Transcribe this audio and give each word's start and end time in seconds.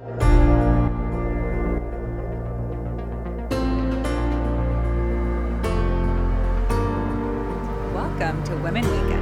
Welcome 0.00 0.16
to 8.44 8.56
Women 8.62 8.86
Awaken, 8.86 9.20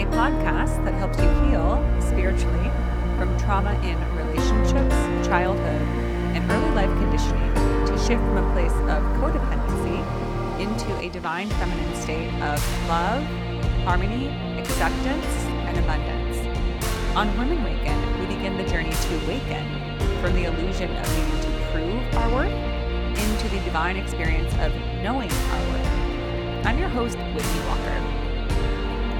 a 0.00 0.06
podcast 0.06 0.82
that 0.86 0.94
helps 0.94 1.18
you 1.18 1.28
heal 1.44 1.76
spiritually 2.00 2.70
from 3.18 3.36
trauma 3.38 3.74
in 3.84 4.00
relationships, 4.16 4.96
childhood, 5.28 5.82
and 6.34 6.50
early 6.50 6.70
life 6.70 6.88
conditioning 7.00 7.54
to 7.84 7.98
shift 7.98 8.22
from 8.22 8.38
a 8.38 8.52
place 8.54 8.72
of 8.72 9.02
codependency 9.20 10.00
into 10.58 10.96
a 11.00 11.10
divine 11.10 11.50
feminine 11.50 11.94
state 12.00 12.32
of 12.40 12.88
love, 12.88 13.22
harmony, 13.84 14.28
acceptance, 14.58 15.26
and 15.68 15.76
abundance. 15.76 16.38
On 17.14 17.28
Women 17.36 17.60
Awaken, 17.60 18.20
we 18.20 18.34
begin 18.34 18.56
the 18.56 18.64
journey 18.64 18.90
to 18.90 19.24
awaken 19.26 19.83
from 20.24 20.32
the 20.36 20.44
illusion 20.44 20.90
of 20.96 21.18
needing 21.18 21.40
to 21.42 21.68
prove 21.70 22.16
our 22.16 22.30
worth 22.32 23.18
into 23.18 23.48
the 23.50 23.62
divine 23.62 23.98
experience 23.98 24.50
of 24.54 24.74
knowing 25.02 25.30
our 25.30 25.60
worth. 25.68 26.66
I'm 26.66 26.78
your 26.78 26.88
host, 26.88 27.18
Whitney 27.18 27.60
Walker. 27.68 27.98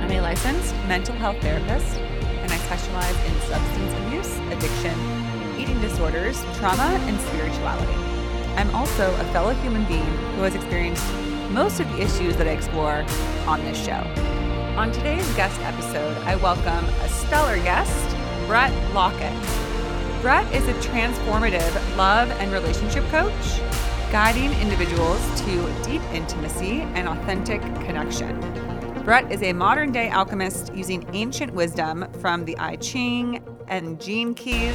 I'm 0.01 0.11
a 0.11 0.23
licensed 0.23 0.75
mental 0.89 1.15
health 1.17 1.39
therapist, 1.43 1.99
and 1.99 2.51
I 2.51 2.57
specialize 2.57 3.15
in 3.27 3.39
substance 3.43 3.93
abuse, 4.07 4.39
addiction, 4.51 5.61
eating 5.61 5.79
disorders, 5.83 6.43
trauma, 6.57 6.97
and 7.03 7.21
spirituality. 7.21 7.93
I'm 8.57 8.75
also 8.75 9.15
a 9.17 9.25
fellow 9.25 9.53
human 9.57 9.85
being 9.85 10.17
who 10.37 10.43
has 10.45 10.55
experienced 10.55 11.05
most 11.51 11.81
of 11.81 11.89
the 11.93 12.01
issues 12.01 12.35
that 12.39 12.49
I 12.49 12.53
explore 12.53 13.05
on 13.47 13.63
this 13.67 13.77
show. 13.77 14.03
On 14.79 14.91
today's 14.91 15.31
guest 15.35 15.61
episode, 15.61 16.17
I 16.25 16.37
welcome 16.37 16.87
a 17.03 17.09
stellar 17.11 17.59
guest, 17.59 18.17
Bret 18.47 18.73
Lockett. 18.95 19.64
Bret 20.25 20.51
is 20.55 20.67
a 20.67 20.89
transformative 20.89 21.97
love 21.99 22.31
and 22.41 22.51
relationship 22.51 23.05
coach, 23.11 23.61
guiding 24.11 24.55
individuals 24.59 25.21
to 25.43 25.83
deep 25.85 26.01
intimacy 26.15 26.81
and 26.95 27.07
authentic 27.07 27.61
connection. 27.85 28.41
Bret 29.05 29.31
is 29.31 29.43
a 29.43 29.53
modern 29.53 29.93
day 29.93 30.09
alchemist 30.09 30.75
using 30.75 31.07
ancient 31.13 31.53
wisdom 31.53 32.11
from 32.23 32.47
the 32.47 32.57
I 32.57 32.77
Ching 32.77 33.45
and 33.69 34.01
Gene 34.01 34.33
Keys, 34.33 34.75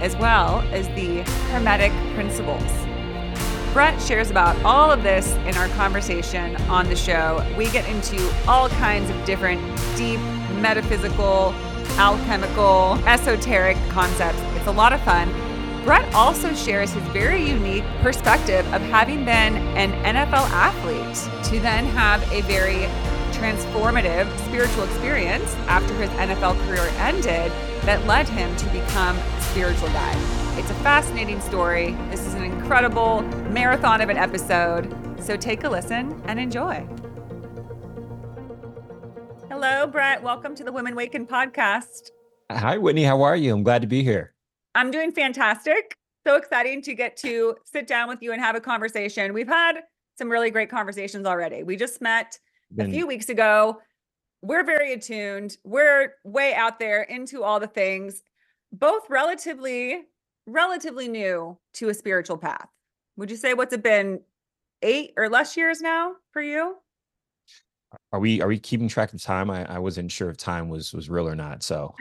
as 0.00 0.16
well 0.16 0.62
as 0.72 0.88
the 0.96 1.22
Hermetic 1.52 1.92
principles. 2.16 2.68
Bret 3.72 4.02
shares 4.02 4.32
about 4.32 4.60
all 4.64 4.90
of 4.90 5.04
this 5.04 5.30
in 5.46 5.56
our 5.58 5.68
conversation 5.76 6.56
on 6.62 6.88
the 6.88 6.96
show. 6.96 7.46
We 7.56 7.70
get 7.70 7.88
into 7.88 8.18
all 8.48 8.68
kinds 8.68 9.10
of 9.10 9.24
different 9.24 9.60
deep, 9.96 10.18
metaphysical, 10.60 11.54
alchemical, 11.98 12.94
esoteric 13.06 13.76
concepts. 13.90 14.47
A 14.68 14.72
lot 14.78 14.92
of 14.92 15.00
fun. 15.00 15.32
Bret 15.82 16.14
also 16.14 16.54
shares 16.54 16.92
his 16.92 17.02
very 17.04 17.42
unique 17.42 17.84
perspective 18.02 18.66
of 18.74 18.82
having 18.82 19.24
been 19.24 19.56
an 19.78 19.92
NFL 20.04 20.46
athlete 20.50 21.44
to 21.44 21.58
then 21.58 21.86
have 21.86 22.22
a 22.30 22.42
very 22.42 22.82
transformative 23.32 24.28
spiritual 24.40 24.84
experience 24.84 25.54
after 25.68 25.94
his 25.94 26.10
NFL 26.10 26.62
career 26.66 26.86
ended 26.98 27.50
that 27.86 28.04
led 28.06 28.28
him 28.28 28.54
to 28.56 28.66
become 28.66 29.16
a 29.16 29.40
spiritual 29.40 29.88
guide. 29.88 30.58
It's 30.58 30.70
a 30.70 30.74
fascinating 30.74 31.40
story. 31.40 31.92
This 32.10 32.26
is 32.26 32.34
an 32.34 32.44
incredible 32.44 33.22
marathon 33.50 34.02
of 34.02 34.10
an 34.10 34.18
episode. 34.18 34.94
So 35.18 35.38
take 35.38 35.64
a 35.64 35.70
listen 35.70 36.20
and 36.26 36.38
enjoy. 36.38 36.86
Hello, 39.48 39.86
Bret. 39.86 40.22
Welcome 40.22 40.54
to 40.56 40.62
the 40.62 40.72
Women 40.72 40.94
Waken 40.94 41.26
podcast. 41.26 42.10
Hi, 42.50 42.76
Whitney. 42.76 43.04
How 43.04 43.22
are 43.22 43.34
you? 43.34 43.54
I'm 43.54 43.62
glad 43.62 43.80
to 43.80 43.88
be 43.88 44.02
here. 44.04 44.34
I'm 44.74 44.90
doing 44.90 45.12
fantastic. 45.12 45.96
So 46.26 46.36
exciting 46.36 46.82
to 46.82 46.94
get 46.94 47.16
to 47.18 47.56
sit 47.64 47.86
down 47.86 48.08
with 48.08 48.22
you 48.22 48.32
and 48.32 48.40
have 48.40 48.54
a 48.54 48.60
conversation. 48.60 49.32
We've 49.32 49.48
had 49.48 49.80
some 50.16 50.28
really 50.28 50.50
great 50.50 50.68
conversations 50.68 51.26
already. 51.26 51.62
We 51.62 51.76
just 51.76 52.00
met 52.02 52.38
a 52.78 52.84
few 52.90 53.06
weeks 53.06 53.28
ago. 53.28 53.80
We're 54.42 54.64
very 54.64 54.92
attuned. 54.92 55.56
We're 55.64 56.14
way 56.24 56.54
out 56.54 56.78
there 56.78 57.02
into 57.02 57.42
all 57.42 57.58
the 57.60 57.66
things, 57.66 58.22
both 58.72 59.08
relatively 59.08 60.02
relatively 60.46 61.08
new 61.08 61.58
to 61.74 61.90
a 61.90 61.94
spiritual 61.94 62.38
path. 62.38 62.68
Would 63.16 63.30
you 63.30 63.36
say 63.36 63.54
what's 63.54 63.74
it 63.74 63.82
been 63.82 64.20
8 64.82 65.12
or 65.16 65.28
less 65.28 65.56
years 65.56 65.80
now 65.80 66.14
for 66.32 66.40
you? 66.40 66.76
Are 68.12 68.20
we 68.20 68.40
are 68.42 68.48
we 68.48 68.58
keeping 68.58 68.88
track 68.88 69.12
of 69.12 69.22
time? 69.22 69.50
I, 69.50 69.64
I 69.74 69.78
wasn't 69.78 70.12
sure 70.12 70.28
if 70.28 70.36
time 70.36 70.68
was 70.68 70.92
was 70.92 71.08
real 71.08 71.28
or 71.28 71.34
not. 71.34 71.62
So 71.62 71.94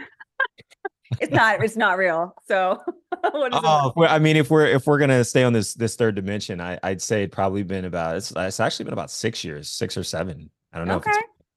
it's 1.20 1.32
not 1.32 1.64
it's 1.64 1.76
not 1.76 1.98
real. 1.98 2.36
So 2.48 2.82
oh, 3.24 3.94
I 3.98 4.20
mean, 4.20 4.36
if 4.36 4.50
we're 4.50 4.66
if 4.66 4.88
we're 4.88 5.00
gonna 5.00 5.24
stay 5.24 5.44
on 5.44 5.54
this 5.54 5.74
this 5.74 5.96
third 5.96 6.16
dimension, 6.16 6.62
I, 6.62 6.80
I'd 6.84 7.02
say 7.02 7.24
it 7.24 7.32
probably 7.32 7.64
been 7.64 7.86
about 7.86 8.18
it's, 8.18 8.32
it's 8.36 8.60
actually 8.60 8.86
been 8.86 8.94
about 8.94 9.12
six 9.12 9.44
years, 9.44 9.70
six 9.70 9.98
or 9.98 10.04
seven. 10.04 10.50
I 10.74 10.78
don't 10.78 10.88
know. 10.88 10.96
Okay. 10.96 11.12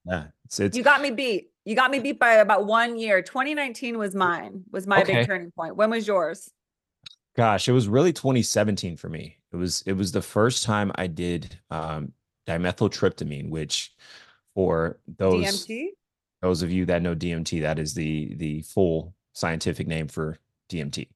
yeah. 0.07 0.25
It's, 0.45 0.61
it's, 0.61 0.77
you 0.77 0.83
got 0.83 1.01
me 1.01 1.11
beat. 1.11 1.51
You 1.65 1.75
got 1.77 1.91
me 1.91 1.99
beat 1.99 2.19
by 2.19 2.35
about 2.35 2.67
one 2.67 2.97
year. 2.97 3.23
2019 3.23 3.99
was 3.99 4.15
mine, 4.15 4.65
was 4.71 4.87
my 4.87 5.03
okay. 5.03 5.15
big 5.15 5.27
turning 5.27 5.51
point. 5.51 5.77
When 5.77 5.91
was 5.91 6.07
yours? 6.07 6.51
Gosh, 7.37 7.69
it 7.69 7.73
was 7.73 7.87
really 7.87 8.13
2017 8.13 8.97
for 8.97 9.09
me. 9.09 9.39
It 9.53 9.57
was 9.57 9.83
it 9.87 9.93
was 9.93 10.13
the 10.13 10.23
first 10.23 10.65
time 10.65 10.93
I 10.95 11.07
did 11.07 11.59
um, 11.71 12.13
dimethyltryptamine, 12.49 13.51
which 13.51 13.95
for 14.55 14.99
those 15.19 15.67
DMT? 15.67 15.89
those 16.43 16.63
of 16.63 16.71
you 16.71 16.87
that 16.87 17.03
know 17.03 17.15
DMT, 17.15 17.61
that 17.63 17.79
is 17.79 17.95
the 17.95 18.35
the 18.35 18.63
full 18.63 19.15
scientific 19.33 19.87
name 19.87 20.09
for 20.09 20.39
DMT. 20.69 21.09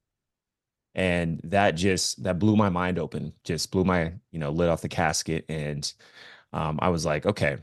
And 0.94 1.41
that 1.44 1.72
just 1.72 2.22
that 2.22 2.38
blew 2.38 2.56
my 2.56 2.69
mind 2.69 2.98
open, 2.98 3.32
just 3.42 3.70
blew 3.72 3.84
my, 3.84 4.12
you 4.30 4.38
know, 4.38 4.50
lid 4.50 4.69
off 4.69 4.80
the 4.82 4.88
casket. 4.88 5.44
And 5.48 5.92
um, 6.52 6.78
I 6.80 6.88
was 6.88 7.04
like, 7.04 7.26
okay, 7.26 7.58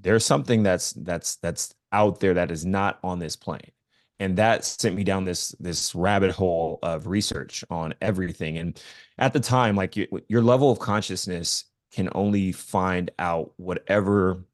there's 0.00 0.24
something 0.24 0.62
that's 0.62 0.92
that's 0.92 1.36
that's 1.36 1.74
out 1.92 2.20
there 2.20 2.34
that 2.34 2.50
is 2.50 2.64
not 2.64 2.98
on 3.02 3.18
this 3.18 3.36
plane 3.36 3.72
and 4.20 4.36
that 4.36 4.64
sent 4.64 4.94
me 4.94 5.04
down 5.04 5.24
this 5.24 5.50
this 5.60 5.94
rabbit 5.94 6.30
hole 6.30 6.78
of 6.82 7.06
research 7.06 7.64
on 7.70 7.94
everything 8.00 8.58
and 8.58 8.82
at 9.18 9.32
the 9.32 9.40
time 9.40 9.76
like 9.76 9.96
you, 9.96 10.06
your 10.28 10.42
level 10.42 10.70
of 10.70 10.78
consciousness 10.78 11.64
can 11.92 12.08
only 12.14 12.52
find 12.52 13.10
out 13.18 13.52
whatever 13.56 14.44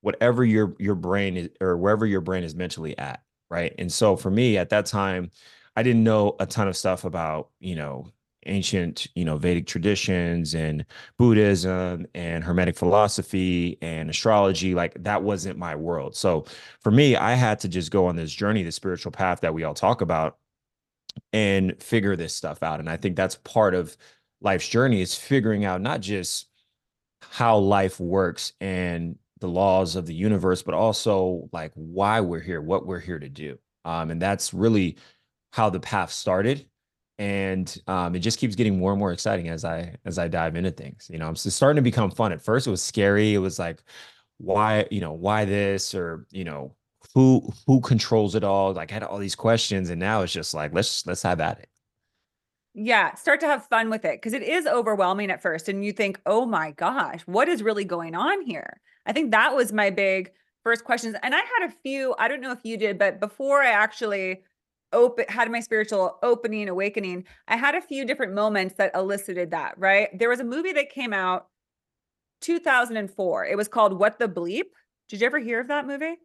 whatever 0.00 0.44
your 0.44 0.74
your 0.78 0.94
brain 0.94 1.36
is 1.36 1.48
or 1.60 1.76
wherever 1.76 2.06
your 2.06 2.20
brain 2.20 2.44
is 2.44 2.54
mentally 2.54 2.96
at 2.98 3.22
right 3.50 3.74
and 3.78 3.92
so 3.92 4.16
for 4.16 4.30
me 4.30 4.56
at 4.58 4.70
that 4.70 4.86
time 4.86 5.30
i 5.76 5.82
didn't 5.82 6.04
know 6.04 6.36
a 6.40 6.46
ton 6.46 6.68
of 6.68 6.76
stuff 6.76 7.04
about 7.04 7.50
you 7.60 7.74
know 7.74 8.10
ancient, 8.48 9.06
you 9.14 9.24
know, 9.24 9.36
Vedic 9.36 9.66
traditions 9.66 10.54
and 10.54 10.84
Buddhism 11.18 12.06
and 12.14 12.42
Hermetic 12.42 12.76
philosophy 12.76 13.78
and 13.80 14.10
astrology. 14.10 14.74
Like 14.74 15.02
that 15.02 15.22
wasn't 15.22 15.58
my 15.58 15.76
world. 15.76 16.16
So 16.16 16.46
for 16.80 16.90
me, 16.90 17.16
I 17.16 17.34
had 17.34 17.60
to 17.60 17.68
just 17.68 17.90
go 17.90 18.06
on 18.06 18.16
this 18.16 18.32
journey, 18.32 18.62
the 18.62 18.72
spiritual 18.72 19.12
path 19.12 19.40
that 19.40 19.54
we 19.54 19.64
all 19.64 19.74
talk 19.74 20.00
about, 20.00 20.38
and 21.32 21.80
figure 21.82 22.16
this 22.16 22.34
stuff 22.34 22.62
out. 22.62 22.80
And 22.80 22.88
I 22.88 22.96
think 22.96 23.16
that's 23.16 23.36
part 23.36 23.74
of 23.74 23.96
life's 24.40 24.68
journey 24.68 25.00
is 25.00 25.14
figuring 25.14 25.64
out 25.64 25.80
not 25.80 26.00
just 26.00 26.46
how 27.20 27.58
life 27.58 28.00
works 28.00 28.52
and 28.60 29.18
the 29.40 29.48
laws 29.48 29.96
of 29.96 30.06
the 30.06 30.14
universe, 30.14 30.62
but 30.62 30.74
also 30.74 31.48
like 31.52 31.72
why 31.74 32.20
we're 32.20 32.40
here, 32.40 32.60
what 32.60 32.86
we're 32.86 33.00
here 33.00 33.18
to 33.18 33.28
do. 33.28 33.58
Um, 33.84 34.10
and 34.10 34.20
that's 34.20 34.52
really 34.52 34.98
how 35.52 35.70
the 35.70 35.80
path 35.80 36.12
started 36.12 36.66
and 37.18 37.76
um, 37.88 38.14
it 38.14 38.20
just 38.20 38.38
keeps 38.38 38.54
getting 38.54 38.78
more 38.78 38.92
and 38.92 38.98
more 38.98 39.12
exciting 39.12 39.48
as 39.48 39.64
I 39.64 39.96
as 40.04 40.18
I 40.18 40.28
dive 40.28 40.56
into 40.56 40.70
things. 40.70 41.08
You 41.10 41.18
know, 41.18 41.30
it's 41.30 41.52
starting 41.52 41.76
to 41.76 41.82
become 41.82 42.10
fun. 42.10 42.32
At 42.32 42.42
first, 42.42 42.66
it 42.66 42.70
was 42.70 42.82
scary. 42.82 43.34
It 43.34 43.38
was 43.38 43.58
like, 43.58 43.82
why, 44.38 44.86
you 44.90 45.00
know, 45.00 45.12
why 45.12 45.44
this 45.44 45.94
or 45.94 46.26
you 46.30 46.44
know, 46.44 46.76
who 47.14 47.52
who 47.66 47.80
controls 47.80 48.34
it 48.36 48.44
all? 48.44 48.72
Like, 48.72 48.92
I 48.92 48.94
had 48.94 49.02
all 49.02 49.18
these 49.18 49.34
questions, 49.34 49.90
and 49.90 49.98
now 50.00 50.22
it's 50.22 50.32
just 50.32 50.54
like, 50.54 50.72
let's 50.72 51.06
let's 51.06 51.22
have 51.22 51.40
at 51.40 51.58
it. 51.58 51.68
Yeah, 52.80 53.14
start 53.14 53.40
to 53.40 53.46
have 53.46 53.66
fun 53.66 53.90
with 53.90 54.04
it 54.04 54.20
because 54.20 54.34
it 54.34 54.42
is 54.42 54.66
overwhelming 54.66 55.30
at 55.30 55.42
first, 55.42 55.68
and 55.68 55.84
you 55.84 55.92
think, 55.92 56.20
oh 56.26 56.46
my 56.46 56.70
gosh, 56.72 57.22
what 57.26 57.48
is 57.48 57.62
really 57.62 57.84
going 57.84 58.14
on 58.14 58.42
here? 58.42 58.80
I 59.04 59.12
think 59.12 59.32
that 59.32 59.56
was 59.56 59.72
my 59.72 59.90
big 59.90 60.30
first 60.62 60.84
questions, 60.84 61.16
and 61.22 61.34
I 61.34 61.38
had 61.38 61.68
a 61.68 61.72
few. 61.82 62.14
I 62.18 62.28
don't 62.28 62.40
know 62.40 62.52
if 62.52 62.60
you 62.62 62.76
did, 62.76 62.98
but 62.98 63.18
before 63.18 63.62
I 63.62 63.70
actually 63.70 64.42
open 64.92 65.24
had 65.28 65.50
my 65.50 65.60
spiritual 65.60 66.18
opening 66.22 66.68
awakening 66.68 67.24
i 67.46 67.56
had 67.56 67.74
a 67.74 67.80
few 67.80 68.04
different 68.04 68.32
moments 68.32 68.74
that 68.76 68.90
elicited 68.94 69.50
that 69.50 69.74
right 69.78 70.16
there 70.18 70.28
was 70.28 70.40
a 70.40 70.44
movie 70.44 70.72
that 70.72 70.88
came 70.90 71.12
out 71.12 71.48
2004 72.40 73.44
it 73.44 73.56
was 73.56 73.68
called 73.68 73.92
what 73.92 74.18
the 74.18 74.28
bleep 74.28 74.64
did 75.08 75.20
you 75.20 75.26
ever 75.26 75.38
hear 75.38 75.60
of 75.60 75.68
that 75.68 75.86
movie 75.86 76.16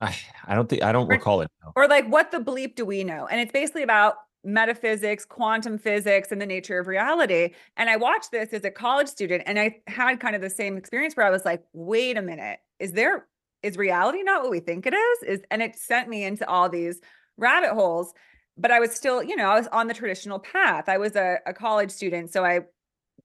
i 0.00 0.16
i 0.46 0.54
don't 0.54 0.68
think 0.68 0.82
i 0.82 0.92
don't 0.92 1.06
or, 1.06 1.10
recall 1.10 1.40
it 1.40 1.50
no. 1.64 1.72
or 1.74 1.88
like 1.88 2.06
what 2.06 2.30
the 2.30 2.38
bleep 2.38 2.76
do 2.76 2.84
we 2.84 3.02
know 3.02 3.26
and 3.26 3.40
it's 3.40 3.52
basically 3.52 3.82
about 3.82 4.14
metaphysics 4.44 5.24
quantum 5.24 5.76
physics 5.76 6.30
and 6.30 6.40
the 6.40 6.46
nature 6.46 6.78
of 6.78 6.86
reality 6.86 7.50
and 7.76 7.90
i 7.90 7.96
watched 7.96 8.30
this 8.30 8.52
as 8.52 8.64
a 8.64 8.70
college 8.70 9.08
student 9.08 9.42
and 9.46 9.58
i 9.58 9.76
had 9.88 10.20
kind 10.20 10.36
of 10.36 10.40
the 10.40 10.48
same 10.48 10.76
experience 10.76 11.14
where 11.14 11.26
i 11.26 11.30
was 11.30 11.44
like 11.44 11.62
wait 11.72 12.16
a 12.16 12.22
minute 12.22 12.60
is 12.78 12.92
there 12.92 13.26
is 13.62 13.76
reality 13.76 14.22
not 14.22 14.42
what 14.42 14.50
we 14.50 14.60
think 14.60 14.86
it 14.86 14.94
is 14.94 15.22
is 15.24 15.40
and 15.50 15.60
it 15.60 15.76
sent 15.76 16.08
me 16.08 16.24
into 16.24 16.48
all 16.48 16.68
these 16.68 17.00
rabbit 17.38 17.72
holes. 17.72 18.12
but 18.60 18.70
I 18.72 18.80
was 18.80 18.90
still, 18.90 19.22
you 19.22 19.36
know, 19.36 19.48
I 19.50 19.56
was 19.56 19.68
on 19.68 19.86
the 19.86 19.94
traditional 19.94 20.40
path. 20.40 20.88
I 20.88 20.98
was 20.98 21.14
a, 21.14 21.38
a 21.46 21.54
college 21.54 21.92
student. 21.92 22.32
So 22.32 22.44
I 22.44 22.62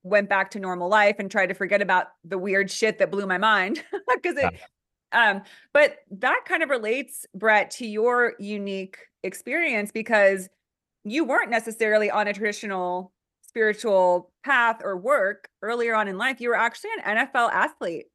went 0.03 0.29
back 0.29 0.51
to 0.51 0.59
normal 0.59 0.89
life 0.89 1.15
and 1.17 1.29
tried 1.29 1.47
to 1.47 1.55
forget 1.55 1.81
about 1.81 2.07
the 2.23 2.37
weird 2.37 2.69
shit 2.69 2.99
that 2.99 3.09
blew 3.09 3.25
my 3.25 3.39
mind 3.39 3.83
because 4.13 4.37
it 4.37 4.53
um 5.11 5.41
but 5.73 5.97
that 6.11 6.41
kind 6.45 6.61
of 6.61 6.69
relates 6.69 7.25
Bret 7.33 7.71
to 7.71 7.87
your 7.87 8.33
unique 8.39 8.97
experience 9.23 9.91
because 9.91 10.49
you 11.03 11.25
weren't 11.25 11.49
necessarily 11.49 12.09
on 12.09 12.27
a 12.27 12.33
traditional 12.33 13.11
spiritual 13.41 14.31
path 14.43 14.81
or 14.83 14.97
work 14.97 15.47
earlier 15.61 15.95
on 15.95 16.07
in 16.07 16.17
life 16.17 16.41
you 16.41 16.49
were 16.49 16.55
actually 16.55 16.89
an 17.03 17.27
NFL 17.27 17.51
athlete 17.51 18.05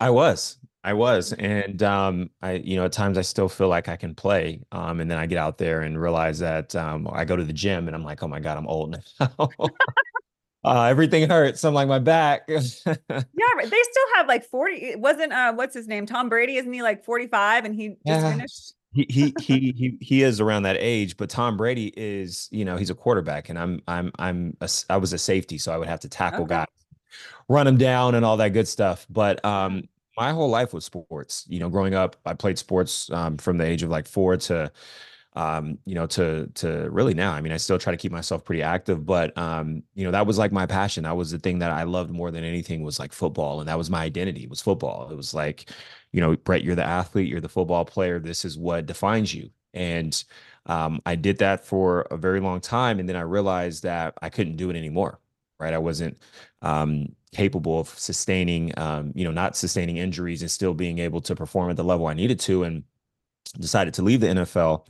I 0.00 0.10
was 0.10 0.58
I 0.84 0.92
was 0.92 1.32
and 1.34 1.82
um 1.82 2.30
I 2.42 2.52
you 2.52 2.76
know 2.76 2.84
at 2.84 2.92
times 2.92 3.18
I 3.18 3.22
still 3.22 3.48
feel 3.48 3.68
like 3.68 3.88
I 3.88 3.96
can 3.96 4.14
play 4.14 4.60
um 4.72 5.00
and 5.00 5.10
then 5.10 5.18
I 5.18 5.26
get 5.26 5.38
out 5.38 5.58
there 5.58 5.82
and 5.82 6.00
realize 6.00 6.38
that 6.40 6.74
um 6.74 7.08
I 7.12 7.24
go 7.24 7.36
to 7.36 7.44
the 7.44 7.52
gym 7.52 7.86
and 7.86 7.94
I'm 7.94 8.04
like 8.04 8.22
oh 8.22 8.28
my 8.28 8.40
god 8.40 8.56
I'm 8.56 8.66
old 8.66 8.96
now 9.20 9.48
uh, 10.64 10.82
everything 10.84 11.28
hurts. 11.28 11.64
I'm 11.64 11.74
like 11.74 11.88
my 11.88 11.98
back. 11.98 12.42
yeah, 12.48 12.58
they 12.86 12.96
still 13.68 14.06
have 14.16 14.26
like 14.26 14.44
40. 14.44 14.74
It 14.74 15.00
wasn't 15.00 15.32
uh 15.32 15.52
what's 15.54 15.74
his 15.74 15.86
name? 15.86 16.06
Tom 16.06 16.28
Brady, 16.28 16.56
isn't 16.56 16.72
he 16.72 16.82
like 16.82 17.04
45 17.04 17.64
and 17.64 17.74
he 17.74 17.88
just 17.88 18.00
yeah. 18.04 18.30
finished? 18.30 18.74
He, 18.92 19.06
he 19.08 19.34
he 19.40 19.72
he 19.76 19.98
he 20.00 20.22
is 20.22 20.40
around 20.40 20.62
that 20.62 20.76
age, 20.78 21.16
but 21.16 21.28
Tom 21.28 21.56
Brady 21.56 21.92
is, 21.96 22.48
you 22.50 22.64
know, 22.64 22.76
he's 22.76 22.90
a 22.90 22.94
quarterback, 22.94 23.50
and 23.50 23.58
I'm 23.58 23.82
I'm 23.86 24.10
I'm 24.18 24.56
a, 24.60 24.68
I 24.88 24.96
was 24.96 25.12
a 25.12 25.18
safety, 25.18 25.58
so 25.58 25.72
I 25.72 25.76
would 25.76 25.88
have 25.88 26.00
to 26.00 26.08
tackle 26.08 26.44
okay. 26.44 26.54
guys, 26.54 26.66
run 27.48 27.66
them 27.66 27.76
down, 27.76 28.14
and 28.14 28.24
all 28.24 28.38
that 28.38 28.54
good 28.54 28.66
stuff. 28.66 29.06
But 29.10 29.44
um, 29.44 29.84
my 30.16 30.32
whole 30.32 30.48
life 30.48 30.72
was 30.72 30.86
sports. 30.86 31.44
You 31.48 31.60
know, 31.60 31.68
growing 31.68 31.94
up, 31.94 32.16
I 32.24 32.32
played 32.32 32.58
sports 32.58 33.10
um, 33.10 33.36
from 33.36 33.58
the 33.58 33.66
age 33.66 33.82
of 33.82 33.90
like 33.90 34.06
four 34.06 34.36
to 34.38 34.72
um, 35.38 35.78
you 35.84 35.94
know, 35.94 36.06
to 36.06 36.48
to 36.54 36.90
really 36.90 37.14
now. 37.14 37.32
I 37.32 37.40
mean, 37.40 37.52
I 37.52 37.58
still 37.58 37.78
try 37.78 37.92
to 37.92 37.96
keep 37.96 38.10
myself 38.10 38.44
pretty 38.44 38.60
active, 38.60 39.06
but 39.06 39.36
um, 39.38 39.84
you 39.94 40.04
know, 40.04 40.10
that 40.10 40.26
was 40.26 40.36
like 40.36 40.50
my 40.50 40.66
passion. 40.66 41.04
That 41.04 41.16
was 41.16 41.30
the 41.30 41.38
thing 41.38 41.60
that 41.60 41.70
I 41.70 41.84
loved 41.84 42.10
more 42.10 42.32
than 42.32 42.42
anything 42.42 42.82
was 42.82 42.98
like 42.98 43.12
football, 43.12 43.60
and 43.60 43.68
that 43.68 43.78
was 43.78 43.88
my 43.88 44.02
identity. 44.02 44.48
Was 44.48 44.60
football. 44.60 45.08
It 45.12 45.16
was 45.16 45.34
like, 45.34 45.70
you 46.12 46.20
know, 46.20 46.36
Bret, 46.36 46.62
you're 46.62 46.74
the 46.74 46.84
athlete, 46.84 47.28
you're 47.28 47.40
the 47.40 47.48
football 47.48 47.84
player. 47.84 48.18
This 48.18 48.44
is 48.44 48.58
what 48.58 48.86
defines 48.86 49.34
you. 49.34 49.50
And 49.74 50.22
um, 50.66 51.00
I 51.06 51.14
did 51.14 51.38
that 51.38 51.64
for 51.64 52.02
a 52.10 52.16
very 52.16 52.40
long 52.40 52.60
time, 52.60 53.00
and 53.00 53.08
then 53.08 53.16
I 53.16 53.22
realized 53.22 53.82
that 53.84 54.14
I 54.22 54.28
couldn't 54.30 54.56
do 54.56 54.70
it 54.70 54.76
anymore. 54.76 55.20
Right, 55.60 55.74
I 55.74 55.78
wasn't 55.78 56.18
um, 56.62 57.16
capable 57.32 57.80
of 57.80 57.88
sustaining, 57.88 58.72
um, 58.78 59.12
you 59.16 59.24
know, 59.24 59.32
not 59.32 59.56
sustaining 59.56 59.96
injuries 59.96 60.40
and 60.40 60.50
still 60.50 60.72
being 60.72 61.00
able 61.00 61.20
to 61.22 61.34
perform 61.34 61.70
at 61.70 61.76
the 61.76 61.82
level 61.82 62.06
I 62.06 62.14
needed 62.14 62.38
to, 62.40 62.62
and 62.62 62.84
decided 63.58 63.94
to 63.94 64.02
leave 64.02 64.20
the 64.20 64.28
NFL 64.28 64.86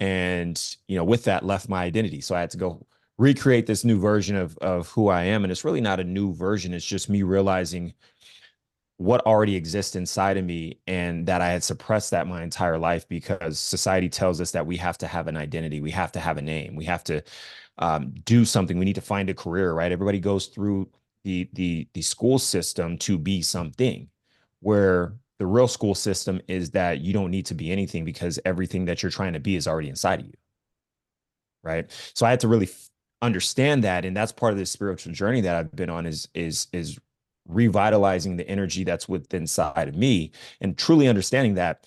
and 0.00 0.76
you 0.88 0.96
know 0.96 1.04
with 1.04 1.24
that 1.24 1.44
left 1.44 1.68
my 1.68 1.84
identity 1.84 2.20
so 2.20 2.34
i 2.34 2.40
had 2.40 2.50
to 2.50 2.56
go 2.56 2.84
recreate 3.18 3.66
this 3.66 3.84
new 3.84 4.00
version 4.00 4.34
of 4.34 4.56
of 4.58 4.88
who 4.88 5.08
i 5.08 5.22
am 5.22 5.44
and 5.44 5.52
it's 5.52 5.64
really 5.64 5.80
not 5.80 6.00
a 6.00 6.04
new 6.04 6.32
version 6.34 6.74
it's 6.74 6.84
just 6.84 7.10
me 7.10 7.22
realizing 7.22 7.92
what 9.00 9.24
already 9.24 9.56
exists 9.56 9.96
inside 9.96 10.36
of 10.36 10.44
me 10.44 10.78
and 10.86 11.26
that 11.26 11.40
i 11.40 11.48
had 11.48 11.64
suppressed 11.64 12.10
that 12.10 12.26
my 12.26 12.42
entire 12.42 12.78
life 12.78 13.08
because 13.08 13.58
society 13.58 14.08
tells 14.08 14.40
us 14.40 14.50
that 14.50 14.66
we 14.66 14.76
have 14.76 14.98
to 14.98 15.06
have 15.06 15.26
an 15.26 15.36
identity 15.36 15.80
we 15.80 15.90
have 15.90 16.12
to 16.12 16.20
have 16.20 16.36
a 16.36 16.42
name 16.42 16.76
we 16.76 16.84
have 16.84 17.02
to 17.02 17.22
um, 17.78 18.12
do 18.24 18.44
something 18.44 18.78
we 18.78 18.84
need 18.84 18.94
to 18.94 19.00
find 19.00 19.30
a 19.30 19.34
career 19.34 19.72
right 19.72 19.92
everybody 19.92 20.20
goes 20.20 20.46
through 20.46 20.88
the 21.24 21.48
the 21.54 21.88
the 21.94 22.02
school 22.02 22.38
system 22.38 22.98
to 22.98 23.16
be 23.18 23.40
something 23.40 24.08
where 24.60 25.14
the 25.40 25.46
real 25.46 25.66
school 25.66 25.94
system 25.94 26.38
is 26.48 26.70
that 26.72 27.00
you 27.00 27.14
don't 27.14 27.30
need 27.30 27.46
to 27.46 27.54
be 27.54 27.72
anything 27.72 28.04
because 28.04 28.38
everything 28.44 28.84
that 28.84 29.02
you're 29.02 29.10
trying 29.10 29.32
to 29.32 29.40
be 29.40 29.56
is 29.56 29.66
already 29.66 29.88
inside 29.88 30.20
of 30.20 30.26
you. 30.26 30.34
Right. 31.62 31.90
So 32.14 32.26
I 32.26 32.30
had 32.30 32.40
to 32.40 32.48
really 32.48 32.66
f- 32.66 32.90
understand 33.22 33.84
that. 33.84 34.04
And 34.04 34.14
that's 34.14 34.32
part 34.32 34.52
of 34.52 34.58
the 34.58 34.66
spiritual 34.66 35.14
journey 35.14 35.40
that 35.40 35.56
I've 35.56 35.74
been 35.74 35.88
on 35.88 36.04
is, 36.04 36.28
is, 36.34 36.66
is 36.74 36.98
revitalizing 37.46 38.36
the 38.36 38.48
energy 38.48 38.84
that's 38.84 39.08
within 39.08 39.42
inside 39.42 39.88
of 39.88 39.96
me 39.96 40.32
and 40.60 40.76
truly 40.76 41.08
understanding 41.08 41.54
that 41.54 41.86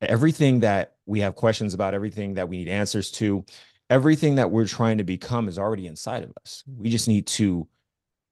everything 0.00 0.60
that 0.60 0.96
we 1.06 1.20
have 1.20 1.34
questions 1.34 1.74
about, 1.74 1.94
everything 1.94 2.34
that 2.34 2.48
we 2.48 2.58
need 2.58 2.68
answers 2.68 3.10
to, 3.10 3.44
everything 3.90 4.36
that 4.36 4.50
we're 4.50 4.66
trying 4.66 4.98
to 4.98 5.04
become 5.04 5.48
is 5.48 5.58
already 5.58 5.86
inside 5.86 6.22
of 6.22 6.32
us. 6.42 6.62
We 6.66 6.90
just 6.90 7.08
need 7.08 7.26
to 7.28 7.66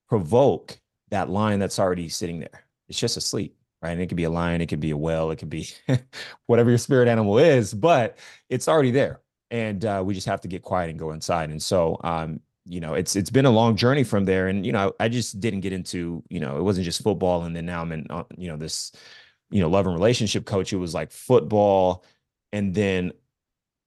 provoke 0.09 0.79
that 1.11 1.29
line 1.29 1.59
that's 1.59 1.79
already 1.79 2.09
sitting 2.09 2.41
there. 2.41 2.65
It's 2.89 2.99
just 2.99 3.17
asleep 3.17 3.57
right? 3.83 3.93
And 3.93 4.01
it 4.01 4.09
could 4.09 4.17
be 4.17 4.25
a 4.25 4.31
lion, 4.31 4.61
it 4.61 4.67
could 4.67 4.81
be 4.81 4.91
a 4.91 4.97
whale, 4.97 5.31
it 5.31 5.37
could 5.37 5.51
be 5.51 5.69
whatever 6.47 6.71
your 6.71 6.79
spirit 6.79 7.09
animal 7.09 7.39
is, 7.39 7.73
but 7.73 8.19
it's 8.49 8.69
already 8.69 8.91
there. 8.91 9.21
And 9.51 9.85
uh, 9.85 10.03
we 10.05 10.15
just 10.15 10.27
have 10.27 10.41
to 10.43 10.49
get 10.49 10.63
quiet 10.63 10.91
and 10.91 10.99
go 10.99 11.13
inside. 11.13 11.51
And 11.51 11.63
so, 11.63 11.99
um, 12.05 12.41
you 12.65 12.81
know, 12.81 12.95
it's 12.95 13.17
it's 13.17 13.31
been 13.31 13.47
a 13.47 13.51
long 13.51 13.77
journey 13.77 14.05
from 14.05 14.25
there. 14.25 14.49
And 14.49 14.65
you 14.65 14.73
know, 14.73 14.93
I 15.01 15.09
just 15.09 15.41
didn't 15.41 15.61
get 15.61 15.73
into, 15.73 16.23
you 16.29 16.41
know, 16.41 16.57
it 16.57 16.63
wasn't 16.63 16.85
just 16.85 17.03
football, 17.03 17.45
and 17.45 17.55
then 17.55 17.67
now 17.67 17.83
I'm 17.83 17.93
in, 17.93 18.07
uh, 18.11 18.25
you 18.37 18.49
know, 18.49 18.57
this, 18.57 18.93
you 19.51 19.61
know, 19.61 19.69
love 19.69 19.87
and 19.87 19.95
relationship 19.95 20.45
coach. 20.47 20.73
It 20.73 20.77
was 20.77 20.95
like 20.95 21.11
football, 21.11 22.05
and 22.53 22.75
then 22.75 23.13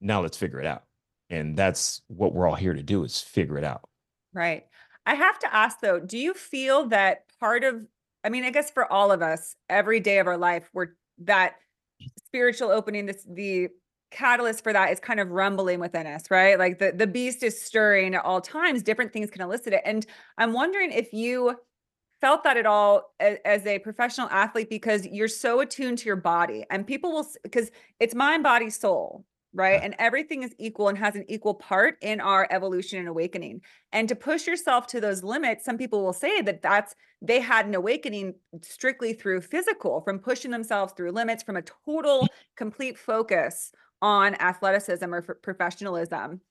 now 0.01 0.21
let's 0.21 0.37
figure 0.37 0.59
it 0.59 0.65
out. 0.65 0.83
And 1.29 1.57
that's 1.57 2.01
what 2.07 2.33
we're 2.33 2.47
all 2.47 2.55
here 2.55 2.73
to 2.73 2.83
do 2.83 3.03
is 3.03 3.19
figure 3.21 3.57
it 3.57 3.63
out. 3.63 3.87
Right. 4.33 4.65
I 5.05 5.15
have 5.15 5.39
to 5.39 5.53
ask 5.53 5.79
though, 5.79 5.99
do 5.99 6.17
you 6.17 6.33
feel 6.33 6.87
that 6.87 7.25
part 7.39 7.63
of 7.63 7.85
I 8.23 8.29
mean, 8.29 8.45
I 8.45 8.51
guess 8.51 8.71
for 8.71 8.91
all 8.91 9.11
of 9.11 9.21
us, 9.21 9.55
every 9.69 9.99
day 9.99 10.19
of 10.19 10.27
our 10.27 10.37
life, 10.37 10.69
we're 10.73 10.89
that 11.19 11.55
spiritual 12.25 12.71
opening, 12.71 13.05
this 13.05 13.25
the 13.29 13.69
catalyst 14.13 14.63
for 14.63 14.71
that 14.71 14.91
is 14.91 14.99
kind 14.99 15.19
of 15.19 15.31
rumbling 15.31 15.79
within 15.79 16.07
us, 16.07 16.29
right? 16.31 16.57
Like 16.57 16.79
the 16.79 16.91
the 16.91 17.07
beast 17.07 17.43
is 17.43 17.61
stirring 17.61 18.15
at 18.15 18.23
all 18.23 18.39
times. 18.39 18.83
Different 18.83 19.11
things 19.11 19.29
can 19.29 19.41
elicit 19.41 19.73
it. 19.73 19.81
And 19.83 20.05
I'm 20.37 20.53
wondering 20.53 20.91
if 20.91 21.11
you 21.11 21.57
felt 22.21 22.45
that 22.45 22.55
at 22.55 22.65
all 22.65 23.13
as, 23.19 23.37
as 23.43 23.65
a 23.65 23.79
professional 23.79 24.29
athlete 24.29 24.69
because 24.69 25.05
you're 25.07 25.27
so 25.27 25.59
attuned 25.59 25.97
to 25.97 26.05
your 26.05 26.15
body 26.15 26.65
and 26.69 26.87
people 26.87 27.11
will 27.11 27.27
because 27.43 27.69
it's 27.99 28.15
mind, 28.15 28.43
body, 28.43 28.69
soul, 28.69 29.25
right? 29.53 29.81
And 29.83 29.95
everything 29.99 30.43
is 30.43 30.55
equal 30.57 30.87
and 30.87 30.97
has 30.97 31.15
an 31.15 31.25
equal 31.27 31.53
part 31.53 31.97
in 32.01 32.21
our 32.21 32.47
evolution 32.49 32.99
and 32.99 33.07
awakening. 33.07 33.61
And 33.91 34.07
to 34.09 34.15
push 34.15 34.47
yourself 34.47 34.87
to 34.87 35.01
those 35.01 35.23
limits, 35.23 35.65
some 35.65 35.77
people 35.77 36.03
will 36.03 36.13
say 36.13 36.41
that 36.41 36.61
that's 36.61 36.95
they 37.21 37.39
had 37.39 37.65
an 37.65 37.75
awakening 37.75 38.35
strictly 38.61 39.13
through 39.13 39.41
physical, 39.41 40.01
from 40.01 40.19
pushing 40.19 40.51
themselves 40.51 40.93
through 40.93 41.11
limits, 41.11 41.43
from 41.43 41.57
a 41.57 41.61
total 41.61 42.27
complete 42.55 42.97
focus 42.97 43.71
on 44.03 44.35
athleticism 44.35 45.11
or 45.13 45.21
professionalism. 45.21 46.41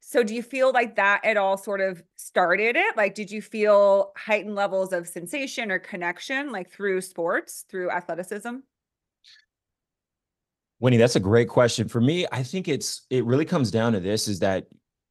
So 0.00 0.22
do 0.22 0.34
you 0.34 0.42
feel 0.42 0.70
like 0.70 0.96
that 0.96 1.24
at 1.24 1.38
all 1.38 1.56
sort 1.56 1.80
of 1.80 2.02
started 2.16 2.76
it? 2.76 2.96
Like 2.96 3.14
did 3.14 3.30
you 3.30 3.40
feel 3.40 4.12
heightened 4.16 4.54
levels 4.54 4.92
of 4.92 5.08
sensation 5.08 5.70
or 5.72 5.78
connection 5.78 6.52
like 6.52 6.70
through 6.70 7.00
sports, 7.00 7.64
through 7.68 7.90
athleticism? 7.90 8.56
Whitney, 10.78 10.98
that's 10.98 11.16
a 11.16 11.20
great 11.20 11.48
question. 11.48 11.88
For 11.88 12.00
me, 12.00 12.26
I 12.32 12.42
think 12.42 12.68
it's 12.68 13.06
it 13.10 13.24
really 13.24 13.44
comes 13.44 13.70
down 13.70 13.94
to 13.94 14.00
this 14.00 14.28
is 14.28 14.38
that 14.40 14.66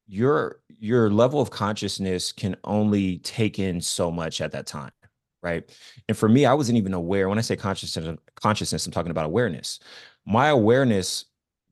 your 0.08 0.62
your 0.67 1.10
level 1.10 1.41
of 1.41 1.50
consciousness 1.50 2.31
can 2.31 2.55
only 2.63 3.17
take 3.19 3.60
in 3.60 3.81
so 3.81 4.12
much 4.12 4.41
at 4.41 4.51
that 4.51 4.65
time, 4.65 4.91
right? 5.41 5.69
And 6.08 6.17
for 6.17 6.29
me, 6.29 6.46
I 6.46 6.53
wasn't 6.53 6.77
even 6.77 6.93
aware 6.93 7.29
when 7.29 7.38
I 7.38 7.41
say 7.41 7.55
consciousness 7.55 8.17
consciousness, 8.36 8.86
I'm 8.86 8.91
talking 8.91 9.12
about 9.12 9.25
awareness. 9.25 9.79
My 10.25 10.48
awareness 10.48 11.25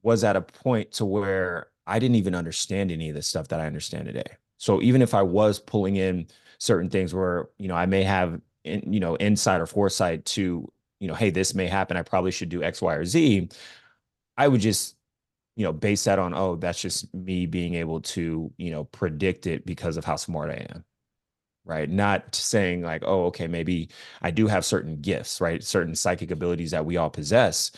was 0.08 0.24
at 0.24 0.38
a 0.38 0.42
point 0.42 0.94
to 0.94 1.06
where 1.06 1.68
I 1.86 2.00
didn't 2.00 2.16
even 2.16 2.34
understand 2.34 2.92
any 2.92 3.10
of 3.10 3.16
the 3.16 3.22
stuff 3.22 3.50
that 3.50 3.60
I 3.60 3.66
understand 3.66 4.06
today. 4.06 4.38
So 4.58 4.82
even 4.82 5.02
if 5.02 5.14
I 5.14 5.22
was 5.22 5.60
pulling 5.60 5.98
in 5.98 6.28
certain 6.60 6.90
things 6.90 7.14
where, 7.14 7.50
you 7.60 7.68
know, 7.68 7.76
I 7.76 7.86
may 7.86 8.04
have 8.04 8.40
in, 8.64 8.94
you 8.94 9.02
know, 9.02 9.18
insight 9.18 9.60
or 9.60 9.66
foresight 9.68 10.24
to, 10.26 10.72
you 11.02 11.08
know, 11.08 11.14
hey, 11.14 11.30
this 11.30 11.54
may 11.54 11.68
happen, 11.68 11.98
I 11.98 12.04
probably 12.04 12.32
should 12.32 12.50
do 12.50 12.64
X, 12.64 12.82
Y, 12.82 12.94
or 12.94 13.06
Z 13.06 13.50
I 14.38 14.48
would 14.48 14.62
just, 14.62 14.96
you 15.58 15.64
know, 15.66 15.74
base 15.74 16.06
that 16.06 16.20
on, 16.20 16.34
oh, 16.34 16.56
that's 16.56 16.82
just 16.82 17.14
me 17.14 17.46
being 17.46 17.74
able 17.74 18.00
to, 18.02 18.52
you 18.58 18.72
know, 18.72 18.86
predict 18.86 19.46
it 19.46 19.66
because 19.66 19.98
of 19.98 20.06
how 20.06 20.16
smart 20.16 20.52
I 20.52 20.68
am. 20.74 20.86
Right. 21.66 21.90
Not 21.90 22.34
saying 22.34 22.82
like, 22.84 23.04
oh, 23.06 23.26
okay, 23.26 23.48
maybe 23.48 23.90
I 24.22 24.32
do 24.32 24.48
have 24.48 24.64
certain 24.64 25.02
gifts, 25.02 25.42
right? 25.42 25.62
Certain 25.62 25.96
psychic 25.96 26.32
abilities 26.32 26.72
that 26.72 26.86
we 26.86 26.96
all 26.96 27.10
possess. 27.10 27.72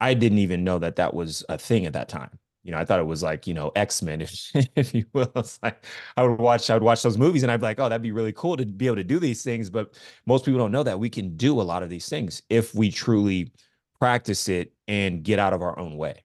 I 0.00 0.14
didn't 0.14 0.38
even 0.38 0.64
know 0.64 0.78
that 0.78 0.96
that 0.96 1.14
was 1.14 1.44
a 1.48 1.58
thing 1.58 1.86
at 1.86 1.92
that 1.92 2.08
time. 2.08 2.38
You 2.62 2.72
know, 2.72 2.78
I 2.78 2.84
thought 2.84 3.00
it 3.00 3.06
was 3.06 3.22
like, 3.22 3.46
you 3.46 3.54
know, 3.54 3.72
X-Men, 3.74 4.20
if, 4.22 4.50
if 4.76 4.94
you 4.94 5.04
will. 5.12 5.32
It's 5.36 5.58
like 5.62 5.84
I 6.16 6.24
would 6.24 6.38
watch, 6.38 6.70
I 6.70 6.74
would 6.74 6.82
watch 6.82 7.02
those 7.02 7.18
movies 7.18 7.42
and 7.42 7.50
I'd 7.50 7.60
be 7.60 7.66
like, 7.66 7.80
oh, 7.80 7.88
that'd 7.88 8.02
be 8.02 8.12
really 8.12 8.32
cool 8.32 8.56
to 8.56 8.66
be 8.66 8.86
able 8.86 8.96
to 8.96 9.04
do 9.04 9.18
these 9.18 9.42
things. 9.42 9.70
But 9.70 9.98
most 10.26 10.44
people 10.44 10.58
don't 10.58 10.72
know 10.72 10.82
that 10.82 10.98
we 10.98 11.08
can 11.08 11.36
do 11.36 11.60
a 11.60 11.62
lot 11.62 11.82
of 11.82 11.88
these 11.88 12.08
things 12.08 12.42
if 12.50 12.74
we 12.74 12.90
truly 12.90 13.52
practice 13.98 14.48
it 14.48 14.72
and 14.88 15.22
get 15.22 15.38
out 15.38 15.52
of 15.52 15.62
our 15.62 15.78
own 15.78 15.96
way. 15.96 16.24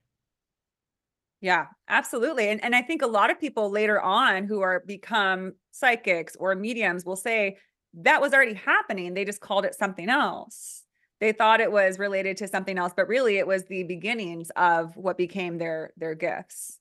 Yeah, 1.40 1.66
absolutely. 1.88 2.48
And 2.48 2.62
and 2.64 2.74
I 2.74 2.82
think 2.82 3.02
a 3.02 3.06
lot 3.06 3.30
of 3.30 3.38
people 3.38 3.70
later 3.70 4.00
on 4.00 4.44
who 4.44 4.62
are 4.62 4.82
become 4.86 5.52
psychics 5.70 6.34
or 6.36 6.54
mediums 6.54 7.04
will 7.04 7.16
say 7.16 7.58
that 7.94 8.20
was 8.20 8.32
already 8.32 8.54
happening. 8.54 9.14
They 9.14 9.24
just 9.24 9.40
called 9.40 9.64
it 9.64 9.74
something 9.74 10.08
else. 10.08 10.82
They 11.20 11.32
thought 11.32 11.60
it 11.60 11.72
was 11.72 11.98
related 11.98 12.36
to 12.38 12.48
something 12.48 12.78
else, 12.78 12.92
but 12.94 13.08
really 13.08 13.38
it 13.38 13.46
was 13.46 13.64
the 13.64 13.84
beginnings 13.84 14.50
of 14.56 14.96
what 14.96 15.16
became 15.16 15.58
their 15.58 15.92
their 15.96 16.14
gifts. 16.14 16.78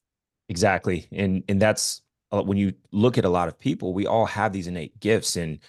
Exactly. 0.50 1.08
And 1.12 1.44
and 1.48 1.62
that's 1.62 2.01
uh, 2.32 2.42
when 2.44 2.58
you 2.58 2.74
look 2.92 3.18
at 3.18 3.25
a 3.25 3.30
lot 3.30 3.48
of 3.48 3.60
people, 3.60 3.94
we 3.94 4.08
all 4.08 4.25
have 4.25 4.51
these 4.54 4.68
innate 4.68 5.00
gifts 5.00 5.36
and 5.36 5.60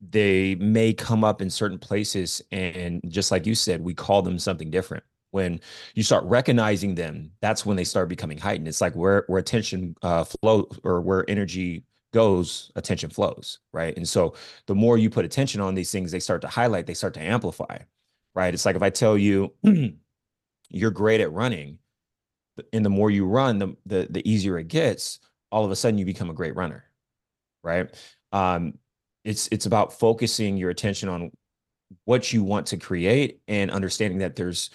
they 0.00 0.54
may 0.54 0.94
come 0.94 1.24
up 1.24 1.42
in 1.42 1.50
certain 1.50 1.78
places 1.78 2.40
and 2.50 3.02
just 3.08 3.30
like 3.30 3.46
you 3.46 3.54
said, 3.54 3.82
we 3.82 3.92
call 3.92 4.22
them 4.22 4.38
something 4.38 4.70
different. 4.70 5.04
When 5.32 5.60
you 5.94 6.02
start 6.02 6.24
recognizing 6.24 6.96
them, 6.96 7.30
that's 7.40 7.64
when 7.64 7.76
they 7.76 7.84
start 7.84 8.08
becoming 8.08 8.38
heightened. 8.38 8.66
It's 8.66 8.80
like 8.80 8.96
where 8.96 9.24
where 9.28 9.38
attention 9.38 9.94
uh, 10.02 10.24
flow 10.24 10.68
or 10.82 11.00
where 11.02 11.28
energy 11.28 11.84
goes, 12.12 12.72
attention 12.76 13.10
flows, 13.10 13.60
right? 13.72 13.96
And 13.96 14.08
so 14.08 14.34
the 14.66 14.74
more 14.74 14.98
you 14.98 15.10
put 15.10 15.24
attention 15.24 15.60
on 15.60 15.74
these 15.74 15.90
things, 15.90 16.10
they 16.10 16.20
start 16.20 16.40
to 16.42 16.48
highlight, 16.48 16.86
they 16.86 16.94
start 16.94 17.14
to 17.14 17.22
amplify, 17.22 17.78
right? 18.34 18.52
It's 18.52 18.64
like 18.64 18.76
if 18.76 18.82
I 18.82 18.90
tell 18.90 19.16
you 19.16 19.52
you're 20.70 20.90
great 20.90 21.20
at 21.20 21.32
running, 21.32 21.78
and 22.72 22.84
the 22.84 22.90
more 22.90 23.10
you 23.10 23.26
run, 23.26 23.58
the, 23.58 23.76
the 23.86 24.06
the 24.10 24.30
easier 24.30 24.58
it 24.58 24.68
gets. 24.68 25.20
All 25.52 25.64
of 25.64 25.70
a 25.70 25.76
sudden, 25.76 25.98
you 25.98 26.04
become 26.04 26.30
a 26.30 26.34
great 26.34 26.54
runner, 26.54 26.84
right? 27.62 27.92
Um, 28.32 28.74
it's 29.24 29.48
it's 29.50 29.66
about 29.66 29.98
focusing 29.98 30.56
your 30.56 30.70
attention 30.70 31.08
on 31.08 31.30
what 32.04 32.32
you 32.32 32.44
want 32.44 32.66
to 32.66 32.76
create 32.76 33.40
and 33.48 33.70
understanding 33.70 34.18
that 34.18 34.36
there's 34.36 34.70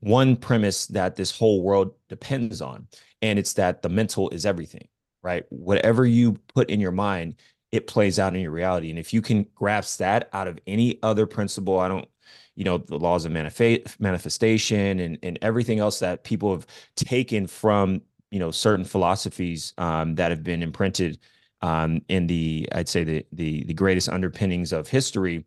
one 0.00 0.36
premise 0.36 0.86
that 0.86 1.16
this 1.16 1.36
whole 1.36 1.62
world 1.62 1.94
depends 2.08 2.60
on, 2.60 2.86
and 3.22 3.38
it's 3.38 3.54
that 3.54 3.82
the 3.82 3.88
mental 3.88 4.28
is 4.30 4.46
everything, 4.46 4.88
right? 5.22 5.44
Whatever 5.50 6.06
you 6.06 6.38
put 6.54 6.70
in 6.70 6.80
your 6.80 6.92
mind, 6.92 7.36
it 7.72 7.86
plays 7.86 8.18
out 8.18 8.34
in 8.34 8.40
your 8.40 8.50
reality. 8.50 8.90
And 8.90 8.98
if 8.98 9.12
you 9.12 9.20
can 9.20 9.46
grasp 9.54 9.98
that 9.98 10.28
out 10.32 10.48
of 10.48 10.58
any 10.66 10.98
other 11.02 11.26
principle, 11.26 11.78
I 11.78 11.88
don't 11.88 12.08
you 12.56 12.64
know 12.64 12.78
the 12.78 12.98
laws 12.98 13.24
of 13.24 13.32
manif- 13.32 14.00
manifestation 14.00 14.98
and 14.98 15.18
and 15.22 15.38
everything 15.42 15.78
else 15.78 16.00
that 16.00 16.24
people 16.24 16.50
have 16.50 16.66
taken 16.96 17.46
from 17.46 18.02
you 18.30 18.40
know 18.40 18.50
certain 18.50 18.84
philosophies 18.84 19.74
um, 19.78 20.16
that 20.16 20.30
have 20.30 20.42
been 20.42 20.62
imprinted 20.62 21.20
um, 21.62 22.00
in 22.08 22.26
the 22.26 22.68
I'd 22.72 22.88
say 22.88 23.04
the 23.04 23.26
the 23.32 23.64
the 23.64 23.74
greatest 23.74 24.08
underpinnings 24.08 24.72
of 24.72 24.88
history 24.88 25.44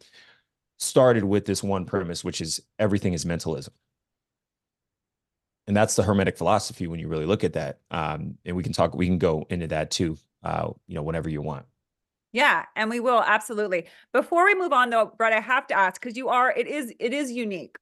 started 0.80 1.24
with 1.24 1.46
this 1.46 1.62
one 1.62 1.86
premise, 1.86 2.24
which 2.24 2.42
is 2.42 2.62
everything 2.80 3.14
is 3.14 3.26
mentalism. 3.26 3.74
And 5.72 5.78
that's 5.78 5.96
the 5.96 6.04
Hermetic 6.04 6.38
philosophy 6.38 6.86
when 6.86 7.00
you 7.00 7.08
really 7.08 7.26
look 7.26 7.46
at 7.46 7.54
that. 7.54 7.80
Um, 7.92 8.38
and 8.44 8.58
we 8.58 8.62
can 8.62 8.74
talk, 8.74 8.94
we 8.94 9.06
can 9.06 9.18
go 9.18 9.46
into 9.50 9.68
that 9.68 9.90
too, 9.90 10.18
uh, 10.44 10.68
you 10.86 10.96
know, 10.96 11.02
whenever 11.02 11.30
you 11.30 11.42
want. 11.42 11.66
Yeah, 12.34 12.66
and 12.76 12.90
we 12.90 13.00
will 13.00 13.24
absolutely. 13.26 13.86
Before 14.12 14.44
we 14.44 14.54
move 14.54 14.74
on 14.74 14.90
though, 14.90 15.14
Bret, 15.18 15.32
I 15.32 15.40
have 15.40 15.68
to 15.68 15.74
ask 15.74 16.02
because 16.02 16.18
you 16.18 16.28
are 16.28 16.52
it 16.52 16.68
is 16.68 16.94
it 17.00 17.14
is 17.14 17.32
unique. 17.32 17.78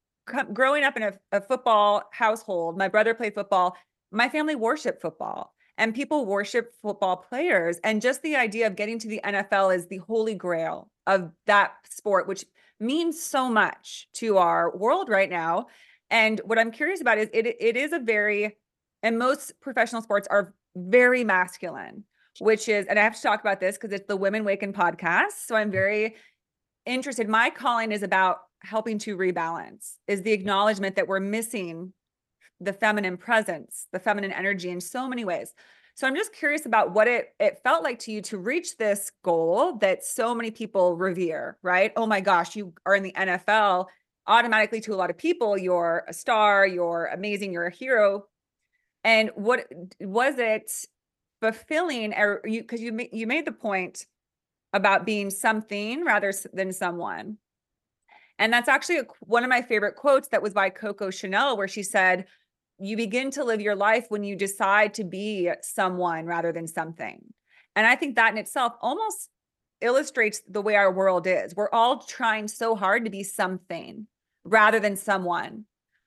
growing 0.53 0.83
up 0.83 0.97
in 0.97 1.01
a, 1.01 1.13
a 1.31 1.41
football 1.41 2.03
household, 2.11 2.77
my 2.77 2.89
brother 2.89 3.15
played 3.15 3.33
football. 3.33 3.75
My 4.11 4.29
family 4.29 4.53
worship 4.53 5.01
football 5.01 5.55
and 5.79 5.95
people 5.95 6.27
worship 6.27 6.75
football 6.83 7.17
players 7.17 7.79
and 7.83 8.03
just 8.03 8.21
the 8.21 8.35
idea 8.35 8.67
of 8.67 8.75
getting 8.75 8.99
to 8.99 9.07
the 9.07 9.19
NFL 9.25 9.75
is 9.75 9.87
the 9.87 9.97
holy 9.97 10.35
grail 10.35 10.91
of 11.07 11.31
that 11.47 11.71
sport 11.89 12.27
which 12.27 12.45
means 12.79 13.19
so 13.19 13.49
much 13.49 14.07
to 14.13 14.37
our 14.37 14.77
world 14.77 15.09
right 15.09 15.29
now. 15.31 15.65
And 16.11 16.41
what 16.45 16.57
I'm 16.57 16.71
curious 16.71 17.01
about 17.01 17.17
is 17.17 17.29
it 17.33 17.45
it 17.45 17.77
is 17.77 17.93
a 17.93 17.99
very 17.99 18.57
and 19.03 19.17
most 19.17 19.59
professional 19.61 20.01
sports 20.01 20.27
are 20.29 20.53
very 20.75 21.23
masculine 21.23 22.03
which 22.39 22.69
is, 22.69 22.85
and 22.87 22.97
I 22.97 23.03
have 23.03 23.15
to 23.15 23.21
talk 23.21 23.41
about 23.41 23.59
this 23.59 23.77
because 23.77 23.93
it's 23.93 24.07
the 24.07 24.15
Women 24.17 24.43
Waken 24.43 24.73
podcast. 24.73 25.45
So 25.45 25.55
I'm 25.55 25.67
mm-hmm. 25.67 25.71
very 25.71 26.15
interested. 26.85 27.27
My 27.27 27.49
calling 27.49 27.91
is 27.91 28.03
about 28.03 28.39
helping 28.61 28.97
to 28.99 29.17
rebalance, 29.17 29.95
is 30.07 30.21
the 30.23 30.33
acknowledgement 30.33 30.95
that 30.95 31.07
we're 31.07 31.19
missing 31.19 31.93
the 32.59 32.73
feminine 32.73 33.15
presence, 33.15 33.87
the 33.93 33.99
feminine 33.99 34.33
energy 34.33 34.69
in 34.69 34.81
so 34.81 35.07
many 35.07 35.23
ways. 35.23 35.53
So 35.95 36.07
I'm 36.07 36.15
just 36.15 36.33
curious 36.33 36.65
about 36.65 36.91
what 36.91 37.07
it 37.07 37.29
it 37.39 37.59
felt 37.63 37.83
like 37.83 37.99
to 37.99 38.11
you 38.11 38.21
to 38.23 38.37
reach 38.37 38.77
this 38.77 39.11
goal 39.23 39.77
that 39.77 40.03
so 40.03 40.33
many 40.33 40.51
people 40.51 40.95
revere, 40.95 41.57
right? 41.61 41.91
Oh 41.95 42.05
my 42.05 42.21
gosh, 42.21 42.55
you 42.55 42.73
are 42.85 42.95
in 42.95 43.03
the 43.03 43.13
NFL. 43.13 43.87
Automatically 44.29 44.79
to 44.81 44.93
a 44.93 44.95
lot 44.95 45.09
of 45.09 45.17
people, 45.17 45.57
you're 45.57 46.05
a 46.07 46.13
star, 46.13 46.65
you're 46.65 47.09
amazing, 47.11 47.51
you're 47.51 47.65
a 47.65 47.75
hero. 47.75 48.25
And 49.03 49.31
what 49.35 49.65
was 49.99 50.35
it 50.37 50.71
fulfilling 51.41 52.13
or 52.13 52.41
you 52.45 52.61
because 52.61 52.81
you 52.81 52.97
you 53.11 53.25
made 53.25 53.45
the 53.45 53.51
point 53.51 54.05
about 54.73 55.05
being 55.05 55.29
something 55.29 56.03
rather 56.03 56.31
than 56.53 56.71
someone. 56.71 57.37
And 58.37 58.53
that's 58.53 58.69
actually 58.69 58.99
a, 58.99 59.05
one 59.21 59.43
of 59.43 59.49
my 59.49 59.61
favorite 59.61 59.95
quotes 59.95 60.27
that 60.29 60.41
was 60.41 60.53
by 60.53 60.69
coco 60.69 61.09
chanel 61.09 61.57
where 61.57 61.67
she 61.67 61.83
said 61.83 62.25
you 62.77 62.95
begin 62.95 63.31
to 63.31 63.43
live 63.43 63.61
your 63.61 63.75
life 63.75 64.05
when 64.09 64.23
you 64.23 64.35
decide 64.35 64.93
to 64.93 65.03
be 65.03 65.51
someone 65.61 66.25
rather 66.25 66.51
than 66.51 66.67
something. 66.67 67.21
And 67.75 67.87
i 67.87 67.95
think 67.95 68.15
that 68.15 68.31
in 68.31 68.37
itself 68.37 68.73
almost 68.81 69.29
illustrates 69.81 70.41
the 70.47 70.61
way 70.61 70.75
our 70.75 70.91
world 70.91 71.25
is. 71.25 71.55
We're 71.55 71.71
all 71.71 71.99
trying 71.99 72.47
so 72.49 72.75
hard 72.75 73.05
to 73.05 73.11
be 73.11 73.23
something 73.23 74.07
rather 74.49 74.79
than 74.79 74.95
someone 74.95 75.65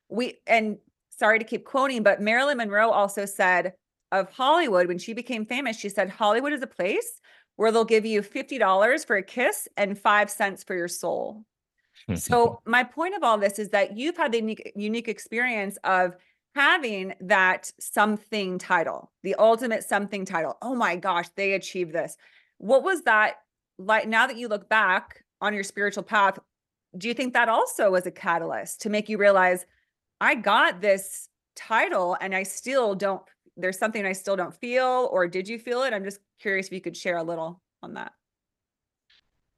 we 0.09 0.39
and 0.47 0.79
sorry 1.11 1.39
to 1.39 1.45
keep 1.45 1.65
quoting 1.65 2.03
but 2.03 2.21
marilyn 2.21 2.59
monroe 2.59 2.91
also 2.91 3.25
said 3.25 3.73
of 4.13 4.31
Hollywood, 4.31 4.87
when 4.87 4.99
she 4.99 5.15
became 5.15 5.45
famous, 5.47 5.77
she 5.77 5.89
said 5.89 6.11
Hollywood 6.11 6.53
is 6.53 6.63
a 6.63 6.67
place 6.67 7.21
where 7.57 7.73
they'll 7.73 7.85
give 7.85 8.07
you 8.07 8.23
$50 8.23 9.07
for 9.07 9.17
a 9.17 9.23
kiss 9.23 9.67
and 9.77 9.99
five 9.99 10.31
cents 10.31 10.63
for 10.63 10.77
your 10.77 10.89
soul. 10.89 11.45
so 12.15 12.61
my 12.67 12.85
point 12.85 13.17
of 13.17 13.23
all 13.23 13.39
this 13.39 13.59
is 13.59 13.71
that 13.71 13.97
you've 13.97 14.17
had 14.17 14.33
the 14.33 14.39
unique, 14.39 14.73
unique 14.77 15.09
experience 15.09 15.79
of 15.83 16.15
having 16.55 17.15
that 17.21 17.73
something 17.81 18.59
title, 18.59 19.11
the 19.23 19.35
ultimate 19.37 19.83
something 19.83 20.27
title. 20.27 20.59
Oh 20.61 20.75
my 20.75 20.97
gosh, 20.97 21.29
they 21.35 21.55
achieved 21.55 21.93
this. 21.93 22.17
What 22.59 22.83
was 22.83 23.03
that 23.03 23.37
like 23.79 24.07
now 24.07 24.27
that 24.27 24.37
you 24.37 24.49
look 24.49 24.69
back 24.69 25.25
on 25.41 25.55
your 25.55 25.65
spiritual 25.65 26.03
path? 26.03 26.39
Do 26.97 27.09
you 27.09 27.15
think 27.15 27.33
that 27.35 27.49
also 27.49 27.91
was 27.91 28.07
a 28.07 28.11
catalyst 28.11 28.83
to 28.83 28.91
make 28.91 29.09
you 29.09 29.19
realize 29.19 29.65
I 30.21 30.35
got 30.35 30.81
this 30.81 31.29
title 31.57 32.17
and 32.21 32.35
I 32.35 32.43
still 32.43 32.95
don't 32.95 33.23
there's 33.57 33.79
something 33.79 34.05
I 34.07 34.13
still 34.13 34.37
don't 34.37 34.55
feel, 34.55 35.09
or 35.13 35.29
did 35.29 35.49
you 35.49 35.59
feel 35.59 35.83
it? 35.83 35.93
I'm 35.93 36.05
just 36.05 36.21
curious 36.41 36.67
if 36.67 36.73
you 36.73 36.81
could 36.81 36.97
share 36.97 37.19
a 37.19 37.23
little 37.23 37.61
on 37.83 37.95
that. 37.95 38.13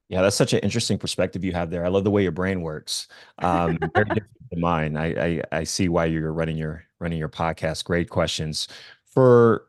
Yeah, 0.09 0.23
that's 0.23 0.37
such 0.37 0.53
an 0.53 0.61
interesting 0.61 0.99
perspective 0.99 1.45
you 1.45 1.53
have 1.53 1.71
there. 1.71 1.85
I 1.85 1.89
love 1.89 2.05
the 2.05 2.11
way 2.11 2.23
your 2.23 2.33
brain 2.33 2.61
works. 2.61 3.09
Um, 3.39 3.79
very 3.95 4.05
different 4.09 4.51
than 4.51 4.61
mine. 4.61 4.97
I, 4.97 5.07
I 5.07 5.43
I 5.53 5.65
see 5.65 5.89
why 5.89 6.07
you're 6.07 6.33
running 6.33 6.57
your 6.57 6.85
running 6.99 7.19
your 7.19 7.29
podcast. 7.29 7.85
Great 7.85 8.11
questions. 8.11 8.69
For 9.07 9.67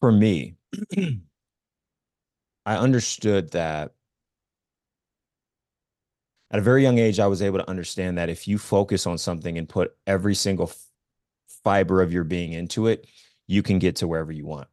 for 0.00 0.12
me, 0.12 0.56
I 2.66 2.76
understood 2.76 3.52
that 3.52 3.94
at 6.50 6.58
a 6.58 6.62
very 6.62 6.82
young 6.82 6.98
age, 6.98 7.20
I 7.20 7.26
was 7.26 7.42
able 7.42 7.58
to 7.58 7.68
understand 7.68 8.18
that 8.18 8.30
if 8.30 8.48
you 8.48 8.58
focus 8.58 9.06
on 9.06 9.18
something 9.18 9.58
and 9.58 9.68
put 9.68 9.94
every 10.06 10.34
single 10.34 10.72
fiber 11.62 12.00
of 12.00 12.12
your 12.12 12.24
being 12.24 12.52
into 12.52 12.86
it, 12.86 13.06
you 13.46 13.62
can 13.62 13.78
get 13.78 13.96
to 13.96 14.08
wherever 14.08 14.32
you 14.32 14.46
want. 14.46 14.68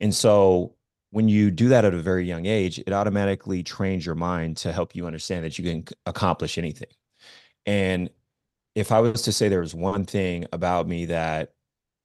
And 0.00 0.14
so 0.14 0.74
when 1.10 1.28
you 1.28 1.50
do 1.50 1.68
that 1.68 1.84
at 1.84 1.94
a 1.94 1.98
very 1.98 2.26
young 2.26 2.46
age, 2.46 2.78
it 2.78 2.92
automatically 2.92 3.62
trains 3.62 4.04
your 4.04 4.14
mind 4.14 4.56
to 4.58 4.72
help 4.72 4.96
you 4.96 5.06
understand 5.06 5.44
that 5.44 5.58
you 5.58 5.64
can 5.64 5.84
accomplish 6.06 6.58
anything. 6.58 6.88
And 7.66 8.10
if 8.74 8.90
I 8.90 9.00
was 9.00 9.22
to 9.22 9.32
say 9.32 9.48
there 9.48 9.60
was 9.60 9.74
one 9.74 10.04
thing 10.04 10.46
about 10.52 10.88
me 10.88 11.06
that 11.06 11.52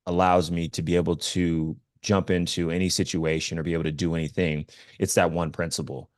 allows 0.05 0.51
me 0.51 0.67
to 0.69 0.81
be 0.81 0.95
able 0.95 1.15
to 1.15 1.75
jump 2.01 2.29
into 2.29 2.69
any 2.69 2.89
situation 2.89 3.57
or 3.57 3.63
be 3.63 3.73
able 3.73 3.83
to 3.83 3.91
do 3.91 4.13
anything, 4.13 4.65
it's 4.99 5.15
that 5.15 5.31
one 5.31 5.51
principle 5.51 6.09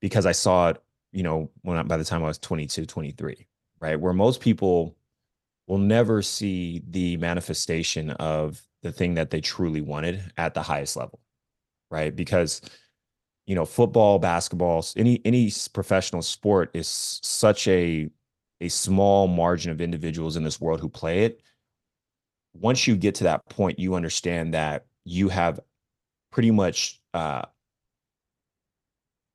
because 0.00 0.26
I 0.26 0.32
saw 0.32 0.70
it, 0.70 0.82
you 1.12 1.22
know, 1.22 1.50
when 1.62 1.76
I, 1.76 1.82
by 1.82 1.96
the 1.96 2.04
time 2.04 2.22
I 2.22 2.28
was 2.28 2.38
22, 2.38 2.86
23, 2.86 3.46
right? 3.80 3.98
Where 3.98 4.12
most 4.12 4.40
people 4.40 4.96
will 5.66 5.78
never 5.78 6.20
see 6.20 6.82
the 6.88 7.16
manifestation 7.18 8.10
of 8.12 8.60
the 8.82 8.92
thing 8.92 9.14
that 9.14 9.30
they 9.30 9.40
truly 9.40 9.80
wanted 9.80 10.20
at 10.36 10.54
the 10.54 10.62
highest 10.62 10.96
level 10.96 11.20
right 11.90 12.14
because 12.16 12.60
you 13.46 13.54
know 13.54 13.64
football 13.64 14.18
basketball 14.18 14.84
any 14.96 15.20
any 15.24 15.52
professional 15.72 16.22
sport 16.22 16.70
is 16.74 16.88
such 17.22 17.68
a 17.68 18.08
a 18.60 18.68
small 18.68 19.26
margin 19.26 19.70
of 19.70 19.80
individuals 19.80 20.36
in 20.36 20.44
this 20.44 20.60
world 20.60 20.80
who 20.80 20.88
play 20.88 21.24
it 21.24 21.40
once 22.54 22.86
you 22.86 22.96
get 22.96 23.14
to 23.14 23.24
that 23.24 23.46
point 23.48 23.78
you 23.78 23.94
understand 23.94 24.54
that 24.54 24.86
you 25.04 25.28
have 25.28 25.60
pretty 26.32 26.50
much 26.50 27.00
uh 27.14 27.42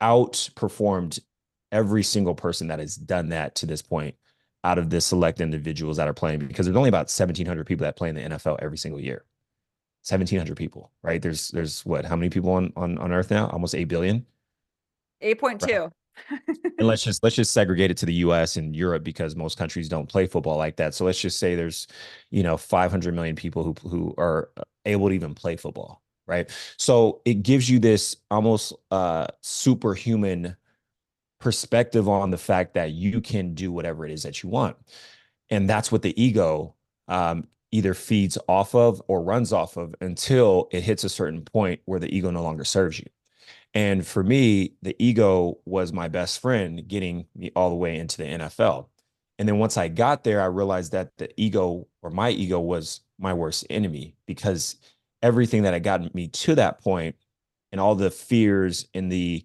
outperformed 0.01 1.19
every 1.75 2.03
single 2.03 2.33
person 2.33 2.67
that 2.69 2.79
has 2.79 2.95
done 2.95 3.29
that 3.29 3.53
to 3.55 3.65
this 3.65 3.81
point 3.81 4.15
out 4.63 4.77
of 4.79 4.89
the 4.89 5.01
select 5.01 5.41
individuals 5.41 5.97
that 5.97 6.07
are 6.07 6.13
playing 6.13 6.39
because 6.39 6.65
there's 6.65 6.77
only 6.77 6.87
about 6.87 7.11
1700 7.11 7.65
people 7.65 7.83
that 7.83 7.97
play 7.97 8.07
in 8.07 8.15
the 8.15 8.21
NFL 8.21 8.57
every 8.61 8.77
single 8.77 8.99
year. 8.99 9.25
1700 10.07 10.55
people, 10.55 10.91
right? 11.03 11.21
There's 11.21 11.49
there's 11.49 11.85
what? 11.85 12.05
How 12.05 12.15
many 12.15 12.29
people 12.29 12.51
on 12.51 12.71
on 12.77 12.97
on 12.97 13.11
earth 13.11 13.29
now? 13.29 13.47
Almost 13.49 13.75
8 13.75 13.83
billion. 13.85 14.25
8.2. 15.21 15.91
and 16.77 16.87
let's 16.87 17.03
just 17.03 17.21
let's 17.23 17.35
just 17.35 17.51
segregate 17.51 17.91
it 17.91 17.97
to 17.97 18.05
the 18.05 18.13
US 18.25 18.55
and 18.55 18.73
Europe 18.73 19.03
because 19.03 19.35
most 19.35 19.57
countries 19.57 19.89
don't 19.89 20.07
play 20.07 20.27
football 20.27 20.57
like 20.57 20.77
that. 20.77 20.93
So 20.93 21.03
let's 21.03 21.19
just 21.19 21.39
say 21.39 21.55
there's, 21.55 21.87
you 22.31 22.43
know, 22.43 22.55
500 22.55 23.13
million 23.13 23.35
people 23.35 23.63
who 23.63 23.89
who 23.89 24.15
are 24.17 24.49
able 24.85 25.09
to 25.09 25.15
even 25.15 25.35
play 25.35 25.57
football, 25.57 26.01
right? 26.25 26.49
So 26.77 27.21
it 27.25 27.43
gives 27.43 27.69
you 27.69 27.79
this 27.79 28.15
almost 28.31 28.73
uh 28.91 29.27
superhuman 29.41 30.55
perspective 31.39 32.07
on 32.07 32.31
the 32.31 32.37
fact 32.37 32.73
that 32.73 32.91
you 32.91 33.21
can 33.21 33.53
do 33.53 33.71
whatever 33.71 34.05
it 34.05 34.11
is 34.11 34.23
that 34.23 34.43
you 34.43 34.49
want. 34.49 34.77
And 35.49 35.69
that's 35.69 35.91
what 35.91 36.01
the 36.01 36.19
ego 36.21 36.75
um, 37.07 37.47
either 37.71 37.93
feeds 37.93 38.37
off 38.47 38.73
of 38.73 39.01
or 39.07 39.21
runs 39.21 39.53
off 39.53 39.77
of 39.77 39.93
until 40.01 40.67
it 40.71 40.81
hits 40.81 41.03
a 41.03 41.09
certain 41.09 41.41
point 41.41 41.81
where 41.85 41.99
the 41.99 42.15
ego 42.15 42.31
no 42.31 42.41
longer 42.41 42.63
serves 42.63 42.99
you. 42.99 43.05
And 43.73 44.07
for 44.07 44.23
me, 44.23 44.73
the 44.81 44.95
ego 44.97 45.59
was 45.65 45.91
my 45.91 46.07
best 46.07 46.41
friend 46.41 46.87
getting 46.87 47.25
me 47.35 47.51
all 47.55 47.69
the 47.69 47.75
way 47.75 47.97
into 47.97 48.17
the 48.17 48.23
NFL. 48.23 48.87
And 49.37 49.47
then 49.47 49.59
once 49.59 49.75
I 49.75 49.89
got 49.89 50.23
there, 50.23 50.41
I 50.41 50.45
realized 50.45 50.93
that 50.93 51.17
the 51.17 51.29
ego 51.39 51.87
or 52.01 52.09
my 52.09 52.29
ego 52.29 52.59
was 52.59 53.01
my 53.19 53.33
worst 53.33 53.65
enemy 53.69 54.15
because 54.25 54.77
everything 55.21 55.63
that 55.63 55.73
had 55.73 55.83
gotten 55.83 56.09
me 56.13 56.29
to 56.29 56.55
that 56.55 56.79
point 56.79 57.15
and 57.71 57.81
all 57.81 57.95
the 57.95 58.11
fears 58.11 58.87
and 58.93 59.11
the 59.11 59.43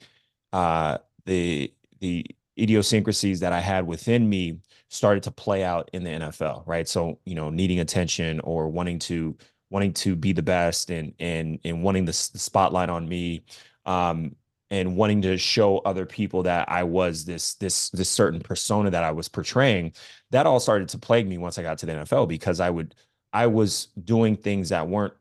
uh 0.52 0.98
the 1.26 1.72
the 2.00 2.26
idiosyncrasies 2.58 3.40
that 3.40 3.52
I 3.52 3.60
had 3.60 3.86
within 3.86 4.28
me 4.28 4.58
started 4.88 5.22
to 5.24 5.30
play 5.30 5.64
out 5.64 5.88
in 5.92 6.02
the 6.02 6.10
NFL, 6.10 6.66
right? 6.66 6.86
So, 6.86 7.18
you 7.24 7.34
know, 7.34 7.48
needing 7.48 7.80
attention 7.80 8.40
or 8.40 8.68
wanting 8.68 8.98
to 9.00 9.36
wanting 9.70 9.92
to 9.92 10.16
be 10.16 10.32
the 10.32 10.42
best 10.42 10.90
and 10.90 11.14
and 11.20 11.58
and 11.64 11.82
wanting 11.82 12.04
the, 12.04 12.28
the 12.32 12.38
spotlight 12.38 12.88
on 12.88 13.08
me 13.08 13.44
um 13.86 14.34
and 14.70 14.96
wanting 14.96 15.22
to 15.22 15.36
show 15.36 15.78
other 15.78 16.06
people 16.06 16.42
that 16.44 16.70
I 16.70 16.84
was 16.84 17.24
this 17.24 17.54
this 17.54 17.90
this 17.90 18.08
certain 18.08 18.40
persona 18.40 18.90
that 18.90 19.04
I 19.04 19.10
was 19.10 19.28
portraying, 19.28 19.92
that 20.30 20.46
all 20.46 20.60
started 20.60 20.88
to 20.90 20.98
plague 20.98 21.26
me 21.26 21.38
once 21.38 21.58
I 21.58 21.62
got 21.62 21.78
to 21.78 21.86
the 21.86 21.92
NFL 21.92 22.28
because 22.28 22.60
I 22.60 22.70
would 22.70 22.94
I 23.32 23.46
was 23.46 23.88
doing 24.04 24.36
things 24.36 24.68
that 24.68 24.88
weren't 24.88 25.14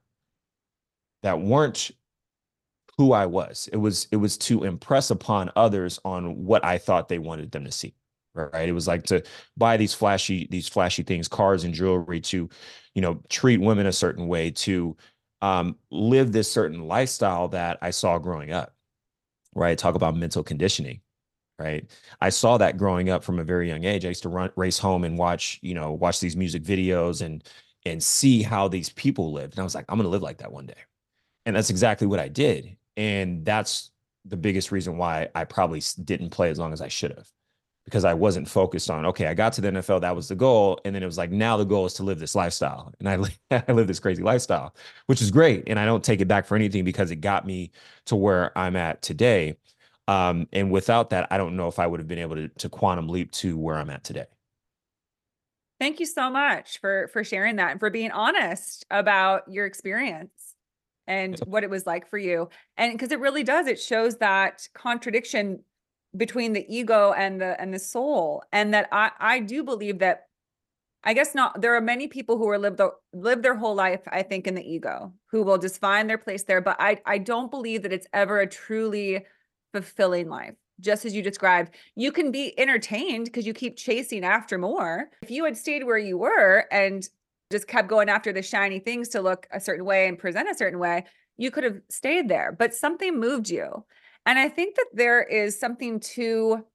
that 1.24 1.40
weren't 1.40 1.92
who 3.00 3.14
I 3.14 3.26
was. 3.28 3.70
It 3.72 3.78
was 3.78 4.10
it 4.12 4.18
was 4.18 4.38
to 4.40 4.66
impress 4.66 5.10
upon 5.10 5.50
others 5.56 6.02
on 6.04 6.44
what 6.44 6.66
I 6.66 6.78
thought 6.78 7.08
they 7.08 7.18
wanted 7.18 7.50
them 7.50 7.64
to 7.64 7.72
see. 7.72 7.94
Right. 8.36 8.68
It 8.68 8.74
was 8.74 8.88
like 8.90 9.04
to 9.04 9.24
buy 9.56 9.78
these 9.78 9.94
flashy 9.94 10.48
these 10.52 10.68
flashy 10.68 11.04
things, 11.04 11.30
cars 11.30 11.64
and 11.64 11.74
jewelry, 11.74 12.20
to 12.20 12.50
you 12.96 13.02
know 13.02 13.22
treat 13.30 13.62
women 13.62 13.86
a 13.86 13.94
certain 13.94 14.28
way, 14.28 14.52
to 14.52 14.98
um, 15.42 15.78
live 15.92 16.34
this 16.34 16.52
certain 16.52 16.90
lifestyle 16.90 17.48
that 17.48 17.78
I 17.82 17.92
saw 17.92 18.18
growing 18.18 18.52
up. 18.52 18.76
Right. 19.56 19.78
Talk 19.78 19.96
about 19.96 20.18
mental 20.18 20.44
conditioning. 20.44 21.00
Right. 21.58 21.90
I 22.20 22.30
saw 22.30 22.58
that 22.58 22.78
growing 22.78 23.10
up 23.10 23.24
from 23.24 23.40
a 23.40 23.46
very 23.46 23.70
young 23.70 23.86
age. 23.86 24.04
I 24.04 24.10
used 24.10 24.24
to 24.24 24.30
run 24.30 24.52
race 24.58 24.78
home 24.78 25.06
and 25.06 25.18
watch 25.18 25.58
you 25.62 25.74
know 25.74 25.94
watch 25.94 26.20
these 26.20 26.36
music 26.36 26.64
videos 26.64 27.22
and 27.22 27.46
and 27.86 28.04
see 28.04 28.44
how 28.44 28.68
these 28.68 28.90
people 28.90 29.32
lived. 29.32 29.54
And 29.54 29.62
I 29.62 29.64
was 29.64 29.74
like, 29.74 29.86
I'm 29.88 30.02
to 30.02 30.08
live 30.10 30.22
like 30.22 30.40
that 30.40 30.52
one 30.52 30.66
day. 30.66 30.84
And 31.46 31.56
that's 31.56 31.70
exactly 31.70 32.08
what 32.08 32.20
I 32.20 32.28
did. 32.28 32.76
And 33.00 33.46
that's 33.46 33.92
the 34.26 34.36
biggest 34.36 34.74
reason 34.74 34.98
why 34.98 35.30
I 35.34 35.46
probably 35.46 35.82
didn't 36.04 36.32
play 36.32 36.50
as 36.50 36.60
long 36.60 36.74
as 36.74 36.82
I 36.82 36.90
should 36.90 37.12
have 37.12 37.30
because 37.86 38.04
I 38.04 38.14
wasn't 38.14 38.50
focused 38.50 38.92
on, 38.92 39.06
okay, 39.06 39.28
I 39.28 39.34
got 39.34 39.54
to 39.54 39.62
the 39.62 39.70
NFL, 39.70 40.02
that 40.02 40.18
was 40.18 40.28
the 40.28 40.36
goal. 40.36 40.82
And 40.84 40.94
then 40.94 41.02
it 41.02 41.06
was 41.06 41.18
like, 41.18 41.32
now 41.32 41.56
the 41.56 41.64
goal 41.64 41.86
is 41.86 41.94
to 41.94 42.04
live 42.04 42.20
this 42.20 42.36
lifestyle. 42.36 42.94
And 43.00 43.08
I, 43.10 43.64
I 43.68 43.72
live 43.72 43.88
this 43.88 44.02
crazy 44.02 44.22
lifestyle, 44.22 44.76
which 45.06 45.22
is 45.22 45.32
great. 45.32 45.64
And 45.68 45.80
I 45.80 45.86
don't 45.86 46.04
take 46.04 46.20
it 46.20 46.28
back 46.28 46.46
for 46.46 46.58
anything 46.58 46.84
because 46.84 47.10
it 47.10 47.16
got 47.16 47.48
me 47.48 47.72
to 48.08 48.18
where 48.18 48.56
I'm 48.58 48.76
at 48.76 49.02
today. 49.02 49.56
Um, 50.10 50.50
and 50.52 50.70
without 50.70 51.12
that, 51.12 51.30
I 51.32 51.38
don't 51.38 51.56
know 51.56 51.70
if 51.70 51.80
I 51.80 51.88
would 51.88 52.02
have 52.02 52.08
been 52.08 52.20
able 52.20 52.36
to, 52.36 52.50
to 52.50 52.68
quantum 52.68 53.08
leap 53.08 53.32
to 53.32 53.58
where 53.58 53.78
I'm 53.78 53.90
at 53.90 54.04
today. 54.04 54.26
Thank 55.80 56.02
you 56.02 56.06
so 56.06 56.30
much 56.30 56.82
for 56.82 57.08
for 57.14 57.24
sharing 57.24 57.56
that 57.56 57.72
and 57.72 57.80
for 57.80 57.90
being 57.90 58.12
honest 58.12 58.86
about 58.92 59.44
your 59.50 59.66
experience 59.66 60.49
and 61.10 61.38
what 61.40 61.64
it 61.64 61.70
was 61.70 61.86
like 61.86 62.08
for 62.08 62.20
you. 62.20 62.48
And 62.78 62.94
because 62.94 63.12
it 63.12 63.20
really 63.20 63.44
does, 63.44 63.68
it 63.68 63.82
shows 63.82 64.18
that 64.18 64.70
contradiction 64.74 65.64
between 66.16 66.54
the 66.54 66.66
ego 66.74 67.14
and 67.18 67.42
the 67.42 67.60
and 67.60 67.74
the 67.74 67.80
soul. 67.80 68.44
And 68.54 68.74
that 68.74 68.88
I 68.94 69.12
I 69.20 69.40
do 69.42 69.64
believe 69.64 70.00
that 70.00 70.28
I 71.04 71.14
guess 71.14 71.34
not 71.34 71.62
there 71.62 71.76
are 71.76 71.82
many 71.82 72.08
people 72.08 72.38
who 72.38 72.48
are 72.48 72.58
live 72.58 72.78
the 72.78 72.92
live 73.12 73.42
their 73.42 73.56
whole 73.56 73.76
life, 73.76 74.02
I 74.08 74.22
think, 74.22 74.48
in 74.48 74.56
the 74.56 74.64
ego, 74.64 75.12
who 75.32 75.44
will 75.44 75.58
just 75.58 75.82
find 75.82 76.10
their 76.10 76.18
place 76.18 76.44
there. 76.44 76.62
But 76.62 76.78
I 76.80 77.02
I 77.06 77.18
don't 77.18 77.52
believe 77.52 77.82
that 77.82 77.94
it's 77.94 78.08
ever 78.14 78.40
a 78.40 78.48
truly 78.48 79.26
fulfilling 79.74 80.30
life. 80.30 80.56
Just 80.80 81.06
as 81.06 81.14
you 81.14 81.22
described, 81.22 81.76
you 81.96 82.12
can 82.12 82.32
be 82.32 82.58
entertained 82.58 83.26
because 83.26 83.46
you 83.46 83.54
keep 83.54 83.76
chasing 83.76 84.24
after 84.24 84.58
more. 84.58 85.10
If 85.22 85.32
you 85.32 85.44
had 85.44 85.58
stayed 85.58 85.84
where 85.84 85.98
you 85.98 86.18
were 86.18 86.66
and 86.72 87.08
just 87.52 87.68
kept 87.68 87.88
going 87.88 88.10
after 88.10 88.32
the 88.32 88.42
shiny 88.42 88.80
things 88.80 89.10
to 89.10 89.22
look 89.22 89.48
a 89.52 89.60
certain 89.60 89.86
way 89.86 90.08
and 90.08 90.20
present 90.20 90.50
a 90.50 90.56
certain 90.56 90.80
way, 90.80 91.06
you 91.38 91.50
could 91.50 91.64
have 91.64 91.82
stayed 91.90 92.30
there, 92.30 92.56
but 92.58 92.74
something 92.74 93.20
moved 93.20 93.50
you. 93.50 93.86
And 94.26 94.38
I 94.38 94.50
think 94.50 94.76
that 94.76 94.88
there 94.94 95.24
is 95.24 95.60
something 95.60 96.00
to 96.02 96.66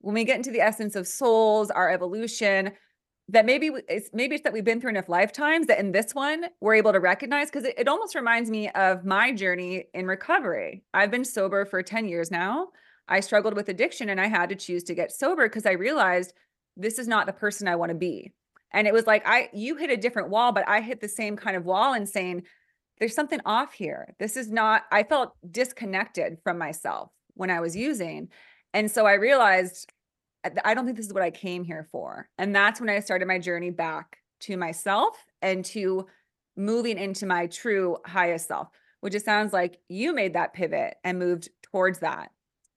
when 0.00 0.14
we 0.14 0.24
get 0.24 0.36
into 0.36 0.50
the 0.50 0.60
essence 0.60 0.96
of 0.96 1.06
souls, 1.06 1.70
our 1.70 1.90
evolution, 1.90 2.72
that 3.28 3.46
maybe 3.46 3.70
it's 3.88 4.10
maybe 4.12 4.34
it's 4.34 4.44
that 4.44 4.52
we've 4.52 4.64
been 4.64 4.80
through 4.80 4.90
enough 4.90 5.08
lifetimes 5.08 5.66
that 5.66 5.78
in 5.78 5.92
this 5.92 6.14
one 6.14 6.46
we're 6.60 6.74
able 6.74 6.92
to 6.92 6.98
recognize 6.98 7.50
because 7.50 7.64
it, 7.64 7.74
it 7.78 7.88
almost 7.88 8.14
reminds 8.14 8.50
me 8.50 8.68
of 8.70 9.04
my 9.04 9.32
journey 9.32 9.84
in 9.94 10.06
recovery. 10.06 10.82
I've 10.92 11.10
been 11.10 11.24
sober 11.24 11.64
for 11.64 11.82
10 11.82 12.08
years 12.08 12.30
now. 12.30 12.68
I 13.08 13.20
struggled 13.20 13.54
with 13.54 13.68
addiction 13.68 14.08
and 14.08 14.20
I 14.20 14.26
had 14.26 14.48
to 14.48 14.54
choose 14.54 14.82
to 14.84 14.94
get 14.94 15.12
sober 15.12 15.48
because 15.48 15.66
I 15.66 15.72
realized 15.72 16.32
this 16.76 16.98
is 16.98 17.06
not 17.06 17.26
the 17.26 17.32
person 17.32 17.68
I 17.68 17.76
want 17.76 17.90
to 17.90 17.94
be. 17.94 18.32
And 18.72 18.86
it 18.86 18.92
was 18.92 19.06
like, 19.06 19.22
I, 19.26 19.50
you 19.52 19.76
hit 19.76 19.90
a 19.90 19.96
different 19.96 20.30
wall, 20.30 20.52
but 20.52 20.68
I 20.68 20.80
hit 20.80 21.00
the 21.00 21.08
same 21.08 21.36
kind 21.36 21.56
of 21.56 21.64
wall 21.64 21.94
and 21.94 22.08
saying, 22.08 22.44
there's 22.98 23.14
something 23.14 23.40
off 23.44 23.72
here. 23.72 24.14
This 24.18 24.36
is 24.36 24.50
not, 24.50 24.84
I 24.90 25.02
felt 25.02 25.34
disconnected 25.50 26.38
from 26.44 26.58
myself 26.58 27.10
when 27.34 27.50
I 27.50 27.60
was 27.60 27.76
using. 27.76 28.28
And 28.72 28.90
so 28.90 29.06
I 29.06 29.14
realized, 29.14 29.92
uh, 30.44 30.50
I 30.64 30.74
don't 30.74 30.84
think 30.84 30.96
this 30.96 31.06
is 31.06 31.12
what 31.12 31.22
I 31.22 31.30
came 31.30 31.64
here 31.64 31.86
for. 31.90 32.28
And 32.38 32.54
that's 32.54 32.80
when 32.80 32.88
I 32.88 33.00
started 33.00 33.28
my 33.28 33.38
journey 33.38 33.70
back 33.70 34.18
to 34.42 34.56
myself 34.56 35.16
and 35.40 35.64
to 35.66 36.06
moving 36.56 36.98
into 36.98 37.26
my 37.26 37.46
true 37.46 37.96
highest 38.06 38.48
self, 38.48 38.68
which 39.00 39.14
it 39.14 39.24
sounds 39.24 39.52
like 39.52 39.78
you 39.88 40.14
made 40.14 40.34
that 40.34 40.52
pivot 40.52 40.94
and 41.02 41.18
moved 41.18 41.48
towards 41.62 42.00
that. 42.00 42.30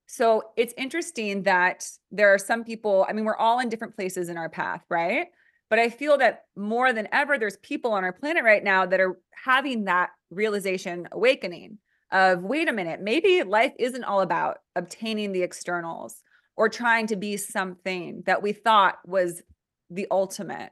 So 0.06 0.42
it's 0.56 0.74
interesting 0.76 1.42
that 1.44 1.88
there 2.10 2.32
are 2.32 2.38
some 2.38 2.64
people, 2.64 3.06
I 3.08 3.12
mean, 3.12 3.24
we're 3.24 3.36
all 3.36 3.58
in 3.58 3.68
different 3.68 3.96
places 3.96 4.28
in 4.28 4.36
our 4.36 4.48
path, 4.48 4.84
right? 4.88 5.26
But 5.68 5.78
I 5.78 5.90
feel 5.90 6.18
that 6.18 6.44
more 6.56 6.92
than 6.92 7.08
ever, 7.12 7.38
there's 7.38 7.56
people 7.58 7.92
on 7.92 8.04
our 8.04 8.12
planet 8.12 8.44
right 8.44 8.62
now 8.62 8.86
that 8.86 9.00
are 9.00 9.18
having 9.44 9.84
that 9.84 10.10
realization 10.30 11.08
awakening 11.10 11.78
of 12.12 12.42
wait 12.42 12.68
a 12.68 12.72
minute, 12.72 13.00
maybe 13.00 13.42
life 13.42 13.72
isn't 13.78 14.04
all 14.04 14.20
about 14.20 14.58
obtaining 14.76 15.32
the 15.32 15.42
externals 15.42 16.22
or 16.56 16.68
trying 16.68 17.08
to 17.08 17.16
be 17.16 17.36
something 17.36 18.22
that 18.26 18.42
we 18.42 18.52
thought 18.52 18.98
was 19.04 19.42
the 19.90 20.06
ultimate. 20.10 20.70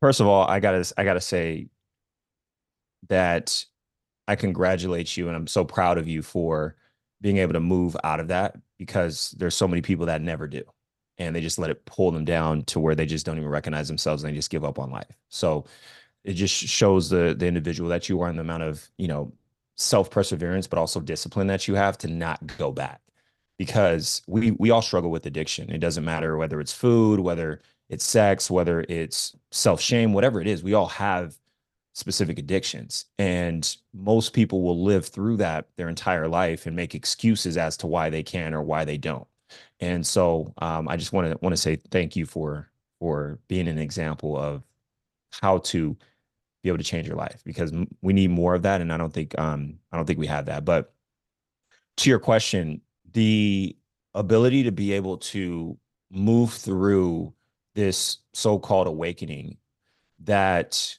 First 0.00 0.20
of 0.20 0.26
all, 0.26 0.48
I 0.48 0.60
gotta 0.60 0.90
I 0.96 1.04
gotta 1.04 1.20
say 1.20 1.68
that 3.08 3.64
I 4.26 4.36
congratulate 4.36 5.16
you 5.16 5.28
and 5.28 5.36
I'm 5.36 5.46
so 5.46 5.64
proud 5.64 5.98
of 5.98 6.08
you 6.08 6.22
for 6.22 6.76
being 7.20 7.38
able 7.38 7.54
to 7.54 7.60
move 7.60 7.96
out 8.04 8.20
of 8.20 8.28
that 8.28 8.56
because 8.78 9.34
there's 9.38 9.56
so 9.56 9.68
many 9.68 9.82
people 9.82 10.06
that 10.06 10.22
never 10.22 10.46
do 10.46 10.62
and 11.18 11.34
they 11.34 11.40
just 11.40 11.58
let 11.58 11.70
it 11.70 11.84
pull 11.84 12.10
them 12.10 12.24
down 12.24 12.62
to 12.64 12.80
where 12.80 12.94
they 12.94 13.06
just 13.06 13.26
don't 13.26 13.38
even 13.38 13.48
recognize 13.48 13.88
themselves 13.88 14.22
and 14.22 14.32
they 14.32 14.36
just 14.36 14.50
give 14.50 14.64
up 14.64 14.78
on 14.78 14.90
life. 14.90 15.16
So 15.28 15.64
it 16.24 16.34
just 16.34 16.54
shows 16.54 17.08
the 17.10 17.34
the 17.36 17.46
individual 17.46 17.88
that 17.90 18.08
you 18.08 18.20
are 18.20 18.28
and 18.28 18.38
the 18.38 18.42
amount 18.42 18.62
of, 18.62 18.88
you 18.98 19.08
know, 19.08 19.32
self 19.76 20.10
perseverance, 20.10 20.66
but 20.66 20.78
also 20.78 21.00
discipline 21.00 21.46
that 21.48 21.68
you 21.68 21.74
have 21.74 21.98
to 21.98 22.08
not 22.08 22.58
go 22.58 22.72
back. 22.72 23.00
Because 23.56 24.22
we 24.26 24.52
we 24.52 24.70
all 24.70 24.82
struggle 24.82 25.10
with 25.10 25.26
addiction. 25.26 25.70
It 25.70 25.78
doesn't 25.78 26.04
matter 26.04 26.36
whether 26.36 26.60
it's 26.60 26.72
food, 26.72 27.20
whether 27.20 27.60
it's 27.88 28.04
sex, 28.04 28.50
whether 28.50 28.84
it's 28.88 29.34
self 29.50 29.80
shame, 29.80 30.12
whatever 30.12 30.40
it 30.40 30.46
is. 30.46 30.62
We 30.62 30.74
all 30.74 30.86
have 30.88 31.36
specific 31.94 32.38
addictions, 32.38 33.06
and 33.18 33.76
most 33.92 34.32
people 34.32 34.62
will 34.62 34.84
live 34.84 35.06
through 35.06 35.38
that 35.38 35.66
their 35.76 35.88
entire 35.88 36.28
life 36.28 36.66
and 36.66 36.76
make 36.76 36.94
excuses 36.94 37.56
as 37.56 37.76
to 37.78 37.88
why 37.88 38.10
they 38.10 38.22
can 38.22 38.54
or 38.54 38.62
why 38.62 38.84
they 38.84 38.98
don't. 38.98 39.26
And 39.80 40.06
so 40.06 40.52
um, 40.58 40.88
I 40.88 40.96
just 40.96 41.12
want 41.12 41.30
to 41.30 41.38
want 41.42 41.52
to 41.52 41.60
say 41.60 41.76
thank 41.76 42.16
you 42.16 42.26
for 42.26 42.70
for 42.98 43.38
being 43.48 43.68
an 43.68 43.78
example 43.78 44.36
of 44.36 44.62
how 45.40 45.58
to 45.58 45.96
be 46.62 46.68
able 46.68 46.78
to 46.78 46.84
change 46.84 47.06
your 47.06 47.16
life 47.16 47.40
because 47.44 47.72
we 48.02 48.12
need 48.12 48.30
more 48.30 48.54
of 48.54 48.62
that 48.62 48.80
and 48.80 48.92
I 48.92 48.96
don't 48.96 49.12
think 49.12 49.38
um 49.38 49.78
I 49.92 49.96
don't 49.96 50.06
think 50.06 50.18
we 50.18 50.26
have 50.26 50.46
that. 50.46 50.64
But 50.64 50.92
to 51.98 52.10
your 52.10 52.18
question 52.18 52.80
the 53.12 53.76
ability 54.14 54.64
to 54.64 54.72
be 54.72 54.92
able 54.92 55.18
to 55.18 55.78
move 56.10 56.52
through 56.52 57.32
this 57.74 58.18
so-called 58.32 58.86
awakening 58.86 59.56
that 60.24 60.98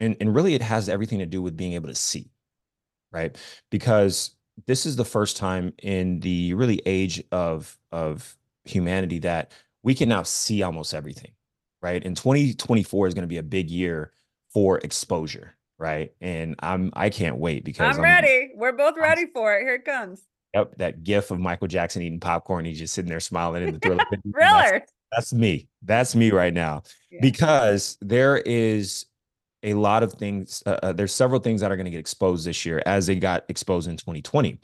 and, 0.00 0.16
and 0.20 0.34
really 0.34 0.54
it 0.54 0.62
has 0.62 0.88
everything 0.88 1.18
to 1.20 1.26
do 1.26 1.40
with 1.40 1.56
being 1.56 1.72
able 1.72 1.88
to 1.88 1.94
see 1.94 2.30
right? 3.12 3.36
Because 3.70 4.32
this 4.66 4.86
is 4.86 4.96
the 4.96 5.04
first 5.04 5.36
time 5.36 5.72
in 5.82 6.20
the 6.20 6.54
really 6.54 6.80
age 6.86 7.22
of 7.32 7.78
of 7.92 8.36
humanity 8.64 9.18
that 9.20 9.52
we 9.82 9.94
can 9.94 10.08
now 10.08 10.22
see 10.22 10.62
almost 10.62 10.94
everything, 10.94 11.32
right? 11.82 12.04
And 12.04 12.16
2024 12.16 13.06
is 13.06 13.14
going 13.14 13.22
to 13.22 13.28
be 13.28 13.38
a 13.38 13.42
big 13.42 13.70
year 13.70 14.12
for 14.52 14.78
exposure, 14.78 15.54
right? 15.78 16.12
And 16.20 16.56
I'm 16.60 16.92
I 16.94 17.10
can't 17.10 17.36
wait 17.36 17.64
because 17.64 17.96
I'm, 17.96 17.96
I'm 17.96 18.02
ready. 18.02 18.50
We're 18.54 18.72
both 18.72 18.96
ready 18.96 19.22
I'm, 19.22 19.32
for 19.32 19.54
it. 19.54 19.62
Here 19.62 19.74
it 19.74 19.84
comes. 19.84 20.22
Yep, 20.54 20.78
that 20.78 21.04
gif 21.04 21.30
of 21.30 21.38
Michael 21.38 21.68
Jackson 21.68 22.02
eating 22.02 22.20
popcorn. 22.20 22.64
He's 22.64 22.78
just 22.78 22.94
sitting 22.94 23.08
there 23.08 23.20
smiling 23.20 23.62
in 23.62 23.74
the 23.74 23.78
thriller. 23.78 24.04
Thriller. 24.32 24.70
That's, 24.72 24.92
that's, 25.12 25.32
me. 25.32 25.68
That's 25.82 26.16
me 26.16 26.32
right 26.32 26.52
now. 26.52 26.82
Yeah. 27.10 27.20
Because 27.22 27.96
there 28.00 28.38
is 28.38 29.06
a 29.62 29.74
lot 29.74 30.02
of 30.02 30.14
things. 30.14 30.62
Uh, 30.66 30.78
uh 30.82 30.92
there's 30.92 31.14
several 31.14 31.40
things 31.40 31.60
that 31.60 31.70
are 31.70 31.76
going 31.76 31.84
to 31.84 31.90
get 31.90 32.00
exposed 32.00 32.46
this 32.46 32.64
year, 32.64 32.82
as 32.86 33.06
they 33.06 33.16
got 33.16 33.44
exposed 33.48 33.88
in 33.88 33.96
2020. 33.96 34.58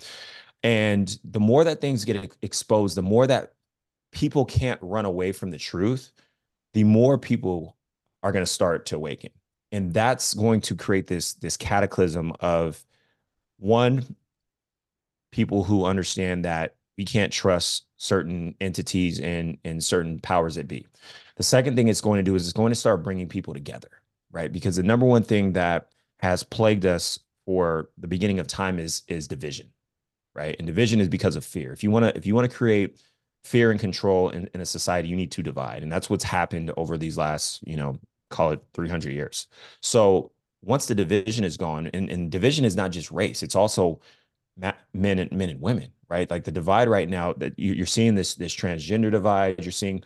And 0.63 1.19
the 1.25 1.41
more 1.41 1.65
that 1.65 1.81
things 1.81 2.05
get 2.05 2.35
exposed, 2.43 2.97
the 2.97 3.03
more 3.03 3.27
that 3.27 3.53
people 4.11 4.45
can't 4.45 4.81
run 4.83 5.05
away 5.05 5.33
from 5.33 5.51
the 5.51 5.59
truth, 5.59 6.11
the 6.73 6.85
more 6.85 7.19
people 7.19 7.77
are 8.23 8.33
going 8.33 8.45
to 8.45 8.51
start 8.51 8.87
to 8.87 8.97
awaken. 8.97 9.31
And 9.73 9.93
that's 9.93 10.35
going 10.35 10.61
to 10.63 10.75
create 10.75 11.07
this 11.07 11.35
this 11.35 11.57
cataclysm 11.57 12.33
of 12.41 12.85
one 13.59 14.17
people 15.33 15.65
who 15.65 15.85
understand 15.85 16.45
that 16.45 16.75
we 16.97 17.05
can't 17.05 17.33
trust 17.33 17.85
certain 17.97 18.55
entities 18.61 19.21
and 19.21 19.59
and 19.65 19.83
certain 19.83 20.19
powers 20.21 20.55
that 20.55 20.69
be. 20.69 20.87
The 21.37 21.43
second 21.43 21.77
thing 21.77 21.89
it's 21.89 22.01
going 22.01 22.19
to 22.19 22.23
do 22.23 22.35
is 22.35 22.45
it's 22.45 22.53
going 22.53 22.73
to 22.73 22.79
start 22.79 23.03
bringing 23.03 23.29
people 23.29 23.53
together, 23.53 23.91
right? 24.37 24.53
Because 24.53 24.77
the 24.77 24.83
number 24.83 25.07
one 25.07 25.23
thing 25.23 25.55
that 25.55 25.89
has 26.19 26.43
plagued 26.43 26.85
us 26.85 27.19
for 27.47 27.89
the 27.97 28.07
beginning 28.07 28.39
of 28.39 28.47
time 28.47 28.79
is 28.79 29.03
is 29.09 29.27
division, 29.27 29.71
right? 30.35 30.55
And 30.59 30.67
division 30.67 31.01
is 31.01 31.09
because 31.09 31.37
of 31.37 31.45
fear. 31.45 31.73
If 31.73 31.83
you 31.83 31.91
want 31.91 32.05
to 32.05 32.17
if 32.17 32.27
you 32.27 32.35
want 32.35 32.49
to 32.49 32.55
create 32.55 33.01
fear 33.45 33.71
and 33.71 33.81
control 33.81 34.29
in, 34.29 34.49
in 34.53 34.61
a 34.61 34.67
society, 34.67 35.09
you 35.09 35.17
need 35.17 35.33
to 35.33 35.43
divide, 35.43 35.83
and 35.83 35.91
that's 35.91 36.11
what's 36.11 36.23
happened 36.23 36.71
over 36.77 36.99
these 36.99 37.17
last, 37.17 37.67
you 37.67 37.77
know, 37.77 37.99
call 38.29 38.51
it 38.51 38.63
300 38.75 39.11
years. 39.11 39.47
So 39.81 40.33
once 40.63 40.85
the 40.85 40.95
division 40.95 41.43
is 41.43 41.57
gone, 41.57 41.87
and, 41.95 42.11
and 42.11 42.31
division 42.31 42.67
is 42.67 42.77
not 42.77 42.91
just 42.91 43.11
race; 43.11 43.43
it's 43.43 43.57
also 43.57 44.01
men 44.59 45.19
and 45.19 45.33
men 45.33 45.49
and 45.49 45.63
women, 45.63 45.93
right? 46.11 46.31
Like 46.31 46.45
the 46.45 46.53
divide 46.53 46.89
right 46.89 47.09
now 47.09 47.33
that 47.35 47.55
you're 47.57 47.87
seeing 47.87 48.15
this 48.15 48.35
this 48.35 48.55
transgender 48.55 49.11
divide. 49.11 49.65
You're 49.65 49.73
seeing 49.73 50.05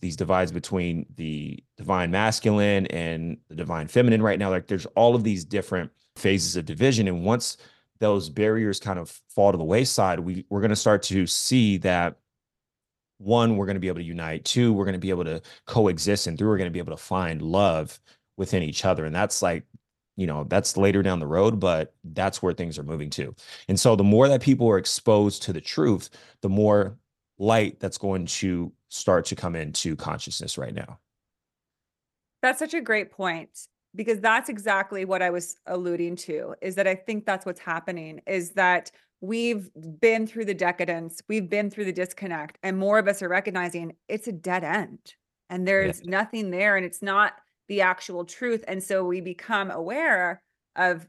these 0.00 0.16
divides 0.16 0.52
between 0.52 1.06
the 1.16 1.62
divine 1.76 2.10
masculine 2.10 2.86
and 2.86 3.38
the 3.48 3.54
divine 3.54 3.88
feminine 3.88 4.22
right 4.22 4.38
now. 4.38 4.50
Like 4.50 4.66
there's 4.66 4.86
all 4.86 5.14
of 5.14 5.24
these 5.24 5.44
different 5.44 5.90
phases 6.16 6.56
of 6.56 6.64
division, 6.64 7.08
and 7.08 7.24
once 7.24 7.56
those 8.00 8.28
barriers 8.28 8.78
kind 8.78 8.98
of 8.98 9.10
fall 9.28 9.52
to 9.52 9.58
the 9.58 9.64
wayside, 9.64 10.20
we 10.20 10.44
we're 10.50 10.60
going 10.60 10.70
to 10.70 10.76
start 10.76 11.02
to 11.04 11.26
see 11.26 11.78
that 11.78 12.16
one, 13.18 13.56
we're 13.56 13.66
going 13.66 13.74
to 13.76 13.80
be 13.80 13.88
able 13.88 13.98
to 13.98 14.04
unite. 14.04 14.44
Two, 14.44 14.72
we're 14.72 14.84
going 14.84 14.92
to 14.92 15.00
be 15.00 15.10
able 15.10 15.24
to 15.24 15.42
coexist, 15.66 16.26
and 16.26 16.38
three, 16.38 16.46
we're 16.46 16.58
going 16.58 16.70
to 16.70 16.72
be 16.72 16.78
able 16.78 16.96
to 16.96 17.02
find 17.02 17.42
love 17.42 17.98
within 18.36 18.62
each 18.62 18.84
other. 18.84 19.04
And 19.04 19.14
that's 19.14 19.42
like 19.42 19.64
you 20.18 20.26
know 20.26 20.44
that's 20.48 20.76
later 20.76 21.02
down 21.02 21.20
the 21.20 21.26
road 21.26 21.60
but 21.60 21.94
that's 22.12 22.42
where 22.42 22.52
things 22.52 22.76
are 22.76 22.82
moving 22.82 23.08
to 23.08 23.34
and 23.68 23.78
so 23.78 23.94
the 23.94 24.04
more 24.04 24.28
that 24.28 24.42
people 24.42 24.68
are 24.68 24.76
exposed 24.76 25.44
to 25.44 25.52
the 25.52 25.60
truth 25.60 26.10
the 26.42 26.48
more 26.48 26.98
light 27.38 27.78
that's 27.78 27.96
going 27.96 28.26
to 28.26 28.72
start 28.88 29.24
to 29.26 29.36
come 29.36 29.54
into 29.54 29.96
consciousness 29.96 30.58
right 30.58 30.74
now 30.74 30.98
that's 32.42 32.58
such 32.58 32.74
a 32.74 32.80
great 32.80 33.10
point 33.10 33.66
because 33.94 34.20
that's 34.20 34.48
exactly 34.48 35.04
what 35.04 35.22
i 35.22 35.30
was 35.30 35.56
alluding 35.66 36.16
to 36.16 36.54
is 36.62 36.74
that 36.74 36.86
i 36.86 36.94
think 36.94 37.24
that's 37.24 37.46
what's 37.46 37.60
happening 37.60 38.20
is 38.26 38.50
that 38.52 38.90
we've 39.20 39.70
been 40.00 40.26
through 40.26 40.44
the 40.44 40.54
decadence 40.54 41.20
we've 41.28 41.50
been 41.50 41.70
through 41.70 41.84
the 41.84 41.92
disconnect 41.92 42.58
and 42.62 42.78
more 42.78 42.98
of 42.98 43.08
us 43.08 43.22
are 43.22 43.28
recognizing 43.28 43.92
it's 44.08 44.28
a 44.28 44.32
dead 44.32 44.64
end 44.64 45.14
and 45.50 45.66
there's 45.66 46.00
yeah. 46.02 46.10
nothing 46.10 46.50
there 46.50 46.76
and 46.76 46.84
it's 46.84 47.02
not 47.02 47.34
the 47.68 47.82
actual 47.82 48.24
truth. 48.24 48.64
And 48.66 48.82
so 48.82 49.04
we 49.04 49.20
become 49.20 49.70
aware 49.70 50.42
of 50.76 51.06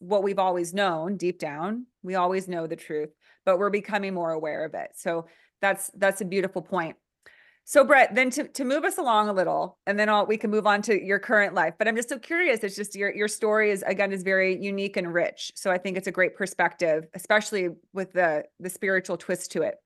what 0.00 0.22
we've 0.22 0.38
always 0.38 0.74
known 0.74 1.16
deep 1.16 1.38
down. 1.38 1.86
We 2.02 2.16
always 2.16 2.48
know 2.48 2.66
the 2.66 2.76
truth, 2.76 3.10
but 3.44 3.58
we're 3.58 3.70
becoming 3.70 4.14
more 4.14 4.32
aware 4.32 4.64
of 4.64 4.74
it. 4.74 4.90
So 4.96 5.26
that's 5.62 5.90
that's 5.94 6.20
a 6.20 6.24
beautiful 6.24 6.62
point. 6.62 6.96
So 7.70 7.84
Bret, 7.84 8.16
then 8.16 8.30
to, 8.30 8.48
to 8.48 8.64
move 8.64 8.82
us 8.82 8.98
along 8.98 9.28
a 9.28 9.32
little, 9.32 9.78
and 9.86 9.96
then 9.96 10.08
I'll, 10.08 10.26
we 10.26 10.36
can 10.36 10.50
move 10.50 10.66
on 10.66 10.82
to 10.82 11.00
your 11.00 11.20
current 11.20 11.54
life. 11.54 11.74
But 11.78 11.86
I'm 11.86 11.94
just 11.94 12.08
so 12.08 12.18
curious. 12.18 12.64
It's 12.64 12.74
just 12.74 12.96
your 12.96 13.14
your 13.14 13.28
story 13.28 13.70
is 13.70 13.84
again 13.86 14.10
is 14.10 14.24
very 14.24 14.60
unique 14.60 14.96
and 14.96 15.14
rich. 15.14 15.52
So 15.54 15.70
I 15.70 15.78
think 15.78 15.96
it's 15.96 16.08
a 16.08 16.10
great 16.10 16.34
perspective, 16.34 17.06
especially 17.14 17.68
with 17.92 18.12
the 18.12 18.42
the 18.58 18.68
spiritual 18.68 19.16
twist 19.16 19.52
to 19.52 19.62
it. 19.62 19.76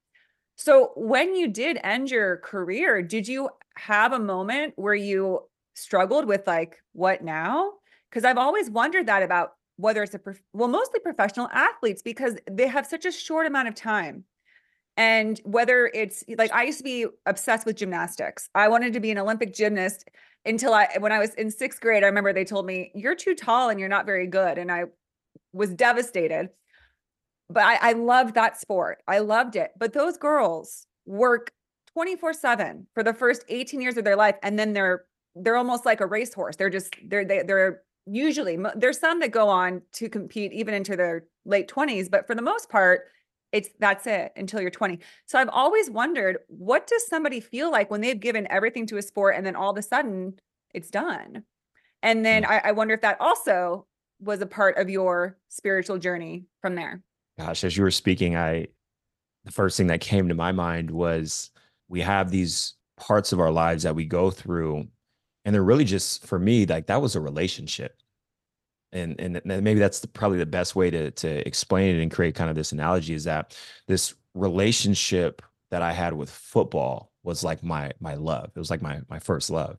So 0.57 0.93
when 0.97 1.37
you 1.37 1.47
did 1.47 1.79
end 1.85 2.11
your 2.11 2.39
career, 2.39 3.03
did 3.03 3.29
you 3.29 3.51
have 3.77 4.15
a 4.15 4.19
moment 4.19 4.73
where 4.77 4.95
you 4.95 5.41
struggled 5.75 6.25
with 6.25 6.47
like 6.47 6.79
what 6.93 7.23
now 7.25 7.73
because 8.09 8.25
i've 8.25 8.39
always 8.39 8.71
wondered 8.71 9.07
that 9.07 9.25
about 9.25 9.55
whether 9.77 10.05
it's 10.05 10.15
a 10.15 10.21
well 10.53 10.69
mostly 10.69 11.01
professional 11.01 11.49
athletes 11.53 12.01
because 12.01 12.37
they 12.49 12.69
have 12.69 12.87
such 12.87 13.05
a 13.05 13.11
short 13.11 13.45
amount 13.45 13.67
of 13.67 13.75
time 13.75 14.23
and 14.97 15.41
whether 15.45 15.91
it's 15.95 16.25
like 16.37 16.53
i 16.53 16.65
used 16.65 16.79
to 16.79 16.85
be 16.85 17.07
obsessed 17.27 17.67
with 17.67 17.77
gymnastics. 17.77 18.49
I 18.55 18.69
wanted 18.69 18.93
to 18.93 19.01
be 19.01 19.11
an 19.11 19.19
olympic 19.19 19.55
gymnast 19.55 20.09
until 20.45 20.75
i 20.75 20.89
when 20.99 21.13
i 21.13 21.19
was 21.19 21.35
in 21.35 21.51
sixth 21.51 21.81
grade 21.81 22.03
i 22.03 22.07
remember 22.07 22.33
they 22.33 22.45
told 22.45 22.67
me 22.67 22.93
you're 22.95 23.15
too 23.15 23.35
tall 23.35 23.71
and 23.71 23.81
you're 23.81 23.89
not 23.89 24.07
very 24.07 24.27
good 24.27 24.59
and 24.59 24.71
i 24.71 24.85
was 25.53 25.71
devastated. 25.71 26.51
But 27.51 27.65
i, 27.65 27.91
I 27.91 27.93
loved 27.93 28.35
that 28.35 28.61
sport. 28.61 29.03
I 29.07 29.19
loved 29.19 29.57
it. 29.57 29.73
But 29.79 29.93
those 29.93 30.17
girls 30.17 30.87
work 31.07 31.53
24 31.93 32.33
7 32.33 32.87
for 32.95 33.03
the 33.03 33.15
first 33.15 33.45
18 33.49 33.81
years 33.81 33.97
of 33.97 34.05
their 34.05 34.17
life 34.17 34.37
and 34.43 34.59
then 34.59 34.73
they're 34.73 35.05
they're 35.37 35.57
almost 35.57 35.85
like 35.85 36.01
a 36.01 36.07
racehorse. 36.07 36.57
They're 36.57 36.71
just 36.71 36.95
they're 37.09 37.25
they, 37.25 37.43
they're 37.43 37.83
usually 38.07 38.59
there's 38.77 38.99
some 38.99 39.21
that 39.21 39.31
go 39.31 39.49
on 39.49 39.83
to 39.95 40.09
compete 40.09 40.53
even 40.53 40.75
into 40.75 40.97
their 40.97 41.25
late 41.45 41.69
20s, 41.69 42.11
but 42.11 42.27
for 42.27 42.35
the 42.35 42.43
most 42.43 42.69
part, 42.69 43.03
it's 43.55 43.69
that's 43.79 44.07
it 44.09 44.33
until 44.37 44.61
you're 44.61 44.69
20. 44.69 44.99
So 45.27 45.39
I've 45.39 45.49
always 45.49 45.89
wondered 45.89 46.39
what 46.49 46.89
does 46.89 47.07
somebody 47.07 47.39
feel 47.39 47.71
like 47.71 47.89
when 47.89 48.01
they've 48.01 48.19
given 48.19 48.51
everything 48.51 48.85
to 48.89 48.97
a 48.97 49.03
sport 49.03 49.37
and 49.37 49.47
then 49.47 49.55
all 49.55 49.71
of 49.71 49.79
a 49.79 49.83
sudden 49.83 50.35
it's 50.75 50.91
done. 50.91 51.45
And 52.03 52.27
then 52.27 52.45
I, 52.45 52.61
I 52.65 52.73
wonder 52.73 52.95
if 52.95 53.01
that 53.03 53.21
also 53.21 53.87
was 54.21 54.41
a 54.41 54.47
part 54.47 54.77
of 54.77 54.91
your 54.91 55.39
spiritual 55.49 55.99
journey 55.99 56.47
from 56.61 56.75
there. 56.75 57.01
Gosh, 57.39 57.63
as 57.63 57.77
you 57.77 57.85
were 57.85 57.93
speaking, 57.93 58.37
I 58.37 58.67
the 59.45 59.53
first 59.53 59.77
thing 59.77 59.87
that 59.87 60.01
came 60.01 60.29
to 60.29 60.35
my 60.35 60.51
mind 60.51 60.91
was 60.91 61.51
we 61.89 62.01
have 62.01 62.31
these 62.31 62.75
parts 62.97 63.33
of 63.33 63.39
our 63.39 63.53
lives 63.53 63.85
that 63.85 63.95
we 63.95 64.05
go 64.05 64.33
through 64.33 64.89
and 65.45 65.55
they're 65.55 65.63
really 65.63 65.85
just 65.85 66.27
for 66.27 66.41
me 66.41 66.67
like 66.67 66.87
that 66.87 67.03
was 67.03 67.15
a 67.15 67.21
relationship 67.21 67.97
and 68.95 69.21
and 69.21 69.41
maybe 69.45 69.81
that's 69.81 70.01
the, 70.01 70.09
probably 70.09 70.39
the 70.39 70.47
best 70.47 70.75
way 70.75 70.91
to 70.91 71.11
to 71.11 71.47
explain 71.47 71.97
it 71.97 72.03
and 72.03 72.11
create 72.11 72.35
kind 72.35 72.49
of 72.49 72.57
this 72.57 72.73
analogy 72.73 73.15
is 73.15 73.25
that 73.25 73.57
this 73.87 74.15
relationship 74.35 75.43
that 75.71 75.83
I 75.83 75.93
had 75.93 76.13
with 76.13 76.31
football 76.31 77.11
was 77.23 77.43
like 77.43 77.63
my 77.63 77.93
my 78.01 78.15
love. 78.15 78.51
It 78.55 78.59
was 78.59 78.71
like 78.71 78.83
my 78.83 79.01
my 79.09 79.19
first 79.19 79.51
love. 79.51 79.79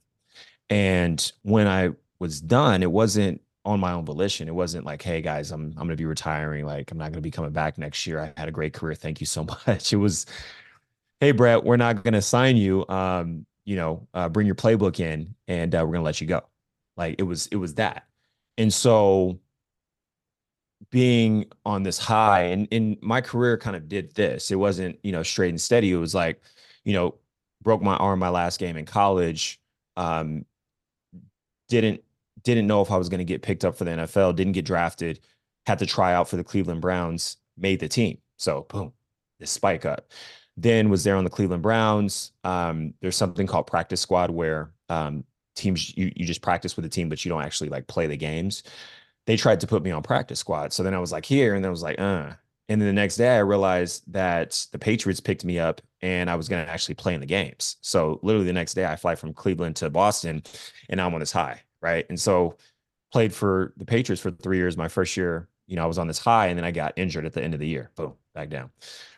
And 0.69 1.32
when 1.43 1.67
I 1.67 1.91
was 2.19 2.41
done, 2.41 2.84
it 2.84 2.91
wasn't 2.91 3.41
on 3.63 3.80
my 3.80 3.93
own 3.93 4.06
volition. 4.06 4.47
It 4.47 4.56
wasn't 4.56 4.86
like, 4.86 5.01
hey 5.01 5.21
guys, 5.21 5.51
I'm 5.51 5.73
I'm 5.78 5.88
gonna 5.88 5.95
be 5.95 6.06
retiring. 6.06 6.65
Like 6.65 6.91
I'm 6.91 6.97
not 6.97 7.12
gonna 7.12 7.21
be 7.21 7.32
coming 7.32 7.51
back 7.51 7.78
next 7.78 8.06
year. 8.06 8.19
I 8.19 8.39
had 8.39 8.49
a 8.49 8.51
great 8.51 8.73
career. 8.73 8.95
Thank 8.95 9.19
you 9.19 9.25
so 9.25 9.43
much. 9.67 9.93
It 9.93 9.97
was, 9.97 10.25
hey 11.19 11.32
Bret, 11.32 11.63
we're 11.63 11.78
not 11.78 12.04
gonna 12.04 12.21
sign 12.21 12.58
you. 12.58 12.86
Um, 12.89 13.45
you 13.65 13.75
know, 13.75 14.08
uh, 14.13 14.30
bring 14.30 14.45
your 14.45 14.56
playbook 14.56 14.99
in 14.99 15.34
and 15.47 15.73
uh, 15.73 15.84
we're 15.86 15.95
to 15.95 16.01
let 16.01 16.21
you 16.21 16.28
go. 16.28 16.43
Like 16.97 17.15
it 17.17 17.23
was, 17.23 17.47
it 17.47 17.56
was 17.56 17.75
that. 17.75 18.06
And 18.58 18.74
so 18.74 19.39
being 20.91 21.46
on 21.65 21.84
this 21.84 21.98
high 21.98 22.44
and 22.44 22.68
in 22.72 22.98
my 23.02 23.22
career 23.22 23.58
kind 23.58 23.76
of 23.76 23.88
did 23.88 24.13
this, 24.15 24.52
it 24.52 24.56
wasn't, 24.56 24.98
you 25.04 25.12
know, 25.12 25.24
straight 25.24 25.50
and 25.50 25.60
steady. 25.60 25.91
It 25.91 25.98
was 25.98 26.15
like, 26.15 26.41
you 26.84 26.94
know, 26.94 27.15
broke 27.62 27.82
my 27.82 27.96
arm 27.98 28.20
my 28.20 28.30
last 28.30 28.60
game 28.60 28.78
in 28.78 28.86
college. 28.86 29.60
Um, 29.98 30.46
didn't, 31.68 32.02
didn't 32.44 32.68
know 32.68 32.82
if 32.82 32.91
I 32.91 32.98
was 32.98 33.10
going 33.10 33.20
to 33.20 33.26
get 33.26 33.41
picked 33.41 33.65
up 33.65 33.76
for 33.76 33.86
the 33.86 33.91
NFL, 33.91 34.36
didn't 34.36 34.54
get 34.54 34.65
drafted, 34.65 35.20
had 35.65 35.80
to 35.80 35.86
try 35.86 36.13
out 36.13 36.30
for 36.30 36.38
the 36.38 36.44
Cleveland 36.44 36.82
Browns, 36.82 37.38
made 37.58 37.80
the 37.80 37.88
team. 37.88 38.20
So 38.38 38.65
boom, 38.70 38.94
this 39.39 39.52
spike 39.52 39.86
up 39.86 40.12
then 40.58 40.89
was 40.89 41.04
there 41.04 41.15
on 41.15 41.24
the 41.24 41.30
Cleveland 41.30 41.63
Browns. 41.63 42.32
Um, 42.44 42.94
there's 43.02 43.18
something 43.18 43.48
called 43.48 43.68
practice 43.68 44.02
squad 44.02 44.30
where 44.30 44.72
um, 44.89 45.24
teams 45.56 45.96
you 45.98 46.12
you 46.15 46.26
just 46.26 46.41
practice 46.41 46.76
with 46.76 46.84
the 46.84 46.89
team, 46.89 47.10
but 47.10 47.24
you 47.24 47.30
don't 47.30 47.44
actually 47.44 47.70
like 47.70 47.88
play 47.88 48.08
the 48.08 48.18
games. 48.18 48.63
They 49.26 49.38
tried 49.38 49.60
to 49.62 49.68
put 49.68 49.84
me 49.84 49.91
on 49.91 50.04
practice 50.04 50.39
squad, 50.39 50.74
so 50.74 50.84
then 50.84 50.94
I 50.94 51.00
was 51.00 51.12
like 51.12 51.26
here, 51.26 51.56
and 51.56 51.63
then 51.63 51.70
I 51.70 51.72
was 51.72 51.84
like, 51.84 52.00
uh. 52.00 52.32
And 52.68 52.82
then 52.82 52.88
the 52.88 52.94
next 52.94 53.18
day, 53.18 53.36
I 53.36 53.39
realized 53.39 54.12
that 54.12 54.65
the 54.72 54.80
Patriots 54.80 55.20
picked 55.20 55.46
me 55.46 55.60
up, 55.60 55.82
and 56.02 56.30
I 56.32 56.36
was 56.36 56.48
to 56.48 56.56
actually 56.56 56.96
play 56.96 57.13
in 57.13 57.20
the 57.20 57.28
games. 57.28 57.78
So 57.82 58.20
literally 58.24 58.48
the 58.48 58.54
next 58.54 58.74
day, 58.74 58.86
I 58.86 58.96
fly 58.96 59.13
from 59.13 59.34
Cleveland 59.34 59.76
to 59.78 59.89
Boston, 59.91 60.41
and 60.89 61.00
I'm 61.00 61.13
on 61.13 61.20
this 61.20 61.32
high, 61.32 61.62
right? 61.82 62.06
And 62.10 62.20
so 62.20 62.58
played 63.12 63.34
for 63.34 63.74
the 63.78 63.86
Patriots 63.86 64.22
for 64.22 64.32
three 64.32 64.58
years. 64.58 64.78
My 64.78 64.88
first 64.88 65.15
year 65.15 65.48
you 65.68 65.76
know, 65.76 65.84
I 65.84 65.88
was 65.88 65.98
on 65.98 66.08
this 66.08 66.20
high 66.20 66.48
and 66.48 66.58
then 66.58 66.65
I 66.65 66.72
got 66.72 66.94
injured 66.96 67.26
at 67.26 67.34
the 67.34 67.44
end 67.44 67.54
of 67.54 67.60
the 67.60 67.68
year. 67.68 67.91
Boom, 67.96 68.13
back 68.34 68.50
down. 68.50 68.72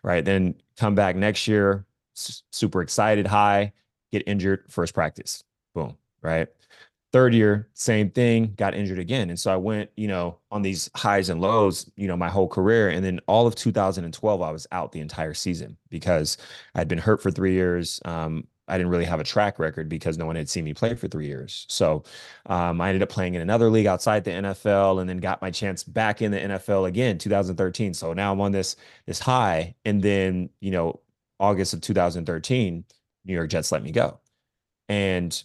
Right. 0.03 0.23
Then 0.23 0.55
come 0.77 0.95
back 0.95 1.15
next 1.15 1.47
year, 1.47 1.85
super 2.13 2.81
excited, 2.81 3.27
high, 3.27 3.73
get 4.11 4.23
injured, 4.27 4.65
first 4.69 4.93
practice. 4.93 5.43
Boom. 5.73 5.97
Right. 6.27 6.49
Third 7.13 7.33
year, 7.33 7.69
same 7.73 8.11
thing, 8.11 8.53
got 8.57 8.75
injured 8.75 8.99
again. 8.99 9.29
And 9.29 9.39
so 9.39 9.51
I 9.51 9.55
went, 9.55 9.89
you 9.95 10.09
know, 10.09 10.39
on 10.51 10.61
these 10.61 10.89
highs 10.93 11.29
and 11.29 11.39
lows, 11.39 11.89
you 11.95 12.05
know, 12.05 12.17
my 12.17 12.27
whole 12.27 12.49
career. 12.49 12.89
And 12.89 13.03
then 13.03 13.21
all 13.27 13.47
of 13.47 13.55
2012, 13.55 14.41
I 14.41 14.51
was 14.51 14.67
out 14.73 14.91
the 14.91 14.99
entire 14.99 15.33
season 15.33 15.77
because 15.89 16.37
I'd 16.75 16.89
been 16.89 16.97
hurt 16.97 17.21
for 17.23 17.31
three 17.31 17.53
years. 17.53 18.01
Um, 18.03 18.45
I 18.67 18.77
didn't 18.77 18.91
really 18.91 19.05
have 19.05 19.21
a 19.21 19.23
track 19.23 19.57
record 19.57 19.87
because 19.87 20.17
no 20.17 20.25
one 20.25 20.35
had 20.35 20.49
seen 20.49 20.65
me 20.65 20.73
play 20.73 20.95
for 20.95 21.07
three 21.07 21.27
years. 21.27 21.65
So 21.69 22.03
um, 22.47 22.81
I 22.81 22.89
ended 22.89 23.03
up 23.03 23.09
playing 23.09 23.35
in 23.35 23.41
another 23.41 23.69
league 23.69 23.85
outside 23.87 24.25
the 24.25 24.31
NFL, 24.31 24.99
and 24.99 25.09
then 25.09 25.19
got 25.19 25.41
my 25.41 25.49
chance 25.49 25.85
back 25.85 26.21
in 26.21 26.31
the 26.31 26.39
NFL 26.39 26.89
again, 26.89 27.17
2013. 27.17 27.93
So 27.93 28.11
now 28.11 28.33
I'm 28.33 28.41
on 28.41 28.51
this 28.51 28.75
this 29.05 29.19
high, 29.19 29.75
and 29.85 30.01
then 30.03 30.49
you 30.59 30.71
know 30.71 30.99
August 31.39 31.73
of 31.73 31.79
2013, 31.79 32.83
New 33.23 33.33
York 33.33 33.49
Jets 33.49 33.71
let 33.71 33.81
me 33.83 33.91
go, 33.91 34.19
and 34.89 35.41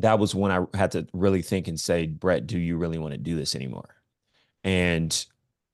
that 0.00 0.18
was 0.18 0.34
when 0.34 0.52
I 0.52 0.64
had 0.74 0.92
to 0.92 1.06
really 1.12 1.42
think 1.42 1.68
and 1.68 1.78
say, 1.78 2.06
Bret, 2.06 2.46
do 2.46 2.58
you 2.58 2.76
really 2.76 2.98
want 2.98 3.12
to 3.12 3.18
do 3.18 3.36
this 3.36 3.54
anymore? 3.54 3.96
And 4.64 5.24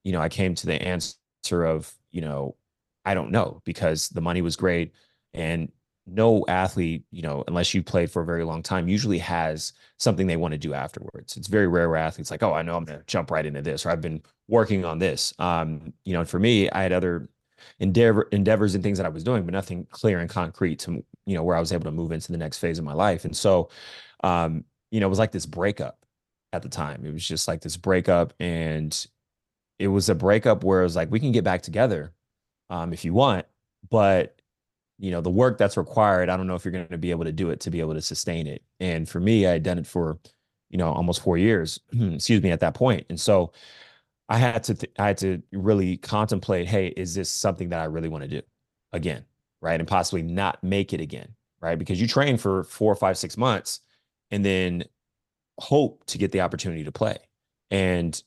you 0.05 0.13
know, 0.13 0.21
I 0.21 0.29
came 0.29 0.55
to 0.55 0.67
the 0.67 0.81
answer 0.83 1.65
of 1.65 1.93
you 2.11 2.21
know, 2.21 2.57
I 3.05 3.15
don't 3.15 3.31
know 3.31 3.61
because 3.65 4.09
the 4.09 4.21
money 4.21 4.43
was 4.43 4.57
great 4.57 4.93
and 5.33 5.71
no 6.07 6.45
athlete, 6.49 7.05
you 7.11 7.23
know, 7.23 7.45
unless 7.49 7.73
you 7.73 7.83
played 7.83 8.11
for 8.11 8.23
a 8.23 8.27
very 8.27 8.45
long 8.45 8.63
time, 8.63 8.89
usually 8.89 9.19
has 9.19 9.73
something 9.99 10.27
they 10.27 10.37
want 10.37 10.53
to 10.53 10.59
do 10.59 10.75
afterwards. 10.75 11.37
It's 11.37 11.49
very 11.49 11.67
rare 11.67 11.89
where 11.89 11.99
athletes 11.99 12.31
like, 12.31 12.43
oh, 12.43 12.53
I 12.53 12.63
know 12.63 12.77
I'm 12.77 12.85
going 12.85 12.99
to 12.99 13.07
jump 13.07 13.31
right 13.31 13.47
into 13.47 13.63
this, 13.63 13.87
or 13.87 13.91
I've 13.91 14.03
been 14.03 14.23
working 14.49 14.85
on 14.85 14.99
this. 14.99 15.33
Um, 15.39 15.93
you 16.05 16.13
know, 16.13 16.21
and 16.21 16.29
for 16.29 16.39
me, 16.39 16.69
I 16.71 16.83
had 16.83 16.93
other 16.93 17.29
endeavor 17.79 18.29
endeavors 18.33 18.75
and 18.75 18.85
things 18.85 18.99
that 18.99 19.07
I 19.07 19.11
was 19.11 19.25
doing, 19.25 19.45
but 19.45 19.53
nothing 19.53 19.87
clear 19.91 20.19
and 20.19 20.29
concrete 20.29 20.79
to 20.81 21.03
you 21.27 21.35
know 21.35 21.43
where 21.43 21.57
I 21.57 21.61
was 21.61 21.73
able 21.73 21.85
to 21.85 21.91
move 21.91 22.13
into 22.13 22.33
the 22.33 22.39
next 22.39 22.59
phase 22.59 22.79
of 22.79 22.85
my 22.85 22.93
life. 22.93 23.25
And 23.25 23.37
so, 23.37 23.71
um, 24.25 24.65
you 24.91 25.01
know, 25.01 25.07
it 25.07 25.11
was 25.11 25.19
like 25.19 25.33
this 25.33 25.47
breakup 25.47 25.99
at 26.53 26.63
the 26.63 26.69
time. 26.69 27.05
It 27.05 27.13
was 27.13 27.27
just 27.27 27.47
like 27.47 27.61
this 27.61 27.77
breakup, 27.77 28.33
and 28.41 29.07
it 29.79 29.89
was 29.89 30.09
a 30.09 30.15
breakup 30.15 30.65
where 30.65 30.81
it 30.81 30.85
was 30.85 30.97
like 30.97 31.11
we 31.11 31.21
can 31.21 31.33
get 31.33 31.45
back 31.45 31.63
together 31.63 32.13
um, 32.71 32.93
if 32.93 33.05
you 33.05 33.13
want, 33.13 33.47
but 33.91 34.41
you 34.99 35.11
know 35.11 35.21
the 35.21 35.31
work 35.31 35.59
that's 35.59 35.77
required 35.77 36.29
i 36.29 36.37
don't 36.37 36.47
know 36.47 36.55
if 36.55 36.65
you're 36.65 36.71
going 36.71 36.87
to 36.87 36.97
be 36.97 37.11
able 37.11 37.25
to 37.25 37.33
do 37.33 37.51
it 37.51 37.59
to 37.59 37.71
be 37.71 37.81
able 37.81 37.95
to 37.95 38.01
sustain 38.01 38.47
it. 38.47 38.63
And 38.79 39.09
for 39.09 39.19
me 39.21 39.47
i 39.47 39.51
had 39.51 39.63
done 39.65 39.79
it 39.79 39.87
for 39.87 40.19
you 40.71 40.79
know 40.79 40.93
almost 40.93 41.23
four 41.23 41.37
years 41.37 41.81
excuse 41.93 42.43
me 42.43 42.53
at 42.53 42.61
that 42.61 42.75
point. 42.75 43.05
And 43.11 43.21
so 43.21 43.53
i 44.29 44.39
had 44.39 44.63
to 44.65 44.75
th- 44.75 44.93
i 44.99 45.09
had 45.09 45.19
to 45.19 45.43
really 45.53 45.97
contemplate 45.97 46.69
hey 46.69 46.89
is 46.97 47.15
this 47.15 47.29
something 47.31 47.71
that 47.71 47.81
i 47.81 47.85
really 47.87 48.09
want 48.09 48.23
to 48.23 48.29
do 48.29 48.43
again 48.93 49.25
right? 49.61 49.81
And 49.81 49.89
possibly 49.89 50.23
not 50.23 50.63
make 50.63 50.93
it 50.93 51.01
again 51.01 51.35
right? 51.61 51.79
Because 51.79 52.01
you 52.01 52.07
train 52.07 52.37
for 52.37 52.65
four 52.65 52.95
five 52.95 53.19
six 53.19 53.37
months 53.37 53.81
and 54.35 54.45
then 54.45 54.85
hope 55.59 56.05
to 56.07 56.19
get 56.19 56.33
the 56.33 56.41
opportunity 56.41 56.85
to 56.85 56.93
play 56.93 57.17
and 57.71 58.23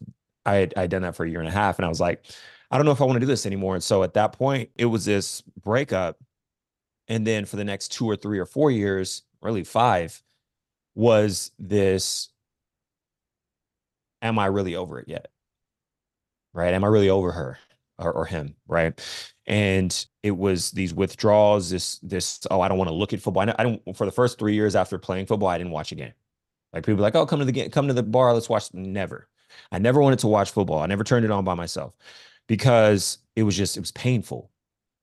i 0.45 0.55
had 0.55 0.73
i'd 0.77 0.89
done 0.89 1.01
that 1.01 1.15
for 1.15 1.25
a 1.25 1.29
year 1.29 1.39
and 1.39 1.49
a 1.49 1.51
half 1.51 1.77
and 1.77 1.85
i 1.85 1.89
was 1.89 1.99
like 1.99 2.23
i 2.71 2.77
don't 2.77 2.85
know 2.85 2.91
if 2.91 3.01
i 3.01 3.05
want 3.05 3.17
to 3.17 3.19
do 3.19 3.25
this 3.25 3.45
anymore 3.45 3.75
and 3.75 3.83
so 3.83 4.01
at 4.01 4.13
that 4.13 4.31
point 4.31 4.69
it 4.75 4.85
was 4.85 5.05
this 5.05 5.43
breakup 5.63 6.17
and 7.07 7.25
then 7.25 7.45
for 7.45 7.55
the 7.55 7.63
next 7.63 7.89
two 7.91 8.05
or 8.05 8.15
three 8.15 8.39
or 8.39 8.45
four 8.45 8.69
years, 8.69 9.23
really 9.41 9.63
five, 9.63 10.21
was 10.95 11.51
this 11.57 12.29
am 14.21 14.39
I 14.39 14.47
really 14.47 14.75
over 14.75 14.99
it 14.99 15.07
yet? 15.07 15.27
Right? 16.53 16.73
Am 16.73 16.83
I 16.83 16.87
really 16.87 17.09
over 17.09 17.31
her 17.31 17.59
or, 17.99 18.11
or 18.11 18.25
him? 18.25 18.55
Right. 18.67 18.99
And 19.45 20.05
it 20.23 20.31
was 20.31 20.71
these 20.71 20.93
withdrawals, 20.93 21.69
this, 21.69 21.99
this, 21.99 22.39
oh, 22.51 22.61
I 22.61 22.67
don't 22.67 22.77
want 22.77 22.89
to 22.89 22.93
look 22.93 23.13
at 23.13 23.21
football. 23.21 23.49
I, 23.57 23.63
don't, 23.63 23.81
for 23.95 24.05
the 24.05 24.11
first 24.11 24.37
three 24.37 24.55
years 24.55 24.75
after 24.75 24.97
playing 24.97 25.25
football, 25.25 25.49
I 25.49 25.57
didn't 25.57 25.71
watch 25.71 25.91
a 25.91 25.95
game. 25.95 26.13
Like 26.73 26.85
people 26.85 27.01
like, 27.01 27.15
oh, 27.15 27.25
come 27.25 27.39
to 27.39 27.45
the 27.45 27.51
game, 27.51 27.69
come 27.69 27.87
to 27.87 27.93
the 27.93 28.03
bar, 28.03 28.33
let's 28.33 28.49
watch. 28.49 28.73
Never. 28.73 29.29
I 29.71 29.79
never 29.79 30.01
wanted 30.01 30.19
to 30.19 30.27
watch 30.27 30.51
football. 30.51 30.79
I 30.79 30.85
never 30.85 31.03
turned 31.03 31.25
it 31.25 31.31
on 31.31 31.45
by 31.45 31.53
myself 31.53 31.95
because 32.47 33.19
it 33.35 33.43
was 33.43 33.55
just, 33.55 33.77
it 33.77 33.79
was 33.79 33.91
painful 33.93 34.51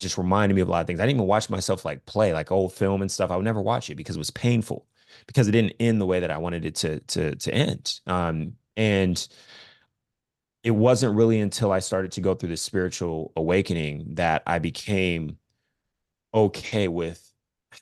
just 0.00 0.18
reminded 0.18 0.54
me 0.54 0.60
of 0.60 0.68
a 0.68 0.70
lot 0.70 0.80
of 0.80 0.86
things. 0.86 1.00
I 1.00 1.04
didn't 1.04 1.16
even 1.16 1.26
watch 1.26 1.50
myself 1.50 1.84
like 1.84 2.04
play 2.06 2.32
like 2.32 2.52
old 2.52 2.72
film 2.72 3.02
and 3.02 3.10
stuff. 3.10 3.30
I 3.30 3.36
would 3.36 3.44
never 3.44 3.62
watch 3.62 3.90
it 3.90 3.96
because 3.96 4.16
it 4.16 4.20
was 4.20 4.30
painful 4.30 4.86
because 5.26 5.48
it 5.48 5.52
didn't 5.52 5.74
end 5.80 6.00
the 6.00 6.06
way 6.06 6.20
that 6.20 6.30
I 6.30 6.38
wanted 6.38 6.64
it 6.64 6.74
to 6.76 7.00
to 7.00 7.34
to 7.34 7.54
end. 7.54 8.00
Um, 8.06 8.54
and 8.76 9.26
it 10.64 10.70
wasn't 10.70 11.14
really 11.14 11.40
until 11.40 11.70
I 11.70 11.78
started 11.78 12.10
to 12.12 12.22
go 12.22 12.34
through 12.34 12.48
this 12.48 12.62
spiritual 12.62 13.32
awakening 13.36 14.14
that 14.14 14.42
I 14.46 14.58
became 14.58 15.36
okay 16.32 16.88
with 16.88 17.32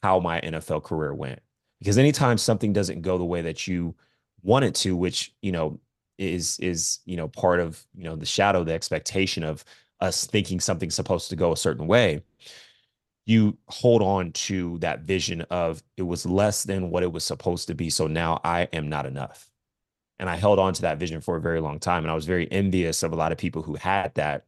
how 0.03 0.19
my 0.19 0.41
NFL 0.41 0.83
career 0.83 1.15
went. 1.15 1.41
Because 1.79 1.97
anytime 1.97 2.39
something 2.39 2.73
doesn't 2.73 3.03
go 3.03 3.19
the 3.19 3.25
way 3.25 3.41
that 3.43 3.69
you 3.69 3.95
want 4.43 4.65
it 4.65 4.75
to, 4.77 4.97
which 4.97 5.33
you 5.43 5.53
know 5.53 5.79
is 6.19 6.59
is 6.59 6.99
you 7.05 7.17
know 7.17 7.29
part 7.29 7.61
of 7.61 7.85
you 7.95 8.05
know 8.05 8.17
the 8.17 8.27
shadow, 8.27 8.65
the 8.65 8.73
expectation 8.73 9.45
of 9.45 9.65
us 10.01 10.27
thinking 10.27 10.59
something's 10.59 10.97
supposed 10.97 11.31
to 11.31 11.37
go 11.37 11.53
a 11.53 11.57
certain 11.57 11.87
way, 11.87 12.23
you 13.27 13.57
hold 13.69 14.03
on 14.03 14.33
to 14.33 14.79
that 14.79 15.03
vision 15.03 15.43
of 15.43 15.83
it 15.97 16.03
was 16.03 16.27
less 16.27 16.65
than 16.65 16.91
what 16.91 17.05
it 17.05 17.13
was 17.13 17.23
supposed 17.23 17.69
to 17.69 17.75
be. 17.75 17.91
So 17.91 18.09
now 18.09 18.41
I 18.43 18.63
am 18.73 18.89
not 18.89 19.07
enough. 19.07 19.52
And 20.19 20.31
I 20.31 20.37
held 20.37 20.59
on 20.59 20.75
to 20.75 20.83
that 20.83 20.99
vision 20.99 21.21
for 21.21 21.37
a 21.37 21.41
very 21.41 21.61
long 21.61 21.79
time. 21.81 22.05
And 22.05 22.11
I 22.11 22.15
was 22.15 22.27
very 22.27 22.51
envious 22.53 23.03
of 23.03 23.13
a 23.13 23.17
lot 23.17 23.33
of 23.33 23.39
people 23.39 23.63
who 23.63 23.75
had 23.75 24.15
that, 24.15 24.45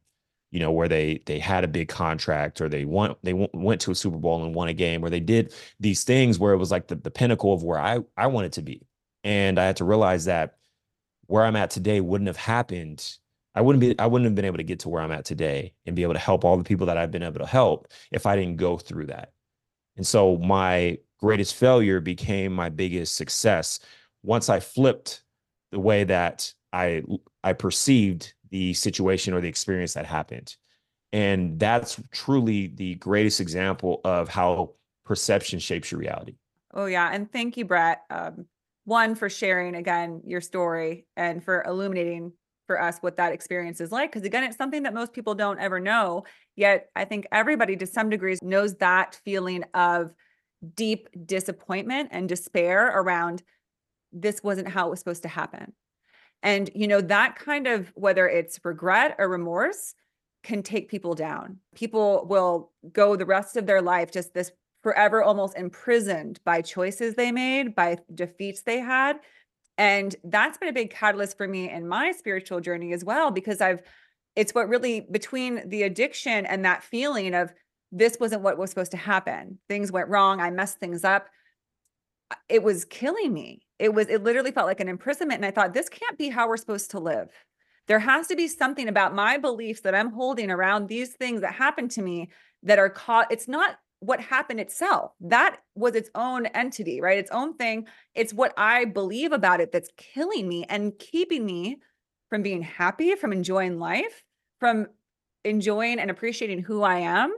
you 0.51 0.59
know, 0.59 0.71
where 0.71 0.87
they 0.87 1.21
they 1.25 1.39
had 1.39 1.63
a 1.63 1.67
big 1.67 1.89
contract 1.89 2.61
or 2.61 2.69
they 2.69 2.85
want 2.85 3.17
they 3.23 3.33
went 3.33 3.81
to 3.81 3.91
a 3.91 3.95
Super 3.95 4.17
Bowl 4.17 4.43
and 4.43 4.55
won 4.55 4.69
a 4.69 4.73
game, 4.73 5.01
where 5.01 5.11
they 5.11 5.19
did 5.19 5.53
these 5.79 6.03
things 6.03 6.39
where 6.39 6.53
it 6.53 6.57
was 6.57 6.71
like 6.71 6.87
the, 6.87 6.95
the 6.95 7.11
pinnacle 7.11 7.53
of 7.53 7.63
where 7.63 7.79
I 7.79 7.99
I 8.17 8.27
wanted 8.27 8.53
to 8.53 8.61
be. 8.61 8.87
And 9.23 9.59
I 9.59 9.65
had 9.65 9.77
to 9.77 9.85
realize 9.85 10.25
that 10.25 10.57
where 11.27 11.43
I'm 11.43 11.55
at 11.55 11.71
today 11.71 12.01
wouldn't 12.01 12.27
have 12.27 12.37
happened 12.37 13.17
I 13.55 13.61
wouldn't 13.61 13.79
be 13.79 13.97
I 13.97 14.05
wouldn't 14.05 14.25
have 14.25 14.35
been 14.35 14.45
able 14.45 14.57
to 14.57 14.63
get 14.63 14.79
to 14.81 14.89
where 14.89 15.01
I'm 15.01 15.11
at 15.11 15.25
today 15.25 15.73
and 15.85 15.95
be 15.95 16.03
able 16.03 16.13
to 16.13 16.19
help 16.19 16.43
all 16.43 16.57
the 16.57 16.63
people 16.63 16.85
that 16.87 16.97
I've 16.97 17.11
been 17.11 17.23
able 17.23 17.39
to 17.39 17.45
help 17.45 17.87
if 18.11 18.25
I 18.25 18.35
didn't 18.35 18.57
go 18.57 18.77
through 18.77 19.07
that. 19.07 19.31
And 19.95 20.05
so 20.05 20.37
my 20.37 20.99
greatest 21.19 21.55
failure 21.55 22.01
became 22.01 22.53
my 22.53 22.69
biggest 22.69 23.15
success 23.15 23.79
once 24.23 24.49
I 24.49 24.59
flipped 24.59 25.23
the 25.75 25.81
way 25.81 26.05
that 26.05 26.53
I 26.71 27.03
I 27.43 27.51
perceived 27.51 28.33
the 28.49 28.73
situation 28.73 29.33
or 29.33 29.41
the 29.41 29.49
experience 29.49 29.93
that 29.93 30.05
happened. 30.05 30.55
And 31.11 31.59
that's 31.59 32.01
truly 32.11 32.67
the 32.67 32.95
greatest 32.95 33.41
example 33.41 33.99
of 34.05 34.29
how 34.29 34.71
perception 35.03 35.59
shapes 35.59 35.91
your 35.91 35.99
reality. 35.99 36.35
Oh 36.73 36.85
yeah, 36.85 37.09
and 37.11 37.29
thank 37.29 37.57
you 37.57 37.65
Bret 37.65 38.03
um, 38.09 38.45
one 38.85 39.15
for 39.15 39.29
sharing 39.29 39.75
again 39.75 40.21
your 40.25 40.39
story 40.39 41.05
and 41.17 41.43
for 41.43 41.61
illuminating 41.63 42.31
for 42.67 42.81
us 42.81 42.99
what 42.99 43.17
that 43.17 43.33
experience 43.33 43.81
is 43.81 43.91
like. 43.91 44.13
Because 44.13 44.25
again, 44.25 44.45
it's 44.45 44.57
something 44.57 44.83
that 44.83 44.93
most 44.93 45.11
people 45.11 45.35
don't 45.35 45.59
ever 45.59 45.81
know. 45.81 46.23
Yet 46.55 46.87
I 46.95 47.03
think 47.03 47.27
everybody 47.33 47.75
to 47.75 47.85
some 47.85 48.09
degrees 48.09 48.41
knows 48.41 48.75
that 48.75 49.19
feeling 49.25 49.65
of 49.73 50.13
deep 50.73 51.09
disappointment 51.25 52.09
and 52.13 52.29
despair 52.29 52.87
around 52.87 53.43
this 54.15 54.41
wasn't 54.43 54.67
how 54.67 54.87
it 54.87 54.89
was 54.89 54.99
supposed 54.99 55.23
to 55.23 55.29
happen. 55.29 55.73
And, 56.41 56.69
you 56.73 56.87
know, 56.87 57.01
that 57.01 57.35
kind 57.35 57.67
of 57.67 57.91
whether 57.95 58.27
it's 58.27 58.59
regret 58.63 59.15
or 59.19 59.29
remorse 59.29 59.93
can 60.43 60.63
take 60.63 60.89
people 60.89 61.13
down. 61.13 61.57
People 61.75 62.25
will 62.27 62.71
go 62.91 63.15
the 63.15 63.25
rest 63.25 63.55
of 63.57 63.65
their 63.65 63.81
life 63.81 64.11
just 64.11 64.33
this 64.33 64.51
forever 64.81 65.23
almost 65.23 65.57
imprisoned 65.57 66.39
by 66.45 66.61
choices 66.61 67.15
they 67.15 67.31
made, 67.31 67.75
by 67.75 67.97
defeats 68.13 68.61
they 68.61 68.79
had 68.79 69.19
and 69.77 70.15
that's 70.23 70.57
been 70.57 70.69
a 70.69 70.73
big 70.73 70.89
catalyst 70.89 71.37
for 71.37 71.47
me 71.47 71.69
in 71.69 71.87
my 71.87 72.11
spiritual 72.11 72.61
journey 72.61 72.93
as 72.93 73.03
well, 73.03 73.31
because 73.31 73.61
I've, 73.61 73.81
it's 74.35 74.53
what 74.53 74.69
really 74.69 75.01
between 75.11 75.67
the 75.67 75.83
addiction 75.83 76.45
and 76.45 76.63
that 76.65 76.83
feeling 76.83 77.33
of 77.33 77.53
this 77.91 78.17
wasn't 78.19 78.41
what 78.41 78.57
was 78.57 78.69
supposed 78.69 78.91
to 78.91 78.97
happen. 78.97 79.59
Things 79.67 79.91
went 79.91 80.09
wrong. 80.09 80.41
I 80.41 80.49
messed 80.49 80.79
things 80.79 81.03
up. 81.03 81.27
It 82.49 82.63
was 82.63 82.85
killing 82.85 83.33
me. 83.33 83.61
It 83.79 83.93
was, 83.93 84.07
it 84.07 84.23
literally 84.23 84.51
felt 84.51 84.67
like 84.67 84.79
an 84.79 84.89
imprisonment. 84.89 85.37
And 85.37 85.45
I 85.45 85.51
thought, 85.51 85.73
this 85.73 85.89
can't 85.89 86.17
be 86.17 86.29
how 86.29 86.47
we're 86.47 86.57
supposed 86.57 86.91
to 86.91 86.99
live. 86.99 87.29
There 87.87 87.99
has 87.99 88.27
to 88.27 88.35
be 88.35 88.47
something 88.47 88.87
about 88.87 89.13
my 89.13 89.37
beliefs 89.37 89.81
that 89.81 89.93
I'm 89.93 90.11
holding 90.11 90.49
around 90.49 90.87
these 90.87 91.13
things 91.13 91.41
that 91.41 91.53
happened 91.53 91.91
to 91.91 92.01
me 92.01 92.31
that 92.63 92.79
are 92.79 92.89
caught. 92.89 93.31
It's 93.31 93.47
not 93.47 93.77
what 93.99 94.19
happened 94.19 94.59
itself. 94.59 95.11
That 95.19 95.57
was 95.75 95.95
its 95.95 96.09
own 96.15 96.47
entity, 96.47 96.99
right? 97.01 97.17
Its 97.17 97.31
own 97.31 97.55
thing. 97.55 97.85
It's 98.15 98.33
what 98.33 98.53
I 98.57 98.85
believe 98.85 99.31
about 99.31 99.61
it 99.61 99.71
that's 99.71 99.89
killing 99.97 100.47
me 100.47 100.63
and 100.67 100.97
keeping 100.97 101.45
me 101.45 101.77
from 102.29 102.41
being 102.41 102.61
happy, 102.61 103.15
from 103.15 103.31
enjoying 103.31 103.79
life, 103.79 104.23
from 104.59 104.87
enjoying 105.43 105.99
and 105.99 106.09
appreciating 106.09 106.63
who 106.63 106.81
I 106.81 106.99
am. 106.99 107.35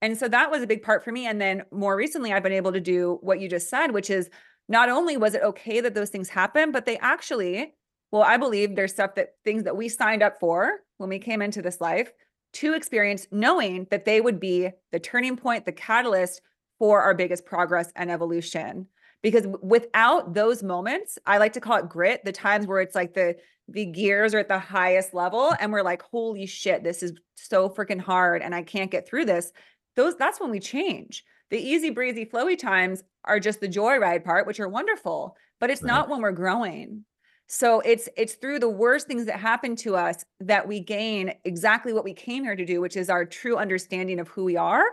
And 0.00 0.16
so 0.16 0.28
that 0.28 0.50
was 0.50 0.62
a 0.62 0.66
big 0.66 0.82
part 0.82 1.04
for 1.04 1.12
me. 1.12 1.26
And 1.26 1.40
then 1.40 1.64
more 1.72 1.96
recently, 1.96 2.32
I've 2.32 2.42
been 2.42 2.52
able 2.52 2.72
to 2.72 2.80
do 2.80 3.18
what 3.20 3.40
you 3.40 3.48
just 3.48 3.68
said, 3.68 3.92
which 3.92 4.10
is 4.10 4.30
not 4.68 4.88
only 4.88 5.16
was 5.16 5.34
it 5.34 5.42
okay 5.42 5.80
that 5.80 5.94
those 5.94 6.10
things 6.10 6.28
happen, 6.28 6.72
but 6.72 6.86
they 6.86 6.98
actually 6.98 7.74
Well, 8.10 8.22
I 8.22 8.36
believe 8.38 8.74
there's 8.74 8.92
stuff 8.92 9.14
that 9.16 9.34
things 9.44 9.64
that 9.64 9.76
we 9.76 9.88
signed 9.88 10.22
up 10.22 10.40
for 10.40 10.80
when 10.96 11.10
we 11.10 11.18
came 11.18 11.42
into 11.42 11.62
this 11.62 11.80
life 11.80 12.10
to 12.54 12.74
experience, 12.74 13.26
knowing 13.30 13.86
that 13.90 14.04
they 14.06 14.20
would 14.20 14.40
be 14.40 14.70
the 14.92 14.98
turning 15.00 15.36
point, 15.36 15.66
the 15.66 15.72
catalyst 15.72 16.40
for 16.78 17.02
our 17.02 17.14
biggest 17.14 17.44
progress 17.44 17.92
and 17.96 18.10
evolution. 18.10 18.86
Because 19.22 19.46
without 19.62 20.32
those 20.32 20.62
moments, 20.62 21.18
I 21.26 21.38
like 21.38 21.52
to 21.54 21.60
call 21.60 21.76
it 21.78 21.88
grit, 21.88 22.24
the 22.24 22.32
times 22.32 22.66
where 22.66 22.80
it's 22.80 22.94
like 22.94 23.14
the 23.14 23.36
the 23.70 23.84
gears 23.84 24.32
are 24.32 24.38
at 24.38 24.48
the 24.48 24.58
highest 24.58 25.12
level 25.12 25.52
and 25.60 25.70
we're 25.70 25.82
like, 25.82 26.00
holy 26.00 26.46
shit, 26.46 26.82
this 26.82 27.02
is 27.02 27.12
so 27.34 27.68
freaking 27.68 28.00
hard 28.00 28.40
and 28.40 28.54
I 28.54 28.62
can't 28.62 28.90
get 28.90 29.06
through 29.06 29.26
this. 29.26 29.52
Those 29.98 30.14
that's 30.14 30.40
when 30.40 30.52
we 30.52 30.60
change. 30.60 31.24
The 31.50 31.58
easy 31.58 31.90
breezy 31.90 32.24
flowy 32.24 32.56
times 32.56 33.02
are 33.24 33.40
just 33.40 33.60
the 33.60 33.66
joyride 33.66 34.24
part, 34.24 34.46
which 34.46 34.60
are 34.60 34.68
wonderful, 34.68 35.34
but 35.58 35.70
it's 35.70 35.82
right. 35.82 35.88
not 35.88 36.08
when 36.08 36.20
we're 36.22 36.30
growing. 36.30 37.04
So 37.48 37.80
it's 37.80 38.08
it's 38.16 38.34
through 38.34 38.60
the 38.60 38.68
worst 38.68 39.08
things 39.08 39.26
that 39.26 39.40
happen 39.40 39.74
to 39.76 39.96
us 39.96 40.24
that 40.38 40.68
we 40.68 40.78
gain 40.78 41.34
exactly 41.44 41.92
what 41.92 42.04
we 42.04 42.14
came 42.14 42.44
here 42.44 42.54
to 42.54 42.64
do, 42.64 42.80
which 42.80 42.96
is 42.96 43.10
our 43.10 43.24
true 43.24 43.56
understanding 43.56 44.20
of 44.20 44.28
who 44.28 44.44
we 44.44 44.56
are 44.56 44.84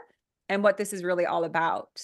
and 0.49 0.63
what 0.63 0.77
this 0.77 0.91
is 0.91 1.03
really 1.03 1.27
all 1.27 1.43
about. 1.43 2.01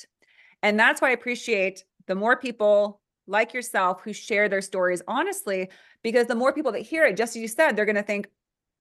And 0.61 0.79
that's 0.79 1.01
why 1.01 1.09
I 1.09 1.13
appreciate 1.13 1.83
the 2.05 2.13
more 2.13 2.37
people 2.37 3.01
like 3.25 3.51
yourself 3.51 4.01
who 4.03 4.13
share 4.13 4.47
their 4.47 4.61
stories 4.61 5.01
honestly, 5.07 5.71
because 6.03 6.27
the 6.27 6.35
more 6.35 6.53
people 6.53 6.73
that 6.73 6.81
hear 6.83 7.05
it, 7.05 7.17
just 7.17 7.35
as 7.35 7.41
you 7.41 7.47
said, 7.47 7.71
they're 7.71 7.85
going 7.85 7.95
to 7.95 8.03
think, 8.03 8.27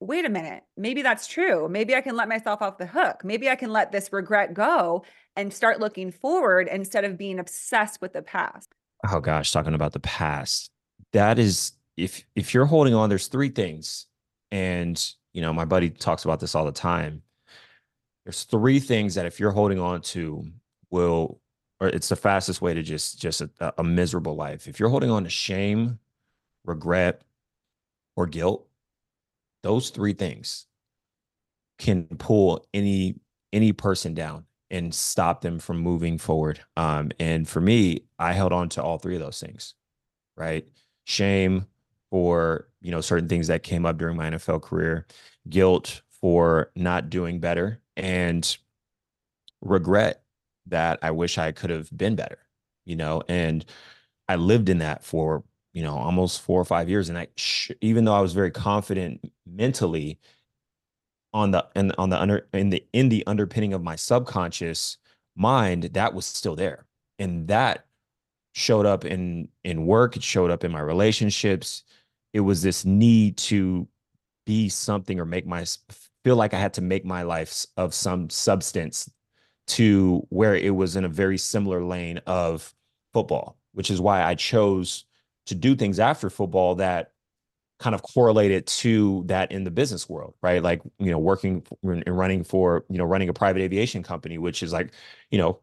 wait 0.01 0.25
a 0.25 0.29
minute, 0.29 0.63
maybe 0.75 1.03
that's 1.03 1.27
true. 1.27 1.69
Maybe 1.69 1.95
I 1.95 2.01
can 2.01 2.15
let 2.15 2.27
myself 2.27 2.61
off 2.61 2.79
the 2.79 2.87
hook. 2.87 3.23
Maybe 3.23 3.49
I 3.49 3.55
can 3.55 3.71
let 3.71 3.91
this 3.91 4.11
regret 4.11 4.53
go 4.53 5.05
and 5.35 5.53
start 5.53 5.79
looking 5.79 6.11
forward 6.11 6.67
instead 6.67 7.05
of 7.05 7.17
being 7.17 7.39
obsessed 7.39 8.01
with 8.01 8.13
the 8.13 8.23
past. 8.23 8.73
Oh 9.07 9.19
gosh, 9.19 9.51
talking 9.51 9.75
about 9.75 9.93
the 9.93 9.99
past. 9.99 10.71
That 11.13 11.37
is 11.39 11.73
if 11.97 12.25
if 12.35 12.53
you're 12.53 12.65
holding 12.65 12.95
on 12.95 13.09
there's 13.09 13.27
three 13.27 13.49
things 13.49 14.07
and 14.49 15.13
you 15.33 15.41
know 15.41 15.53
my 15.53 15.65
buddy 15.65 15.89
talks 15.89 16.25
about 16.25 16.39
this 16.39 16.55
all 16.55 16.65
the 16.65 16.71
time. 16.71 17.21
There's 18.25 18.43
three 18.43 18.79
things 18.79 19.15
that 19.15 19.25
if 19.25 19.39
you're 19.39 19.51
holding 19.51 19.79
on 19.79 20.01
to 20.01 20.45
will 20.89 21.39
or 21.79 21.87
it's 21.87 22.09
the 22.09 22.15
fastest 22.15 22.61
way 22.61 22.73
to 22.73 22.81
just 22.81 23.19
just 23.19 23.41
a, 23.41 23.73
a 23.77 23.83
miserable 23.83 24.35
life. 24.35 24.67
If 24.67 24.79
you're 24.79 24.89
holding 24.89 25.11
on 25.11 25.23
to 25.25 25.29
shame, 25.29 25.99
regret, 26.65 27.21
or 28.15 28.25
guilt, 28.25 28.67
those 29.63 29.89
three 29.89 30.13
things 30.13 30.67
can 31.79 32.05
pull 32.05 32.65
any 32.73 33.15
any 33.53 33.73
person 33.73 34.13
down 34.13 34.45
and 34.69 34.93
stop 34.93 35.41
them 35.41 35.59
from 35.59 35.77
moving 35.77 36.17
forward. 36.17 36.61
Um, 36.77 37.11
and 37.19 37.47
for 37.47 37.59
me, 37.59 38.05
I 38.17 38.31
held 38.31 38.53
on 38.53 38.69
to 38.69 38.83
all 38.83 38.97
three 38.97 39.15
of 39.15 39.21
those 39.21 39.39
things, 39.39 39.73
right? 40.37 40.65
Shame 41.03 41.65
for 42.09 42.67
you 42.81 42.91
know 42.91 43.01
certain 43.01 43.27
things 43.27 43.47
that 43.47 43.63
came 43.63 43.85
up 43.85 43.97
during 43.97 44.17
my 44.17 44.29
NFL 44.29 44.61
career, 44.61 45.07
guilt 45.49 46.01
for 46.09 46.71
not 46.75 47.09
doing 47.09 47.39
better, 47.39 47.79
and 47.97 48.57
regret 49.61 50.23
that 50.67 50.99
I 51.01 51.11
wish 51.11 51.37
I 51.37 51.51
could 51.51 51.69
have 51.69 51.89
been 51.95 52.15
better, 52.15 52.39
you 52.85 52.95
know, 52.95 53.23
and 53.27 53.65
I 54.27 54.35
lived 54.35 54.69
in 54.69 54.79
that 54.79 55.03
for, 55.03 55.43
you 55.73 55.83
know, 55.83 55.95
almost 55.95 56.41
four 56.41 56.59
or 56.59 56.65
five 56.65 56.89
years. 56.89 57.09
And 57.09 57.17
I, 57.17 57.27
even 57.81 58.05
though 58.05 58.13
I 58.13 58.21
was 58.21 58.33
very 58.33 58.51
confident 58.51 59.31
mentally 59.45 60.19
on 61.33 61.51
the, 61.51 61.65
and 61.75 61.93
on 61.97 62.09
the 62.09 62.19
under, 62.19 62.47
in 62.53 62.69
the, 62.69 62.85
in 62.93 63.09
the 63.09 63.25
underpinning 63.27 63.73
of 63.73 63.83
my 63.83 63.95
subconscious 63.95 64.97
mind, 65.35 65.83
that 65.83 66.13
was 66.13 66.25
still 66.25 66.55
there. 66.55 66.85
And 67.19 67.47
that 67.47 67.85
showed 68.53 68.85
up 68.85 69.05
in, 69.05 69.47
in 69.63 69.85
work. 69.85 70.17
It 70.17 70.23
showed 70.23 70.51
up 70.51 70.63
in 70.63 70.71
my 70.71 70.81
relationships. 70.81 71.83
It 72.33 72.41
was 72.41 72.61
this 72.61 72.83
need 72.83 73.37
to 73.37 73.87
be 74.45 74.67
something 74.67 75.19
or 75.19 75.25
make 75.25 75.45
my, 75.45 75.65
feel 76.23 76.35
like 76.35 76.53
I 76.53 76.59
had 76.59 76.73
to 76.73 76.81
make 76.81 77.05
my 77.05 77.23
life 77.23 77.65
of 77.77 77.93
some 77.93 78.29
substance 78.29 79.09
to 79.67 80.25
where 80.29 80.55
it 80.55 80.75
was 80.75 80.97
in 80.97 81.05
a 81.05 81.09
very 81.09 81.37
similar 81.37 81.83
lane 81.83 82.19
of 82.27 82.73
football, 83.13 83.57
which 83.73 83.89
is 83.89 84.01
why 84.01 84.23
I 84.23 84.35
chose 84.35 85.05
to 85.47 85.55
do 85.55 85.75
things 85.75 85.99
after 85.99 86.29
football 86.29 86.75
that 86.75 87.11
kind 87.79 87.95
of 87.95 88.03
correlated 88.03 88.67
to 88.67 89.23
that 89.25 89.51
in 89.51 89.63
the 89.63 89.71
business 89.71 90.07
world, 90.07 90.35
right? 90.43 90.61
Like, 90.61 90.81
you 90.99 91.09
know, 91.09 91.17
working 91.17 91.65
and 91.83 92.17
running 92.17 92.43
for, 92.43 92.85
you 92.89 92.97
know, 92.97 93.05
running 93.05 93.27
a 93.27 93.33
private 93.33 93.61
aviation 93.61 94.03
company, 94.03 94.37
which 94.37 94.61
is 94.61 94.71
like, 94.71 94.91
you 95.31 95.39
know, 95.39 95.59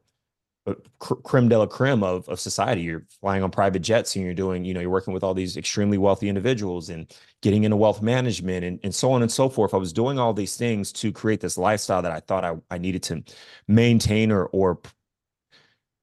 creme 0.99 1.49
de 1.49 1.59
la 1.59 1.67
creme 1.67 2.03
of, 2.03 2.29
of 2.29 2.41
society. 2.41 2.83
You're 2.83 3.05
flying 3.21 3.43
on 3.43 3.51
private 3.51 3.81
jets 3.81 4.17
and 4.17 4.25
you're 4.25 4.35
doing, 4.35 4.65
you 4.65 4.75
know, 4.75 4.81
you're 4.81 4.91
working 4.91 5.15
with 5.15 5.23
all 5.23 5.35
these 5.35 5.57
extremely 5.57 5.99
wealthy 5.99 6.29
individuals 6.29 6.91
and 6.91 7.07
getting 7.43 7.65
into 7.65 7.77
wealth 7.77 8.03
management 8.03 8.65
and, 8.65 8.81
and 8.83 8.95
so 8.95 9.13
on 9.13 9.23
and 9.23 9.31
so 9.31 9.49
forth. 9.49 9.73
I 9.73 9.79
was 9.79 9.93
doing 9.93 10.19
all 10.19 10.35
these 10.35 10.57
things 10.57 10.93
to 10.95 11.13
create 11.13 11.41
this 11.41 11.57
lifestyle 11.57 12.03
that 12.03 12.13
I 12.13 12.21
thought 12.21 12.45
I, 12.45 12.57
I 12.71 12.79
needed 12.79 13.03
to 13.05 13.23
maintain 13.67 14.33
or, 14.33 14.47
or 14.47 14.81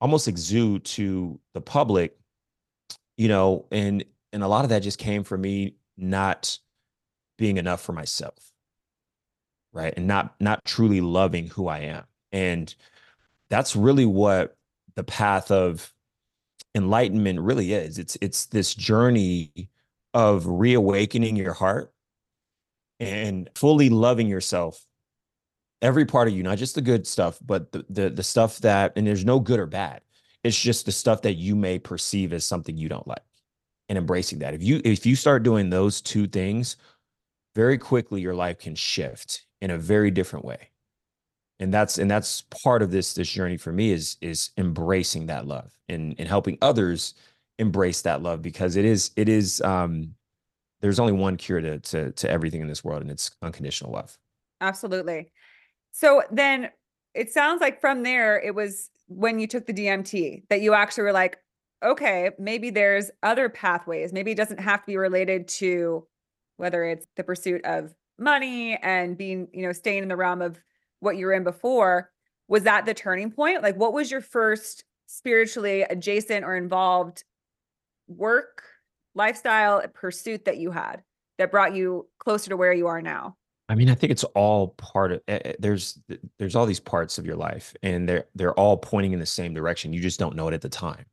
almost 0.02 0.28
exude 0.28 0.84
to 0.86 1.40
the 1.54 1.62
public, 1.62 2.18
you 3.18 3.28
know, 3.28 3.66
and, 3.72 4.04
and 4.34 4.44
a 4.44 4.48
lot 4.48 4.66
of 4.66 4.70
that 4.70 4.80
just 4.80 5.00
came 5.00 5.24
from 5.24 5.42
me 5.42 5.76
not 5.98 6.58
being 7.38 7.58
enough 7.58 7.82
for 7.82 7.94
myself. 7.94 8.52
Right. 9.74 9.94
And 9.98 10.08
not, 10.08 10.36
not 10.40 10.64
truly 10.66 11.02
loving 11.02 11.48
who 11.48 11.68
I 11.68 11.80
am. 11.80 12.04
And, 12.32 12.74
that's 13.50 13.76
really 13.76 14.06
what 14.06 14.56
the 14.96 15.04
path 15.04 15.52
of 15.52 15.94
enlightenment 16.74 17.40
really 17.40 17.74
is. 17.74 17.98
It's 17.98 18.18
it's 18.22 18.48
this 18.48 18.74
journey 18.74 19.70
of 20.14 20.46
reawakening 20.46 21.36
your 21.36 21.54
heart 21.54 21.94
and 23.00 23.50
fully 23.56 23.90
loving 23.90 24.28
yourself 24.28 24.86
every 25.82 26.06
part 26.06 26.30
of 26.30 26.34
you 26.34 26.42
not 26.42 26.58
just 26.58 26.74
the 26.76 26.82
good 26.82 27.06
stuff 27.06 27.38
but 27.46 27.70
the, 27.74 27.86
the 27.90 28.10
the 28.10 28.24
stuff 28.24 28.60
that 28.60 28.94
and 28.96 29.06
there's 29.06 29.26
no 29.26 29.42
good 29.42 29.60
or 29.60 29.66
bad 29.66 30.00
it's 30.46 30.62
just 30.62 30.86
the 30.86 30.92
stuff 30.92 31.24
that 31.24 31.34
you 31.34 31.56
may 31.56 31.80
perceive 31.80 32.32
as 32.32 32.46
something 32.46 32.78
you 32.78 32.88
don't 32.88 33.08
like 33.08 33.24
and 33.90 33.98
embracing 33.98 34.40
that. 34.40 34.54
If 34.54 34.62
you 34.62 34.80
if 34.86 35.04
you 35.04 35.16
start 35.16 35.42
doing 35.42 35.72
those 35.72 36.02
two 36.02 36.28
things 36.28 36.78
very 37.56 37.80
quickly 37.80 38.22
your 38.22 38.36
life 38.36 38.60
can 38.60 38.76
shift 38.76 39.46
in 39.62 39.72
a 39.72 39.78
very 39.78 40.12
different 40.12 40.46
way. 40.46 40.70
And 41.60 41.74
that's 41.74 41.98
and 41.98 42.12
that's 42.12 42.44
part 42.64 42.84
of 42.84 42.92
this 42.92 43.16
this 43.16 43.30
journey 43.30 43.58
for 43.58 43.72
me 43.72 43.92
is 43.92 44.18
is 44.22 44.52
embracing 44.58 45.26
that 45.28 45.48
love 45.48 45.72
and 45.90 46.14
and 46.20 46.28
helping 46.28 46.60
others 46.62 47.16
embrace 47.58 48.04
that 48.04 48.22
love 48.22 48.44
because 48.44 48.76
it 48.76 48.86
is 48.86 49.12
it 49.16 49.28
is 49.28 49.62
um 49.62 50.14
there's 50.82 51.00
only 51.00 51.14
one 51.14 51.38
cure 51.38 51.62
to 51.62 51.80
to 51.80 52.12
to 52.12 52.30
everything 52.30 52.62
in 52.62 52.68
this 52.68 52.84
world 52.84 53.02
and 53.02 53.10
it's 53.10 53.32
unconditional 53.42 53.92
love. 53.92 54.16
Absolutely. 54.62 55.32
So 55.92 56.22
then 56.30 56.70
it 57.16 57.32
sounds 57.32 57.62
like 57.62 57.82
from 57.82 58.04
there 58.04 58.40
it 58.40 58.54
was 58.54 58.92
when 59.08 59.40
you 59.40 59.48
took 59.48 59.66
the 59.66 59.74
DMT 59.74 60.44
that 60.50 60.62
you 60.62 60.74
actually 60.74 61.04
were 61.04 61.12
like 61.12 61.38
okay 61.84 62.32
maybe 62.40 62.70
there's 62.70 63.12
other 63.24 63.50
pathways. 63.50 64.14
Maybe 64.14 64.32
it 64.32 64.38
doesn't 64.38 64.60
have 64.60 64.82
to 64.82 64.88
be 64.88 64.98
related 64.98 65.48
to 65.50 66.08
whether 66.58 66.84
it's 66.84 67.06
the 67.16 67.24
pursuit 67.24 67.62
of 67.66 67.94
money 68.18 68.78
and 68.82 69.18
being 69.18 69.48
you 69.54 69.66
know 69.66 69.74
staying 69.74 70.04
in 70.04 70.10
the 70.10 70.16
realm 70.16 70.42
of 70.42 70.60
what 71.00 71.18
you 71.18 71.26
were 71.26 71.34
in 71.34 71.44
before. 71.44 72.12
Was 72.48 72.64
that 72.64 72.86
the 72.86 72.94
turning 72.94 73.32
point? 73.32 73.62
Like 73.64 73.76
what 73.76 73.94
was 73.94 74.10
your 74.10 74.22
first 74.22 74.84
spiritually 75.08 75.84
adjacent 75.84 76.44
or 76.44 76.56
involved 76.56 77.24
work 78.08 78.64
lifestyle 79.14 79.82
pursuit 79.94 80.46
that 80.46 80.58
you 80.58 80.72
had 80.72 81.04
that 81.38 81.52
brought 81.52 81.76
you 81.76 82.08
closer 82.20 82.50
to 82.50 82.58
where 82.58 82.74
you 82.74 82.88
are 82.88 83.02
now 83.02 83.36
i 83.70 83.76
mean 83.76 83.90
i 83.90 83.96
think 83.96 84.12
it's 84.12 84.24
all 84.36 84.70
part 84.70 85.12
of 85.12 85.22
uh, 85.28 85.40
there's 85.60 86.00
there's 86.38 86.56
all 86.56 86.66
these 86.66 86.80
parts 86.80 87.18
of 87.18 87.26
your 87.26 87.36
life 87.36 87.76
and 87.84 88.08
they're 88.08 88.26
they're 88.36 88.54
all 88.54 88.78
pointing 88.78 89.14
in 89.14 89.20
the 89.20 89.26
same 89.26 89.54
direction. 89.54 89.94
You 89.94 90.02
just 90.02 90.20
don't 90.20 90.36
know 90.36 90.48
it 90.48 90.54
at 90.54 90.62
the 90.62 90.70
time 90.70 91.06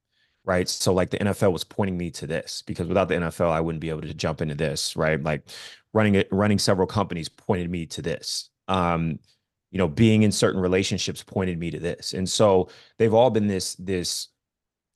right? 0.45 0.69
So 0.69 0.93
like 0.93 1.11
the 1.11 1.19
nfl 1.19 1.53
was 1.53 1.65
pointing 1.65 1.97
me 1.97 2.11
to 2.13 2.27
this 2.27 2.63
because 2.67 2.89
without 2.89 3.09
the 3.09 3.15
nfl 3.15 3.51
i 3.51 3.61
wouldn't 3.61 3.81
be 3.81 3.91
able 3.91 4.03
to 4.03 4.15
jump 4.15 4.41
into 4.41 4.55
this 4.55 4.97
right? 4.97 5.23
Like 5.23 5.49
running 5.95 6.15
it 6.17 6.29
running 6.33 6.59
several 6.59 6.87
companies 6.87 7.29
pointed 7.29 7.71
me 7.71 7.87
to 7.87 8.03
this. 8.03 8.51
Um 8.69 9.19
you 9.71 9.79
know 9.79 9.89
being 9.89 10.23
in 10.23 10.33
certain 10.33 10.61
relationships 10.61 11.23
pointed 11.23 11.59
me 11.59 11.71
to 11.71 11.79
this. 11.79 12.13
And 12.13 12.29
so 12.29 12.69
they've 12.99 13.15
all 13.15 13.31
been 13.31 13.47
this 13.47 13.75
this 13.77 14.29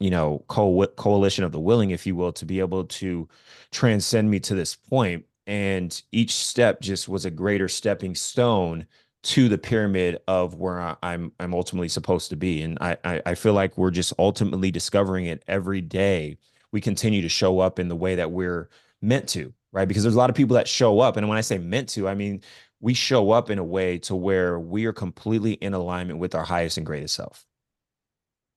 you 0.01 0.11
know 0.11 0.45
co- 0.49 0.87
coalition 0.97 1.45
of 1.45 1.53
the 1.53 1.61
willing 1.61 1.91
if 1.91 2.07
you 2.07 2.17
will 2.17 2.33
to 2.33 2.45
be 2.45 2.61
able 2.61 2.85
to 2.85 3.29
transcend 3.73 4.31
me 4.31 4.41
to 4.41 4.55
this 4.55 4.75
point 4.77 5.25
and 5.47 6.03
each 6.13 6.33
step 6.33 6.81
just 6.81 7.09
was 7.09 7.25
a 7.25 7.31
greater 7.31 7.69
stepping 7.69 8.15
stone 8.15 8.87
to 9.23 9.49
the 9.49 9.59
pyramid 9.59 10.19
of 10.29 10.55
where 10.55 10.81
I, 10.81 10.97
am 11.03 11.33
I'm 11.41 11.55
ultimately 11.55 11.89
supposed 11.89 12.31
to 12.31 12.37
be 12.37 12.63
and 12.63 12.79
I, 12.81 12.97
I 13.05 13.23
I 13.27 13.35
feel 13.35 13.55
like 13.55 13.77
we're 13.77 13.91
just 13.91 14.13
ultimately 14.19 14.71
discovering 14.71 15.27
it 15.27 15.43
every 15.49 15.81
day 15.81 16.39
we 16.73 16.81
continue 16.81 17.23
to 17.23 17.29
show 17.29 17.59
up 17.59 17.79
in 17.79 17.89
the 17.89 17.97
way 17.97 18.15
that 18.17 18.31
we're 18.31 18.69
meant 19.03 19.29
to 19.31 19.53
right 19.73 19.89
because 19.89 20.03
there's 20.03 20.15
a 20.15 20.19
lot 20.19 20.31
of 20.31 20.37
people 20.37 20.55
that 20.55 20.69
show 20.69 21.01
up 21.01 21.17
and 21.17 21.29
when 21.29 21.39
I 21.39 21.43
say 21.43 21.59
meant 21.59 21.89
to 21.91 22.09
I 22.09 22.15
mean 22.15 22.43
we 22.81 22.95
show 22.95 23.31
up 23.31 23.51
in 23.51 23.59
a 23.59 23.65
way 23.65 23.99
to 23.99 24.15
where 24.15 24.59
we 24.59 24.87
are 24.87 24.93
completely 24.93 25.55
in 25.55 25.75
alignment 25.75 26.19
with 26.19 26.35
our 26.35 26.45
highest 26.45 26.77
and 26.77 26.87
greatest 26.87 27.15
self. 27.15 27.47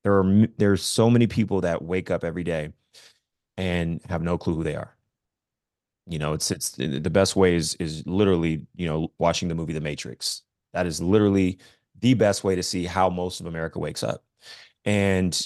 There 0.04 0.20
are 0.20 0.48
there's 0.58 0.84
so 0.84 1.10
many 1.10 1.28
people 1.28 1.62
that 1.62 1.82
wake 1.82 2.12
up 2.12 2.24
every 2.24 2.44
day 2.44 2.74
and 3.58 4.02
have 4.10 4.22
no 4.22 4.38
clue 4.38 4.56
who 4.56 4.64
they 4.64 4.76
are. 4.76 4.96
You 6.10 6.20
know, 6.20 6.34
it's 6.34 6.51
it's 6.51 6.72
the 6.72 7.10
best 7.10 7.36
way 7.36 7.55
is 7.55 7.76
is 7.76 8.05
literally, 8.07 8.66
you 8.76 8.88
know, 8.88 9.12
watching 9.20 9.47
the 9.47 9.55
movie 9.55 9.74
The 9.74 9.82
Matrix. 9.82 10.41
That 10.74 10.88
is 10.88 11.01
literally 11.01 11.60
the 11.99 12.16
best 12.16 12.43
way 12.43 12.55
to 12.55 12.64
see 12.64 12.86
how 12.86 13.10
most 13.10 13.39
of 13.41 13.45
America 13.45 13.80
wakes 13.80 14.03
up. 14.03 14.24
And 14.86 15.39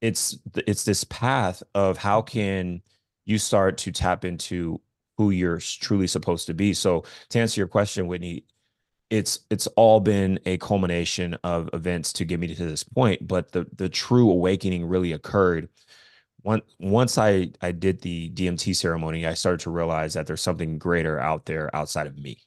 it's 0.00 0.36
it's 0.66 0.84
this 0.84 1.04
path 1.04 1.62
of 1.74 1.96
how 1.98 2.22
can 2.22 2.82
you 3.24 3.38
start 3.38 3.78
to 3.78 3.92
tap 3.92 4.24
into 4.24 4.80
who 5.16 5.30
you're 5.30 5.58
truly 5.58 6.06
supposed 6.06 6.46
to 6.46 6.54
be. 6.54 6.74
So 6.74 7.04
to 7.30 7.38
answer 7.40 7.60
your 7.60 7.68
question, 7.68 8.08
Whitney, 8.08 8.44
it's 9.10 9.40
it's 9.50 9.68
all 9.68 10.00
been 10.00 10.40
a 10.46 10.58
culmination 10.58 11.34
of 11.44 11.70
events 11.72 12.12
to 12.14 12.24
get 12.24 12.40
me 12.40 12.54
to 12.54 12.64
this 12.66 12.84
point. 12.84 13.26
But 13.28 13.52
the 13.52 13.66
the 13.76 13.88
true 13.88 14.30
awakening 14.30 14.86
really 14.86 15.12
occurred 15.12 15.68
once 16.44 16.64
once 16.78 17.18
I 17.18 17.50
I 17.60 17.72
did 17.72 18.00
the 18.00 18.30
DMT 18.30 18.74
ceremony. 18.76 19.26
I 19.26 19.34
started 19.34 19.60
to 19.60 19.70
realize 19.70 20.14
that 20.14 20.26
there's 20.26 20.42
something 20.42 20.78
greater 20.78 21.18
out 21.18 21.46
there 21.46 21.74
outside 21.74 22.06
of 22.06 22.18
me, 22.18 22.38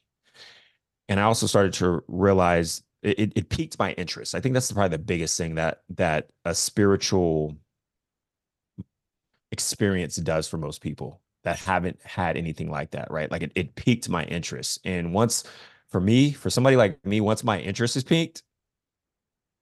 and 1.08 1.20
I 1.20 1.24
also 1.24 1.46
started 1.46 1.72
to 1.74 2.02
realize 2.08 2.82
it, 3.02 3.32
it 3.36 3.48
piqued 3.48 3.78
my 3.78 3.92
interest. 3.92 4.34
I 4.34 4.40
think 4.40 4.54
that's 4.54 4.72
probably 4.72 4.96
the 4.96 5.02
biggest 5.02 5.36
thing 5.36 5.54
that 5.56 5.82
that 5.90 6.28
a 6.44 6.54
spiritual 6.54 7.56
experience 9.52 10.16
does 10.16 10.48
for 10.48 10.58
most 10.58 10.80
people 10.80 11.20
that 11.44 11.58
haven't 11.58 12.00
had 12.02 12.36
anything 12.36 12.68
like 12.68 12.90
that, 12.90 13.08
right? 13.10 13.30
Like 13.30 13.42
it, 13.42 13.52
it 13.54 13.74
piqued 13.76 14.08
my 14.08 14.24
interest. 14.24 14.80
And 14.84 15.14
once 15.14 15.44
for 15.88 16.00
me, 16.00 16.32
for 16.32 16.50
somebody 16.50 16.74
like 16.74 17.04
me, 17.06 17.20
once 17.20 17.44
my 17.44 17.60
interest 17.60 17.96
is 17.96 18.02
piqued, 18.02 18.42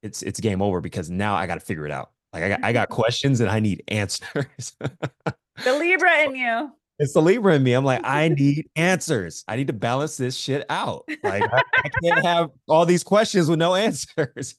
it's 0.03 0.23
it's 0.23 0.41
game 0.41 0.63
over 0.63 0.81
because 0.81 1.11
now 1.11 1.35
I 1.35 1.47
got 1.47 1.55
to 1.55 1.61
figure 1.61 1.85
it 1.85 1.93
out. 1.93 2.14
Like 2.35 2.43
I 2.43 2.49
got, 2.49 2.65
I 2.65 2.73
got 2.73 2.89
questions 2.89 3.41
and 3.41 3.49
I 3.49 3.61
need 3.61 3.85
answers. 3.87 4.73
the 4.81 5.79
Libra 5.79 6.25
in 6.25 6.35
you. 6.35 6.73
It's 6.99 7.13
the 7.13 7.23
Libra 7.23 7.55
in 7.55 7.63
me. 7.63 7.73
I'm 7.75 7.85
like, 7.85 8.01
I 8.05 8.29
need 8.37 8.69
answers. 8.75 9.45
I 9.47 9.55
need 9.55 9.69
to 9.69 9.73
balance 9.73 10.17
this 10.17 10.37
shit 10.37 10.67
out. 10.69 11.05
Like 11.23 11.45
I, 11.45 11.63
I 11.85 11.89
can't 12.03 12.25
have 12.27 12.51
all 12.69 12.87
these 12.87 13.05
questions 13.05 13.49
with 13.49 13.61
no 13.61 13.77
answers. 13.77 14.57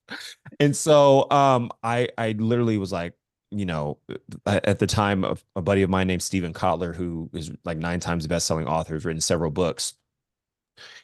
and 0.60 0.74
so 0.74 1.30
um 1.30 1.70
I 1.82 2.08
I 2.16 2.32
literally 2.32 2.78
was 2.78 2.90
like, 2.90 3.12
you 3.50 3.66
know, 3.66 3.98
at 4.46 4.78
the 4.78 4.86
time 4.86 5.22
of 5.22 5.44
a 5.56 5.60
buddy 5.60 5.82
of 5.82 5.90
mine 5.90 6.06
named 6.06 6.22
Steven 6.22 6.54
Kotler, 6.54 6.94
who 6.94 7.28
is 7.34 7.50
like 7.64 7.76
nine 7.76 8.00
times 8.00 8.22
the 8.24 8.30
best-selling 8.30 8.66
author, 8.66 8.94
has 8.94 9.04
written 9.04 9.20
several 9.20 9.50
books. 9.50 9.92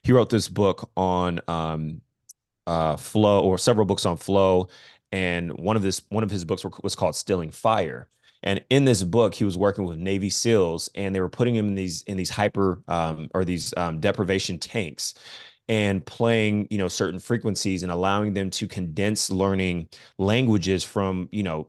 He 0.03 0.13
wrote 0.13 0.31
this 0.31 0.49
book 0.49 0.91
on 0.97 1.41
um, 1.49 2.01
uh, 2.67 2.97
flow, 2.97 3.43
or 3.43 3.59
several 3.59 3.87
books 3.87 4.07
on 4.07 4.17
flow, 4.17 4.69
and 5.13 5.53
one 5.59 5.77
of 5.77 5.83
this 5.83 6.03
one 6.09 6.25
of 6.25 6.31
his 6.31 6.45
books 6.45 6.65
was 6.83 6.95
called 6.95 7.17
Stealing 7.17 7.51
Fire. 7.51 8.09
And 8.43 8.63
in 8.71 8.85
this 8.85 9.03
book, 9.03 9.35
he 9.35 9.45
was 9.45 9.57
working 9.57 9.87
with 9.87 9.99
Navy 9.99 10.31
SEALs, 10.31 10.89
and 10.95 11.15
they 11.15 11.21
were 11.21 11.29
putting 11.29 11.55
him 11.55 11.69
in 11.69 11.75
these 11.75 12.03
in 12.03 12.17
these 12.17 12.31
hyper 12.31 12.83
um, 12.87 13.29
or 13.35 13.45
these 13.45 13.73
um, 13.77 13.99
deprivation 13.99 14.59
tanks, 14.59 15.15
and 15.69 16.05
playing 16.07 16.69
you 16.71 16.79
know 16.79 16.89
certain 16.89 17.19
frequencies 17.19 17.83
and 17.83 17.91
allowing 17.91 18.35
them 18.35 18.51
to 18.51 18.69
condense 18.69 19.31
learning 19.31 19.89
languages 20.19 20.85
from 20.85 21.29
you 21.33 21.43
know 21.43 21.69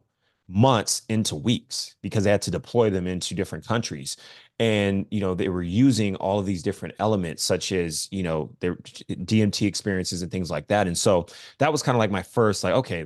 months 0.49 1.01
into 1.09 1.35
weeks 1.35 1.95
because 2.01 2.23
they 2.23 2.31
had 2.31 2.41
to 2.41 2.51
deploy 2.51 2.89
them 2.89 3.05
into 3.05 3.35
different 3.35 3.65
countries 3.65 4.15
and 4.59 5.05
you 5.11 5.19
know 5.19 5.35
they 5.35 5.49
were 5.49 5.61
using 5.61 6.15
all 6.15 6.39
of 6.39 6.45
these 6.45 6.63
different 6.63 6.95
elements 6.99 7.43
such 7.43 7.73
as 7.73 8.07
you 8.11 8.23
know 8.23 8.49
their 8.61 8.75
dmt 8.75 9.67
experiences 9.67 10.21
and 10.21 10.31
things 10.31 10.49
like 10.49 10.65
that 10.67 10.87
and 10.87 10.97
so 10.97 11.25
that 11.59 11.71
was 11.71 11.83
kind 11.83 11.95
of 11.95 11.99
like 11.99 12.11
my 12.11 12.23
first 12.23 12.63
like 12.63 12.73
okay 12.73 13.05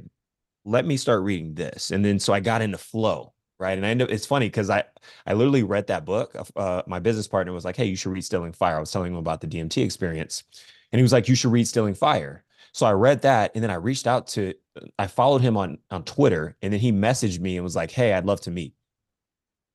let 0.66 0.86
me 0.86 0.98
start 0.98 1.24
reading 1.24 1.54
this. 1.54 1.92
And 1.92 2.04
then 2.04 2.20
so 2.20 2.34
i 2.34 2.40
got 2.40 2.62
into 2.62 2.78
flow 2.78 3.34
right? 3.60 3.78
And 3.78 3.86
i 3.86 3.90
ended 3.90 4.10
it's 4.10 4.26
funny 4.26 4.48
because 4.48 4.70
i 4.70 4.84
i 5.28 5.34
literally 5.34 5.64
read 5.64 5.88
that 5.88 6.04
book 6.04 6.36
uh, 6.56 6.82
my 6.88 7.00
business 7.00 7.28
partner 7.28 7.54
was 7.54 7.64
like 7.64 7.76
hey 7.76 7.86
you 7.86 7.96
should 7.96 8.12
read 8.12 8.26
Stealing 8.26 8.54
fire. 8.54 8.78
I 8.78 8.80
was 8.80 8.92
telling 8.92 9.12
him 9.12 9.18
about 9.18 9.42
the 9.42 9.48
dmt 9.48 9.84
experience. 9.84 10.44
And 10.92 11.00
he 11.00 11.04
was 11.04 11.14
like 11.14 11.28
you 11.28 11.36
should 11.36 11.52
read 11.52 11.68
Stealing 11.68 11.94
fire. 11.94 12.44
So 12.74 12.86
I 12.86 12.92
read 12.92 13.22
that 13.22 13.52
and 13.54 13.64
then 13.64 13.72
I 13.72 13.76
reached 13.76 14.08
out 14.08 14.28
to 14.30 14.54
I 14.98 15.08
followed 15.08 15.42
him 15.42 15.58
on 15.58 15.78
on 15.90 16.04
Twitter 16.04 16.56
and 16.62 16.74
then 16.74 16.80
he 16.80 16.92
messaged 16.92 17.40
me 17.40 17.58
and 17.58 17.64
was 17.64 17.76
like, 17.76 17.92
"Hey, 17.92 18.14
I'd 18.14 18.26
love 18.26 18.42
to 18.42 18.52
meet." 18.52 18.74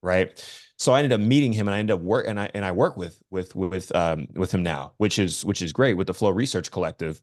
Right? 0.02 0.42
So 0.78 0.92
I 0.92 0.98
ended 0.98 1.12
up 1.12 1.20
meeting 1.20 1.52
him 1.52 1.68
and 1.68 1.74
I 1.74 1.78
ended 1.78 1.94
up 1.94 2.00
work 2.00 2.26
and 2.28 2.38
I 2.38 2.50
and 2.54 2.64
I 2.64 2.72
work 2.72 2.96
with 2.96 3.18
with 3.30 3.54
with 3.54 3.94
um 3.94 4.28
with 4.34 4.52
him 4.52 4.62
now, 4.62 4.92
which 4.98 5.18
is 5.18 5.44
which 5.44 5.62
is 5.62 5.72
great 5.72 5.94
with 5.94 6.06
the 6.06 6.14
Flow 6.14 6.30
Research 6.30 6.70
Collective, 6.70 7.20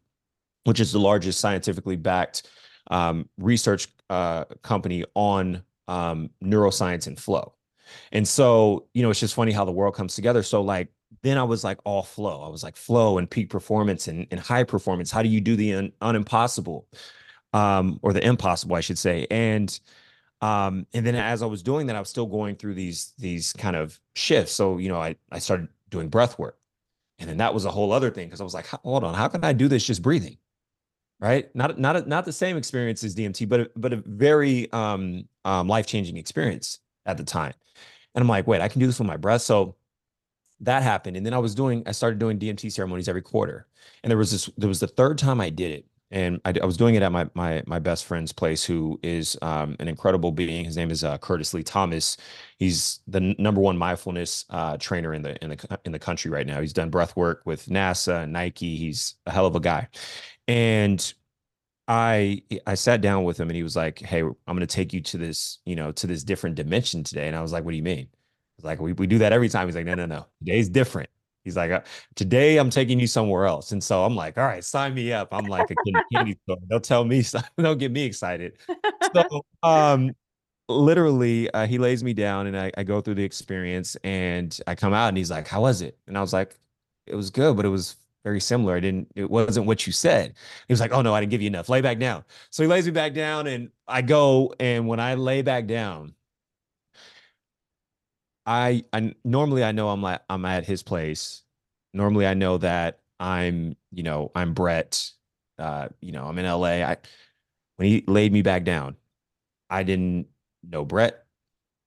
which 0.66 0.80
is 0.80 0.91
the 0.91 0.99
largest 0.99 1.39
scientifically 1.39 1.95
backed 1.95 2.49
um, 2.92 3.30
research 3.38 3.88
uh, 4.10 4.46
company 4.62 5.04
on 5.16 5.64
um, 5.88 6.30
neuroscience 6.44 7.08
and 7.08 7.20
flow. 7.20 7.54
And 8.12 8.28
so, 8.28 8.88
you 8.94 9.04
know, 9.04 9.10
it's 9.10 9.20
just 9.20 9.36
funny 9.36 9.52
how 9.52 9.66
the 9.66 9.72
world 9.72 9.96
comes 9.96 10.16
together. 10.16 10.44
So 10.44 10.62
like 10.62 10.90
then 11.22 11.38
I 11.38 11.44
was 11.44 11.64
like 11.64 11.80
all 11.84 12.04
flow. 12.04 12.44
I 12.44 12.50
was 12.50 12.64
like 12.64 12.76
flow 12.76 13.18
and 13.18 13.30
peak 13.30 13.50
performance 13.50 14.08
and, 14.08 14.28
and 14.32 14.40
high 14.40 14.64
performance. 14.64 15.12
How 15.12 15.22
do 15.22 15.30
you 15.30 15.42
do 15.42 15.56
the 15.56 15.74
un, 15.74 15.94
unimpossible? 16.02 16.86
Um, 17.54 18.00
or 18.02 18.14
the 18.14 18.26
impossible, 18.26 18.76
I 18.76 18.82
should 18.82 18.98
say. 18.98 19.28
And 19.30 19.80
um, 20.42 20.88
and 20.94 21.06
then 21.06 21.16
as 21.16 21.42
I 21.44 21.46
was 21.46 21.62
doing 21.62 21.88
that, 21.88 21.96
I 21.96 22.00
was 22.00 22.10
still 22.10 22.26
going 22.26 22.56
through 22.56 22.74
these 22.74 23.14
these 23.20 23.54
kind 23.54 23.76
of 23.76 24.00
shifts. 24.16 24.54
So, 24.54 24.78
you 24.80 24.90
know, 24.90 25.00
I 25.00 25.16
I 25.32 25.40
started 25.40 25.70
doing 25.90 26.10
breath 26.10 26.40
work. 26.40 26.58
And 27.20 27.30
then 27.30 27.38
that 27.38 27.54
was 27.54 27.66
a 27.66 27.72
whole 27.72 27.94
other 27.94 28.10
thing 28.10 28.28
because 28.28 28.42
I 28.42 28.44
was 28.44 28.54
like, 28.54 28.68
hold 28.68 29.04
on, 29.04 29.14
how 29.14 29.28
can 29.28 29.44
I 29.46 29.54
do 29.54 29.68
this 29.68 29.86
just 29.86 30.02
breathing? 30.02 30.38
Right? 31.24 31.55
Not 31.55 31.80
not 31.80 32.07
not 32.07 32.26
the 32.26 32.34
same 32.34 32.57
experience 32.57 33.03
as 33.03 33.15
DMT, 33.15 33.47
but 33.47 33.71
but 33.80 33.93
a 33.93 33.97
very 34.05 34.71
um, 34.74 35.28
um 35.45 35.69
life-changing 35.69 36.17
experience 36.17 36.80
at 37.05 37.17
the 37.17 37.24
time. 37.24 37.53
And 38.15 38.21
I'm 38.21 38.28
like, 38.28 38.45
wait, 38.47 38.61
I 38.61 38.67
can 38.67 38.80
do 38.82 38.88
this 38.88 38.99
with 38.99 39.07
my 39.07 39.17
breath. 39.17 39.41
So 39.41 39.76
that 40.61 40.84
happened. 40.84 41.17
And 41.17 41.26
then 41.26 41.34
I 41.34 41.39
was 41.39 41.55
doing, 41.55 41.84
I 41.86 41.91
started 41.91 42.19
doing 42.19 42.39
DMT 42.39 42.71
ceremonies 42.71 43.09
every 43.09 43.21
quarter. 43.21 43.67
And 44.03 44.11
there 44.11 44.17
was 44.17 44.32
this, 44.32 44.49
there 44.57 44.69
was 44.69 44.80
the 44.80 44.88
third 44.88 45.17
time 45.17 45.41
I 45.41 45.49
did 45.49 45.71
it. 45.71 45.86
And 46.11 46.39
I, 46.45 46.53
I 46.61 46.65
was 46.65 46.78
doing 46.78 46.93
it 46.95 47.01
at 47.01 47.11
my 47.11 47.28
my 47.34 47.63
my 47.65 47.80
best 47.80 48.05
friend's 48.05 48.32
place, 48.32 48.63
who 48.63 48.99
is 49.01 49.36
um, 49.41 49.76
an 49.80 49.88
incredible 49.88 50.32
being. 50.32 50.63
His 50.63 50.78
name 50.78 50.91
is 50.91 51.03
uh, 51.03 51.17
Curtis 51.17 51.55
Lee 51.55 51.63
Thomas. 51.63 52.17
He's 52.59 52.99
the 53.07 53.17
n- 53.19 53.36
number 53.39 53.59
one 53.59 53.80
mindfulness 53.80 54.45
uh, 54.51 54.78
trainer 54.78 55.15
in 55.15 55.24
the 55.24 55.43
in 55.43 55.49
the 55.49 55.80
in 55.86 55.91
the 55.91 55.97
country 55.97 56.30
right 56.30 56.45
now. 56.45 56.61
He's 56.61 56.71
done 56.71 56.91
breath 56.91 57.15
work 57.15 57.41
with 57.45 57.65
NASA 57.65 58.24
and 58.24 58.34
Nike. 58.34 58.78
He's 58.78 59.15
a 59.26 59.32
hell 59.32 59.47
of 59.47 59.55
a 59.55 59.59
guy. 59.59 59.88
And 60.48 61.14
I 61.88 62.44
I 62.68 62.76
sat 62.76 63.02
down 63.02 63.24
with 63.26 63.39
him, 63.39 63.50
and 63.50 63.58
he 63.58 63.64
was 63.64 63.76
like, 63.76 64.00
"Hey, 64.00 64.22
I'm 64.22 64.36
going 64.48 64.60
to 64.62 64.68
take 64.68 64.94
you 64.94 65.02
to 65.02 65.18
this, 65.18 65.60
you 65.66 65.76
know, 65.76 65.91
to 65.94 66.08
this 66.08 66.24
different 66.24 66.56
dimension 66.56 67.04
today." 67.04 67.28
And 67.28 67.36
I 67.36 67.41
was 67.41 67.52
like, 67.54 67.64
"What 67.66 67.72
do 67.72 67.78
you 67.78 67.84
mean?" 67.84 68.10
He's 68.58 68.66
like, 68.66 68.80
we, 68.80 68.94
we 68.94 69.08
do 69.08 69.18
that 69.20 69.34
every 69.34 69.50
time. 69.50 69.68
He's 69.68 69.76
like, 69.76 69.86
no, 69.86 69.96
no, 69.96 70.06
no. 70.06 70.26
Today's 70.39 70.70
different. 70.70 71.10
He's 71.44 71.58
like, 71.58 71.72
uh, 71.72 71.82
today 72.16 72.58
I'm 72.58 72.70
taking 72.70 73.00
you 73.00 73.08
somewhere 73.08 73.46
else. 73.46 73.72
And 73.74 73.84
so 73.84 74.06
I'm 74.06 74.16
like, 74.16 74.38
all 74.38 74.46
right, 74.46 74.64
sign 74.64 74.94
me 74.94 75.12
up. 75.12 75.30
I'm 75.34 75.46
like 75.46 75.70
a 75.72 75.76
candy 76.12 76.38
store. 76.44 76.58
They'll 76.70 76.80
tell 76.80 77.04
me, 77.04 77.24
they'll 77.58 77.76
get 77.76 77.91
me 77.91 78.04
excited. 78.04 78.58
So 79.14 79.46
um, 79.64 80.12
literally, 80.70 81.52
uh, 81.52 81.68
he 81.68 81.78
lays 81.78 82.04
me 82.04 82.14
down 82.14 82.48
and 82.48 82.58
I, 82.58 82.72
I 82.78 82.84
go 82.84 83.02
through 83.02 83.16
the 83.16 83.24
experience 83.24 83.98
and 84.04 84.58
I 84.68 84.76
come 84.76 84.94
out 84.94 85.10
and 85.10 85.18
he's 85.18 85.32
like, 85.32 85.48
how 85.48 85.62
was 85.62 85.82
it? 85.82 85.98
And 86.08 86.18
I 86.18 86.22
was 86.22 86.32
like, 86.32 86.58
it 87.08 87.16
was 87.16 87.30
good, 87.30 87.58
but 87.58 87.66
it 87.66 87.70
was 87.70 87.98
very 88.24 88.39
similar. 88.39 88.76
I 88.76 88.80
didn't, 88.80 89.11
it 89.15 89.30
wasn't 89.30 89.65
what 89.65 89.86
you 89.86 89.93
said. 89.93 90.34
He 90.67 90.74
was 90.74 90.80
like, 90.80 90.91
oh 90.91 91.01
no, 91.01 91.13
I 91.13 91.19
didn't 91.19 91.32
give 91.32 91.41
you 91.41 91.47
enough. 91.47 91.69
Lay 91.69 91.82
back 91.82 91.99
down. 91.99 92.24
So 92.49 92.63
he 92.63 92.67
lays 92.67 92.86
me 92.86 92.91
back 92.91 93.13
down 93.13 93.47
and 93.47 93.69
I 93.88 94.01
go. 94.01 94.53
And 94.59 94.88
when 94.88 94.99
I 94.99 95.15
lay 95.15 95.41
back 95.41 95.67
down, 95.67 96.13
I, 98.45 98.84
I 98.91 99.13
normally 99.24 99.63
I 99.63 99.71
know 99.71 99.89
I'm 99.89 100.01
like 100.01 100.21
I'm 100.30 100.45
at 100.45 100.65
his 100.65 100.84
place. 100.84 101.43
Normally 101.93 102.28
I 102.28 102.34
know 102.34 102.57
that 102.57 102.99
I'm, 103.19 103.76
you 103.91 104.03
know, 104.03 104.32
I'm 104.36 104.53
Bret. 104.53 105.11
Uh, 105.57 105.89
you 106.01 106.11
know, 106.11 106.26
I'm 106.26 106.38
in 106.39 106.45
LA. 106.45 106.84
I 106.84 106.97
when 107.78 107.88
he 107.88 108.03
laid 108.07 108.34
me 108.34 108.41
back 108.41 108.63
down, 108.63 108.95
I 109.69 109.84
didn't 109.84 110.28
know 110.63 110.86
Bret. 110.86 111.26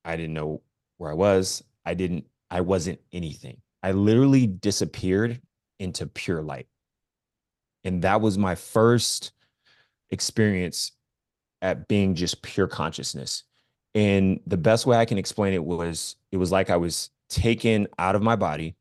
I 0.05 0.17
didn't 0.17 0.35
know 0.35 0.63
where 0.99 1.11
I 1.11 1.15
was. 1.15 1.63
I 1.85 1.95
didn't, 1.95 2.27
I 2.51 2.61
wasn't 2.61 3.01
anything. 3.13 3.61
I 3.83 3.93
literally 3.93 4.47
disappeared 4.47 5.41
into 5.79 6.07
pure 6.07 6.43
light. 6.43 6.67
And 7.85 8.03
that 8.03 8.21
was 8.21 8.37
my 8.37 8.55
first 8.55 9.33
experience 10.11 10.93
at 11.63 11.89
being 11.89 12.15
just 12.15 12.43
pure 12.43 12.67
consciousness. 12.67 13.45
And 13.95 14.41
the 14.47 14.57
best 14.57 14.87
way 14.87 14.97
I 14.97 15.05
can 15.05 15.19
explain 15.19 15.55
it 15.55 15.65
was 15.65 16.17
it 16.31 16.37
was 16.37 16.53
like 16.53 16.71
I 16.71 16.77
was 16.77 17.11
taken 17.29 17.87
out 17.99 18.15
of 18.15 18.23
my 18.23 18.37
body 18.37 18.77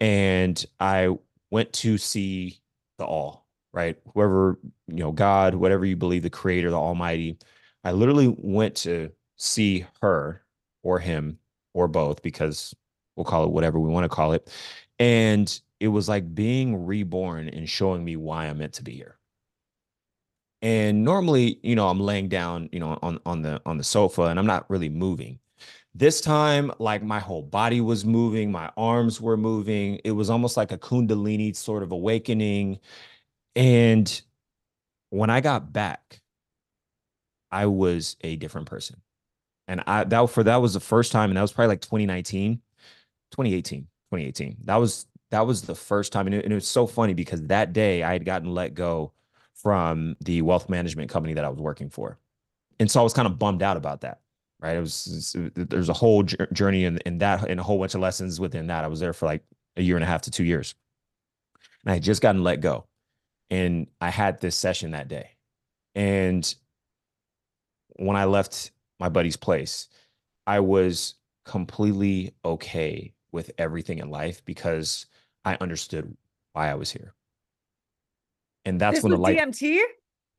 and 0.00 0.64
I 0.80 1.16
went 1.50 1.72
to 1.74 1.98
see 1.98 2.60
the 2.98 3.04
all, 3.04 3.46
right? 3.72 3.98
Whoever, 4.14 4.58
you 4.86 4.96
know, 4.96 5.12
God, 5.12 5.54
whatever 5.54 5.84
you 5.84 5.96
believe, 5.96 6.22
the 6.22 6.30
creator, 6.30 6.70
the 6.70 6.76
almighty. 6.76 7.38
I 7.84 7.92
literally 7.92 8.34
went 8.38 8.76
to 8.76 9.10
see 9.36 9.86
her 10.00 10.42
or 10.82 10.98
him 10.98 11.38
or 11.74 11.88
both 11.88 12.22
because 12.22 12.74
we'll 13.16 13.24
call 13.24 13.44
it 13.44 13.50
whatever 13.50 13.78
we 13.78 13.90
want 13.90 14.04
to 14.04 14.08
call 14.08 14.32
it. 14.32 14.52
And 14.98 15.60
it 15.80 15.88
was 15.88 16.08
like 16.08 16.34
being 16.34 16.86
reborn 16.86 17.48
and 17.48 17.68
showing 17.68 18.04
me 18.04 18.16
why 18.16 18.46
I'm 18.46 18.58
meant 18.58 18.74
to 18.74 18.84
be 18.84 18.92
here 18.92 19.18
and 20.62 21.04
normally 21.04 21.58
you 21.62 21.76
know 21.76 21.88
i'm 21.88 22.00
laying 22.00 22.28
down 22.28 22.68
you 22.72 22.80
know 22.80 22.98
on 23.02 23.20
on 23.24 23.42
the 23.42 23.60
on 23.64 23.78
the 23.78 23.84
sofa 23.84 24.22
and 24.22 24.38
i'm 24.40 24.46
not 24.46 24.68
really 24.70 24.88
moving 24.88 25.38
This 25.94 26.20
time, 26.20 26.72
like 26.78 27.02
my 27.02 27.18
whole 27.20 27.42
body 27.42 27.80
was 27.80 28.04
moving, 28.04 28.52
my 28.52 28.70
arms 28.76 29.20
were 29.20 29.36
moving. 29.36 30.00
It 30.04 30.12
was 30.12 30.30
almost 30.30 30.56
like 30.56 30.72
a 30.72 30.78
Kundalini 30.78 31.56
sort 31.56 31.82
of 31.82 31.92
awakening. 31.92 32.78
And 33.56 34.22
when 35.10 35.30
I 35.30 35.40
got 35.40 35.72
back, 35.72 36.22
I 37.50 37.66
was 37.66 38.16
a 38.22 38.36
different 38.36 38.68
person. 38.68 39.02
And 39.66 39.82
I 39.88 40.04
that 40.04 40.30
for 40.30 40.44
that 40.44 40.58
was 40.62 40.74
the 40.74 40.80
first 40.80 41.12
time, 41.12 41.30
and 41.30 41.36
that 41.36 41.42
was 41.42 41.52
probably 41.52 41.70
like 41.70 41.82
2019, 41.82 42.62
2018, 43.32 43.82
2018. 44.12 44.58
That 44.66 44.76
was 44.76 45.07
that 45.30 45.46
was 45.46 45.62
the 45.62 45.74
first 45.74 46.12
time. 46.12 46.26
And 46.26 46.34
it, 46.34 46.44
and 46.44 46.52
it 46.52 46.56
was 46.56 46.68
so 46.68 46.86
funny 46.86 47.14
because 47.14 47.42
that 47.46 47.72
day 47.72 48.02
I 48.02 48.12
had 48.12 48.24
gotten 48.24 48.54
let 48.54 48.74
go 48.74 49.12
from 49.54 50.16
the 50.24 50.42
wealth 50.42 50.68
management 50.68 51.10
company 51.10 51.34
that 51.34 51.44
I 51.44 51.48
was 51.48 51.58
working 51.58 51.90
for. 51.90 52.18
And 52.80 52.90
so 52.90 53.00
I 53.00 53.02
was 53.02 53.12
kind 53.12 53.26
of 53.26 53.38
bummed 53.38 53.62
out 53.62 53.76
about 53.76 54.02
that. 54.02 54.20
Right. 54.60 54.76
It 54.76 54.80
was, 54.80 55.36
there's 55.54 55.88
a 55.88 55.94
whole 55.94 56.24
journey 56.24 56.84
in, 56.84 56.98
in 57.06 57.18
that 57.18 57.48
and 57.48 57.60
a 57.60 57.62
whole 57.62 57.78
bunch 57.78 57.94
of 57.94 58.00
lessons 58.00 58.40
within 58.40 58.66
that. 58.66 58.84
I 58.84 58.88
was 58.88 58.98
there 58.98 59.12
for 59.12 59.26
like 59.26 59.42
a 59.76 59.82
year 59.82 59.96
and 59.96 60.02
a 60.02 60.06
half 60.06 60.22
to 60.22 60.32
two 60.32 60.42
years. 60.42 60.74
And 61.84 61.92
I 61.92 61.94
had 61.94 62.02
just 62.02 62.22
gotten 62.22 62.42
let 62.42 62.60
go. 62.60 62.86
And 63.50 63.86
I 64.00 64.10
had 64.10 64.40
this 64.40 64.56
session 64.56 64.90
that 64.92 65.06
day. 65.08 65.30
And 65.94 66.52
when 67.96 68.16
I 68.16 68.24
left 68.24 68.72
my 68.98 69.08
buddy's 69.08 69.36
place, 69.36 69.88
I 70.46 70.60
was 70.60 71.14
completely 71.44 72.34
okay 72.44 73.14
with 73.32 73.50
everything 73.58 73.98
in 73.98 74.10
life 74.10 74.44
because 74.44 75.06
I 75.44 75.56
understood 75.60 76.16
why 76.52 76.70
I 76.70 76.74
was 76.74 76.90
here. 76.90 77.14
And 78.64 78.80
that's 78.80 78.98
this 78.98 79.04
when 79.04 79.12
the 79.12 79.18
light 79.18 79.38
DMT. 79.38 79.80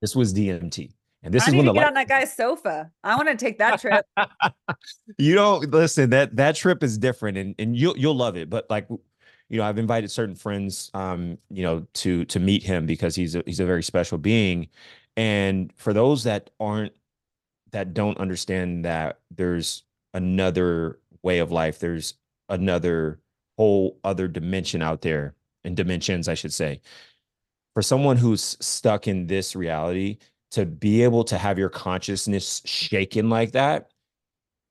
This 0.01 0.15
was 0.15 0.33
DMT. 0.33 0.91
And 1.23 1.33
this 1.33 1.43
I 1.43 1.47
is 1.47 1.55
when 1.55 1.65
to 1.65 1.71
the 1.71 1.73
get 1.73 1.79
light 1.81 1.87
on 1.87 1.93
that 1.95 2.07
guy's 2.07 2.33
sofa. 2.33 2.91
I 3.03 3.15
want 3.15 3.27
to 3.27 3.35
take 3.35 3.57
that 3.59 3.81
trip. 3.81 4.05
you 5.17 5.35
don't 5.35 5.69
listen, 5.71 6.11
that 6.11 6.35
that 6.37 6.55
trip 6.55 6.83
is 6.83 6.97
different 6.97 7.37
and, 7.37 7.55
and 7.59 7.75
you'll 7.75 7.97
you'll 7.97 8.15
love 8.15 8.37
it. 8.37 8.49
But 8.49 8.69
like 8.69 8.87
you 8.89 9.57
know, 9.57 9.63
I've 9.63 9.79
invited 9.79 10.11
certain 10.11 10.35
friends 10.35 10.91
um, 10.93 11.37
you 11.49 11.63
know, 11.63 11.85
to 11.95 12.23
to 12.25 12.39
meet 12.39 12.63
him 12.63 12.85
because 12.85 13.15
he's 13.15 13.35
a 13.35 13.43
he's 13.45 13.59
a 13.59 13.65
very 13.65 13.83
special 13.83 14.17
being. 14.17 14.69
And 15.17 15.73
for 15.75 15.91
those 15.91 16.23
that 16.23 16.51
aren't 16.59 16.93
that 17.71 17.93
don't 17.93 18.17
understand 18.17 18.85
that 18.85 19.19
there's 19.35 19.83
another 20.13 20.99
way 21.23 21.39
of 21.39 21.51
life, 21.51 21.79
there's 21.79 22.13
another 22.47 23.19
whole 23.59 23.99
other 24.05 24.29
dimension 24.29 24.81
out 24.81 25.01
there, 25.01 25.35
and 25.65 25.75
dimensions, 25.75 26.29
I 26.29 26.33
should 26.33 26.53
say. 26.53 26.79
For 27.73 27.81
someone 27.81 28.15
who's 28.15 28.55
stuck 28.61 29.05
in 29.05 29.27
this 29.27 29.53
reality, 29.53 30.19
to 30.51 30.65
be 30.65 31.03
able 31.03 31.25
to 31.25 31.37
have 31.37 31.59
your 31.59 31.67
consciousness 31.67 32.61
shaken 32.63 33.29
like 33.29 33.51
that, 33.51 33.91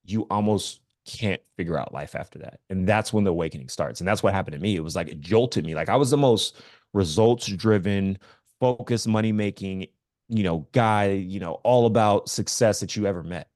you 0.07 0.26
almost 0.30 0.80
can't 1.05 1.43
figure 1.59 1.78
out 1.78 1.93
life 1.93 2.14
after 2.14 2.39
that. 2.39 2.61
And 2.70 2.89
that's 2.89 3.12
when 3.12 3.24
the 3.24 3.30
awakening 3.30 3.68
starts. 3.68 4.01
And 4.01 4.09
that's 4.09 4.22
what 4.22 4.32
happened 4.32 4.55
to 4.55 4.62
me. 4.62 4.74
It 4.74 4.80
was 4.80 4.97
like 4.97 5.09
it 5.09 5.20
jolted 5.20 5.66
me. 5.66 5.74
Like 5.74 5.91
I 5.91 5.97
was 5.97 6.11
the 6.11 6.16
most 6.16 6.57
results 6.95 7.47
driven, 7.47 8.18
focused, 8.59 9.07
money 9.07 9.32
making, 9.32 9.89
you 10.30 10.45
know, 10.45 10.66
guy, 10.72 11.11
you 11.11 11.41
know, 11.41 11.61
all 11.62 11.84
about 11.84 12.30
success 12.30 12.80
that 12.80 12.97
you 12.97 13.05
ever 13.05 13.22
met. 13.22 13.51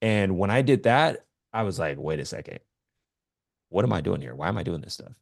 And 0.00 0.38
when 0.38 0.50
I 0.50 0.62
did 0.62 0.84
that, 0.84 1.26
I 1.52 1.62
was 1.62 1.78
like, 1.78 1.98
wait 1.98 2.20
a 2.20 2.24
second. 2.24 2.60
What 3.72 3.84
am 3.84 3.92
I 3.92 4.00
doing 4.00 4.20
here? 4.20 4.34
Why 4.34 4.48
am 4.48 4.58
I 4.58 4.62
doing 4.62 4.80
this 4.80 4.94
stuff? 4.94 5.12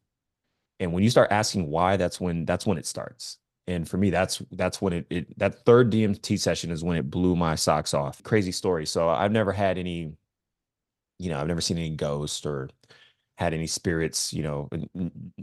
And 0.79 0.93
when 0.93 1.03
you 1.03 1.09
start 1.09 1.31
asking 1.31 1.67
why, 1.69 1.97
that's 1.97 2.19
when 2.19 2.45
that's 2.45 2.65
when 2.65 2.77
it 2.77 2.85
starts. 2.85 3.37
And 3.67 3.87
for 3.87 3.97
me, 3.97 4.09
that's 4.09 4.41
that's 4.51 4.81
when 4.81 4.93
it, 4.93 5.07
it 5.09 5.39
that 5.39 5.63
third 5.65 5.91
DMT 5.91 6.39
session 6.39 6.71
is 6.71 6.83
when 6.83 6.97
it 6.97 7.09
blew 7.09 7.35
my 7.35 7.55
socks 7.55 7.93
off. 7.93 8.21
Crazy 8.23 8.51
story. 8.51 8.85
So 8.85 9.07
I've 9.09 9.31
never 9.31 9.51
had 9.51 9.77
any, 9.77 10.13
you 11.19 11.29
know, 11.29 11.39
I've 11.39 11.47
never 11.47 11.61
seen 11.61 11.77
any 11.77 11.91
ghosts 11.95 12.45
or 12.45 12.69
had 13.37 13.53
any 13.53 13.67
spirits, 13.67 14.33
you 14.33 14.43
know. 14.43 14.69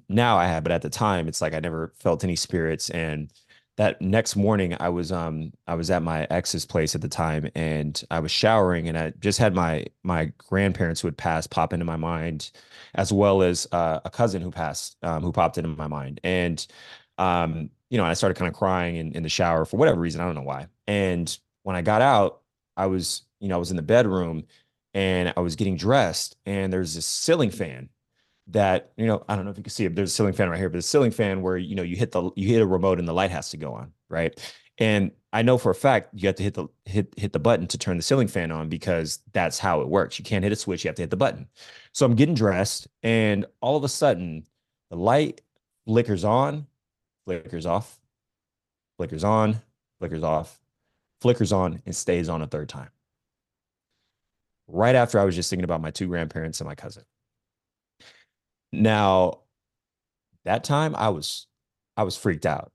Now 0.08 0.36
I 0.36 0.46
have, 0.46 0.64
but 0.64 0.72
at 0.72 0.82
the 0.82 0.90
time, 0.90 1.28
it's 1.28 1.40
like 1.40 1.54
I 1.54 1.60
never 1.60 1.92
felt 2.00 2.24
any 2.24 2.36
spirits. 2.36 2.90
And 2.90 3.32
that 3.78 4.02
next 4.02 4.34
morning 4.34 4.76
I 4.80 4.88
was 4.88 5.12
um 5.12 5.52
I 5.68 5.76
was 5.76 5.88
at 5.90 6.02
my 6.02 6.26
ex's 6.30 6.66
place 6.66 6.96
at 6.96 7.00
the 7.00 7.08
time 7.08 7.48
and 7.54 8.02
I 8.10 8.18
was 8.18 8.32
showering 8.32 8.88
and 8.88 8.98
I 8.98 9.12
just 9.20 9.38
had 9.38 9.54
my 9.54 9.86
my 10.02 10.32
grandparents 10.36 11.00
who 11.00 11.06
had 11.06 11.16
passed 11.16 11.50
pop 11.50 11.72
into 11.72 11.84
my 11.84 11.96
mind 11.96 12.50
as 12.96 13.12
well 13.12 13.40
as 13.40 13.68
uh, 13.72 14.00
a 14.04 14.10
cousin 14.10 14.42
who 14.42 14.50
passed 14.50 14.96
um, 15.04 15.22
who 15.22 15.30
popped 15.32 15.58
into 15.58 15.70
my 15.70 15.86
mind. 15.86 16.20
And 16.24 16.66
um 17.18 17.70
you 17.88 17.98
know 17.98 18.04
I 18.04 18.14
started 18.14 18.36
kind 18.36 18.48
of 18.48 18.54
crying 18.58 18.96
in, 18.96 19.12
in 19.12 19.22
the 19.22 19.28
shower 19.28 19.64
for 19.64 19.76
whatever 19.76 20.00
reason 20.00 20.20
I 20.20 20.24
don't 20.26 20.34
know 20.34 20.42
why. 20.42 20.66
And 20.88 21.38
when 21.62 21.76
I 21.76 21.82
got 21.82 22.02
out 22.02 22.42
I 22.76 22.86
was 22.86 23.22
you 23.40 23.48
know 23.48 23.54
I 23.54 23.58
was 23.58 23.70
in 23.70 23.76
the 23.76 23.82
bedroom 23.82 24.44
and 24.92 25.32
I 25.36 25.40
was 25.40 25.54
getting 25.54 25.76
dressed 25.76 26.36
and 26.46 26.72
there's 26.72 26.96
this 26.96 27.06
ceiling 27.06 27.50
fan 27.52 27.90
that 28.50 28.92
you 28.96 29.06
know 29.06 29.22
i 29.28 29.36
don't 29.36 29.44
know 29.44 29.50
if 29.50 29.58
you 29.58 29.62
can 29.62 29.70
see 29.70 29.84
it 29.84 29.94
there's 29.94 30.10
a 30.10 30.14
ceiling 30.14 30.32
fan 30.32 30.48
right 30.48 30.58
here 30.58 30.70
but 30.70 30.78
a 30.78 30.82
ceiling 30.82 31.10
fan 31.10 31.42
where 31.42 31.58
you 31.58 31.74
know 31.74 31.82
you 31.82 31.96
hit 31.96 32.12
the 32.12 32.30
you 32.34 32.48
hit 32.48 32.62
a 32.62 32.66
remote 32.66 32.98
and 32.98 33.06
the 33.06 33.12
light 33.12 33.30
has 33.30 33.50
to 33.50 33.56
go 33.56 33.72
on 33.72 33.92
right? 34.08 34.38
And 34.78 35.10
i 35.32 35.42
know 35.42 35.58
for 35.58 35.70
a 35.70 35.74
fact 35.74 36.08
you 36.14 36.26
have 36.26 36.36
to 36.36 36.42
hit 36.42 36.54
the 36.54 36.68
hit 36.86 37.12
hit 37.16 37.32
the 37.32 37.38
button 37.38 37.66
to 37.66 37.76
turn 37.76 37.96
the 37.98 38.02
ceiling 38.02 38.28
fan 38.28 38.50
on 38.50 38.68
because 38.68 39.20
that's 39.32 39.58
how 39.58 39.80
it 39.82 39.88
works. 39.88 40.18
You 40.18 40.24
can't 40.24 40.42
hit 40.42 40.52
a 40.52 40.56
switch 40.56 40.84
you 40.84 40.88
have 40.88 40.96
to 40.96 41.02
hit 41.02 41.10
the 41.10 41.16
button. 41.16 41.48
So 41.92 42.06
i'm 42.06 42.14
getting 42.14 42.34
dressed 42.34 42.88
and 43.02 43.44
all 43.60 43.76
of 43.76 43.84
a 43.84 43.88
sudden 43.88 44.44
the 44.90 44.96
light 44.96 45.42
flickers 45.86 46.24
on 46.24 46.66
flickers 47.26 47.66
off 47.66 47.98
flickers 48.96 49.24
on 49.24 49.60
flickers 49.98 50.22
off 50.22 50.58
flickers 51.20 51.52
on 51.52 51.82
and 51.84 51.94
stays 51.94 52.28
on 52.28 52.42
a 52.42 52.46
third 52.46 52.68
time. 52.68 52.90
Right 54.68 54.94
after 54.94 55.18
i 55.18 55.24
was 55.24 55.34
just 55.34 55.50
thinking 55.50 55.64
about 55.64 55.82
my 55.82 55.90
two 55.90 56.06
grandparents 56.06 56.60
and 56.60 56.68
my 56.68 56.74
cousin 56.74 57.04
now, 58.72 59.40
that 60.44 60.64
time 60.64 60.94
I 60.96 61.08
was 61.10 61.46
I 61.96 62.02
was 62.04 62.16
freaked 62.16 62.46
out. 62.46 62.72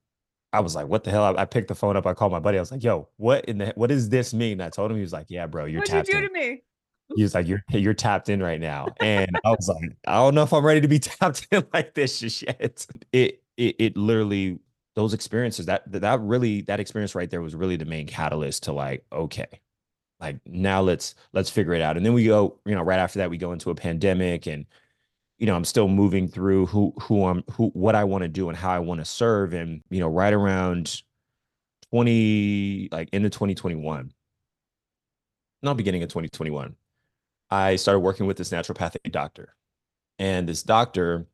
I 0.52 0.60
was 0.60 0.76
like, 0.76 0.88
what 0.88 1.04
the 1.04 1.10
hell? 1.12 1.24
I, 1.24 1.42
I 1.42 1.46
picked 1.46 1.68
the 1.68 1.76
phone 1.76 1.98
up. 1.98 2.06
I 2.06 2.14
called 2.14 2.32
my 2.32 2.40
buddy. 2.40 2.58
I 2.58 2.62
was 2.62 2.72
like, 2.72 2.84
yo, 2.84 3.10
what 3.18 3.46
in 3.46 3.58
the 3.58 3.74
what 3.76 3.88
does 3.88 4.10
this 4.10 4.34
mean? 4.34 4.54
And 4.54 4.64
I 4.64 4.70
told 4.70 4.92
him, 4.92 4.98
he 4.98 5.02
was 5.02 5.14
like, 5.14 5.28
Yeah, 5.30 5.48
bro, 5.48 5.66
you're 5.66 5.80
What'd 5.80 5.92
tapped 5.92 6.08
you 6.10 6.14
do 6.14 6.20
in. 6.20 6.28
to 6.28 6.34
me? 6.34 6.64
He 7.16 7.24
was 7.24 7.34
like, 7.34 7.48
You're 7.48 7.64
you're 7.72 7.94
tapped 7.94 8.30
in 8.30 8.42
right 8.42 8.62
now. 8.62 8.88
And 9.00 9.32
I 9.44 9.50
was 9.50 9.68
like, 9.68 9.96
I 10.08 10.16
don't 10.16 10.36
know 10.36 10.44
if 10.44 10.54
I'm 10.54 10.66
ready 10.66 10.82
to 10.82 10.88
be 10.88 11.00
tapped 11.00 11.48
in 11.52 11.66
like 11.74 11.94
this 11.96 12.20
just 12.20 12.44
yet. 12.44 12.86
It 13.12 13.42
it 13.58 13.76
it 13.80 13.98
literally 13.98 14.60
those 14.96 15.14
experiences 15.14 15.66
that 15.66 15.92
that 15.92 16.20
really 16.22 16.62
that 16.62 16.80
experience 16.80 17.16
right 17.16 17.30
there 17.30 17.42
was 17.42 17.56
really 17.56 17.78
the 17.78 17.86
main 17.86 18.06
catalyst 18.06 18.64
to 18.64 18.74
like, 18.74 19.06
okay, 19.12 19.48
like 20.20 20.38
now 20.46 20.82
let's 20.82 21.16
let's 21.34 21.50
figure 21.50 21.74
it 21.74 21.82
out. 21.82 21.98
And 21.98 22.06
then 22.06 22.14
we 22.14 22.26
go, 22.26 22.60
you 22.66 22.76
know, 22.76 22.84
right 22.84 23.00
after 23.00 23.20
that, 23.20 23.30
we 23.30 23.38
go 23.38 23.52
into 23.52 23.72
a 23.72 23.76
pandemic 23.76 24.46
and 24.46 24.66
you 25.38 25.48
know, 25.48 25.56
I'm 25.56 25.66
still 25.66 25.88
moving 25.88 26.28
through 26.28 26.68
who 26.68 26.94
who 27.02 27.26
I'm 27.26 27.44
who 27.52 27.70
what 27.70 27.96
I 27.96 28.04
want 28.04 28.24
to 28.24 28.28
do 28.28 28.50
and 28.50 28.58
how 28.58 28.72
I 28.72 28.80
want 28.80 29.02
to 29.02 29.06
serve. 29.06 29.54
And, 29.54 29.82
you 29.90 30.00
know, 30.00 30.08
right 30.08 30.34
around 30.34 31.02
20, 31.92 32.90
like 32.92 33.10
into 33.12 33.30
2021, 33.30 34.14
not 35.62 35.78
beginning 35.78 36.04
of 36.04 36.10
2021, 36.10 36.76
I 37.50 37.76
started 37.76 38.00
working 38.00 38.26
with 38.26 38.38
this 38.38 38.50
naturopathic 38.52 39.12
doctor. 39.12 39.56
And 40.20 40.48
this 40.48 40.64
doctor, 40.64 41.26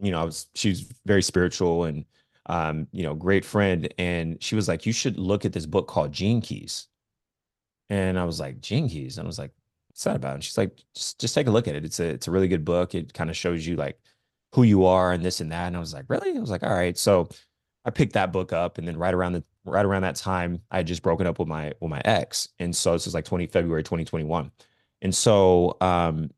you 0.00 0.10
know, 0.10 0.20
I 0.20 0.24
was 0.24 0.46
she's 0.54 0.92
very 1.04 1.22
spiritual 1.22 1.84
and 1.84 2.04
um, 2.46 2.86
you 2.92 3.02
know, 3.02 3.14
great 3.14 3.44
friend. 3.44 3.92
And 3.98 4.42
she 4.42 4.54
was 4.54 4.68
like, 4.68 4.86
you 4.86 4.92
should 4.92 5.18
look 5.18 5.44
at 5.44 5.52
this 5.52 5.66
book 5.66 5.88
called 5.88 6.12
Gene 6.12 6.40
Keys. 6.40 6.86
And 7.90 8.18
I 8.18 8.24
was 8.24 8.40
like, 8.40 8.60
Gene 8.60 8.88
Keys. 8.88 9.18
And 9.18 9.26
I 9.26 9.28
was 9.28 9.38
like, 9.38 9.52
what's 9.96 10.04
that 10.04 10.16
about? 10.16 10.34
And 10.34 10.44
she's 10.44 10.58
like, 10.58 10.78
just, 10.94 11.18
just 11.18 11.34
take 11.34 11.46
a 11.46 11.50
look 11.50 11.66
at 11.66 11.74
it. 11.74 11.82
It's 11.82 11.98
a, 12.00 12.04
it's 12.04 12.28
a 12.28 12.30
really 12.30 12.48
good 12.48 12.66
book. 12.66 12.94
It 12.94 13.14
kind 13.14 13.30
of 13.30 13.36
shows 13.36 13.66
you 13.66 13.76
like 13.76 13.98
who 14.52 14.62
you 14.62 14.84
are 14.84 15.10
and 15.10 15.24
this 15.24 15.40
and 15.40 15.50
that. 15.52 15.68
And 15.68 15.76
I 15.76 15.80
was 15.80 15.94
like, 15.94 16.04
really? 16.08 16.36
I 16.36 16.38
was 16.40 16.50
like, 16.50 16.62
all 16.62 16.68
right. 16.68 16.98
So 16.98 17.30
I 17.86 17.88
picked 17.88 18.12
that 18.12 18.30
book 18.30 18.52
up 18.52 18.76
and 18.76 18.86
then 18.86 18.98
right 18.98 19.14
around 19.14 19.32
the, 19.32 19.44
right 19.64 19.86
around 19.86 20.02
that 20.02 20.16
time, 20.16 20.60
I 20.70 20.76
had 20.78 20.86
just 20.86 21.02
broken 21.02 21.26
up 21.26 21.38
with 21.38 21.48
my, 21.48 21.72
with 21.80 21.90
my 21.90 22.02
ex. 22.04 22.46
And 22.58 22.76
so 22.76 22.92
this 22.92 23.06
was 23.06 23.14
like 23.14 23.24
20 23.24 23.46
February, 23.46 23.82
2021. 23.84 24.52
And 25.00 25.14
so, 25.14 25.78
um, 25.80 26.30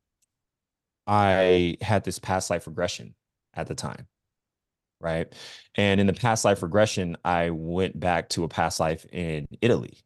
I 1.08 1.78
had 1.80 2.04
this 2.04 2.20
past 2.20 2.50
life 2.50 2.68
regression 2.68 3.16
at 3.54 3.66
the 3.66 3.74
time. 3.74 4.06
Right. 5.00 5.32
And 5.74 6.00
in 6.00 6.06
the 6.06 6.12
past 6.12 6.44
life 6.44 6.62
regression, 6.62 7.16
I 7.24 7.50
went 7.50 7.98
back 7.98 8.28
to 8.30 8.44
a 8.44 8.48
past 8.48 8.78
life 8.78 9.04
in 9.10 9.48
Italy 9.60 9.98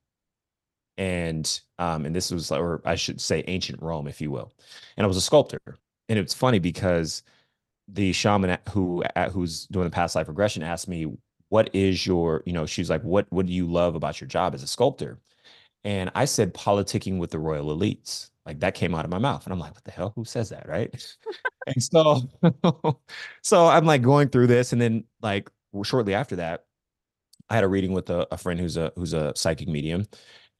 and 0.99 1.61
um, 1.79 2.05
and 2.07 2.15
this 2.15 2.31
was, 2.31 2.51
or 2.51 2.81
I 2.85 2.95
should 2.95 3.21
say, 3.21 3.45
ancient 3.47 3.83
Rome, 3.83 4.07
if 4.07 4.21
you 4.21 4.31
will. 4.31 4.53
And 4.97 5.05
I 5.05 5.09
was 5.09 5.17
a 5.17 5.23
sculptor, 5.23 5.61
and 6.09 6.19
it's 6.19 6.35
funny 6.35 6.59
because 6.59 7.23
the 7.89 8.13
shaman 8.13 8.59
who 8.71 9.03
who's 9.33 9.67
doing 9.67 9.85
the 9.85 9.91
past 9.91 10.17
life 10.17 10.29
regression 10.29 10.63
asked 10.63 10.89
me, 10.89 11.07
"What 11.49 11.71
is 11.75 12.07
your, 12.07 12.43
you 12.47 12.53
know?" 12.53 12.67
She's 12.67 12.91
like, 12.91 13.03
"What 13.03 13.27
what 13.31 13.47
do 13.47 13.53
you 13.53 13.67
love 13.67 13.95
about 13.95 14.21
your 14.21 14.29
job 14.29 14.55
as 14.55 14.63
a 14.63 14.67
sculptor?" 14.67 15.19
And 15.85 16.11
I 16.15 16.27
said, 16.27 16.55
"Politicking 16.55 17.19
with 17.19 17.31
the 17.31 17.39
royal 17.39 17.77
elites." 17.77 18.31
Like 18.47 18.61
that 18.61 18.75
came 18.75 18.95
out 18.95 19.05
of 19.05 19.11
my 19.11 19.19
mouth, 19.19 19.45
and 19.45 19.53
I'm 19.53 19.61
like, 19.61 19.75
"What 19.75 19.85
the 19.85 19.91
hell? 19.93 20.13
Who 20.17 20.25
says 20.25 20.51
that?" 20.51 20.69
Right? 20.69 20.95
and 21.67 21.83
so, 21.83 22.23
so 23.43 23.67
I'm 23.69 23.87
like 23.87 24.03
going 24.03 24.29
through 24.29 24.49
this, 24.49 24.73
and 24.73 24.81
then 24.81 25.05
like 25.23 25.51
shortly 25.85 26.15
after 26.15 26.37
that, 26.37 26.65
I 27.51 27.55
had 27.55 27.65
a 27.65 27.69
reading 27.69 27.93
with 27.93 28.11
a, 28.11 28.27
a 28.33 28.39
friend 28.39 28.59
who's 28.59 28.77
a 28.77 28.93
who's 28.97 29.13
a 29.13 29.33
psychic 29.37 29.69
medium, 29.69 30.07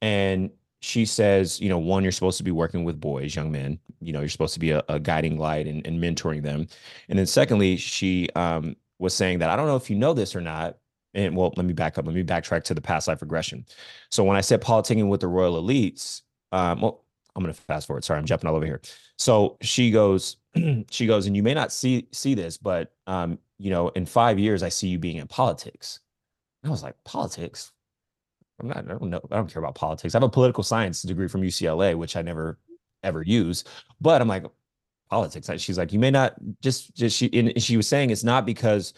and 0.03 0.51
she 0.81 1.05
says, 1.05 1.61
you 1.61 1.69
know, 1.69 1.79
one, 1.79 2.03
you're 2.03 2.11
supposed 2.11 2.37
to 2.37 2.43
be 2.43 2.51
working 2.51 2.83
with 2.83 2.99
boys, 2.99 3.33
young 3.37 3.49
men. 3.49 3.79
You 4.01 4.11
know, 4.11 4.19
you're 4.19 4.27
supposed 4.27 4.53
to 4.53 4.59
be 4.59 4.71
a, 4.71 4.83
a 4.89 4.99
guiding 4.99 5.39
light 5.39 5.65
and, 5.65 5.87
and, 5.87 5.97
mentoring 5.97 6.43
them. 6.43 6.67
And 7.07 7.17
then 7.17 7.25
secondly, 7.25 7.77
she 7.77 8.27
um, 8.35 8.75
was 8.99 9.13
saying 9.13 9.39
that 9.39 9.49
I 9.49 9.55
don't 9.55 9.65
know 9.65 9.77
if 9.77 9.89
you 9.89 9.95
know 9.95 10.13
this 10.13 10.35
or 10.35 10.41
not. 10.41 10.77
And 11.13 11.37
well, 11.37 11.53
let 11.55 11.65
me 11.65 11.71
back 11.71 11.97
up. 11.97 12.05
Let 12.05 12.15
me 12.15 12.23
backtrack 12.23 12.65
to 12.65 12.73
the 12.73 12.81
past 12.81 13.07
life 13.07 13.21
regression. 13.21 13.65
So 14.09 14.25
when 14.25 14.35
I 14.35 14.41
said 14.41 14.61
politicking 14.61 15.07
with 15.07 15.21
the 15.21 15.27
royal 15.29 15.61
elites, 15.63 16.23
um, 16.51 16.81
well, 16.81 17.05
I'm 17.33 17.43
going 17.43 17.53
to 17.53 17.61
fast 17.61 17.87
forward. 17.87 18.03
Sorry, 18.03 18.19
I'm 18.19 18.25
jumping 18.25 18.49
all 18.49 18.55
over 18.57 18.65
here. 18.65 18.81
So 19.17 19.57
she 19.61 19.89
goes, 19.89 20.35
she 20.91 21.07
goes, 21.07 21.27
and 21.27 21.35
you 21.35 21.43
may 21.43 21.53
not 21.53 21.71
see 21.71 22.09
see 22.11 22.33
this, 22.33 22.57
but 22.57 22.91
um, 23.07 23.39
you 23.57 23.69
know, 23.69 23.87
in 23.89 24.05
five 24.05 24.37
years, 24.37 24.63
I 24.63 24.69
see 24.69 24.89
you 24.89 24.99
being 24.99 25.17
in 25.17 25.27
politics. 25.27 26.01
And 26.61 26.69
I 26.69 26.71
was 26.71 26.83
like, 26.83 26.95
politics? 27.05 27.72
I'm 28.59 28.67
not, 28.67 28.77
I 28.77 28.81
don't 28.81 29.03
know. 29.03 29.21
I 29.31 29.37
don't 29.37 29.51
care 29.51 29.61
about 29.61 29.75
politics. 29.75 30.13
I 30.13 30.17
have 30.17 30.23
a 30.23 30.29
political 30.29 30.63
science 30.63 31.01
degree 31.01 31.27
from 31.27 31.41
UCLA, 31.41 31.95
which 31.95 32.15
I 32.15 32.21
never 32.21 32.59
ever 33.03 33.21
use. 33.23 33.63
But 33.99 34.21
I'm 34.21 34.27
like, 34.27 34.45
politics. 35.09 35.49
She's 35.61 35.77
like, 35.77 35.93
you 35.93 35.99
may 35.99 36.11
not 36.11 36.35
just 36.61 36.95
just 36.95 37.17
she 37.17 37.29
and 37.33 37.61
she 37.61 37.77
was 37.77 37.87
saying 37.87 38.09
it's 38.09 38.23
not 38.23 38.45
because 38.45 38.93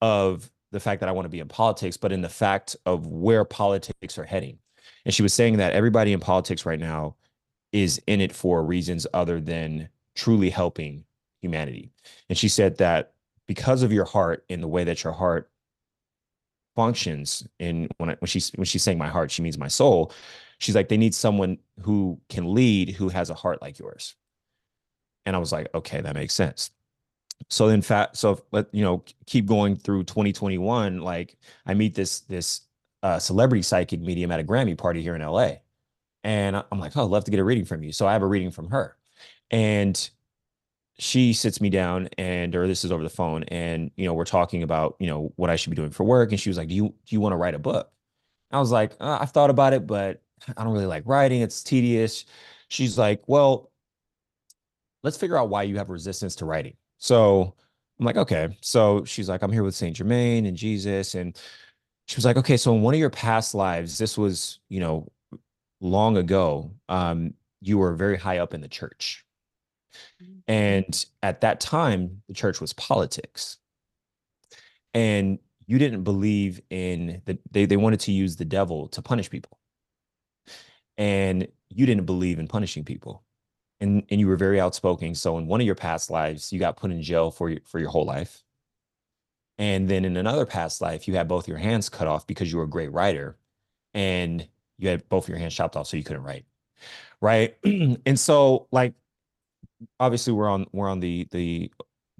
of 0.00 0.50
the 0.72 0.80
fact 0.80 1.00
that 1.00 1.08
I 1.08 1.12
want 1.12 1.24
to 1.24 1.30
be 1.30 1.40
in 1.40 1.48
politics, 1.48 1.96
but 1.96 2.12
in 2.12 2.20
the 2.20 2.28
fact 2.28 2.76
of 2.86 3.06
where 3.06 3.44
politics 3.44 4.18
are 4.18 4.24
heading. 4.24 4.58
And 5.04 5.14
she 5.14 5.22
was 5.22 5.34
saying 5.34 5.56
that 5.56 5.72
everybody 5.72 6.12
in 6.12 6.20
politics 6.20 6.66
right 6.66 6.78
now 6.78 7.16
is 7.72 8.00
in 8.06 8.20
it 8.20 8.32
for 8.32 8.64
reasons 8.64 9.06
other 9.12 9.40
than 9.40 9.88
truly 10.14 10.50
helping 10.50 11.04
humanity. 11.40 11.90
And 12.28 12.36
she 12.36 12.48
said 12.48 12.78
that 12.78 13.12
because 13.46 13.82
of 13.82 13.92
your 13.92 14.04
heart 14.04 14.44
and 14.50 14.62
the 14.62 14.68
way 14.68 14.84
that 14.84 15.04
your 15.04 15.12
heart 15.12 15.50
functions 16.76 17.46
in 17.58 17.88
when 17.98 18.10
I, 18.10 18.16
when 18.20 18.28
she's 18.28 18.50
when 18.50 18.66
she's 18.66 18.82
saying 18.82 18.98
my 18.98 19.08
heart, 19.08 19.30
she 19.30 19.42
means 19.42 19.58
my 19.58 19.68
soul. 19.68 20.12
She's 20.58 20.74
like, 20.74 20.88
they 20.88 20.96
need 20.96 21.14
someone 21.14 21.58
who 21.80 22.20
can 22.28 22.54
lead 22.54 22.90
who 22.90 23.08
has 23.08 23.30
a 23.30 23.34
heart 23.34 23.60
like 23.60 23.78
yours. 23.78 24.14
And 25.26 25.34
I 25.34 25.38
was 25.38 25.52
like, 25.52 25.68
okay, 25.74 26.00
that 26.00 26.14
makes 26.14 26.34
sense. 26.34 26.70
So 27.50 27.68
in 27.68 27.82
fact, 27.82 28.16
so 28.16 28.40
let 28.52 28.66
you 28.72 28.82
know, 28.82 29.04
keep 29.26 29.46
going 29.46 29.76
through 29.76 30.04
2021. 30.04 31.00
Like 31.00 31.36
I 31.66 31.74
meet 31.74 31.94
this 31.94 32.20
this 32.20 32.62
uh, 33.02 33.18
celebrity 33.18 33.62
psychic 33.62 34.00
medium 34.00 34.30
at 34.30 34.40
a 34.40 34.44
Grammy 34.44 34.76
party 34.76 35.02
here 35.02 35.14
in 35.14 35.22
LA, 35.22 35.56
and 36.24 36.56
I'm 36.56 36.78
like, 36.78 36.96
oh, 36.96 37.04
I'd 37.04 37.10
love 37.10 37.24
to 37.24 37.30
get 37.30 37.40
a 37.40 37.44
reading 37.44 37.64
from 37.64 37.82
you. 37.82 37.92
So 37.92 38.06
I 38.06 38.12
have 38.12 38.22
a 38.22 38.26
reading 38.26 38.50
from 38.50 38.70
her, 38.70 38.96
and 39.50 40.08
she 40.98 41.32
sits 41.32 41.60
me 41.60 41.68
down 41.68 42.08
and 42.16 42.54
or 42.54 42.66
this 42.66 42.84
is 42.84 42.90
over 42.90 43.02
the 43.02 43.10
phone 43.10 43.42
and 43.44 43.90
you 43.96 44.06
know 44.06 44.14
we're 44.14 44.24
talking 44.24 44.62
about 44.62 44.96
you 44.98 45.06
know 45.06 45.32
what 45.36 45.50
i 45.50 45.56
should 45.56 45.70
be 45.70 45.76
doing 45.76 45.90
for 45.90 46.04
work. 46.04 46.30
And 46.30 46.40
she 46.40 46.48
was 46.48 46.56
like 46.56 46.68
do 46.68 46.74
you 46.74 46.88
do 46.88 47.14
you 47.14 47.20
want 47.20 47.32
to 47.32 47.36
write 47.36 47.54
a 47.54 47.58
book? 47.58 47.90
I 48.50 48.58
was 48.58 48.70
like 48.70 48.92
uh, 49.00 49.18
i've 49.20 49.32
thought 49.32 49.50
about 49.50 49.74
it 49.74 49.86
but 49.86 50.22
i 50.56 50.64
don't 50.64 50.72
really 50.72 50.86
like 50.86 51.02
writing. 51.06 51.42
It's 51.42 51.62
tedious. 51.62 52.24
She's 52.68 52.96
like 52.96 53.22
well 53.26 53.70
let's 55.02 55.16
figure 55.16 55.36
out 55.36 55.50
why 55.50 55.62
you 55.64 55.76
have 55.76 55.90
resistance 55.90 56.34
to 56.36 56.46
writing. 56.46 56.76
So 56.98 57.54
i'm 57.98 58.06
like 58.06 58.16
okay. 58.16 58.56
So 58.62 59.04
she's 59.04 59.28
like 59.28 59.42
i'm 59.42 59.52
here 59.52 59.64
with 59.64 59.74
saint 59.74 59.96
germain 59.96 60.46
and 60.46 60.56
jesus. 60.56 61.14
And 61.14 61.36
she 62.06 62.16
was 62.16 62.24
like 62.24 62.38
okay 62.38 62.56
so 62.56 62.74
in 62.74 62.80
one 62.82 62.94
of 62.94 63.00
your 63.00 63.10
past 63.10 63.54
lives 63.54 63.98
this 63.98 64.16
was 64.16 64.60
you 64.68 64.80
know 64.80 65.08
long 65.80 66.16
ago 66.16 66.70
um 66.88 67.34
you 67.60 67.76
were 67.78 67.94
very 67.94 68.16
high 68.16 68.38
up 68.38 68.54
in 68.54 68.60
the 68.62 68.68
church. 68.68 69.25
Mm-hmm. 70.22 70.38
And 70.48 71.06
at 71.22 71.40
that 71.42 71.60
time, 71.60 72.22
the 72.28 72.34
church 72.34 72.60
was 72.60 72.72
politics. 72.72 73.58
And 74.94 75.38
you 75.66 75.78
didn't 75.78 76.04
believe 76.04 76.60
in 76.70 77.22
the 77.26 77.38
they, 77.50 77.66
they 77.66 77.76
wanted 77.76 78.00
to 78.00 78.12
use 78.12 78.36
the 78.36 78.44
devil 78.44 78.88
to 78.88 79.02
punish 79.02 79.28
people. 79.28 79.58
And 80.96 81.48
you 81.68 81.86
didn't 81.86 82.06
believe 82.06 82.38
in 82.38 82.48
punishing 82.48 82.84
people. 82.84 83.22
And 83.80 84.04
and 84.10 84.20
you 84.20 84.28
were 84.28 84.36
very 84.36 84.60
outspoken. 84.60 85.14
So 85.14 85.38
in 85.38 85.46
one 85.46 85.60
of 85.60 85.66
your 85.66 85.74
past 85.74 86.10
lives, 86.10 86.52
you 86.52 86.58
got 86.58 86.76
put 86.76 86.90
in 86.90 87.02
jail 87.02 87.30
for 87.30 87.50
your 87.50 87.60
for 87.64 87.78
your 87.78 87.90
whole 87.90 88.06
life. 88.06 88.42
And 89.58 89.88
then 89.88 90.04
in 90.04 90.16
another 90.16 90.46
past 90.46 90.80
life, 90.80 91.08
you 91.08 91.14
had 91.14 91.28
both 91.28 91.48
your 91.48 91.58
hands 91.58 91.88
cut 91.88 92.06
off 92.06 92.26
because 92.26 92.50
you 92.52 92.58
were 92.58 92.64
a 92.64 92.68
great 92.68 92.92
writer 92.92 93.36
and 93.94 94.46
you 94.78 94.88
had 94.88 95.08
both 95.08 95.28
your 95.28 95.38
hands 95.38 95.54
chopped 95.54 95.76
off 95.76 95.86
so 95.86 95.96
you 95.96 96.04
couldn't 96.04 96.22
write. 96.22 96.44
Right. 97.20 97.56
and 97.64 98.20
so 98.20 98.68
like 98.70 98.94
obviously 100.00 100.32
we're 100.32 100.48
on 100.48 100.66
we're 100.72 100.88
on 100.88 101.00
the 101.00 101.26
the 101.30 101.70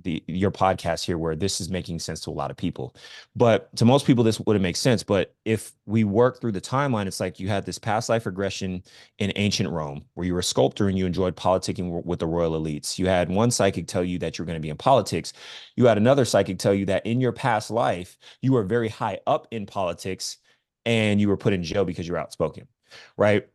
the 0.02 0.22
your 0.26 0.50
podcast 0.50 1.04
here 1.04 1.16
where 1.16 1.34
this 1.34 1.59
is 1.59 1.70
making 1.70 1.98
sense 1.98 2.20
to 2.20 2.28
a 2.28 2.32
lot 2.32 2.50
of 2.50 2.57
people. 2.57 2.94
But 3.34 3.74
to 3.76 3.86
most 3.86 4.07
people 4.07 4.22
this 4.22 4.38
wouldn't 4.38 4.62
make 4.62 4.76
sense. 4.76 5.02
But 5.02 5.34
if 5.46 5.72
we 5.86 6.04
work 6.04 6.40
through 6.40 6.52
the 6.52 6.61
timeline 6.61 7.07
it's 7.07 7.18
like 7.18 7.40
you 7.40 7.48
had 7.48 7.64
this 7.64 7.78
past 7.78 8.11
life 8.11 8.26
regression 8.26 8.82
in 9.18 9.32
ancient 9.36 9.70
rome 9.70 10.04
where 10.14 10.26
you 10.26 10.34
were 10.34 10.40
a 10.40 10.44
sculptor 10.44 10.88
and 10.88 10.98
you 10.98 11.07
enjoyed 11.07 11.34
politicking 11.34 12.04
with 12.04 12.18
the 12.18 12.26
royal 12.26 12.61
elites. 12.61 12.98
You 12.98 13.07
had 13.07 13.30
one 13.30 13.50
psychic 13.50 13.86
tell 13.86 14.04
you 14.04 14.18
that 14.18 14.36
you're 14.36 14.46
going 14.46 14.59
to 14.59 14.62
be 14.62 14.70
in 14.70 14.76
politics. 14.76 15.32
You 15.76 15.86
had 15.86 15.96
another 15.96 16.26
psychic 16.26 16.59
tell 16.59 16.74
you 16.74 16.86
that 16.86 17.07
in 17.07 17.20
your 17.20 17.32
past 17.32 17.70
life 17.70 18.18
you 18.42 18.52
were 18.52 18.64
very 18.64 18.88
high 18.88 19.18
up 19.26 19.48
in 19.50 19.64
politics 19.64 20.36
and 20.84 21.20
you 21.20 21.28
were 21.28 21.38
put 21.38 21.54
in 21.54 21.62
jail 21.62 21.84
because 21.86 22.07
you're 22.07 22.18
outspoken 22.18 22.68
right? 23.16 23.46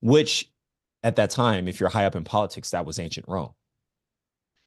Which 0.00 0.50
at 1.02 1.16
that 1.16 1.30
time, 1.30 1.68
if 1.68 1.80
you're 1.80 1.88
high 1.88 2.06
up 2.06 2.16
in 2.16 2.24
politics, 2.24 2.70
that 2.70 2.86
was 2.86 2.98
ancient 2.98 3.26
Rome. 3.28 3.52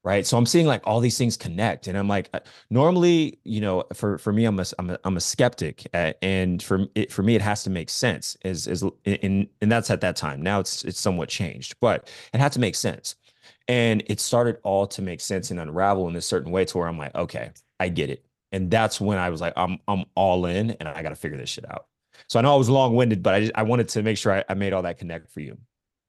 Right. 0.03 0.25
So 0.25 0.35
I'm 0.35 0.47
seeing 0.47 0.65
like 0.65 0.81
all 0.87 0.99
these 0.99 1.15
things 1.15 1.37
connect. 1.37 1.85
And 1.85 1.95
I'm 1.95 2.07
like, 2.07 2.27
uh, 2.33 2.39
normally, 2.71 3.37
you 3.43 3.61
know, 3.61 3.83
for, 3.93 4.17
for 4.17 4.33
me, 4.33 4.45
I'm 4.45 4.59
a, 4.59 4.65
I'm 4.79 4.89
a, 4.89 4.99
I'm 5.03 5.15
a 5.15 5.21
skeptic. 5.21 5.87
And 5.93 6.63
for 6.63 6.87
it, 6.95 7.11
for 7.11 7.21
me, 7.21 7.35
it 7.35 7.41
has 7.43 7.63
to 7.65 7.69
make 7.69 7.87
sense 7.91 8.35
as, 8.43 8.67
as, 8.67 8.83
in, 9.05 9.47
and 9.61 9.71
that's 9.71 9.91
at 9.91 10.01
that 10.01 10.15
time. 10.15 10.41
Now 10.41 10.59
it's, 10.59 10.83
it's 10.85 10.99
somewhat 10.99 11.29
changed, 11.29 11.75
but 11.81 12.09
it 12.33 12.39
had 12.39 12.51
to 12.53 12.59
make 12.59 12.73
sense. 12.73 13.15
And 13.67 14.01
it 14.07 14.19
started 14.19 14.57
all 14.63 14.87
to 14.87 15.03
make 15.03 15.21
sense 15.21 15.51
and 15.51 15.59
unravel 15.59 16.07
in 16.07 16.15
a 16.15 16.21
certain 16.21 16.51
way 16.51 16.65
to 16.65 16.77
where 16.79 16.87
I'm 16.87 16.97
like, 16.97 17.13
okay, 17.13 17.51
I 17.79 17.89
get 17.89 18.09
it. 18.09 18.25
And 18.51 18.71
that's 18.71 18.99
when 18.99 19.19
I 19.19 19.29
was 19.29 19.39
like, 19.39 19.53
I'm, 19.55 19.77
I'm 19.87 20.05
all 20.15 20.47
in 20.47 20.71
and 20.71 20.89
I 20.89 21.03
got 21.03 21.09
to 21.09 21.15
figure 21.15 21.37
this 21.37 21.51
shit 21.51 21.69
out. 21.69 21.85
So 22.27 22.39
I 22.39 22.41
know 22.41 22.53
I 22.53 22.57
was 22.57 22.69
long 22.69 22.95
winded, 22.95 23.21
but 23.21 23.35
I 23.35 23.39
just, 23.41 23.51
I 23.53 23.61
wanted 23.61 23.87
to 23.89 24.01
make 24.01 24.17
sure 24.17 24.33
I, 24.33 24.43
I 24.49 24.55
made 24.55 24.73
all 24.73 24.81
that 24.81 24.97
connect 24.97 25.31
for 25.31 25.41
you. 25.41 25.59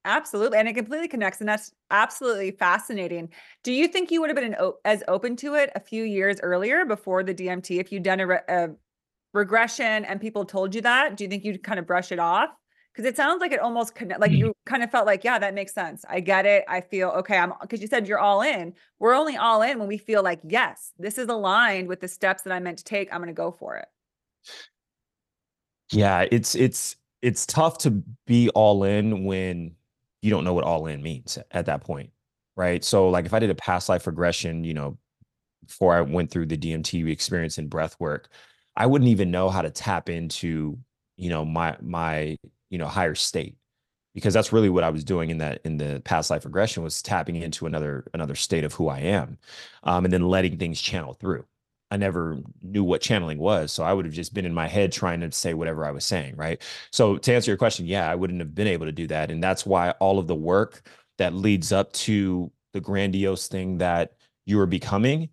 Absolutely. 0.05 0.59
And 0.59 0.68
it 0.68 0.74
completely 0.74 1.09
connects. 1.09 1.40
And 1.40 1.48
that's 1.48 1.72
absolutely 1.90 2.50
fascinating. 2.50 3.28
Do 3.62 3.72
you 3.72 3.86
think 3.86 4.11
you 4.11 4.20
would 4.20 4.30
have 4.30 4.36
been 4.36 4.57
as 4.84 5.03
open 5.07 5.36
to 5.36 5.55
it 5.55 5.70
a 5.74 5.80
few 5.80 6.05
years 6.05 6.40
earlier 6.42 6.84
before 6.84 7.22
the 7.22 7.34
DMT 7.34 7.78
if 7.78 7.92
you'd 7.92 8.03
done 8.03 8.20
a, 8.20 8.26
re- 8.26 8.40
a 8.48 8.70
regression 9.32 10.05
and 10.05 10.20
people 10.20 10.44
told 10.44 10.74
you 10.74 10.80
that? 10.80 11.16
Do 11.16 11.24
you 11.24 11.30
think 11.30 11.44
you'd 11.44 11.62
kind 11.62 11.78
of 11.78 11.86
brush 11.86 12.11
it 12.11 12.18
off? 12.18 12.50
Because 12.92 13.09
it 13.09 13.16
sounds 13.16 13.40
like 13.40 13.53
it 13.53 13.61
almost 13.61 13.94
connect, 13.94 14.20
like 14.20 14.32
mm-hmm. 14.32 14.40
you 14.40 14.53
kind 14.66 14.82
of 14.82 14.90
felt 14.90 15.07
like, 15.07 15.24
yeah, 15.24 15.38
that 15.38 15.55
makes 15.55 15.72
sense. 15.72 16.05
I 16.11 16.20
get 16.20 16.44
it. 16.44 16.62
I 16.68 16.82
feel 16.82 17.09
okay. 17.11 17.38
I'm 17.38 17.55
because 17.59 17.80
you 17.80 17.86
said 17.86 18.07
you're 18.07 18.18
all 18.18 18.42
in. 18.42 18.74
We're 18.98 19.14
only 19.14 19.34
all 19.34 19.62
in 19.62 19.78
when 19.78 19.88
we 19.88 19.96
feel 19.96 20.22
like, 20.22 20.40
yes, 20.46 20.92
this 20.98 21.16
is 21.16 21.28
aligned 21.28 21.88
with 21.88 22.00
the 22.00 22.09
steps 22.09 22.42
that 22.42 22.53
I 22.53 22.61
meant 22.61 22.76
to 22.78 22.84
take. 22.84 23.09
I'm 23.11 23.20
going 23.20 23.28
to 23.28 23.32
go 23.32 23.50
for 23.50 23.76
it. 23.76 23.86
Yeah, 25.90 26.26
it's 26.30 26.55
it's 26.55 26.96
it's 27.22 27.46
tough 27.46 27.78
to 27.78 28.03
be 28.26 28.50
all 28.50 28.84
in 28.84 29.24
when 29.24 29.74
you 30.22 30.30
don't 30.30 30.44
know 30.44 30.54
what 30.54 30.64
all 30.64 30.86
in 30.86 31.02
means 31.02 31.38
at 31.50 31.66
that 31.66 31.82
point. 31.82 32.10
Right. 32.56 32.84
So, 32.84 33.08
like, 33.08 33.26
if 33.26 33.34
I 33.34 33.38
did 33.38 33.50
a 33.50 33.54
past 33.54 33.88
life 33.88 34.06
regression, 34.06 34.64
you 34.64 34.74
know, 34.74 34.98
before 35.66 35.94
I 35.94 36.00
went 36.02 36.30
through 36.30 36.46
the 36.46 36.56
DMT 36.56 37.10
experience 37.10 37.58
and 37.58 37.70
breath 37.70 37.96
work, 37.98 38.28
I 38.76 38.86
wouldn't 38.86 39.10
even 39.10 39.30
know 39.30 39.48
how 39.50 39.62
to 39.62 39.70
tap 39.70 40.08
into, 40.08 40.78
you 41.16 41.28
know, 41.30 41.44
my, 41.44 41.76
my, 41.80 42.36
you 42.70 42.78
know, 42.78 42.88
higher 42.88 43.14
state 43.14 43.56
because 44.14 44.34
that's 44.34 44.52
really 44.52 44.68
what 44.68 44.84
I 44.84 44.90
was 44.90 45.04
doing 45.04 45.30
in 45.30 45.38
that 45.38 45.60
in 45.64 45.76
the 45.78 46.02
past 46.04 46.30
life 46.30 46.44
regression 46.44 46.82
was 46.82 47.02
tapping 47.02 47.36
into 47.36 47.66
another 47.66 48.04
another 48.14 48.34
state 48.34 48.64
of 48.64 48.74
who 48.74 48.88
I 48.88 49.00
am, 49.00 49.38
um, 49.84 50.04
and 50.04 50.12
then 50.12 50.28
letting 50.28 50.58
things 50.58 50.80
channel 50.80 51.14
through. 51.14 51.44
I 51.93 51.99
never 51.99 52.38
knew 52.62 52.82
what 52.82 53.03
channeling 53.03 53.36
was. 53.36 53.70
So 53.70 53.84
I 53.84 53.93
would 53.93 54.07
have 54.07 54.14
just 54.14 54.32
been 54.32 54.47
in 54.47 54.55
my 54.55 54.66
head 54.66 54.93
trying 54.93 55.20
to 55.20 55.30
say 55.30 55.53
whatever 55.53 55.84
I 55.84 55.90
was 55.90 56.07
saying. 56.07 56.36
Right. 56.36 56.62
So 56.90 57.18
to 57.18 57.34
answer 57.34 57.51
your 57.51 57.59
question, 57.59 57.84
yeah, 57.84 58.11
I 58.11 58.14
wouldn't 58.14 58.40
have 58.40 58.55
been 58.55 58.66
able 58.66 58.86
to 58.86 58.93
do 58.93 59.07
that. 59.09 59.30
And 59.30 59.45
that's 59.45 59.66
why 59.66 59.90
all 60.01 60.18
of 60.18 60.26
the 60.26 60.34
work 60.34 60.88
that 61.18 61.34
leads 61.34 61.70
up 61.70 61.93
to 61.93 62.51
the 62.72 62.80
grandiose 62.80 63.47
thing 63.47 63.76
that 63.78 64.14
you 64.47 64.59
are 64.59 64.66
becoming 64.66 65.28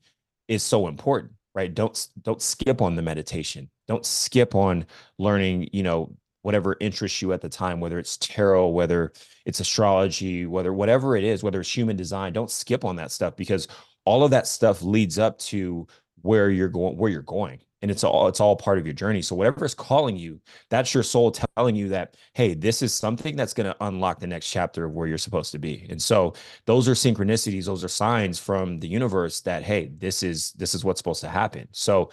is 0.49 0.61
so 0.61 0.89
important. 0.89 1.31
Right. 1.55 1.73
Don't 1.73 2.07
don't 2.23 2.41
skip 2.41 2.81
on 2.81 2.97
the 2.97 3.01
meditation. 3.01 3.69
Don't 3.87 4.05
skip 4.05 4.53
on 4.53 4.85
learning, 5.17 5.69
you 5.71 5.81
know, 5.81 6.13
whatever 6.41 6.75
interests 6.81 7.21
you 7.21 7.31
at 7.31 7.39
the 7.39 7.49
time, 7.49 7.79
whether 7.79 7.99
it's 7.99 8.17
tarot, 8.17 8.67
whether 8.67 9.13
it's 9.45 9.61
astrology, 9.61 10.45
whether 10.45 10.73
whatever 10.73 11.15
it 11.15 11.23
is, 11.23 11.41
whether 11.41 11.61
it's 11.61 11.75
human 11.75 11.95
design, 11.95 12.33
don't 12.33 12.51
skip 12.51 12.83
on 12.83 12.97
that 12.97 13.11
stuff 13.11 13.37
because 13.37 13.67
all 14.05 14.23
of 14.23 14.31
that 14.31 14.47
stuff 14.47 14.81
leads 14.81 15.19
up 15.19 15.37
to 15.37 15.85
where 16.21 16.49
you're 16.49 16.69
going 16.69 16.97
where 16.97 17.09
you're 17.09 17.21
going 17.21 17.59
and 17.81 17.89
it's 17.89 18.03
all 18.03 18.27
it's 18.27 18.39
all 18.39 18.55
part 18.55 18.77
of 18.77 18.85
your 18.85 18.93
journey 18.93 19.21
so 19.21 19.35
whatever 19.35 19.65
is 19.65 19.73
calling 19.73 20.15
you 20.15 20.39
that's 20.69 20.93
your 20.93 21.03
soul 21.03 21.31
telling 21.31 21.75
you 21.75 21.89
that 21.89 22.15
hey 22.33 22.53
this 22.53 22.81
is 22.81 22.93
something 22.93 23.35
that's 23.35 23.53
going 23.53 23.69
to 23.69 23.75
unlock 23.81 24.19
the 24.19 24.27
next 24.27 24.49
chapter 24.49 24.85
of 24.85 24.93
where 24.93 25.07
you're 25.07 25.17
supposed 25.17 25.51
to 25.51 25.59
be 25.59 25.85
and 25.89 26.01
so 26.01 26.33
those 26.65 26.87
are 26.87 26.93
synchronicities 26.93 27.65
those 27.65 27.83
are 27.83 27.89
signs 27.89 28.39
from 28.39 28.79
the 28.79 28.87
universe 28.87 29.41
that 29.41 29.63
hey 29.63 29.91
this 29.97 30.23
is 30.23 30.51
this 30.53 30.75
is 30.75 30.83
what's 30.83 30.99
supposed 30.99 31.21
to 31.21 31.29
happen 31.29 31.67
so 31.71 32.09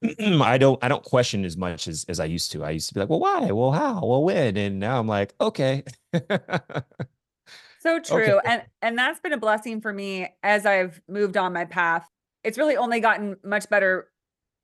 I 0.20 0.58
don't 0.58 0.82
I 0.82 0.88
don't 0.88 1.02
question 1.02 1.44
as 1.44 1.56
much 1.56 1.88
as 1.88 2.04
as 2.08 2.20
I 2.20 2.24
used 2.24 2.52
to. 2.52 2.64
I 2.64 2.70
used 2.70 2.88
to 2.88 2.94
be 2.94 3.00
like, 3.00 3.08
well, 3.08 3.18
why? 3.18 3.50
Well, 3.50 3.72
how? 3.72 4.04
Well, 4.04 4.22
when? 4.22 4.56
And 4.56 4.78
now 4.78 5.00
I'm 5.00 5.08
like, 5.08 5.34
okay. 5.40 5.82
so 6.12 6.20
true. 8.04 8.38
Okay. 8.38 8.38
And 8.44 8.62
and 8.80 8.96
that's 8.96 9.18
been 9.18 9.32
a 9.32 9.38
blessing 9.38 9.80
for 9.80 9.92
me 9.92 10.28
as 10.44 10.66
I've 10.66 11.00
moved 11.08 11.36
on 11.36 11.52
my 11.52 11.64
path. 11.64 12.08
It's 12.44 12.58
really 12.58 12.76
only 12.76 13.00
gotten 13.00 13.36
much 13.44 13.68
better 13.68 14.08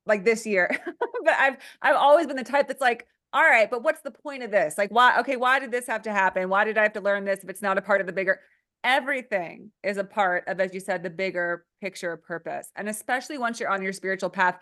like 0.05 0.23
this 0.23 0.45
year. 0.45 0.77
but 1.23 1.33
I've 1.37 1.57
I've 1.81 1.95
always 1.95 2.27
been 2.27 2.37
the 2.37 2.43
type 2.43 2.67
that's 2.67 2.81
like, 2.81 3.05
all 3.33 3.43
right, 3.43 3.69
but 3.69 3.83
what's 3.83 4.01
the 4.01 4.11
point 4.11 4.43
of 4.43 4.51
this? 4.51 4.77
Like 4.77 4.91
why 4.91 5.19
okay, 5.19 5.35
why 5.35 5.59
did 5.59 5.71
this 5.71 5.87
have 5.87 6.03
to 6.03 6.11
happen? 6.11 6.49
Why 6.49 6.63
did 6.63 6.77
I 6.77 6.83
have 6.83 6.93
to 6.93 7.01
learn 7.01 7.25
this 7.25 7.43
if 7.43 7.49
it's 7.49 7.61
not 7.61 7.77
a 7.77 7.81
part 7.81 8.01
of 8.01 8.07
the 8.07 8.13
bigger 8.13 8.39
everything 8.85 9.71
is 9.83 9.97
a 9.97 10.03
part 10.03 10.47
of 10.47 10.59
as 10.59 10.73
you 10.73 10.79
said 10.79 11.01
the 11.01 11.09
bigger 11.09 11.65
picture 11.81 12.15
purpose. 12.15 12.69
And 12.75 12.87
especially 12.87 13.37
once 13.37 13.59
you're 13.59 13.69
on 13.69 13.81
your 13.81 13.91
spiritual 13.91 14.29
path, 14.29 14.59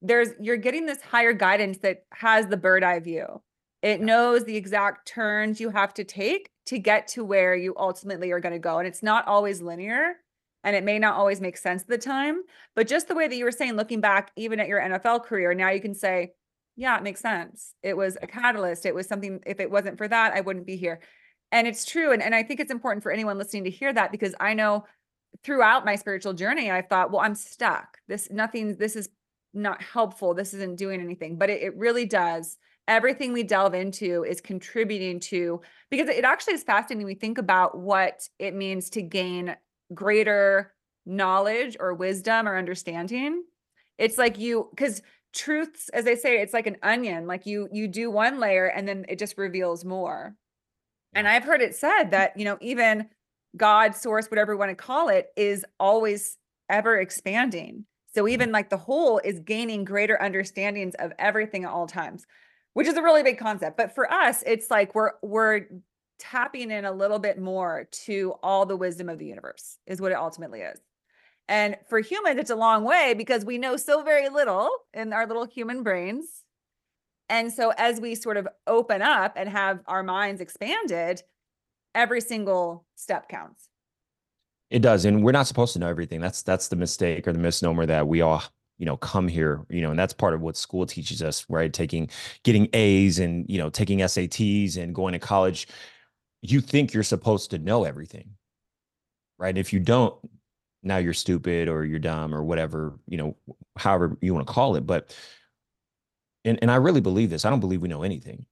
there's 0.00 0.28
you're 0.40 0.56
getting 0.56 0.86
this 0.86 1.02
higher 1.02 1.32
guidance 1.32 1.78
that 1.78 2.04
has 2.12 2.46
the 2.46 2.56
bird 2.56 2.84
eye 2.84 3.00
view. 3.00 3.42
It 3.82 4.00
knows 4.00 4.44
the 4.44 4.56
exact 4.56 5.08
turns 5.08 5.60
you 5.60 5.70
have 5.70 5.92
to 5.94 6.04
take 6.04 6.48
to 6.66 6.78
get 6.78 7.08
to 7.08 7.24
where 7.24 7.54
you 7.54 7.74
ultimately 7.76 8.30
are 8.30 8.40
going 8.40 8.54
to 8.54 8.58
go. 8.58 8.78
And 8.78 8.88
it's 8.88 9.02
not 9.02 9.26
always 9.26 9.60
linear 9.60 10.14
and 10.64 10.74
it 10.74 10.82
may 10.82 10.98
not 10.98 11.16
always 11.16 11.40
make 11.40 11.56
sense 11.56 11.82
at 11.82 11.88
the 11.88 11.98
time. 11.98 12.42
But 12.74 12.88
just 12.88 13.06
the 13.06 13.14
way 13.14 13.28
that 13.28 13.36
you 13.36 13.44
were 13.44 13.52
saying, 13.52 13.74
looking 13.74 14.00
back, 14.00 14.32
even 14.34 14.58
at 14.58 14.66
your 14.66 14.80
NFL 14.80 15.24
career, 15.24 15.54
now 15.54 15.70
you 15.70 15.80
can 15.80 15.94
say, 15.94 16.32
yeah, 16.74 16.96
it 16.96 17.02
makes 17.02 17.20
sense. 17.20 17.74
It 17.82 17.96
was 17.96 18.16
a 18.20 18.26
catalyst. 18.26 18.86
It 18.86 18.94
was 18.94 19.06
something, 19.06 19.40
if 19.46 19.60
it 19.60 19.70
wasn't 19.70 19.98
for 19.98 20.08
that, 20.08 20.32
I 20.32 20.40
wouldn't 20.40 20.66
be 20.66 20.76
here. 20.76 21.00
And 21.52 21.68
it's 21.68 21.84
true. 21.84 22.12
And, 22.12 22.22
and 22.22 22.34
I 22.34 22.42
think 22.42 22.58
it's 22.58 22.72
important 22.72 23.02
for 23.02 23.12
anyone 23.12 23.38
listening 23.38 23.64
to 23.64 23.70
hear 23.70 23.92
that 23.92 24.10
because 24.10 24.34
I 24.40 24.54
know 24.54 24.86
throughout 25.44 25.84
my 25.84 25.96
spiritual 25.96 26.32
journey, 26.32 26.70
I 26.70 26.82
thought, 26.82 27.12
well, 27.12 27.20
I'm 27.20 27.34
stuck. 27.34 27.98
This, 28.08 28.28
nothing, 28.30 28.76
this 28.76 28.96
is 28.96 29.10
not 29.52 29.82
helpful. 29.82 30.34
This 30.34 30.54
isn't 30.54 30.76
doing 30.76 31.00
anything, 31.00 31.36
but 31.36 31.50
it, 31.50 31.62
it 31.62 31.76
really 31.76 32.06
does. 32.06 32.56
Everything 32.88 33.32
we 33.32 33.44
delve 33.44 33.74
into 33.74 34.24
is 34.24 34.40
contributing 34.40 35.20
to, 35.20 35.60
because 35.90 36.08
it 36.08 36.24
actually 36.24 36.54
is 36.54 36.64
fascinating. 36.64 37.06
We 37.06 37.14
think 37.14 37.38
about 37.38 37.78
what 37.78 38.28
it 38.38 38.54
means 38.54 38.90
to 38.90 39.02
gain 39.02 39.54
greater 39.94 40.72
knowledge 41.06 41.76
or 41.78 41.94
wisdom 41.94 42.48
or 42.48 42.56
understanding. 42.56 43.44
It's 43.98 44.18
like 44.18 44.38
you, 44.38 44.68
because 44.70 45.02
truths, 45.32 45.88
as 45.90 46.04
they 46.04 46.16
say, 46.16 46.40
it's 46.40 46.54
like 46.54 46.66
an 46.66 46.78
onion. 46.82 47.26
Like 47.26 47.46
you, 47.46 47.68
you 47.72 47.88
do 47.88 48.10
one 48.10 48.40
layer 48.40 48.66
and 48.66 48.88
then 48.88 49.04
it 49.08 49.18
just 49.18 49.38
reveals 49.38 49.84
more. 49.84 50.34
And 51.14 51.28
I've 51.28 51.44
heard 51.44 51.60
it 51.60 51.76
said 51.76 52.10
that, 52.10 52.36
you 52.36 52.44
know, 52.44 52.58
even 52.60 53.08
God, 53.56 53.94
source, 53.94 54.26
whatever 54.26 54.54
we 54.54 54.58
want 54.58 54.70
to 54.70 54.74
call 54.74 55.08
it, 55.08 55.28
is 55.36 55.64
always 55.78 56.36
ever 56.68 56.98
expanding. 56.98 57.84
So 58.14 58.22
mm-hmm. 58.22 58.30
even 58.30 58.52
like 58.52 58.70
the 58.70 58.76
whole 58.76 59.20
is 59.22 59.40
gaining 59.40 59.84
greater 59.84 60.20
understandings 60.20 60.94
of 60.98 61.12
everything 61.18 61.64
at 61.64 61.70
all 61.70 61.86
times, 61.86 62.26
which 62.72 62.86
is 62.86 62.96
a 62.96 63.02
really 63.02 63.22
big 63.22 63.38
concept. 63.38 63.76
But 63.76 63.94
for 63.94 64.10
us, 64.10 64.42
it's 64.46 64.70
like 64.70 64.94
we're 64.94 65.12
we're 65.22 65.66
tapping 66.18 66.70
in 66.70 66.84
a 66.84 66.92
little 66.92 67.18
bit 67.18 67.38
more 67.38 67.88
to 67.90 68.34
all 68.42 68.66
the 68.66 68.76
wisdom 68.76 69.08
of 69.08 69.18
the 69.18 69.26
universe 69.26 69.78
is 69.86 70.00
what 70.00 70.12
it 70.12 70.16
ultimately 70.16 70.60
is. 70.60 70.80
And 71.48 71.76
for 71.88 72.00
humans, 72.00 72.38
it's 72.38 72.50
a 72.50 72.56
long 72.56 72.84
way 72.84 73.14
because 73.16 73.44
we 73.44 73.58
know 73.58 73.76
so 73.76 74.02
very 74.02 74.28
little 74.28 74.70
in 74.94 75.12
our 75.12 75.26
little 75.26 75.44
human 75.44 75.82
brains. 75.82 76.26
And 77.28 77.52
so 77.52 77.72
as 77.76 78.00
we 78.00 78.14
sort 78.14 78.36
of 78.36 78.48
open 78.66 79.02
up 79.02 79.34
and 79.36 79.48
have 79.48 79.80
our 79.86 80.02
minds 80.02 80.40
expanded, 80.40 81.22
every 81.94 82.20
single 82.20 82.86
step 82.96 83.28
counts. 83.28 83.68
It 84.70 84.80
does, 84.80 85.04
and 85.04 85.22
we're 85.22 85.32
not 85.32 85.46
supposed 85.46 85.74
to 85.74 85.78
know 85.78 85.88
everything. 85.88 86.20
That's 86.20 86.42
that's 86.42 86.68
the 86.68 86.76
mistake 86.76 87.28
or 87.28 87.32
the 87.32 87.38
misnomer 87.38 87.86
that 87.86 88.08
we 88.08 88.22
all 88.22 88.42
you 88.78 88.86
know 88.86 88.96
come 88.96 89.28
here 89.28 89.64
you 89.70 89.80
know 89.80 89.90
and 89.90 89.98
that's 89.98 90.12
part 90.12 90.34
of 90.34 90.40
what 90.40 90.56
school 90.56 90.84
teaches 90.84 91.22
us 91.22 91.46
right 91.48 91.72
taking 91.72 92.10
getting 92.42 92.68
a's 92.72 93.18
and 93.18 93.48
you 93.48 93.58
know 93.58 93.70
taking 93.70 93.98
sats 94.00 94.76
and 94.76 94.94
going 94.94 95.12
to 95.12 95.18
college 95.18 95.68
you 96.52 96.60
think 96.60 96.92
you're 96.92 97.02
supposed 97.02 97.50
to 97.50 97.58
know 97.58 97.84
everything 97.84 98.30
right 99.38 99.50
and 99.50 99.58
if 99.58 99.72
you 99.72 99.80
don't 99.80 100.16
now 100.82 100.98
you're 100.98 101.14
stupid 101.14 101.68
or 101.68 101.84
you're 101.84 101.98
dumb 101.98 102.34
or 102.34 102.42
whatever 102.42 102.98
you 103.06 103.16
know 103.16 103.36
however 103.76 104.16
you 104.20 104.34
want 104.34 104.46
to 104.46 104.52
call 104.52 104.76
it 104.76 104.86
but 104.86 105.16
and, 106.44 106.58
and 106.62 106.70
i 106.70 106.76
really 106.76 107.00
believe 107.00 107.30
this 107.30 107.44
i 107.44 107.50
don't 107.50 107.60
believe 107.60 107.80
we 107.80 107.88
know 107.88 108.02
anything 108.02 108.44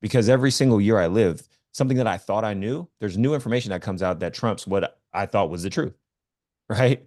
because 0.00 0.28
every 0.28 0.50
single 0.50 0.80
year 0.80 0.98
i 0.98 1.06
live 1.06 1.42
something 1.72 1.96
that 1.96 2.06
I 2.06 2.18
thought 2.18 2.44
I 2.44 2.54
knew, 2.54 2.88
there's 3.00 3.18
new 3.18 3.34
information 3.34 3.70
that 3.70 3.82
comes 3.82 4.02
out 4.02 4.20
that 4.20 4.34
trumps 4.34 4.66
what 4.66 4.98
I 5.12 5.26
thought 5.26 5.50
was 5.50 5.62
the 5.62 5.70
truth. 5.70 5.94
Right. 6.68 7.06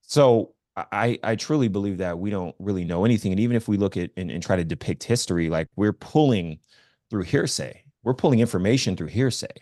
So 0.00 0.54
I, 0.74 1.18
I 1.22 1.36
truly 1.36 1.68
believe 1.68 1.98
that 1.98 2.18
we 2.18 2.30
don't 2.30 2.54
really 2.58 2.84
know 2.84 3.04
anything. 3.04 3.30
And 3.30 3.40
even 3.40 3.56
if 3.56 3.68
we 3.68 3.76
look 3.76 3.98
at 3.98 4.10
and, 4.16 4.30
and 4.30 4.42
try 4.42 4.56
to 4.56 4.64
depict 4.64 5.02
history, 5.02 5.50
like 5.50 5.68
we're 5.76 5.92
pulling 5.92 6.60
through 7.10 7.24
hearsay, 7.24 7.84
we're 8.02 8.14
pulling 8.14 8.40
information 8.40 8.96
through 8.96 9.08
hearsay. 9.08 9.52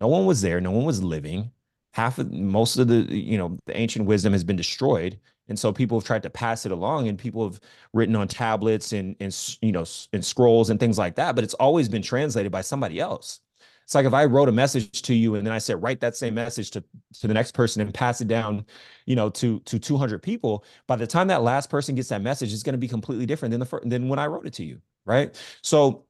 No 0.00 0.08
one 0.08 0.26
was 0.26 0.40
there, 0.40 0.60
no 0.60 0.70
one 0.70 0.84
was 0.84 1.02
living. 1.02 1.50
Half 1.94 2.18
of 2.18 2.32
most 2.32 2.78
of 2.78 2.88
the, 2.88 3.04
you 3.14 3.36
know, 3.36 3.58
the 3.66 3.76
ancient 3.76 4.06
wisdom 4.06 4.32
has 4.32 4.44
been 4.44 4.56
destroyed. 4.56 5.18
And 5.48 5.58
so 5.58 5.72
people 5.72 5.98
have 5.98 6.06
tried 6.06 6.22
to 6.22 6.30
pass 6.30 6.64
it 6.64 6.72
along 6.72 7.08
and 7.08 7.18
people 7.18 7.44
have 7.44 7.60
written 7.92 8.16
on 8.16 8.28
tablets 8.28 8.92
and, 8.92 9.14
and 9.20 9.56
you 9.60 9.72
know, 9.72 9.84
and 10.12 10.24
scrolls 10.24 10.70
and 10.70 10.80
things 10.80 10.98
like 10.98 11.16
that. 11.16 11.34
But 11.34 11.44
it's 11.44 11.54
always 11.54 11.88
been 11.88 12.02
translated 12.02 12.50
by 12.50 12.62
somebody 12.62 13.00
else. 13.00 13.40
It's 13.84 13.94
like 13.94 14.06
if 14.06 14.14
I 14.14 14.24
wrote 14.24 14.48
a 14.48 14.52
message 14.52 15.02
to 15.02 15.14
you 15.14 15.34
and 15.34 15.46
then 15.46 15.52
I 15.52 15.58
said 15.58 15.82
write 15.82 16.00
that 16.00 16.16
same 16.16 16.34
message 16.34 16.70
to 16.70 16.84
to 17.20 17.26
the 17.28 17.34
next 17.34 17.52
person 17.52 17.82
and 17.82 17.92
pass 17.92 18.20
it 18.20 18.28
down, 18.28 18.64
you 19.06 19.16
know, 19.16 19.28
to 19.30 19.60
to 19.60 19.78
200 19.78 20.22
people. 20.22 20.64
By 20.86 20.96
the 20.96 21.06
time 21.06 21.26
that 21.28 21.42
last 21.42 21.68
person 21.68 21.94
gets 21.94 22.08
that 22.08 22.22
message, 22.22 22.52
it's 22.52 22.62
going 22.62 22.74
to 22.74 22.78
be 22.78 22.88
completely 22.88 23.26
different 23.26 23.50
than 23.50 23.60
the 23.60 23.66
first, 23.66 23.88
than 23.88 24.08
when 24.08 24.18
I 24.18 24.28
wrote 24.28 24.46
it 24.46 24.54
to 24.54 24.64
you, 24.64 24.80
right? 25.04 25.36
So 25.62 26.06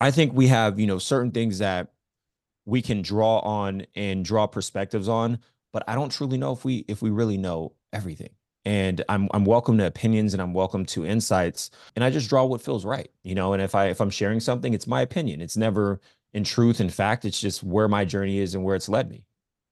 I 0.00 0.10
think 0.10 0.32
we 0.32 0.48
have 0.48 0.78
you 0.78 0.86
know 0.86 0.98
certain 0.98 1.30
things 1.30 1.58
that 1.58 1.92
we 2.66 2.82
can 2.82 3.02
draw 3.02 3.38
on 3.40 3.86
and 3.94 4.24
draw 4.24 4.46
perspectives 4.46 5.08
on, 5.08 5.38
but 5.72 5.84
I 5.88 5.94
don't 5.94 6.12
truly 6.12 6.38
know 6.38 6.52
if 6.52 6.64
we 6.64 6.84
if 6.88 7.02
we 7.02 7.10
really 7.10 7.38
know 7.38 7.72
everything. 7.92 8.30
And 8.64 9.02
I'm 9.08 9.28
I'm 9.32 9.44
welcome 9.44 9.78
to 9.78 9.86
opinions 9.86 10.34
and 10.34 10.42
I'm 10.42 10.52
welcome 10.52 10.84
to 10.86 11.06
insights 11.06 11.70
and 11.96 12.04
I 12.04 12.10
just 12.10 12.28
draw 12.28 12.44
what 12.44 12.60
feels 12.62 12.84
right 12.84 13.10
you 13.22 13.34
know? 13.34 13.52
And 13.54 13.62
if 13.62 13.74
I 13.74 13.86
if 13.86 14.00
I'm 14.00 14.10
sharing 14.10 14.40
something 14.40 14.74
it's 14.74 14.86
my 14.86 15.00
opinion. 15.00 15.40
It's 15.40 15.56
never 15.56 16.00
in 16.34 16.44
truth 16.44 16.80
and 16.80 16.92
fact. 16.92 17.24
It's 17.24 17.40
just 17.40 17.62
where 17.62 17.88
my 17.88 18.04
journey 18.04 18.38
is 18.38 18.54
and 18.54 18.62
where 18.64 18.76
it's 18.76 18.88
led 18.88 19.08
me 19.10 19.24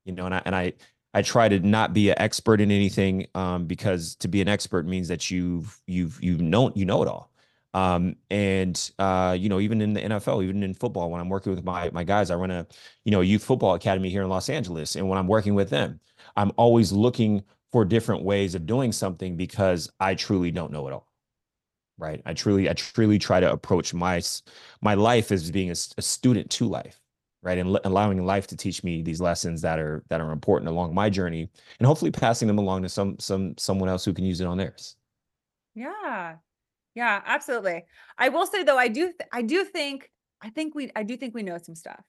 you 0.07 0.12
know? 0.12 0.24
And 0.27 0.35
i 0.35 0.43
and 0.47 0.57
i 0.57 0.72
i 1.12 1.22
try 1.22 1.49
to 1.49 1.61
not 1.61 1.93
be 1.93 2.11
an 2.11 2.16
expert 2.18 2.61
in 2.61 2.70
anything 2.70 3.27
um, 3.35 3.66
because 3.66 4.14
to 4.16 4.29
be 4.29 4.41
an 4.41 4.49
expert 4.49 4.87
means 4.87 5.09
that 5.09 5.31
you've 5.31 5.81
you've 5.87 6.22
you 6.22 6.39
know 6.39 6.72
you 6.74 6.87
know 6.87 7.03
it 7.03 7.09
all 7.09 7.31
um, 7.77 8.16
and 8.31 8.91
uh, 8.99 9.37
you 9.39 9.51
know 9.51 9.61
even 9.61 9.83
in 9.83 9.93
the 9.93 10.01
nfl 10.01 10.43
even 10.43 10.62
in 10.62 10.72
football 10.72 11.11
when 11.11 11.20
i'm 11.20 11.29
working 11.29 11.55
with 11.55 11.62
my 11.62 11.91
my 11.91 12.03
guys 12.03 12.31
i 12.31 12.35
run 12.35 12.51
a 12.51 12.66
you 13.05 13.12
know 13.12 13.20
youth 13.20 13.45
football 13.45 13.74
academy 13.74 14.09
here 14.09 14.22
in 14.22 14.31
los 14.31 14.49
angeles 14.49 14.97
and 14.97 15.07
when 15.07 15.18
i'm 15.18 15.29
working 15.29 15.55
with 15.55 15.68
them 15.68 16.01
i'm 16.37 16.51
always 16.57 16.91
looking 16.91 17.45
for 17.72 17.85
different 17.85 18.22
ways 18.22 18.55
of 18.55 18.64
doing 18.64 18.93
something 18.93 19.37
because 19.37 19.91
i 20.01 20.14
truly 20.14 20.51
don't 20.51 20.72
know 20.72 20.89
it 20.89 20.93
all 20.93 21.07
right? 21.99 22.20
I 22.27 22.33
truly 22.33 22.68
i 22.68 22.72
truly 22.72 23.18
try 23.18 23.41
to 23.41 23.53
approach 23.53 23.93
my 23.93 24.22
my 24.81 24.95
life 24.95 25.31
as 25.31 25.51
being 25.51 25.70
a, 25.70 25.77
a 25.99 26.03
student 26.03 26.51
to 26.53 26.66
life 26.66 27.01
right? 27.43 27.59
And 27.59 27.68
l- 27.68 27.81
allowing 27.85 28.24
life 28.24 28.49
to 28.49 28.57
teach 28.57 28.83
me 28.83 29.03
these 29.03 29.20
lessons 29.20 29.62
that 29.62 29.79
are 29.79 30.03
that 30.09 30.20
are 30.20 30.33
important 30.33 30.68
along 30.68 30.95
my 30.95 31.09
journey 31.09 31.49
and 31.79 31.87
hopefully 31.87 32.11
passing 32.11 32.49
them 32.49 32.59
along 32.59 32.83
to 32.83 32.89
some 32.89 33.18
some 33.18 33.55
someone 33.57 33.89
else 33.89 34.05
who 34.05 34.12
can 34.12 34.24
use 34.24 34.41
it 34.41 34.47
on 34.47 34.57
theirs. 34.57 34.97
Yeah 35.74 36.37
yeah 36.97 37.22
absolutely. 37.26 37.84
I 38.18 38.30
will 38.30 38.47
say 38.47 38.64
though 38.64 38.78
i 38.78 38.88
do 38.88 39.05
th- 39.05 39.28
i 39.32 39.42
do 39.42 39.64
think 39.64 40.11
i 40.42 40.51
think 40.51 40.74
we 40.74 40.90
i 40.97 41.05
do 41.05 41.16
think 41.16 41.34
we 41.34 41.44
know 41.44 41.59
some 41.59 41.76
stuff. 41.76 42.03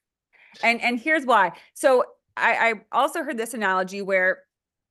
And 0.63 0.81
and 0.81 0.99
here's 0.99 1.25
why. 1.25 1.51
So 1.75 2.03
i 2.35 2.69
i 2.69 2.73
also 2.91 3.21
heard 3.21 3.38
this 3.38 3.53
analogy 3.53 4.01
where 4.01 4.39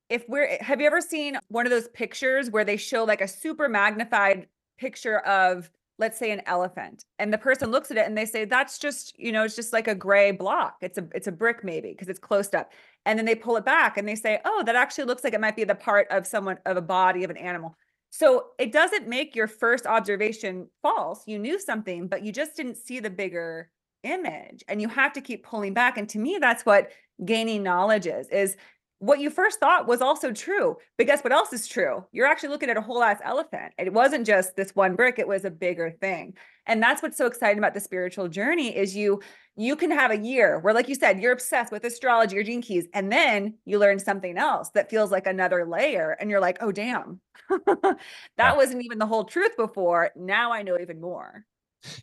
if 0.09 0.25
we're 0.29 0.63
have 0.63 0.81
you 0.81 0.87
ever 0.87 1.01
seen 1.01 1.39
one 1.49 1.67
of 1.67 1.71
those 1.71 1.89
pictures 1.89 2.51
where 2.51 2.65
they 2.65 2.77
show 2.77 3.03
like 3.03 3.21
a 3.21 3.27
super 3.27 3.69
magnified 3.69 4.47
picture 4.79 5.19
of 5.21 5.69
let's 5.99 6.19
say 6.19 6.31
an 6.31 6.43
elephant 6.45 7.07
and 7.19 7.33
the 7.33 7.39
person 7.39 7.71
looks 7.71 7.91
at 7.91 7.97
it 7.97 8.07
and 8.07 8.17
they 8.17 8.27
say 8.27 8.45
that's 8.45 8.79
just 8.79 9.19
you 9.19 9.33
know 9.33 9.45
it's 9.45 9.57
just 9.57 9.73
like 9.73 9.89
a 9.89 9.95
gray 9.95 10.31
block. 10.31 10.77
It's 10.83 10.99
a 10.99 11.09
it's 11.15 11.27
a 11.27 11.33
brick 11.33 11.65
maybe 11.65 11.89
because 11.89 12.09
it's 12.09 12.19
closed 12.19 12.55
up. 12.55 12.71
And 13.07 13.19
then 13.19 13.25
they 13.25 13.35
pull 13.35 13.57
it 13.57 13.65
back 13.65 13.97
and 13.97 14.07
they 14.07 14.15
say 14.15 14.41
oh 14.45 14.63
that 14.67 14.77
actually 14.77 15.05
looks 15.05 15.25
like 15.25 15.33
it 15.33 15.41
might 15.41 15.57
be 15.57 15.65
the 15.65 15.75
part 15.75 16.07
of 16.11 16.27
someone 16.27 16.59
of 16.67 16.77
a 16.77 16.83
body 16.83 17.25
of 17.25 17.31
an 17.31 17.39
animal 17.39 17.77
so 18.17 18.47
it 18.59 18.73
doesn't 18.73 19.07
make 19.07 19.37
your 19.37 19.47
first 19.47 19.87
observation 19.87 20.69
false 20.83 21.23
you 21.27 21.39
knew 21.39 21.59
something 21.59 22.09
but 22.09 22.23
you 22.23 22.33
just 22.33 22.57
didn't 22.57 22.77
see 22.77 23.01
the 23.01 23.11
bigger 23.11 23.71
image 24.03 24.63
and 24.69 24.81
you 24.81 24.89
have 24.89 25.13
to 25.13 25.21
keep 25.21 25.45
pulling 25.45 25.75
back 25.75 25.99
and 25.99 26.09
to 26.09 26.19
me 26.19 26.39
that's 26.41 26.65
what 26.65 26.91
gaining 27.25 27.63
knowledge 27.63 28.07
is 28.07 28.29
is 28.29 28.57
what 28.99 29.21
you 29.21 29.31
first 29.31 29.61
thought 29.61 29.87
was 29.87 30.01
also 30.01 30.33
true. 30.33 30.77
But 30.97 31.07
guess 31.07 31.23
what 31.23 31.33
else 31.33 31.53
is 31.53 31.67
true? 31.67 32.05
You're 32.13 32.27
actually 32.27 32.49
looking 32.51 32.71
at 32.71 32.77
a 32.77 32.83
whole 32.83 33.03
ass 33.03 33.21
elephant. 33.23 33.75
It 33.79 33.93
wasn't 33.93 34.27
just 34.27 34.57
this 34.57 34.75
one 34.75 34.97
brick, 34.97 35.19
it 35.19 35.29
was 35.29 35.45
a 35.45 35.51
bigger 35.51 35.91
thing. 35.91 36.35
And 36.67 36.83
that's 36.83 37.03
what's 37.03 37.17
so 37.17 37.27
exciting 37.27 37.59
about 37.59 37.75
the 37.75 37.81
spiritual 37.81 38.29
journey 38.29 38.77
is 38.77 38.97
you 38.97 39.21
you 39.57 39.77
can 39.77 39.91
have 39.91 40.11
a 40.11 40.19
year 40.19 40.59
where 40.59 40.75
like 40.75 40.89
you 40.89 40.95
said, 40.95 41.21
you're 41.21 41.33
obsessed 41.33 41.73
with 41.73 41.85
astrology 41.85 42.37
or 42.37 42.43
gene 42.43 42.63
keys 42.63 42.87
and 42.93 43.11
then 43.11 43.55
you 43.65 43.79
learn 43.79 43.99
something 43.99 44.37
else 44.37 44.71
that 44.71 44.91
feels 44.91 45.11
like 45.11 45.27
another 45.27 45.65
layer 45.67 46.17
and 46.21 46.31
you're 46.31 46.41
like, 46.41 46.59
"Oh 46.61 46.73
damn. 46.73 47.21
that 47.67 47.97
yeah. 48.39 48.57
wasn't 48.57 48.85
even 48.85 48.99
the 48.99 49.07
whole 49.07 49.25
truth 49.25 49.57
before. 49.57 50.11
Now 50.17 50.53
I 50.53 50.63
know 50.63 50.79
even 50.79 51.01
more." 51.01 51.45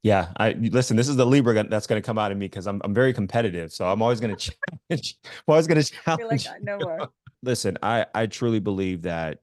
Yeah, 0.02 0.30
I 0.38 0.52
listen. 0.54 0.98
This 0.98 1.10
is 1.10 1.16
the 1.16 1.26
Libra 1.26 1.64
that's 1.64 1.88
going 1.88 2.02
to 2.02 2.06
come 2.06 2.18
out 2.18 2.32
of 2.32 2.38
me 2.38 2.46
because 2.46 2.68
I'm 2.68 2.82
I'm 2.84 2.94
very 2.94 3.14
competitive, 3.14 3.72
so 3.72 3.86
I'm 3.86 4.02
always 4.02 4.20
going 4.20 4.36
to 4.36 4.52
challenge. 4.90 5.18
I'm 5.26 5.52
always 5.52 5.68
going 5.68 5.82
to 5.82 5.92
challenge. 5.92 6.48
Like, 6.48 6.64
no 6.64 6.78
more. 6.80 7.10
Listen, 7.44 7.78
I 7.84 8.06
I 8.14 8.28
truly 8.28 8.60
believe 8.60 9.04
that 9.04 9.40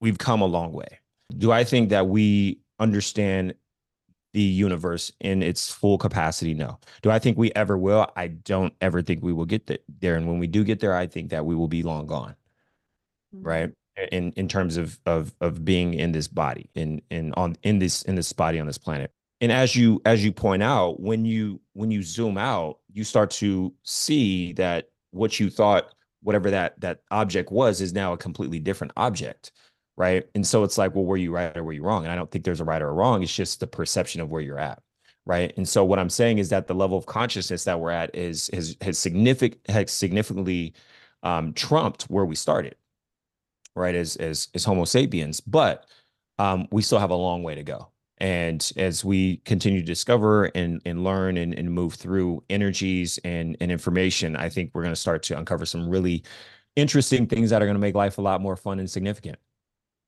we've 0.00 0.18
come 0.18 0.42
a 0.42 0.46
long 0.46 0.72
way. 0.72 1.00
Do 1.36 1.52
I 1.52 1.64
think 1.64 1.90
that 1.90 2.08
we 2.08 2.60
understand 2.78 3.54
the 4.36 4.42
universe 4.42 5.10
in 5.20 5.42
its 5.42 5.70
full 5.70 5.98
capacity? 5.98 6.54
No. 6.54 6.78
Do 7.02 7.10
I 7.10 7.18
think 7.18 7.38
we 7.38 7.50
ever 7.52 7.76
will? 7.78 8.10
I 8.16 8.28
don't 8.28 8.74
ever 8.80 9.02
think 9.02 9.22
we 9.22 9.32
will 9.32 9.46
get 9.46 9.66
there. 10.00 10.14
And 10.14 10.28
when 10.28 10.38
we 10.38 10.46
do 10.46 10.62
get 10.62 10.80
there, 10.80 10.94
I 10.94 11.06
think 11.06 11.30
that 11.30 11.46
we 11.46 11.54
will 11.54 11.68
be 11.68 11.82
long 11.82 12.06
gone. 12.06 12.36
Mm-hmm. 13.34 13.46
Right 13.46 13.72
in 14.12 14.32
in 14.32 14.48
terms 14.48 14.76
of 14.76 14.98
of 15.06 15.34
of 15.40 15.64
being 15.64 15.94
in 15.94 16.12
this 16.12 16.28
body 16.28 16.68
in 16.74 17.00
in 17.10 17.32
on 17.34 17.56
in 17.62 17.78
this 17.78 18.02
in 18.02 18.14
this 18.14 18.32
body 18.32 18.60
on 18.60 18.66
this 18.66 18.78
planet 18.78 19.10
and 19.40 19.50
as 19.50 19.74
you 19.74 20.00
as 20.04 20.24
you 20.24 20.32
point 20.32 20.62
out 20.62 21.00
when 21.00 21.24
you 21.24 21.60
when 21.72 21.90
you 21.90 22.02
zoom 22.02 22.36
out 22.36 22.78
you 22.92 23.04
start 23.04 23.30
to 23.30 23.72
see 23.84 24.52
that 24.52 24.88
what 25.12 25.40
you 25.40 25.48
thought 25.48 25.94
whatever 26.22 26.50
that 26.50 26.78
that 26.80 27.00
object 27.10 27.50
was 27.50 27.80
is 27.80 27.92
now 27.92 28.12
a 28.12 28.18
completely 28.18 28.58
different 28.58 28.92
object 28.96 29.52
right? 29.96 30.26
And 30.34 30.46
so 30.46 30.64
it's 30.64 30.78
like 30.78 30.94
well 30.94 31.04
were 31.04 31.16
you 31.16 31.32
right 31.32 31.56
or 31.56 31.64
were 31.64 31.72
you 31.72 31.82
wrong? 31.82 32.04
And 32.04 32.12
i 32.12 32.16
don't 32.16 32.30
think 32.30 32.44
there's 32.44 32.60
a 32.60 32.64
right 32.64 32.82
or 32.82 32.88
a 32.88 32.92
wrong. 32.92 33.22
It's 33.22 33.34
just 33.34 33.60
the 33.60 33.66
perception 33.66 34.20
of 34.20 34.30
where 34.30 34.42
you're 34.42 34.58
at 34.58 34.80
right? 35.28 35.52
And 35.56 35.68
so 35.68 35.84
what 35.84 35.98
i'm 35.98 36.10
saying 36.10 36.38
is 36.38 36.50
that 36.50 36.68
the 36.68 36.74
level 36.74 36.96
of 36.96 37.06
consciousness 37.06 37.64
that 37.64 37.80
we're 37.80 37.90
at 37.90 38.14
is 38.14 38.48
has 38.52 38.76
has 38.80 38.98
significant 38.98 39.60
has 39.68 39.92
significantly 39.92 40.74
um, 41.22 41.52
trumped 41.54 42.04
where 42.04 42.24
we 42.24 42.36
started 42.36 42.76
right 43.74 43.94
as 43.94 44.16
as 44.16 44.48
as 44.54 44.64
homo 44.64 44.84
sapiens. 44.84 45.40
But 45.40 45.86
um, 46.38 46.68
we 46.70 46.82
still 46.82 46.98
have 46.98 47.10
a 47.10 47.14
long 47.14 47.42
way 47.42 47.54
to 47.54 47.62
go. 47.62 47.88
And 48.18 48.72
as 48.76 49.04
we 49.04 49.38
continue 49.38 49.80
to 49.80 49.86
discover 49.86 50.46
and, 50.54 50.80
and 50.86 51.04
learn 51.04 51.36
and, 51.36 51.52
and 51.54 51.70
move 51.70 51.94
through 51.94 52.42
energies 52.48 53.18
and, 53.24 53.56
and 53.60 53.70
information, 53.70 54.36
I 54.36 54.48
think 54.48 54.70
we're 54.72 54.82
going 54.82 54.94
to 54.94 55.00
start 55.00 55.22
to 55.24 55.38
uncover 55.38 55.66
some 55.66 55.88
really 55.88 56.24
interesting 56.76 57.26
things 57.26 57.50
that 57.50 57.62
are 57.62 57.66
going 57.66 57.74
to 57.74 57.80
make 57.80 57.94
life 57.94 58.16
a 58.18 58.22
lot 58.22 58.40
more 58.40 58.56
fun 58.56 58.78
and 58.78 58.90
significant. 58.90 59.38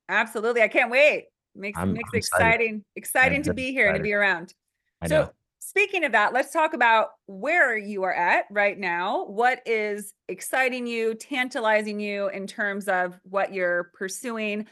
Absolutely. 0.09 0.61
I 0.61 0.67
can't 0.67 0.91
wait. 0.91 1.27
Makes, 1.55 1.79
I'm, 1.79 1.93
makes 1.93 2.09
I'm 2.11 2.15
it 2.15 2.17
exciting, 2.17 2.83
exciting 2.95 3.43
to 3.43 3.53
be 3.53 3.71
here 3.71 3.85
excited. 3.85 3.95
and 3.95 3.99
to 3.99 4.03
be 4.03 4.13
around. 4.13 4.53
I 5.01 5.07
so 5.07 5.21
know. 5.21 5.31
speaking 5.59 6.03
of 6.03 6.11
that, 6.11 6.33
let's 6.33 6.51
talk 6.51 6.73
about 6.73 7.11
where 7.27 7.77
you 7.77 8.03
are 8.03 8.13
at 8.13 8.45
right 8.49 8.77
now. 8.77 9.25
What 9.25 9.61
is 9.65 10.13
exciting 10.27 10.87
you, 10.87 11.15
tantalizing 11.15 11.99
you 11.99 12.27
in 12.29 12.47
terms 12.47 12.87
of 12.87 13.19
what 13.23 13.53
you're 13.53 13.91
pursuing? 13.93 14.67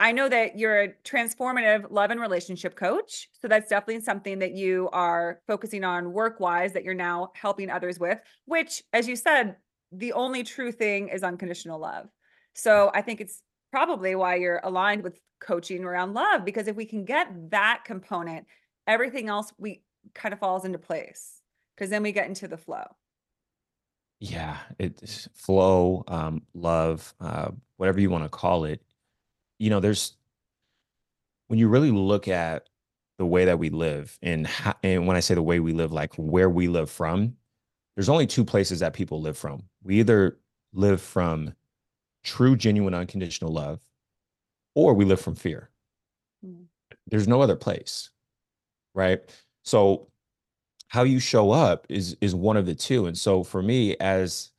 I 0.00 0.12
know 0.12 0.28
that 0.28 0.58
you're 0.58 0.82
a 0.82 0.88
transformative 1.04 1.86
love 1.90 2.10
and 2.10 2.20
relationship 2.20 2.74
coach. 2.74 3.28
So 3.40 3.48
that's 3.48 3.68
definitely 3.68 4.02
something 4.02 4.40
that 4.40 4.52
you 4.52 4.88
are 4.92 5.40
focusing 5.46 5.84
on 5.84 6.12
work 6.12 6.40
wise 6.40 6.72
that 6.72 6.84
you're 6.84 6.94
now 6.94 7.30
helping 7.34 7.70
others 7.70 7.98
with, 7.98 8.18
which, 8.44 8.82
as 8.92 9.06
you 9.06 9.16
said, 9.16 9.56
the 9.92 10.12
only 10.12 10.42
true 10.42 10.72
thing 10.72 11.08
is 11.08 11.22
unconditional 11.22 11.78
love. 11.78 12.08
So 12.54 12.90
I 12.92 13.02
think 13.02 13.20
it's 13.20 13.40
probably 13.74 14.14
why 14.14 14.36
you're 14.36 14.60
aligned 14.62 15.02
with 15.02 15.18
coaching 15.40 15.84
around 15.84 16.14
love, 16.14 16.44
because 16.44 16.68
if 16.68 16.76
we 16.76 16.84
can 16.84 17.04
get 17.04 17.50
that 17.50 17.82
component, 17.84 18.46
everything 18.86 19.28
else 19.28 19.52
we 19.58 19.82
kind 20.14 20.32
of 20.32 20.38
falls 20.38 20.64
into 20.64 20.78
place 20.78 21.40
because 21.74 21.90
then 21.90 22.02
we 22.02 22.12
get 22.12 22.26
into 22.26 22.46
the 22.46 22.56
flow. 22.56 22.84
Yeah, 24.20 24.58
it's 24.78 25.28
flow, 25.34 26.04
um, 26.08 26.42
love, 26.54 27.14
uh, 27.20 27.50
whatever 27.76 28.00
you 28.00 28.10
want 28.10 28.24
to 28.24 28.28
call 28.30 28.64
it 28.64 28.80
you 29.58 29.70
know, 29.70 29.80
there's 29.80 30.16
when 31.48 31.58
you 31.58 31.68
really 31.68 31.90
look 31.90 32.28
at 32.28 32.68
the 33.18 33.26
way 33.26 33.44
that 33.44 33.58
we 33.58 33.70
live 33.70 34.18
and 34.22 34.46
how, 34.46 34.74
and 34.82 35.06
when 35.06 35.16
I 35.16 35.20
say 35.20 35.34
the 35.34 35.42
way 35.42 35.60
we 35.60 35.72
live, 35.72 35.92
like 35.92 36.14
where 36.16 36.50
we 36.50 36.68
live 36.68 36.90
from, 36.90 37.34
there's 37.94 38.08
only 38.08 38.26
two 38.26 38.44
places 38.44 38.80
that 38.80 38.92
people 38.92 39.20
live 39.20 39.38
from. 39.38 39.62
We 39.82 40.00
either 40.00 40.38
live 40.72 41.00
from 41.00 41.54
true, 42.24 42.56
genuine, 42.56 42.94
unconditional 42.94 43.52
love, 43.52 43.80
or 44.74 44.94
we 44.94 45.04
live 45.04 45.20
from 45.20 45.36
fear. 45.36 45.70
Mm. 46.44 46.64
There's 47.06 47.28
no 47.28 47.40
other 47.40 47.56
place, 47.56 48.10
right? 48.94 49.20
So 49.62 50.08
how 50.88 51.02
you 51.02 51.20
show 51.20 51.50
up 51.50 51.86
is 51.88 52.16
is 52.20 52.34
one 52.34 52.56
of 52.56 52.66
the 52.66 52.74
two. 52.74 53.06
And 53.06 53.16
so 53.16 53.44
for 53.44 53.62
me, 53.62 53.96
as 53.98 54.50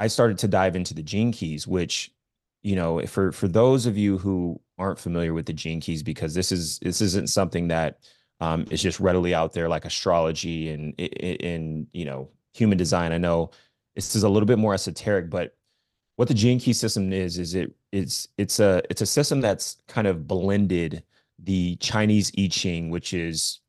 I 0.00 0.06
started 0.06 0.38
to 0.38 0.48
dive 0.48 0.76
into 0.76 0.94
the 0.94 1.02
gene 1.02 1.32
keys, 1.32 1.66
which 1.66 2.12
you 2.62 2.76
know, 2.76 3.00
for 3.06 3.32
for 3.32 3.48
those 3.48 3.86
of 3.86 3.96
you 3.96 4.18
who 4.18 4.60
aren't 4.78 4.98
familiar 4.98 5.34
with 5.34 5.46
the 5.46 5.52
gene 5.52 5.80
keys, 5.80 6.02
because 6.02 6.34
this 6.34 6.52
is 6.52 6.78
this 6.80 7.00
isn't 7.00 7.30
something 7.30 7.68
that 7.68 7.98
um, 8.40 8.64
is 8.70 8.82
just 8.82 9.00
readily 9.00 9.34
out 9.34 9.52
there 9.52 9.68
like 9.68 9.84
astrology 9.84 10.70
and 10.70 10.94
in 10.98 11.86
you 11.92 12.04
know 12.04 12.28
human 12.54 12.78
design. 12.78 13.12
I 13.12 13.18
know 13.18 13.50
this 13.94 14.14
is 14.14 14.22
a 14.22 14.28
little 14.28 14.46
bit 14.46 14.58
more 14.58 14.74
esoteric, 14.74 15.30
but 15.30 15.56
what 16.18 16.26
the 16.26 16.34
gene 16.34 16.58
key 16.58 16.72
system 16.72 17.12
is 17.12 17.38
is 17.38 17.54
it 17.54 17.72
it's 17.92 18.26
it's 18.38 18.58
a 18.58 18.82
it's 18.90 19.02
a 19.02 19.06
system 19.06 19.40
that's 19.40 19.76
kind 19.86 20.08
of 20.08 20.26
blended 20.26 21.04
the 21.38 21.76
Chinese 21.76 22.32
I 22.36 22.48
Ching, 22.48 22.90
which 22.90 23.14
is 23.14 23.60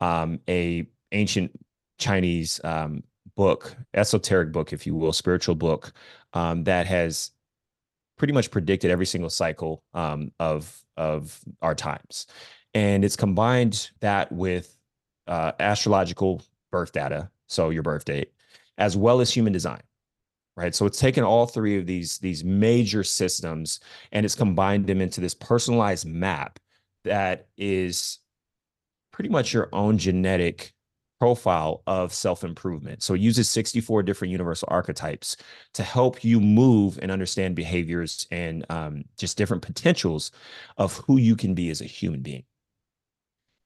um, 0.00 0.38
a 0.48 0.86
ancient 1.10 1.50
Chinese 1.98 2.60
um, 2.62 3.02
book, 3.36 3.76
esoteric 3.94 4.52
book, 4.52 4.72
if 4.72 4.86
you 4.86 4.94
will, 4.94 5.12
spiritual 5.12 5.56
book 5.56 5.92
um, 6.34 6.62
that 6.64 6.86
has 6.86 7.32
pretty 8.16 8.32
much 8.32 8.52
predicted 8.52 8.92
every 8.92 9.06
single 9.06 9.28
cycle 9.28 9.82
um, 9.92 10.30
of 10.38 10.80
of 10.96 11.40
our 11.62 11.74
times, 11.74 12.28
and 12.74 13.04
it's 13.04 13.16
combined 13.16 13.90
that 13.98 14.30
with 14.30 14.76
uh, 15.26 15.50
astrological 15.58 16.42
birth 16.70 16.92
data, 16.92 17.28
so 17.48 17.70
your 17.70 17.82
birth 17.82 18.04
date, 18.04 18.32
as 18.78 18.96
well 18.96 19.20
as 19.20 19.34
human 19.34 19.52
design, 19.52 19.82
right? 20.58 20.74
So 20.74 20.86
it's 20.86 20.98
taken 20.98 21.22
all 21.22 21.46
three 21.46 21.78
of 21.78 21.86
these 21.86 22.18
these 22.18 22.42
major 22.42 23.04
systems 23.04 23.78
and 24.10 24.26
it's 24.26 24.34
combined 24.34 24.88
them 24.88 25.00
into 25.00 25.20
this 25.20 25.34
personalized 25.34 26.04
map 26.04 26.58
that 27.04 27.46
is 27.56 28.18
pretty 29.12 29.30
much 29.30 29.52
your 29.52 29.68
own 29.72 29.98
genetic 29.98 30.74
profile 31.20 31.82
of 31.86 32.12
self 32.12 32.42
improvement. 32.42 33.04
So 33.04 33.14
it 33.14 33.20
uses 33.20 33.48
64 33.48 34.02
different 34.02 34.32
universal 34.32 34.66
archetypes 34.70 35.36
to 35.74 35.84
help 35.84 36.24
you 36.24 36.40
move 36.40 36.98
and 37.00 37.12
understand 37.12 37.54
behaviors 37.54 38.26
and 38.32 38.66
um, 38.68 39.04
just 39.16 39.38
different 39.38 39.62
potentials 39.62 40.32
of 40.76 40.96
who 41.06 41.18
you 41.18 41.36
can 41.36 41.54
be 41.54 41.70
as 41.70 41.80
a 41.80 41.84
human 41.84 42.20
being. 42.20 42.44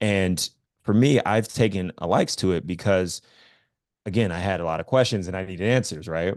And 0.03 0.47
for 0.83 0.93
me, 0.93 1.21
I've 1.21 1.49
taken 1.49 1.93
a 1.97 2.07
likes 2.07 2.37
to 2.37 2.53
it 2.53 2.67
because, 2.67 3.23
again, 4.05 4.31
I 4.31 4.41
had 4.41 4.61
a 4.61 4.65
lot 4.65 4.81
of 4.81 4.87
questions 4.87 5.27
and 5.27 5.35
I 5.37 5.47
needed 5.47 5.67
answers, 5.67 6.07
right? 6.07 6.35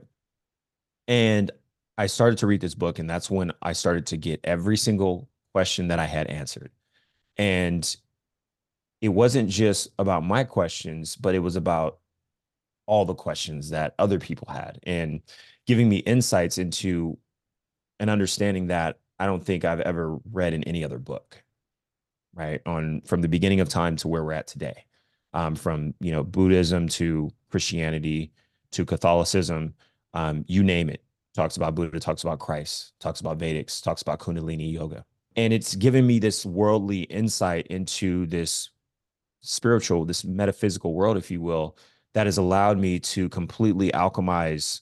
And 1.07 1.51
I 1.97 2.07
started 2.07 2.39
to 2.39 2.47
read 2.47 2.61
this 2.61 2.75
book, 2.75 2.99
and 2.99 3.09
that's 3.09 3.29
when 3.29 3.51
I 3.61 3.73
started 3.73 4.07
to 4.07 4.17
get 4.17 4.41
every 4.43 4.77
single 4.77 5.29
question 5.53 5.87
that 5.87 5.99
I 5.99 6.05
had 6.05 6.27
answered. 6.27 6.71
And 7.37 7.95
it 9.01 9.09
wasn't 9.09 9.49
just 9.49 9.89
about 9.99 10.23
my 10.23 10.43
questions, 10.43 11.15
but 11.15 11.35
it 11.35 11.39
was 11.39 11.55
about 11.55 11.99
all 12.87 13.05
the 13.05 13.13
questions 13.13 13.69
that 13.69 13.95
other 13.97 14.19
people 14.19 14.47
had 14.51 14.79
and 14.83 15.21
giving 15.65 15.89
me 15.89 15.97
insights 15.97 16.57
into 16.57 17.17
an 17.99 18.09
understanding 18.09 18.67
that 18.67 18.99
I 19.19 19.25
don't 19.25 19.43
think 19.43 19.65
I've 19.65 19.79
ever 19.81 20.17
read 20.31 20.53
in 20.53 20.63
any 20.63 20.83
other 20.83 20.99
book. 20.99 21.41
Right. 22.33 22.61
On 22.65 23.01
from 23.05 23.21
the 23.21 23.29
beginning 23.29 23.61
of 23.61 23.69
time 23.69 23.95
to 23.97 24.09
where 24.09 24.23
we're 24.23 24.33
at 24.33 24.47
today. 24.47 24.85
Um, 25.33 25.55
from 25.55 25.93
you 25.99 26.11
know 26.11 26.23
Buddhism 26.23 26.87
to 26.89 27.29
Christianity 27.49 28.31
to 28.71 28.85
Catholicism, 28.85 29.73
um, 30.15 30.43
you 30.47 30.63
name 30.63 30.89
it. 30.89 31.03
Talks 31.35 31.57
about 31.57 31.75
Buddha, 31.75 31.99
talks 31.99 32.23
about 32.23 32.39
Christ, 32.39 32.93
talks 32.99 33.19
about 33.19 33.37
Vedics, 33.37 33.83
talks 33.83 34.01
about 34.01 34.19
Kundalini 34.19 34.71
yoga, 34.71 35.05
and 35.35 35.51
it's 35.53 35.75
given 35.75 36.07
me 36.07 36.17
this 36.17 36.45
worldly 36.45 37.01
insight 37.01 37.67
into 37.67 38.25
this 38.25 38.69
spiritual, 39.41 40.05
this 40.05 40.23
metaphysical 40.23 40.93
world, 40.93 41.17
if 41.17 41.29
you 41.29 41.41
will, 41.41 41.77
that 42.13 42.25
has 42.25 42.37
allowed 42.37 42.79
me 42.79 42.99
to 42.99 43.29
completely 43.29 43.91
alchemize 43.91 44.81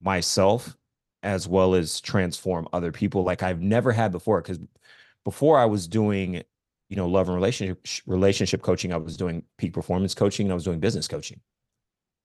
myself 0.00 0.76
as 1.22 1.46
well 1.46 1.74
as 1.74 2.00
transform 2.00 2.68
other 2.72 2.90
people 2.90 3.22
like 3.22 3.42
I've 3.42 3.60
never 3.60 3.92
had 3.92 4.10
before. 4.10 4.42
Because 4.42 4.58
before 5.24 5.58
I 5.58 5.66
was 5.66 5.86
doing, 5.86 6.42
you 6.88 6.96
know, 6.96 7.06
love 7.06 7.28
and 7.28 7.36
relationship 7.36 7.86
relationship 8.06 8.62
coaching, 8.62 8.92
I 8.92 8.96
was 8.96 9.16
doing 9.16 9.44
peak 9.56 9.72
performance 9.72 10.14
coaching, 10.14 10.46
and 10.46 10.52
I 10.52 10.54
was 10.54 10.64
doing 10.64 10.80
business 10.80 11.06
coaching. 11.06 11.40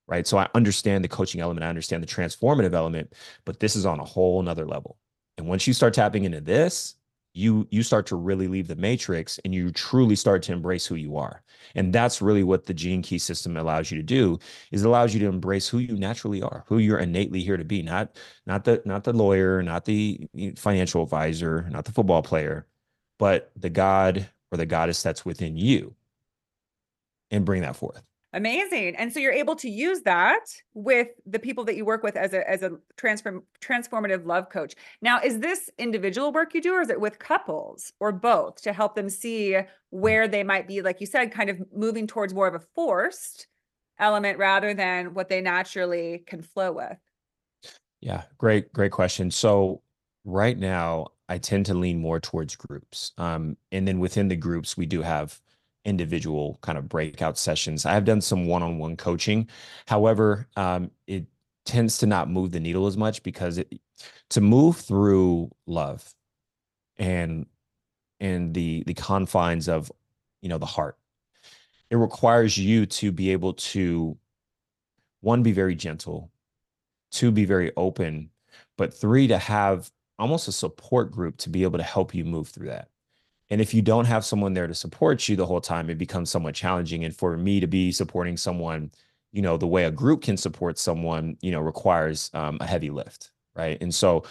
Right? 0.07 0.25
So 0.25 0.37
I 0.37 0.47
understand 0.55 1.03
the 1.03 1.09
coaching 1.09 1.41
element, 1.41 1.65
I 1.65 1.69
understand 1.69 2.03
the 2.03 2.07
transformative 2.07 2.73
element, 2.73 3.13
but 3.45 3.59
this 3.59 3.75
is 3.75 3.85
on 3.85 3.99
a 3.99 4.05
whole 4.05 4.41
nother 4.41 4.65
level. 4.65 4.97
And 5.37 5.47
once 5.47 5.67
you 5.67 5.73
start 5.73 5.93
tapping 5.93 6.23
into 6.23 6.41
this, 6.41 6.95
you 7.33 7.67
you 7.69 7.83
start 7.83 8.07
to 8.07 8.15
really 8.15 8.47
leave 8.47 8.67
the 8.67 8.75
matrix 8.75 9.39
and 9.45 9.53
you 9.53 9.71
truly 9.71 10.15
start 10.15 10.41
to 10.43 10.51
embrace 10.53 10.87
who 10.87 10.95
you 10.95 11.17
are. 11.17 11.43
And 11.75 11.93
that's 11.93 12.21
really 12.21 12.43
what 12.43 12.65
the 12.65 12.73
gene 12.73 13.03
key 13.03 13.19
system 13.19 13.57
allows 13.57 13.91
you 13.91 13.97
to 13.97 14.03
do 14.03 14.39
is 14.71 14.83
allows 14.83 15.13
you 15.13 15.19
to 15.19 15.27
embrace 15.27 15.67
who 15.67 15.77
you 15.77 15.95
naturally 15.95 16.41
are, 16.41 16.63
who 16.67 16.79
you're 16.79 16.97
innately 16.97 17.41
here 17.41 17.57
to 17.57 17.63
be, 17.63 17.83
not 17.83 18.17
not 18.47 18.63
the 18.63 18.81
not 18.85 19.03
the 19.03 19.13
lawyer, 19.13 19.61
not 19.61 19.85
the 19.85 20.27
financial 20.57 21.03
advisor, 21.03 21.67
not 21.69 21.85
the 21.85 21.91
football 21.91 22.23
player, 22.23 22.65
but 23.19 23.51
the 23.55 23.69
God 23.69 24.27
or 24.51 24.57
the 24.57 24.65
goddess 24.65 25.03
that's 25.03 25.25
within 25.25 25.57
you 25.57 25.95
and 27.29 27.45
bring 27.45 27.61
that 27.61 27.75
forth. 27.75 28.06
Amazing. 28.33 28.95
And 28.97 29.11
so 29.11 29.19
you're 29.19 29.31
able 29.31 29.55
to 29.55 29.69
use 29.69 30.01
that 30.01 30.45
with 30.73 31.07
the 31.25 31.39
people 31.39 31.63
that 31.63 31.77
you 31.77 31.85
work 31.85 32.03
with 32.03 32.17
as 32.17 32.33
a 32.33 32.47
as 32.49 32.61
a 32.61 32.71
transform 32.97 33.43
transformative 33.61 34.25
love 34.25 34.49
coach. 34.49 34.75
Now, 35.01 35.21
is 35.21 35.39
this 35.39 35.69
individual 35.77 36.33
work 36.33 36.53
you 36.53 36.61
do 36.61 36.73
or 36.73 36.81
is 36.81 36.89
it 36.89 36.99
with 36.99 37.19
couples 37.19 37.93
or 38.01 38.11
both 38.11 38.61
to 38.63 38.73
help 38.73 38.95
them 38.95 39.09
see 39.09 39.57
where 39.91 40.27
they 40.27 40.43
might 40.43 40.67
be 40.67 40.81
like 40.81 40.99
you 40.99 41.07
said 41.07 41.31
kind 41.31 41.49
of 41.49 41.61
moving 41.73 42.05
towards 42.05 42.33
more 42.33 42.47
of 42.47 42.55
a 42.55 42.65
forced 42.75 43.47
element 43.97 44.37
rather 44.37 44.73
than 44.73 45.13
what 45.13 45.29
they 45.29 45.39
naturally 45.39 46.23
can 46.27 46.41
flow 46.41 46.73
with? 46.73 46.97
Yeah, 48.01 48.23
great 48.37 48.73
great 48.73 48.91
question. 48.91 49.31
So 49.31 49.81
right 50.25 50.57
now 50.57 51.07
I 51.29 51.37
tend 51.37 51.65
to 51.67 51.73
lean 51.73 51.99
more 51.99 52.19
towards 52.19 52.55
groups. 52.57 53.13
Um, 53.17 53.57
and 53.71 53.87
then 53.87 53.99
within 53.99 54.27
the 54.27 54.35
groups, 54.35 54.77
we 54.77 54.85
do 54.85 55.01
have 55.01 55.39
individual 55.87 56.59
kind 56.61 56.77
of 56.77 56.87
breakout 56.87 57.37
sessions. 57.37 57.85
I 57.85 57.93
have 57.93 58.05
done 58.05 58.21
some 58.21 58.45
one 58.45 58.61
on 58.61 58.77
one 58.77 58.95
coaching. 58.95 59.49
However, 59.87 60.47
um, 60.55 60.91
it 61.07 61.25
tends 61.65 61.97
to 61.99 62.05
not 62.05 62.29
move 62.29 62.51
the 62.51 62.59
needle 62.59 62.85
as 62.85 62.97
much 62.97 63.23
because 63.23 63.57
it, 63.57 63.81
to 64.29 64.41
move 64.41 64.77
through 64.77 65.49
love 65.65 66.13
and 66.97 67.45
and 68.19 68.53
the 68.53 68.83
the 68.87 68.93
confines 68.93 69.67
of 69.67 69.91
you 70.41 70.49
know 70.49 70.57
the 70.57 70.65
heart 70.65 70.97
it 71.89 71.95
requires 71.95 72.57
you 72.57 72.85
to 72.85 73.11
be 73.11 73.31
able 73.31 73.53
to 73.53 74.17
one 75.21 75.43
be 75.43 75.51
very 75.51 75.75
gentle 75.75 76.31
two 77.11 77.31
be 77.31 77.45
very 77.45 77.71
open 77.75 78.29
but 78.77 78.93
three 78.93 79.27
to 79.27 79.37
have 79.37 79.91
almost 80.19 80.47
a 80.47 80.51
support 80.51 81.11
group 81.11 81.37
to 81.37 81.49
be 81.49 81.63
able 81.63 81.77
to 81.77 81.83
help 81.83 82.13
you 82.13 82.23
move 82.23 82.47
through 82.47 82.67
that. 82.67 82.89
And 83.49 83.61
if 83.61 83.73
you 83.73 83.81
don't 83.81 84.05
have 84.05 84.25
someone 84.25 84.53
there 84.53 84.67
to 84.67 84.73
support 84.73 85.27
you 85.29 85.35
the 85.35 85.45
whole 85.45 85.61
time, 85.61 85.89
it 85.89 85.97
becomes 85.97 86.29
somewhat 86.29 86.55
challenging. 86.55 87.05
And 87.05 87.15
for 87.15 87.37
me 87.37 87.59
to 87.59 87.67
be 87.67 87.91
supporting 87.91 88.35
someone, 88.35 88.91
you 89.31 89.41
know, 89.41 89.57
the 89.57 89.67
way 89.67 89.85
a 89.85 89.91
group 89.91 90.23
can 90.23 90.37
support 90.37 90.77
someone, 90.77 91.37
you 91.41 91.51
know, 91.51 91.59
requires 91.59 92.29
um, 92.33 92.57
a 92.59 92.65
heavy 92.65 92.89
lift, 92.89 93.31
right? 93.55 93.77
And 93.81 93.93
so, 93.93 94.23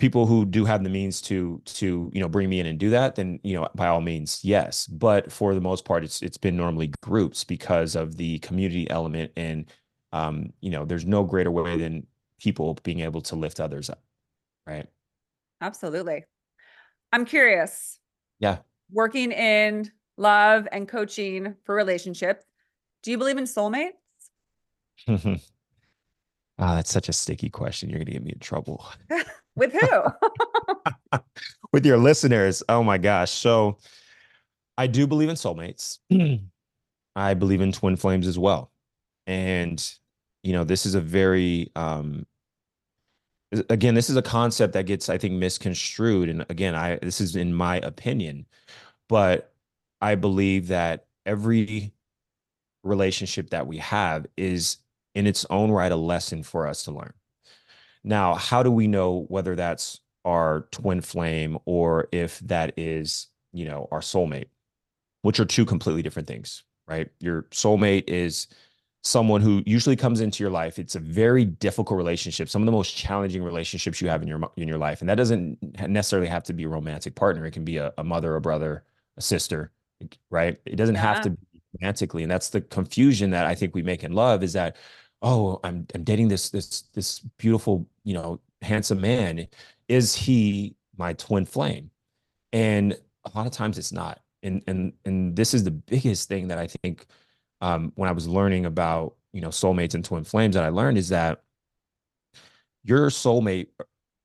people 0.00 0.24
who 0.26 0.46
do 0.46 0.64
have 0.64 0.82
the 0.82 0.88
means 0.88 1.20
to 1.20 1.60
to 1.66 2.10
you 2.14 2.20
know 2.20 2.28
bring 2.28 2.48
me 2.48 2.58
in 2.58 2.66
and 2.66 2.78
do 2.78 2.90
that, 2.90 3.14
then 3.14 3.38
you 3.44 3.54
know, 3.54 3.68
by 3.74 3.86
all 3.86 4.00
means, 4.00 4.40
yes. 4.42 4.86
But 4.86 5.30
for 5.30 5.54
the 5.54 5.60
most 5.60 5.84
part, 5.84 6.02
it's 6.02 6.22
it's 6.22 6.38
been 6.38 6.56
normally 6.56 6.90
groups 7.02 7.44
because 7.44 7.94
of 7.94 8.16
the 8.16 8.40
community 8.40 8.90
element, 8.90 9.30
and 9.36 9.66
um, 10.12 10.52
you 10.60 10.70
know, 10.70 10.84
there's 10.84 11.06
no 11.06 11.22
greater 11.22 11.50
way 11.50 11.76
than 11.76 12.06
people 12.40 12.76
being 12.82 13.00
able 13.00 13.20
to 13.20 13.36
lift 13.36 13.60
others 13.60 13.90
up, 13.90 14.02
right? 14.66 14.88
Absolutely. 15.60 16.24
I'm 17.12 17.24
curious. 17.24 17.99
Yeah. 18.40 18.58
Working 18.90 19.30
in 19.30 19.92
love 20.16 20.66
and 20.72 20.88
coaching 20.88 21.54
for 21.64 21.74
relationships, 21.74 22.44
do 23.02 23.10
you 23.10 23.18
believe 23.18 23.38
in 23.38 23.44
soulmates? 23.44 23.92
oh, 25.08 25.36
that's 26.58 26.90
such 26.90 27.08
a 27.08 27.12
sticky 27.12 27.50
question. 27.50 27.88
You're 27.88 27.98
going 27.98 28.06
to 28.06 28.12
get 28.12 28.24
me 28.24 28.32
in 28.32 28.38
trouble. 28.40 28.84
With 29.54 29.72
who? 29.72 30.02
With 31.72 31.86
your 31.86 31.98
listeners. 31.98 32.62
Oh 32.68 32.82
my 32.82 32.98
gosh. 32.98 33.30
So 33.30 33.78
I 34.76 34.86
do 34.86 35.06
believe 35.06 35.28
in 35.28 35.36
soulmates. 35.36 35.98
I 37.16 37.34
believe 37.34 37.60
in 37.60 37.72
twin 37.72 37.96
flames 37.96 38.26
as 38.26 38.38
well. 38.38 38.72
And, 39.26 39.86
you 40.42 40.52
know, 40.52 40.64
this 40.64 40.86
is 40.86 40.94
a 40.94 41.00
very 41.00 41.70
um, 41.76 42.26
again 43.68 43.94
this 43.94 44.08
is 44.08 44.16
a 44.16 44.22
concept 44.22 44.72
that 44.74 44.86
gets 44.86 45.08
i 45.08 45.18
think 45.18 45.34
misconstrued 45.34 46.28
and 46.28 46.46
again 46.48 46.74
i 46.74 46.96
this 47.02 47.20
is 47.20 47.34
in 47.36 47.52
my 47.52 47.76
opinion 47.78 48.46
but 49.08 49.52
i 50.00 50.14
believe 50.14 50.68
that 50.68 51.06
every 51.26 51.92
relationship 52.82 53.50
that 53.50 53.66
we 53.66 53.78
have 53.78 54.26
is 54.36 54.78
in 55.14 55.26
its 55.26 55.44
own 55.50 55.70
right 55.70 55.92
a 55.92 55.96
lesson 55.96 56.42
for 56.42 56.66
us 56.66 56.84
to 56.84 56.92
learn. 56.92 57.12
Now 58.04 58.34
how 58.34 58.62
do 58.62 58.70
we 58.70 58.86
know 58.86 59.26
whether 59.28 59.54
that's 59.54 60.00
our 60.24 60.66
twin 60.70 61.00
flame 61.00 61.58
or 61.64 62.08
if 62.12 62.38
that 62.40 62.74
is 62.76 63.28
you 63.52 63.64
know 63.64 63.88
our 63.90 64.00
soulmate 64.00 64.48
which 65.22 65.40
are 65.40 65.44
two 65.44 65.64
completely 65.64 66.02
different 66.02 66.28
things 66.28 66.62
right? 66.86 67.08
Your 67.20 67.42
soulmate 67.44 68.04
is 68.08 68.48
someone 69.02 69.40
who 69.40 69.62
usually 69.64 69.96
comes 69.96 70.20
into 70.20 70.42
your 70.42 70.50
life 70.50 70.78
it's 70.78 70.94
a 70.94 71.00
very 71.00 71.44
difficult 71.44 71.96
relationship 71.96 72.48
some 72.48 72.62
of 72.62 72.66
the 72.66 72.72
most 72.72 72.94
challenging 72.94 73.42
relationships 73.42 74.00
you 74.00 74.08
have 74.08 74.22
in 74.22 74.28
your 74.28 74.40
in 74.56 74.68
your 74.68 74.78
life 74.78 75.00
and 75.00 75.08
that 75.08 75.14
doesn't 75.14 75.58
necessarily 75.88 76.28
have 76.28 76.42
to 76.42 76.52
be 76.52 76.64
a 76.64 76.68
romantic 76.68 77.14
partner 77.14 77.46
it 77.46 77.52
can 77.52 77.64
be 77.64 77.78
a, 77.78 77.92
a 77.98 78.04
mother 78.04 78.36
a 78.36 78.40
brother 78.40 78.84
a 79.16 79.22
sister 79.22 79.72
right? 80.30 80.58
It 80.64 80.76
doesn't 80.76 80.94
yeah. 80.94 81.00
have 81.02 81.20
to 81.22 81.30
be 81.30 81.38
romantically 81.78 82.22
and 82.22 82.30
that's 82.30 82.48
the 82.48 82.62
confusion 82.62 83.30
that 83.30 83.46
i 83.46 83.54
think 83.54 83.74
we 83.74 83.82
make 83.82 84.02
in 84.02 84.12
love 84.12 84.42
is 84.42 84.52
that 84.54 84.76
oh 85.22 85.60
i'm 85.62 85.86
i'm 85.94 86.04
dating 86.04 86.28
this 86.28 86.50
this 86.50 86.82
this 86.94 87.20
beautiful 87.38 87.86
you 88.02 88.14
know 88.14 88.40
handsome 88.62 89.00
man. 89.00 89.46
Is 89.88 90.14
he 90.14 90.76
my 90.96 91.12
twin 91.14 91.46
flame? 91.46 91.90
And 92.52 92.96
a 93.24 93.30
lot 93.36 93.46
of 93.46 93.52
times 93.52 93.78
it's 93.78 93.92
not 93.92 94.20
and 94.42 94.62
and 94.66 94.92
and 95.04 95.36
this 95.36 95.52
is 95.52 95.64
the 95.64 95.70
biggest 95.70 96.26
thing 96.26 96.48
that 96.48 96.56
i 96.56 96.66
think 96.66 97.06
um, 97.60 97.92
when 97.94 98.08
I 98.08 98.12
was 98.12 98.26
learning 98.28 98.66
about 98.66 99.16
you 99.32 99.40
know 99.40 99.48
soulmates 99.48 99.94
and 99.94 100.04
twin 100.04 100.24
flames 100.24 100.54
that 100.54 100.64
I 100.64 100.68
learned 100.68 100.98
is 100.98 101.10
that 101.10 101.42
your 102.82 103.10
soulmate 103.10 103.68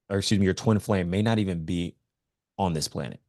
or 0.10 0.18
excuse 0.18 0.40
me 0.40 0.46
your 0.46 0.54
twin 0.54 0.80
flame 0.80 1.10
may 1.10 1.22
not 1.22 1.40
even 1.40 1.66
be 1.66 1.96
on 2.58 2.74
this 2.74 2.88
planet. 2.88 3.20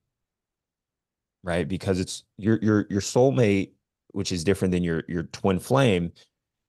Right? 1.43 1.67
Because 1.67 2.01
it's 2.01 2.25
your 2.39 2.59
your 2.63 2.87
your 2.91 3.01
soulmate 3.01 3.73
which 4.13 4.33
is 4.33 4.45
different 4.45 4.73
than 4.73 4.83
your 4.83 5.03
your 5.09 5.25
twin 5.25 5.59
flame 5.59 6.13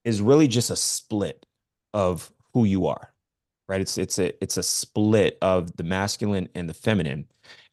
is 0.04 0.20
really 0.20 0.48
just 0.48 0.70
a 0.70 0.76
split 0.76 1.46
of 1.94 2.30
who 2.52 2.64
you 2.64 2.86
are. 2.86 3.12
Right? 3.68 3.80
It's 3.80 3.98
it's 3.98 4.18
a 4.18 4.42
it's 4.42 4.56
a 4.56 4.62
split 4.62 5.38
of 5.42 5.76
the 5.76 5.84
masculine 5.84 6.48
and 6.54 6.68
the 6.68 6.74
feminine. 6.74 7.26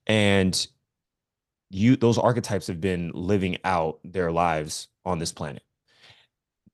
And 0.08 0.68
you 1.72 1.96
those 1.96 2.18
archetypes 2.18 2.68
have 2.68 2.80
been 2.80 3.12
living 3.14 3.58
out 3.64 4.00
their 4.04 4.32
lives 4.32 4.88
on 5.06 5.20
this 5.20 5.32
planet. 5.32 5.64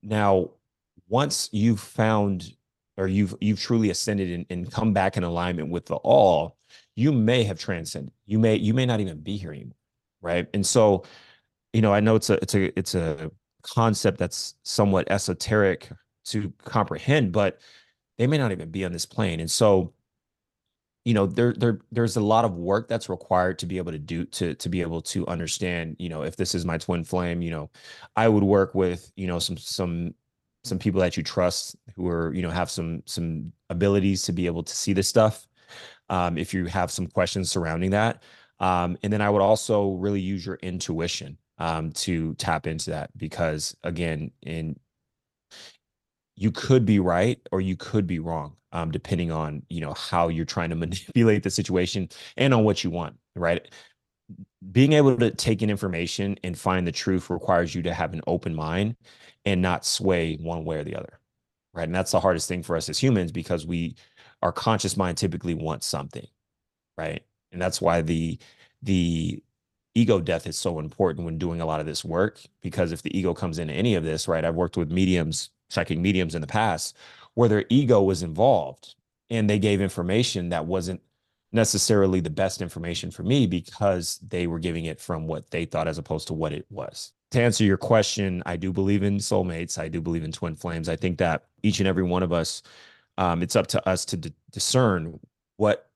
Now, 0.02 0.50
once 1.08 1.48
you've 1.52 1.80
found 1.80 2.54
or 2.96 3.06
you've 3.06 3.34
you've 3.40 3.60
truly 3.60 3.90
ascended 3.90 4.30
and, 4.30 4.46
and 4.50 4.72
come 4.72 4.92
back 4.92 5.16
in 5.16 5.24
alignment 5.24 5.70
with 5.70 5.86
the 5.86 5.96
all, 5.96 6.56
you 6.96 7.12
may 7.12 7.44
have 7.44 7.58
transcended. 7.58 8.12
You 8.26 8.38
may 8.38 8.56
you 8.56 8.74
may 8.74 8.86
not 8.86 9.00
even 9.00 9.20
be 9.20 9.36
here 9.36 9.52
anymore, 9.52 9.76
right? 10.20 10.48
And 10.54 10.66
so, 10.66 11.04
you 11.72 11.82
know, 11.82 11.92
I 11.92 12.00
know 12.00 12.16
it's 12.16 12.30
a 12.30 12.34
it's 12.42 12.54
a 12.54 12.78
it's 12.78 12.94
a 12.94 13.30
concept 13.62 14.18
that's 14.18 14.54
somewhat 14.62 15.10
esoteric 15.10 15.88
to 16.24 16.52
comprehend, 16.64 17.32
but 17.32 17.60
they 18.18 18.26
may 18.26 18.38
not 18.38 18.52
even 18.52 18.70
be 18.70 18.84
on 18.84 18.92
this 18.92 19.06
plane. 19.06 19.40
And 19.40 19.50
so 19.50 19.92
you 21.04 21.14
know 21.14 21.26
there 21.26 21.52
there 21.54 21.80
there's 21.90 22.16
a 22.16 22.20
lot 22.20 22.44
of 22.44 22.54
work 22.54 22.88
that's 22.88 23.08
required 23.08 23.58
to 23.58 23.66
be 23.66 23.78
able 23.78 23.92
to 23.92 23.98
do 23.98 24.24
to 24.26 24.54
to 24.54 24.68
be 24.68 24.80
able 24.80 25.02
to 25.02 25.26
understand 25.26 25.96
you 25.98 26.08
know 26.08 26.22
if 26.22 26.36
this 26.36 26.54
is 26.54 26.64
my 26.64 26.78
twin 26.78 27.02
flame 27.04 27.42
you 27.42 27.50
know 27.50 27.70
i 28.16 28.28
would 28.28 28.44
work 28.44 28.74
with 28.74 29.10
you 29.16 29.26
know 29.26 29.38
some 29.38 29.56
some 29.56 30.14
some 30.64 30.78
people 30.78 31.00
that 31.00 31.16
you 31.16 31.22
trust 31.22 31.76
who 31.96 32.08
are 32.08 32.32
you 32.34 32.42
know 32.42 32.50
have 32.50 32.70
some 32.70 33.02
some 33.06 33.52
abilities 33.70 34.22
to 34.22 34.32
be 34.32 34.46
able 34.46 34.62
to 34.62 34.74
see 34.74 34.92
this 34.92 35.08
stuff 35.08 35.46
um, 36.08 36.36
if 36.36 36.52
you 36.52 36.66
have 36.66 36.90
some 36.90 37.06
questions 37.06 37.50
surrounding 37.50 37.90
that 37.90 38.22
um, 38.60 38.96
and 39.02 39.12
then 39.12 39.20
i 39.20 39.28
would 39.28 39.42
also 39.42 39.92
really 39.92 40.20
use 40.20 40.46
your 40.46 40.58
intuition 40.62 41.36
um, 41.58 41.92
to 41.92 42.34
tap 42.34 42.66
into 42.66 42.90
that 42.90 43.10
because 43.16 43.76
again 43.82 44.30
in 44.42 44.78
you 46.36 46.50
could 46.50 46.86
be 46.86 46.98
right 46.98 47.40
or 47.50 47.60
you 47.60 47.76
could 47.76 48.06
be 48.06 48.18
wrong 48.18 48.56
um, 48.72 48.90
depending 48.90 49.30
on 49.30 49.62
you 49.68 49.80
know 49.80 49.94
how 49.94 50.28
you're 50.28 50.44
trying 50.44 50.70
to 50.70 50.76
manipulate 50.84 51.42
the 51.42 51.50
situation 51.50 52.08
and 52.36 52.54
on 52.54 52.64
what 52.64 52.84
you 52.84 52.90
want 52.90 53.16
right? 53.36 53.68
Being 54.70 54.92
able 54.92 55.16
to 55.16 55.30
take 55.30 55.62
in 55.62 55.70
information 55.70 56.38
and 56.44 56.56
find 56.56 56.86
the 56.86 56.92
truth 56.92 57.30
requires 57.30 57.74
you 57.74 57.82
to 57.82 57.92
have 57.92 58.12
an 58.12 58.22
open 58.26 58.54
mind 58.54 58.96
and 59.44 59.60
not 59.60 59.84
sway 59.84 60.36
one 60.36 60.64
way 60.64 60.76
or 60.78 60.84
the 60.84 60.96
other 60.96 61.18
right? 61.74 61.84
And 61.84 61.94
that's 61.94 62.12
the 62.12 62.20
hardest 62.20 62.48
thing 62.48 62.62
for 62.62 62.76
us 62.76 62.88
as 62.88 62.98
humans 62.98 63.32
because 63.32 63.66
we 63.66 63.96
our 64.42 64.52
conscious 64.52 64.96
mind 64.96 65.18
typically 65.18 65.54
wants 65.54 65.86
something 65.86 66.26
right? 66.98 67.24
And 67.52 67.60
that's 67.60 67.80
why 67.80 68.02
the 68.02 68.38
the 68.82 69.42
ego 69.94 70.20
death 70.20 70.46
is 70.46 70.58
so 70.58 70.78
important 70.78 71.24
when 71.26 71.38
doing 71.38 71.60
a 71.60 71.66
lot 71.66 71.80
of 71.80 71.86
this 71.86 72.04
work 72.04 72.40
because 72.62 72.92
if 72.92 73.02
the 73.02 73.16
ego 73.18 73.34
comes 73.34 73.58
into 73.58 73.74
any 73.74 73.94
of 73.94 74.04
this 74.04 74.28
right? 74.28 74.44
I've 74.44 74.54
worked 74.54 74.76
with 74.76 74.90
mediums 74.92 75.50
psychic 75.70 75.98
mediums 75.98 76.34
in 76.34 76.40
the 76.40 76.46
past 76.46 76.96
where 77.34 77.48
their 77.48 77.64
ego 77.68 78.02
was 78.02 78.22
involved 78.22 78.94
and 79.30 79.48
they 79.48 79.58
gave 79.58 79.80
information 79.80 80.50
that 80.50 80.66
wasn't 80.66 81.00
necessarily 81.52 82.20
the 82.20 82.30
best 82.30 82.62
information 82.62 83.10
for 83.10 83.22
me 83.22 83.46
because 83.46 84.18
they 84.26 84.46
were 84.46 84.58
giving 84.58 84.86
it 84.86 85.00
from 85.00 85.26
what 85.26 85.50
they 85.50 85.64
thought 85.64 85.88
as 85.88 85.98
opposed 85.98 86.26
to 86.26 86.34
what 86.34 86.52
it 86.52 86.66
was. 86.70 87.12
To 87.32 87.42
answer 87.42 87.64
your 87.64 87.76
question, 87.76 88.42
I 88.44 88.56
do 88.56 88.72
believe 88.72 89.02
in 89.02 89.18
soulmates. 89.18 89.78
I 89.78 89.88
do 89.88 90.00
believe 90.00 90.24
in 90.24 90.32
twin 90.32 90.56
flames. 90.56 90.88
I 90.88 90.96
think 90.96 91.18
that 91.18 91.44
each 91.62 91.78
and 91.78 91.88
every 91.88 92.02
one 92.02 92.22
of 92.22 92.32
us, 92.32 92.62
um, 93.18 93.42
it's 93.42 93.56
up 93.56 93.66
to 93.68 93.88
us 93.88 94.04
to 94.06 94.16
d- 94.16 94.34
discern 94.50 95.18
what 95.56 95.90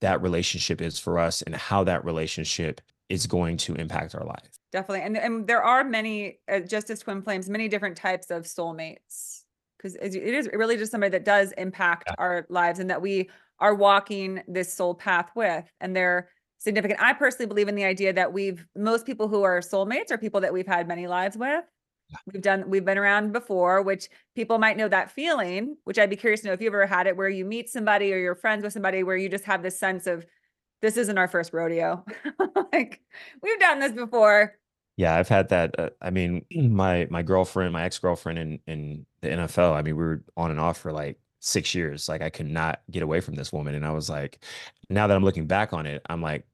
that 0.00 0.22
relationship 0.22 0.80
is 0.80 0.98
for 0.98 1.18
us 1.18 1.42
and 1.42 1.54
how 1.54 1.84
that 1.84 2.04
relationship 2.04 2.80
is 3.08 3.26
going 3.26 3.56
to 3.58 3.74
impact 3.74 4.14
our 4.14 4.24
life. 4.24 4.58
Definitely. 4.72 5.02
And, 5.02 5.16
and 5.16 5.46
there 5.46 5.62
are 5.62 5.84
many, 5.84 6.38
uh, 6.50 6.60
just 6.60 6.90
as 6.90 7.00
twin 7.00 7.22
flames, 7.22 7.48
many 7.48 7.68
different 7.68 7.96
types 7.96 8.30
of 8.30 8.44
soulmates 8.44 9.41
because 9.82 9.96
it 9.96 10.14
is 10.14 10.48
really 10.52 10.76
just 10.76 10.92
somebody 10.92 11.10
that 11.10 11.24
does 11.24 11.52
impact 11.58 12.04
yeah. 12.06 12.14
our 12.18 12.46
lives 12.48 12.78
and 12.78 12.88
that 12.90 13.02
we 13.02 13.28
are 13.58 13.74
walking 13.74 14.42
this 14.46 14.72
soul 14.72 14.94
path 14.94 15.30
with 15.34 15.64
and 15.80 15.94
they're 15.96 16.28
significant 16.58 17.00
i 17.02 17.12
personally 17.12 17.46
believe 17.46 17.68
in 17.68 17.74
the 17.74 17.84
idea 17.84 18.12
that 18.12 18.32
we've 18.32 18.66
most 18.76 19.04
people 19.04 19.28
who 19.28 19.42
are 19.42 19.60
soulmates 19.60 20.10
are 20.10 20.18
people 20.18 20.40
that 20.40 20.52
we've 20.52 20.66
had 20.66 20.86
many 20.86 21.06
lives 21.06 21.36
with 21.36 21.64
yeah. 22.10 22.18
we've 22.32 22.42
done 22.42 22.64
we've 22.68 22.84
been 22.84 22.98
around 22.98 23.32
before 23.32 23.82
which 23.82 24.08
people 24.36 24.58
might 24.58 24.76
know 24.76 24.88
that 24.88 25.10
feeling 25.10 25.76
which 25.84 25.98
i'd 25.98 26.10
be 26.10 26.16
curious 26.16 26.40
to 26.40 26.46
know 26.46 26.52
if 26.52 26.60
you've 26.60 26.74
ever 26.74 26.86
had 26.86 27.06
it 27.06 27.16
where 27.16 27.28
you 27.28 27.44
meet 27.44 27.68
somebody 27.68 28.12
or 28.12 28.18
you're 28.18 28.34
friends 28.34 28.62
with 28.62 28.72
somebody 28.72 29.02
where 29.02 29.16
you 29.16 29.28
just 29.28 29.44
have 29.44 29.62
this 29.62 29.78
sense 29.78 30.06
of 30.06 30.24
this 30.80 30.96
isn't 30.96 31.18
our 31.18 31.28
first 31.28 31.52
rodeo 31.52 32.04
like 32.72 33.00
we've 33.42 33.60
done 33.60 33.80
this 33.80 33.92
before 33.92 34.54
yeah, 35.02 35.16
I've 35.16 35.28
had 35.28 35.48
that. 35.48 35.78
Uh, 35.78 35.90
I 36.00 36.10
mean, 36.10 36.44
my 36.54 37.08
my 37.10 37.22
girlfriend, 37.22 37.72
my 37.72 37.82
ex 37.82 37.98
girlfriend 37.98 38.38
in 38.38 38.60
in 38.68 39.06
the 39.20 39.30
NFL. 39.30 39.72
I 39.74 39.82
mean, 39.82 39.96
we 39.96 40.04
were 40.04 40.22
on 40.36 40.52
and 40.52 40.60
off 40.60 40.78
for 40.78 40.92
like 40.92 41.18
six 41.40 41.74
years. 41.74 42.08
Like 42.08 42.22
I 42.22 42.30
could 42.30 42.46
not 42.46 42.82
get 42.88 43.02
away 43.02 43.20
from 43.20 43.34
this 43.34 43.52
woman, 43.52 43.74
and 43.74 43.84
I 43.84 43.90
was 43.90 44.08
like, 44.08 44.44
now 44.90 45.08
that 45.08 45.16
I'm 45.16 45.24
looking 45.24 45.46
back 45.48 45.72
on 45.72 45.86
it, 45.86 46.02
I'm 46.08 46.22
like, 46.22 46.46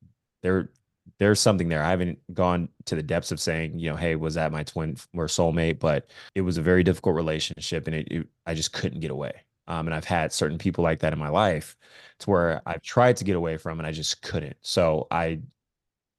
there 0.42 0.70
there's 1.18 1.40
something 1.40 1.68
there. 1.68 1.82
I 1.84 1.90
haven't 1.90 2.18
gone 2.32 2.70
to 2.86 2.94
the 2.94 3.02
depths 3.02 3.32
of 3.32 3.40
saying, 3.40 3.78
you 3.78 3.90
know, 3.90 3.96
hey, 3.96 4.16
was 4.16 4.34
that 4.34 4.50
my 4.52 4.62
twin 4.62 4.96
or 5.14 5.26
soulmate? 5.26 5.78
But 5.78 6.10
it 6.34 6.40
was 6.42 6.56
a 6.56 6.62
very 6.62 6.82
difficult 6.82 7.16
relationship, 7.16 7.86
and 7.86 7.96
it, 7.96 8.08
it 8.10 8.26
I 8.46 8.54
just 8.54 8.72
couldn't 8.72 9.00
get 9.00 9.10
away. 9.10 9.32
Um, 9.66 9.86
and 9.88 9.94
I've 9.94 10.04
had 10.06 10.32
certain 10.32 10.56
people 10.56 10.82
like 10.84 11.00
that 11.00 11.12
in 11.12 11.18
my 11.18 11.28
life, 11.28 11.76
to 12.20 12.30
where 12.30 12.62
I've 12.64 12.82
tried 12.82 13.18
to 13.18 13.24
get 13.24 13.36
away 13.36 13.58
from, 13.58 13.78
and 13.78 13.86
I 13.86 13.92
just 13.92 14.22
couldn't. 14.22 14.56
So 14.62 15.06
I, 15.10 15.40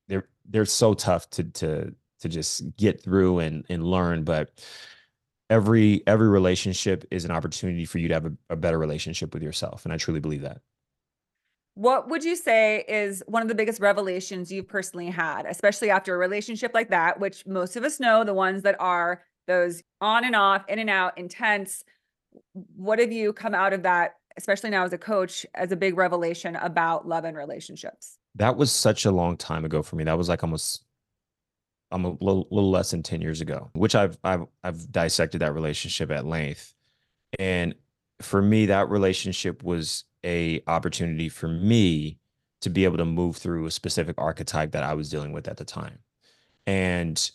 they're 0.08 0.28
they're 0.46 0.66
so 0.66 0.94
tough 0.94 1.30
to 1.32 1.44
to 1.46 1.96
to 2.22 2.30
just 2.30 2.76
get 2.78 3.02
through 3.02 3.40
and 3.40 3.66
and 3.70 3.84
learn 3.84 4.24
but 4.24 4.52
every 5.50 6.04
every 6.08 6.30
relationship 6.30 7.06
is 7.12 7.26
an 7.26 7.32
opportunity 7.32 7.86
for 7.86 7.98
you 7.98 8.08
to 8.08 8.14
have 8.14 8.26
a, 8.26 8.34
a 8.50 8.56
better 8.56 8.78
relationship 8.78 9.34
with 9.34 9.44
yourself 9.44 9.86
and 9.86 9.94
i 9.94 9.98
truly 9.98 10.20
believe 10.20 10.42
that. 10.42 10.62
What 11.76 12.10
would 12.10 12.26
you 12.26 12.36
say 12.36 12.84
is 12.90 13.24
one 13.28 13.42
of 13.42 13.48
the 13.48 13.56
biggest 13.56 13.80
revelations 13.80 14.52
you've 14.52 14.68
personally 14.68 15.10
had 15.10 15.46
especially 15.46 15.90
after 15.90 16.14
a 16.14 16.18
relationship 16.18 16.72
like 16.74 16.90
that 16.90 17.20
which 17.20 17.46
most 17.46 17.78
of 17.78 17.84
us 17.84 18.00
know 18.00 18.24
the 18.24 18.34
ones 18.34 18.64
that 18.64 18.76
are 18.80 19.24
those 19.50 19.84
on 20.00 20.24
and 20.24 20.36
off 20.36 20.64
in 20.70 20.80
and 20.80 20.90
out 20.90 21.18
intense? 21.18 21.84
What 22.54 23.00
have 23.00 23.12
you 23.12 23.34
come 23.34 23.54
out 23.54 23.74
of 23.74 23.84
that 23.84 24.16
especially 24.38 24.70
now 24.70 24.86
as 24.86 24.94
a 24.94 24.98
coach 24.98 25.46
as 25.56 25.74
a 25.74 25.76
big 25.76 25.98
revelation 25.98 26.56
about 26.56 27.06
love 27.06 27.26
and 27.26 27.36
relationships? 27.36 28.18
That 28.36 28.56
was 28.56 28.72
such 28.72 29.06
a 29.06 29.12
long 29.12 29.36
time 29.36 29.66
ago 29.66 29.82
for 29.82 29.98
me. 29.98 30.06
That 30.06 30.18
was 30.18 30.30
like 30.30 30.44
almost 30.44 30.86
I'm 31.92 32.06
a 32.06 32.10
little, 32.10 32.48
little 32.52 32.70
less 32.70 32.92
than 32.92 33.04
10 33.04 33.22
years 33.22 33.42
ago, 33.42 33.70
which 33.74 33.96
I've, 33.96 34.18
I've, 34.24 34.46
I've 34.64 34.92
dissected 34.92 35.42
that 35.42 35.54
relationship 35.54 36.12
at 36.12 36.26
length. 36.26 36.74
And 37.38 37.76
for 38.22 38.42
me, 38.42 38.68
that 38.68 38.90
relationship 38.90 39.64
was 39.64 40.04
a 40.26 40.62
opportunity 40.68 41.30
for 41.30 41.48
me 41.48 42.20
to 42.62 42.70
be 42.70 42.84
able 42.84 42.98
to 42.98 43.06
move 43.06 43.38
through 43.38 43.66
a 43.66 43.72
specific 43.72 44.16
archetype 44.18 44.72
that 44.72 44.84
I 44.84 44.94
was 44.94 45.10
dealing 45.10 45.32
with 45.32 45.48
at 45.48 45.58
the 45.58 45.66
time. 45.66 46.00
And 46.68 47.30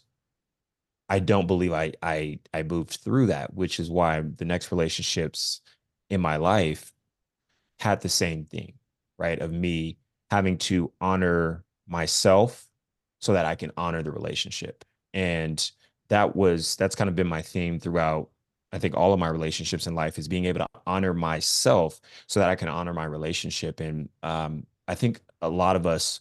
I 1.08 1.18
don't 1.18 1.46
believe 1.46 1.72
I 1.72 1.92
I 2.02 2.40
I 2.52 2.62
moved 2.62 2.98
through 3.02 3.26
that, 3.26 3.54
which 3.54 3.80
is 3.80 3.90
why 3.90 4.20
the 4.20 4.44
next 4.44 4.70
relationships 4.70 5.60
in 6.10 6.20
my 6.20 6.36
life 6.36 6.92
had 7.78 8.00
the 8.00 8.08
same 8.08 8.44
thing, 8.44 8.74
right? 9.18 9.38
Of 9.38 9.52
me 9.52 9.98
having 10.30 10.58
to 10.58 10.92
honor 11.00 11.64
myself 11.86 12.66
so 13.24 13.32
that 13.32 13.46
I 13.46 13.54
can 13.54 13.72
honor 13.78 14.02
the 14.02 14.12
relationship. 14.12 14.84
And 15.14 15.70
that 16.08 16.36
was 16.36 16.76
that's 16.76 16.94
kind 16.94 17.08
of 17.08 17.16
been 17.16 17.26
my 17.26 17.40
theme 17.40 17.80
throughout 17.80 18.28
I 18.70 18.78
think 18.78 18.96
all 18.96 19.12
of 19.12 19.20
my 19.20 19.28
relationships 19.28 19.86
in 19.86 19.94
life 19.94 20.18
is 20.18 20.28
being 20.28 20.46
able 20.46 20.58
to 20.58 20.66
honor 20.84 21.14
myself 21.14 22.00
so 22.26 22.40
that 22.40 22.50
I 22.50 22.56
can 22.56 22.68
honor 22.68 22.92
my 22.92 23.04
relationship. 23.04 23.78
And 23.78 24.08
um, 24.24 24.66
I 24.88 24.96
think 24.96 25.20
a 25.42 25.48
lot 25.48 25.76
of 25.76 25.86
us 25.86 26.20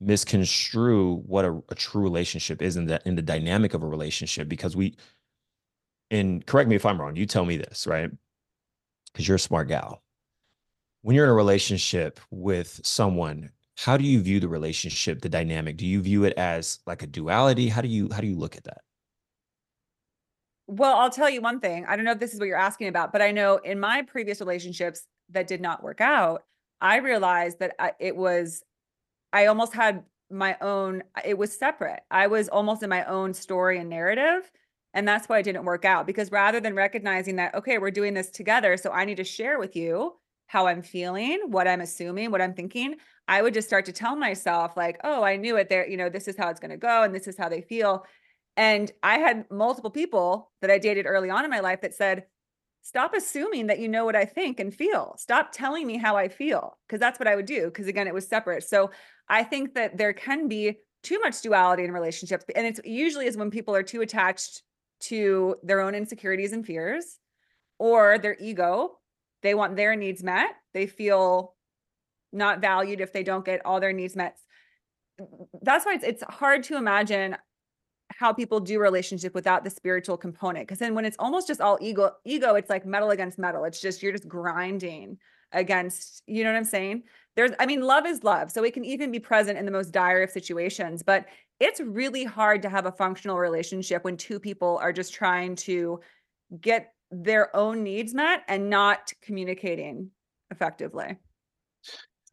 misconstrue 0.00 1.22
what 1.26 1.46
a, 1.46 1.62
a 1.70 1.74
true 1.74 2.02
relationship 2.02 2.62
is 2.62 2.76
in 2.76 2.86
the 2.86 3.00
in 3.06 3.16
the 3.16 3.22
dynamic 3.22 3.74
of 3.74 3.82
a 3.82 3.86
relationship 3.86 4.48
because 4.48 4.76
we 4.76 4.96
and 6.10 6.46
correct 6.46 6.68
me 6.68 6.76
if 6.76 6.86
I'm 6.86 7.00
wrong, 7.00 7.16
you 7.16 7.26
tell 7.26 7.46
me 7.46 7.56
this, 7.56 7.86
right? 7.86 8.10
Because 9.12 9.26
you're 9.26 9.36
a 9.36 9.40
smart 9.40 9.68
gal. 9.68 10.02
When 11.02 11.16
you're 11.16 11.24
in 11.24 11.30
a 11.30 11.34
relationship 11.34 12.20
with 12.30 12.80
someone 12.84 13.50
how 13.76 13.96
do 13.96 14.04
you 14.04 14.20
view 14.20 14.40
the 14.40 14.48
relationship 14.48 15.20
the 15.20 15.28
dynamic? 15.28 15.76
Do 15.76 15.86
you 15.86 16.00
view 16.00 16.24
it 16.24 16.34
as 16.36 16.78
like 16.86 17.02
a 17.02 17.06
duality? 17.06 17.68
How 17.68 17.80
do 17.80 17.88
you 17.88 18.08
how 18.12 18.20
do 18.20 18.26
you 18.26 18.36
look 18.36 18.56
at 18.56 18.64
that? 18.64 18.82
Well 20.66 20.96
i'll 20.96 21.10
tell 21.10 21.28
you 21.28 21.42
one 21.42 21.60
thing 21.60 21.84
i 21.86 21.94
don't 21.94 22.06
know 22.06 22.12
if 22.12 22.18
this 22.18 22.32
is 22.32 22.40
what 22.40 22.46
you're 22.46 22.56
asking 22.56 22.88
about 22.88 23.12
but 23.12 23.20
i 23.20 23.30
know 23.30 23.58
in 23.58 23.78
my 23.78 24.00
previous 24.00 24.40
relationships 24.40 25.06
that 25.28 25.46
did 25.46 25.60
not 25.60 25.82
work 25.82 26.00
out 26.00 26.44
i 26.80 26.96
realized 26.96 27.58
that 27.58 27.74
I, 27.78 27.92
it 28.00 28.16
was 28.16 28.62
i 29.32 29.44
almost 29.44 29.74
had 29.74 30.04
my 30.30 30.56
own 30.62 31.02
it 31.22 31.36
was 31.36 31.56
separate 31.56 32.00
i 32.10 32.28
was 32.28 32.48
almost 32.48 32.82
in 32.82 32.88
my 32.88 33.04
own 33.04 33.34
story 33.34 33.78
and 33.78 33.90
narrative 33.90 34.50
and 34.94 35.06
that's 35.06 35.28
why 35.28 35.38
it 35.38 35.42
didn't 35.42 35.64
work 35.64 35.84
out 35.84 36.06
because 36.06 36.32
rather 36.32 36.60
than 36.60 36.74
recognizing 36.74 37.36
that 37.36 37.54
okay 37.54 37.76
we're 37.76 37.90
doing 37.90 38.14
this 38.14 38.30
together 38.30 38.78
so 38.78 38.90
i 38.90 39.04
need 39.04 39.18
to 39.18 39.24
share 39.24 39.58
with 39.58 39.76
you 39.76 40.14
how 40.46 40.66
i'm 40.66 40.82
feeling 40.82 41.40
what 41.46 41.66
i'm 41.66 41.80
assuming 41.80 42.30
what 42.30 42.40
i'm 42.40 42.54
thinking 42.54 42.96
I 43.26 43.40
would 43.40 43.54
just 43.54 43.68
start 43.68 43.86
to 43.86 43.92
tell 43.92 44.16
myself, 44.16 44.76
like, 44.76 45.00
oh, 45.04 45.22
I 45.22 45.36
knew 45.36 45.56
it 45.56 45.68
there, 45.68 45.88
you 45.88 45.96
know, 45.96 46.08
this 46.08 46.28
is 46.28 46.36
how 46.36 46.50
it's 46.50 46.60
going 46.60 46.70
to 46.70 46.76
go 46.76 47.02
and 47.02 47.14
this 47.14 47.26
is 47.26 47.38
how 47.38 47.48
they 47.48 47.62
feel. 47.62 48.04
And 48.56 48.90
I 49.02 49.18
had 49.18 49.50
multiple 49.50 49.90
people 49.90 50.52
that 50.60 50.70
I 50.70 50.78
dated 50.78 51.06
early 51.06 51.30
on 51.30 51.44
in 51.44 51.50
my 51.50 51.60
life 51.60 51.80
that 51.80 51.94
said, 51.94 52.24
stop 52.82 53.14
assuming 53.14 53.68
that 53.68 53.78
you 53.78 53.88
know 53.88 54.04
what 54.04 54.14
I 54.14 54.26
think 54.26 54.60
and 54.60 54.72
feel. 54.72 55.14
Stop 55.18 55.52
telling 55.52 55.86
me 55.86 55.96
how 55.96 56.16
I 56.16 56.28
feel. 56.28 56.78
Cause 56.88 57.00
that's 57.00 57.18
what 57.18 57.26
I 57.26 57.34
would 57.34 57.46
do. 57.46 57.70
Cause 57.70 57.86
again, 57.86 58.06
it 58.06 58.14
was 58.14 58.28
separate. 58.28 58.62
So 58.62 58.90
I 59.28 59.42
think 59.42 59.74
that 59.74 59.96
there 59.96 60.12
can 60.12 60.48
be 60.48 60.78
too 61.02 61.18
much 61.20 61.40
duality 61.40 61.84
in 61.84 61.92
relationships. 61.92 62.44
And 62.54 62.66
it's 62.66 62.80
usually 62.84 63.26
is 63.26 63.36
when 63.36 63.50
people 63.50 63.74
are 63.74 63.82
too 63.82 64.02
attached 64.02 64.62
to 65.00 65.56
their 65.62 65.80
own 65.80 65.94
insecurities 65.94 66.52
and 66.52 66.64
fears 66.64 67.18
or 67.78 68.18
their 68.18 68.36
ego. 68.38 68.98
They 69.44 69.54
want 69.54 69.76
their 69.76 69.94
needs 69.94 70.24
met. 70.24 70.56
They 70.72 70.86
feel 70.86 71.54
not 72.32 72.60
valued 72.60 73.00
if 73.02 73.12
they 73.12 73.22
don't 73.22 73.44
get 73.44 73.64
all 73.64 73.78
their 73.78 73.92
needs 73.92 74.16
met. 74.16 74.38
That's 75.62 75.84
why 75.84 75.94
it's, 75.94 76.04
it's 76.04 76.22
hard 76.28 76.64
to 76.64 76.76
imagine 76.76 77.36
how 78.08 78.32
people 78.32 78.58
do 78.58 78.80
relationship 78.80 79.34
without 79.34 79.62
the 79.62 79.70
spiritual 79.70 80.16
component. 80.16 80.66
Cause 80.66 80.78
then 80.78 80.94
when 80.94 81.04
it's 81.04 81.16
almost 81.18 81.46
just 81.46 81.60
all 81.60 81.78
ego, 81.80 82.12
ego, 82.24 82.54
it's 82.54 82.70
like 82.70 82.86
metal 82.86 83.10
against 83.10 83.38
metal. 83.38 83.64
It's 83.64 83.80
just, 83.80 84.02
you're 84.02 84.12
just 84.12 84.26
grinding 84.26 85.18
against, 85.52 86.22
you 86.26 86.42
know 86.42 86.50
what 86.50 86.56
I'm 86.56 86.64
saying? 86.64 87.02
There's, 87.36 87.52
I 87.60 87.66
mean, 87.66 87.82
love 87.82 88.06
is 88.06 88.24
love. 88.24 88.50
So 88.50 88.64
it 88.64 88.72
can 88.72 88.84
even 88.84 89.12
be 89.12 89.20
present 89.20 89.58
in 89.58 89.66
the 89.66 89.70
most 89.70 89.92
dire 89.92 90.22
of 90.22 90.30
situations, 90.30 91.02
but 91.02 91.26
it's 91.60 91.80
really 91.80 92.24
hard 92.24 92.62
to 92.62 92.70
have 92.70 92.86
a 92.86 92.92
functional 92.92 93.38
relationship 93.38 94.04
when 94.04 94.16
two 94.16 94.40
people 94.40 94.78
are 94.82 94.92
just 94.92 95.12
trying 95.12 95.54
to 95.56 96.00
get 96.60 96.93
their 97.22 97.54
own 97.54 97.82
needs 97.82 98.12
met 98.14 98.42
and 98.48 98.68
not 98.68 99.12
communicating 99.22 100.10
effectively. 100.50 101.16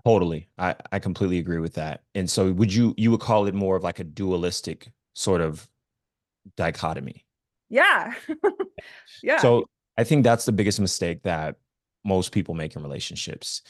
Totally. 0.05 0.49
I, 0.57 0.75
I 0.91 0.99
completely 0.99 1.37
agree 1.37 1.59
with 1.59 1.75
that. 1.75 2.01
And 2.15 2.29
so 2.29 2.51
would 2.53 2.73
you 2.73 2.95
you 2.97 3.11
would 3.11 3.19
call 3.19 3.45
it 3.45 3.53
more 3.53 3.75
of 3.75 3.83
like 3.83 3.99
a 3.99 4.03
dualistic 4.03 4.91
sort 5.13 5.41
of 5.41 5.69
dichotomy? 6.57 7.25
Yeah. 7.69 8.13
yeah. 9.23 9.37
So 9.37 9.65
I 9.97 10.03
think 10.03 10.23
that's 10.23 10.45
the 10.45 10.51
biggest 10.51 10.79
mistake 10.79 11.21
that 11.23 11.57
most 12.03 12.31
people 12.31 12.55
make 12.55 12.75
in 12.75 12.81
relationships. 12.81 13.61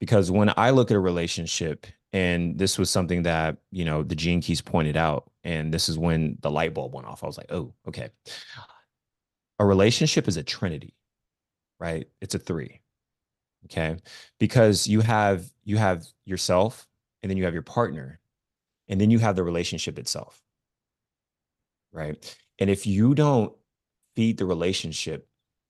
Because 0.00 0.30
when 0.30 0.52
I 0.56 0.70
look 0.70 0.90
at 0.90 0.96
a 0.96 1.00
relationship, 1.00 1.86
and 2.12 2.58
this 2.58 2.78
was 2.78 2.90
something 2.90 3.22
that, 3.22 3.56
you 3.70 3.84
know, 3.84 4.02
the 4.02 4.14
Gene 4.14 4.42
Keys 4.42 4.60
pointed 4.60 4.96
out, 4.96 5.30
and 5.44 5.72
this 5.72 5.88
is 5.88 5.98
when 5.98 6.36
the 6.40 6.50
light 6.50 6.74
bulb 6.74 6.94
went 6.94 7.06
off. 7.06 7.22
I 7.22 7.26
was 7.26 7.38
like, 7.38 7.50
oh, 7.50 7.72
okay. 7.88 8.10
A 9.58 9.64
relationship 9.64 10.28
is 10.28 10.36
a 10.36 10.42
trinity, 10.42 10.94
right? 11.78 12.08
It's 12.20 12.34
a 12.34 12.38
three 12.38 12.80
okay 13.64 13.96
because 14.38 14.86
you 14.86 15.00
have 15.00 15.44
you 15.64 15.76
have 15.76 16.06
yourself 16.24 16.86
and 17.22 17.30
then 17.30 17.36
you 17.36 17.44
have 17.44 17.54
your 17.54 17.64
partner 17.64 18.20
and 18.86 19.00
then 19.00 19.10
you 19.10 19.18
have 19.18 19.34
the 19.34 19.42
relationship 19.42 19.98
itself 19.98 20.40
right 21.90 22.36
and 22.60 22.70
if 22.70 22.86
you 22.86 23.12
don't 23.12 23.52
feed 24.14 24.38
the 24.38 24.46
relationship 24.46 25.28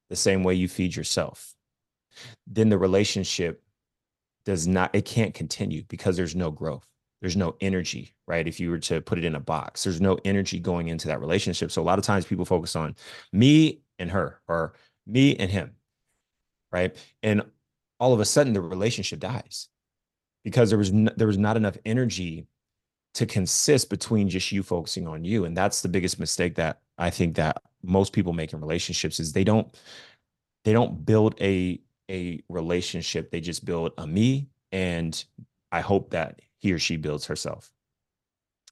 the 0.08 0.16
same 0.16 0.44
way 0.44 0.54
you 0.54 0.68
feed 0.68 0.94
yourself, 0.94 1.54
then 2.46 2.68
the 2.68 2.78
relationship 2.78 3.62
does 4.44 4.66
not, 4.66 4.94
it 4.94 5.04
can't 5.04 5.34
continue 5.34 5.82
because 5.88 6.16
there's 6.16 6.36
no 6.36 6.50
growth. 6.50 6.86
There's 7.26 7.36
no 7.36 7.56
energy, 7.60 8.14
right? 8.28 8.46
If 8.46 8.60
you 8.60 8.70
were 8.70 8.78
to 8.78 9.00
put 9.00 9.18
it 9.18 9.24
in 9.24 9.34
a 9.34 9.40
box, 9.40 9.82
there's 9.82 10.00
no 10.00 10.16
energy 10.24 10.60
going 10.60 10.86
into 10.86 11.08
that 11.08 11.18
relationship. 11.18 11.72
So 11.72 11.82
a 11.82 11.84
lot 11.84 11.98
of 11.98 12.04
times 12.04 12.24
people 12.24 12.44
focus 12.44 12.76
on 12.76 12.94
me 13.32 13.80
and 13.98 14.08
her 14.12 14.40
or 14.46 14.74
me 15.08 15.34
and 15.34 15.50
him, 15.50 15.72
right? 16.70 16.94
And 17.24 17.42
all 17.98 18.12
of 18.12 18.20
a 18.20 18.24
sudden 18.24 18.52
the 18.52 18.60
relationship 18.60 19.18
dies 19.18 19.66
because 20.44 20.70
there 20.70 20.78
was 20.78 20.92
there 20.92 21.26
was 21.26 21.36
not 21.36 21.56
enough 21.56 21.76
energy 21.84 22.46
to 23.14 23.26
consist 23.26 23.90
between 23.90 24.28
just 24.28 24.52
you 24.52 24.62
focusing 24.62 25.08
on 25.08 25.24
you 25.24 25.46
and 25.46 25.56
that's 25.56 25.82
the 25.82 25.88
biggest 25.88 26.20
mistake 26.20 26.54
that 26.54 26.80
i 26.96 27.10
think 27.10 27.34
that 27.34 27.60
most 27.82 28.12
people 28.12 28.32
make 28.32 28.52
in 28.52 28.60
relationships 28.60 29.18
is 29.18 29.32
they 29.32 29.42
don't 29.42 29.76
they 30.64 30.72
don't 30.72 31.04
build 31.04 31.34
a 31.40 31.80
a 32.08 32.40
relationship 32.48 33.32
they 33.32 33.40
just 33.40 33.64
build 33.64 33.90
a 33.98 34.06
me 34.06 34.46
and 34.70 35.24
i 35.72 35.80
hope 35.80 36.10
that 36.10 36.40
he 36.66 36.72
or 36.72 36.78
she 36.78 36.96
builds 36.96 37.26
herself 37.26 37.72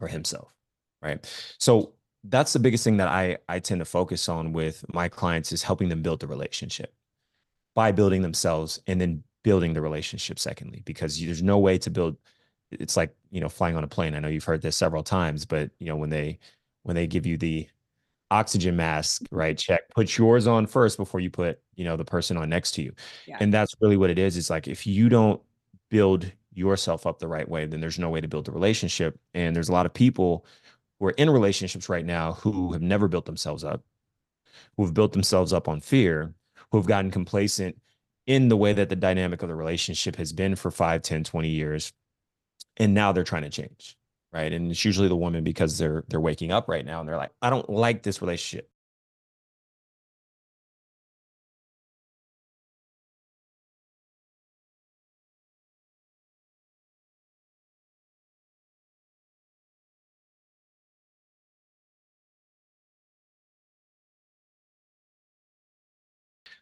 or 0.00 0.08
himself 0.08 0.54
right? 1.02 1.54
So 1.58 1.92
that's 2.24 2.54
the 2.54 2.58
biggest 2.58 2.82
thing 2.82 2.96
that 2.96 3.08
i 3.08 3.36
i 3.50 3.58
tend 3.58 3.80
to 3.80 3.84
focus 3.84 4.30
on 4.30 4.52
with 4.52 4.84
my 4.94 5.08
clients 5.08 5.52
is 5.52 5.62
helping 5.62 5.90
them 5.90 6.00
build 6.00 6.20
the 6.20 6.26
relationship 6.26 6.94
by 7.74 7.92
building 7.92 8.22
themselves 8.22 8.80
and 8.86 8.98
then 8.98 9.22
building 9.42 9.74
the 9.74 9.80
relationship 9.80 10.38
secondly 10.38 10.80
because 10.86 11.20
there's 11.20 11.42
no 11.42 11.58
way 11.58 11.76
to 11.76 11.90
build 11.90 12.16
it's 12.70 12.96
like 12.96 13.14
you 13.30 13.40
know 13.40 13.48
flying 13.48 13.76
on 13.76 13.84
a 13.84 13.88
plane. 13.88 14.14
I 14.14 14.20
know 14.20 14.28
you've 14.28 14.44
heard 14.44 14.62
this 14.62 14.76
several 14.76 15.02
times 15.02 15.44
but 15.44 15.70
you 15.78 15.86
know 15.86 15.96
when 15.96 16.10
they 16.10 16.38
when 16.82 16.96
they 16.96 17.06
give 17.06 17.26
you 17.26 17.36
the 17.36 17.68
oxygen 18.30 18.74
mask 18.74 19.22
mm-hmm. 19.24 19.36
right 19.36 19.58
check 19.58 19.82
put 19.94 20.16
yours 20.16 20.46
on 20.46 20.66
first 20.66 20.96
before 20.96 21.20
you 21.20 21.30
put 21.30 21.60
you 21.76 21.84
know 21.84 21.96
the 21.96 22.04
person 22.04 22.38
on 22.38 22.48
next 22.48 22.72
to 22.72 22.82
you. 22.82 22.92
Yeah. 23.26 23.36
and 23.40 23.52
that's 23.52 23.74
really 23.82 23.98
what 23.98 24.08
it 24.08 24.18
is. 24.18 24.38
It's 24.38 24.50
like 24.50 24.66
if 24.66 24.86
you 24.86 25.10
don't 25.10 25.42
build 25.90 26.30
yourself 26.54 27.06
up 27.06 27.18
the 27.18 27.28
right 27.28 27.48
way 27.48 27.66
then 27.66 27.80
there's 27.80 27.98
no 27.98 28.10
way 28.10 28.20
to 28.20 28.28
build 28.28 28.48
a 28.48 28.52
relationship. 28.52 29.18
And 29.34 29.54
there's 29.54 29.68
a 29.68 29.72
lot 29.72 29.86
of 29.86 29.94
people 29.94 30.46
who 30.98 31.06
are 31.06 31.12
in 31.12 31.30
relationships 31.30 31.88
right 31.88 32.04
now 32.04 32.34
who 32.34 32.72
have 32.72 32.82
never 32.82 33.08
built 33.08 33.26
themselves 33.26 33.64
up 33.64 33.82
who 34.76 34.84
have 34.84 34.94
built 34.94 35.12
themselves 35.12 35.52
up 35.52 35.68
on 35.68 35.80
fear 35.80 36.34
who 36.70 36.78
have 36.78 36.86
gotten 36.86 37.10
complacent 37.10 37.80
in 38.26 38.48
the 38.48 38.56
way 38.56 38.72
that 38.72 38.88
the 38.88 38.96
dynamic 38.96 39.42
of 39.42 39.48
the 39.48 39.54
relationship 39.54 40.16
has 40.16 40.32
been 40.32 40.56
for 40.56 40.70
5 40.70 41.02
10 41.02 41.24
20 41.24 41.48
years. 41.48 41.92
And 42.76 42.94
now 42.94 43.12
they're 43.12 43.24
trying 43.24 43.42
to 43.42 43.50
change 43.50 43.96
right? 44.34 44.52
And 44.52 44.70
it's 44.72 44.84
usually 44.84 45.08
the 45.08 45.16
woman 45.16 45.44
because 45.44 45.78
they're 45.78 46.04
they're 46.08 46.20
waking 46.20 46.50
up 46.50 46.68
right 46.68 46.84
now 46.84 47.00
and 47.00 47.08
they're 47.08 47.16
like 47.16 47.30
i 47.40 47.48
don't 47.48 47.70
like 47.70 48.02
this 48.02 48.20
relationship 48.20 48.68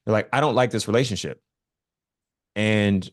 they're 0.05 0.12
like 0.12 0.29
i 0.33 0.41
don't 0.41 0.55
like 0.55 0.70
this 0.70 0.89
relationship. 0.89 1.41
And 2.55 3.09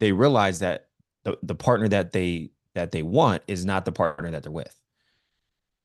they 0.00 0.12
realize 0.12 0.60
that 0.60 0.88
the, 1.24 1.38
the 1.42 1.54
partner 1.54 1.88
that 1.88 2.12
they 2.12 2.50
that 2.74 2.90
they 2.90 3.02
want 3.02 3.42
is 3.46 3.64
not 3.64 3.84
the 3.84 3.92
partner 3.92 4.30
that 4.30 4.42
they're 4.42 4.50
with. 4.50 4.74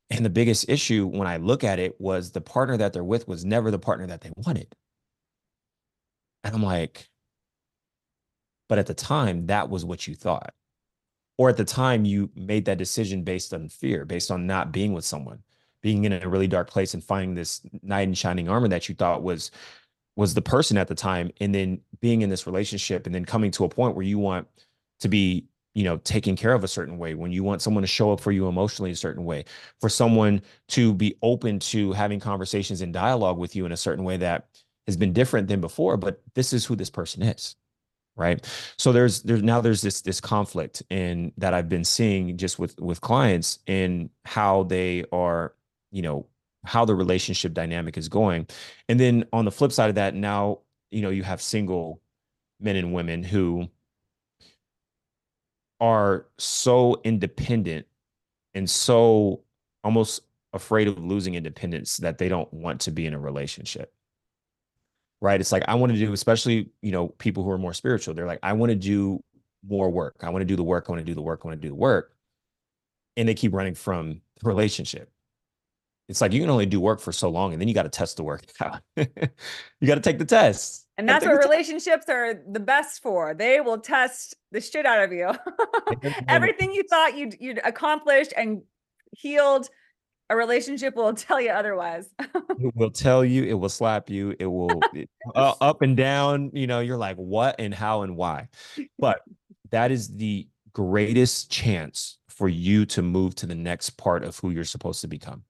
And 0.09 0.25
the 0.25 0.29
biggest 0.29 0.69
issue 0.69 1.05
when 1.05 1.27
i 1.27 1.37
look 1.37 1.63
at 1.63 1.79
it 1.79 1.99
was 1.99 2.31
the 2.31 2.41
partner 2.41 2.77
that 2.77 2.93
they're 2.93 3.03
with 3.03 3.27
was 3.27 3.43
never 3.45 3.71
the 3.71 3.79
partner 3.79 4.07
that 4.07 4.21
they 4.21 4.31
wanted. 4.37 4.73
And 6.43 6.55
i'm 6.55 6.63
like 6.63 7.09
but 8.69 8.79
at 8.79 8.87
the 8.87 8.93
time 8.93 9.47
that 9.47 9.69
was 9.69 9.85
what 9.85 10.07
you 10.07 10.15
thought. 10.15 10.53
Or 11.37 11.49
at 11.49 11.55
the 11.57 11.63
time 11.63 12.03
you 12.03 12.29
made 12.35 12.65
that 12.65 12.77
decision 12.77 13.23
based 13.23 13.53
on 13.53 13.69
fear 13.69 14.05
based 14.05 14.31
on 14.31 14.47
not 14.47 14.71
being 14.71 14.93
with 14.93 15.05
someone 15.05 15.43
being 15.81 16.05
in 16.05 16.13
a 16.13 16.27
really 16.27 16.47
dark 16.47 16.69
place 16.69 16.93
and 16.93 17.03
finding 17.03 17.35
this 17.35 17.61
knight 17.83 18.07
in 18.07 18.13
shining 18.13 18.49
armor 18.49 18.67
that 18.67 18.89
you 18.89 18.95
thought 18.95 19.21
was 19.23 19.51
was 20.17 20.33
the 20.33 20.41
person 20.41 20.77
at 20.77 20.89
the 20.89 20.95
time 20.95 21.31
and 21.39 21.55
then 21.55 21.79
being 22.01 22.21
in 22.23 22.29
this 22.29 22.45
relationship 22.45 23.05
and 23.05 23.15
then 23.15 23.23
coming 23.23 23.51
to 23.51 23.63
a 23.63 23.69
point 23.69 23.95
where 23.95 24.05
you 24.05 24.19
want 24.19 24.47
to 24.99 25.07
be 25.07 25.45
you 25.75 25.83
know 25.83 25.97
taken 25.97 26.35
care 26.35 26.53
of 26.53 26.63
a 26.63 26.67
certain 26.67 26.97
way 26.97 27.13
when 27.13 27.31
you 27.31 27.43
want 27.43 27.61
someone 27.61 27.83
to 27.83 27.87
show 27.87 28.11
up 28.11 28.19
for 28.19 28.31
you 28.31 28.47
emotionally 28.47 28.91
a 28.91 28.95
certain 28.95 29.23
way 29.23 29.45
for 29.79 29.87
someone 29.87 30.41
to 30.67 30.93
be 30.93 31.15
open 31.21 31.59
to 31.59 31.93
having 31.93 32.19
conversations 32.19 32.81
and 32.81 32.91
dialogue 32.91 33.37
with 33.37 33.55
you 33.55 33.65
in 33.65 33.71
a 33.71 33.77
certain 33.77 34.03
way 34.03 34.17
that 34.17 34.47
has 34.87 34.97
been 34.97 35.13
different 35.13 35.47
than 35.47 35.61
before 35.61 35.95
but 35.95 36.21
this 36.33 36.51
is 36.51 36.65
who 36.65 36.75
this 36.75 36.89
person 36.89 37.21
is 37.23 37.55
right? 38.17 38.43
So 38.77 38.91
there's 38.91 39.21
there's 39.21 39.43
now 39.43 39.61
there's 39.61 39.83
this 39.83 40.01
this 40.01 40.19
conflict 40.19 40.81
in 40.89 41.31
that 41.37 41.53
i've 41.53 41.69
been 41.69 41.83
seeing 41.83 42.35
just 42.35 42.57
with 42.57 42.79
with 42.79 42.99
clients 42.99 43.59
in 43.67 44.09
how 44.25 44.63
they 44.63 45.05
are 45.11 45.53
you 45.91 46.01
know 46.01 46.25
how 46.67 46.85
the 46.85 46.93
relationship 46.93 47.53
dynamic 47.53 47.97
is 47.97 48.09
going. 48.09 48.47
And 48.89 48.99
then 48.99 49.25
on 49.33 49.45
the 49.45 49.51
flip 49.51 49.71
side 49.71 49.89
of 49.89 49.95
that, 49.95 50.13
now, 50.13 50.59
you 50.91 51.01
know, 51.01 51.09
you 51.09 51.23
have 51.23 51.41
single 51.41 52.01
men 52.59 52.75
and 52.75 52.93
women 52.93 53.23
who 53.23 53.67
are 55.79 56.25
so 56.37 56.99
independent 57.03 57.85
and 58.53 58.69
so 58.69 59.41
almost 59.83 60.21
afraid 60.53 60.87
of 60.87 60.97
losing 60.97 61.35
independence 61.35 61.97
that 61.97 62.17
they 62.17 62.29
don't 62.29 62.51
want 62.53 62.81
to 62.81 62.91
be 62.91 63.05
in 63.05 63.13
a 63.13 63.19
relationship. 63.19 63.93
Right. 65.21 65.39
It's 65.39 65.51
like, 65.51 65.63
I 65.67 65.75
want 65.75 65.93
to 65.93 65.97
do, 65.97 66.13
especially, 66.13 66.69
you 66.81 66.91
know, 66.91 67.07
people 67.07 67.43
who 67.43 67.49
are 67.49 67.57
more 67.57 67.73
spiritual, 67.73 68.13
they're 68.13 68.27
like, 68.27 68.39
I 68.43 68.53
want 68.53 68.69
to 68.69 68.75
do 68.75 69.23
more 69.67 69.89
work. 69.89 70.17
I 70.21 70.29
want 70.29 70.41
to 70.41 70.45
do 70.45 70.55
the 70.55 70.63
work. 70.63 70.85
I 70.87 70.91
want 70.91 70.99
to 70.99 71.05
do 71.05 71.15
the 71.15 71.21
work. 71.21 71.41
I 71.43 71.47
want 71.47 71.59
to 71.59 71.65
do 71.65 71.69
the 71.69 71.75
work. 71.75 72.13
And 73.15 73.27
they 73.27 73.33
keep 73.33 73.53
running 73.53 73.73
from 73.73 74.21
the 74.41 74.47
relationship 74.47 75.11
it's 76.07 76.21
like 76.21 76.33
you 76.33 76.39
can 76.39 76.49
only 76.49 76.65
do 76.65 76.79
work 76.79 76.99
for 76.99 77.11
so 77.11 77.29
long 77.29 77.53
and 77.53 77.61
then 77.61 77.67
you 77.67 77.73
got 77.73 77.83
to 77.83 77.89
test 77.89 78.17
the 78.17 78.23
work 78.23 78.43
you 78.95 79.87
got 79.87 79.95
to 79.95 80.01
take 80.01 80.19
the 80.19 80.25
test 80.25 80.87
and 80.97 81.07
that's 81.07 81.23
what 81.23 81.37
relationships 81.37 82.05
are 82.09 82.41
the 82.49 82.59
best 82.59 83.03
for. 83.03 83.35
They 83.35 83.61
will 83.61 83.77
test 83.77 84.35
the 84.51 84.59
shit 84.59 84.85
out 84.85 85.03
of 85.03 85.11
you. 85.11 85.31
Everything 86.27 86.73
you 86.73 86.83
thought 86.89 87.15
you'd 87.15 87.35
you'd 87.39 87.61
accomplished 87.63 88.33
and 88.35 88.63
healed 89.11 89.69
a 90.29 90.35
relationship 90.35 90.95
will 90.95 91.13
tell 91.13 91.39
you 91.39 91.51
otherwise. 91.51 92.09
It 92.19 92.75
will 92.75 92.89
tell 92.89 93.23
you 93.23 93.43
it 93.43 93.53
will 93.53 93.69
slap 93.69 94.09
you 94.09 94.35
it 94.39 94.47
will 94.47 94.81
it, 94.93 95.07
uh, 95.35 95.53
up 95.61 95.83
and 95.83 95.95
down 95.95 96.49
you 96.53 96.65
know 96.65 96.79
you're 96.79 96.97
like 96.97 97.17
what 97.17 97.55
and 97.59 97.73
how 97.73 98.01
and 98.01 98.17
why? 98.17 98.49
But 98.97 99.21
that 99.69 99.91
is 99.91 100.15
the 100.15 100.47
greatest 100.73 101.51
chance 101.51 102.17
for 102.37 102.47
you 102.47 102.85
to 102.85 103.01
move 103.01 103.33
to 103.33 103.47
the 103.47 103.55
next 103.55 103.91
part 103.91 104.23
of 104.23 104.37
who 104.37 104.51
you're 104.51 104.63
supposed 104.63 105.01
to 105.01 105.07
become. 105.07 105.43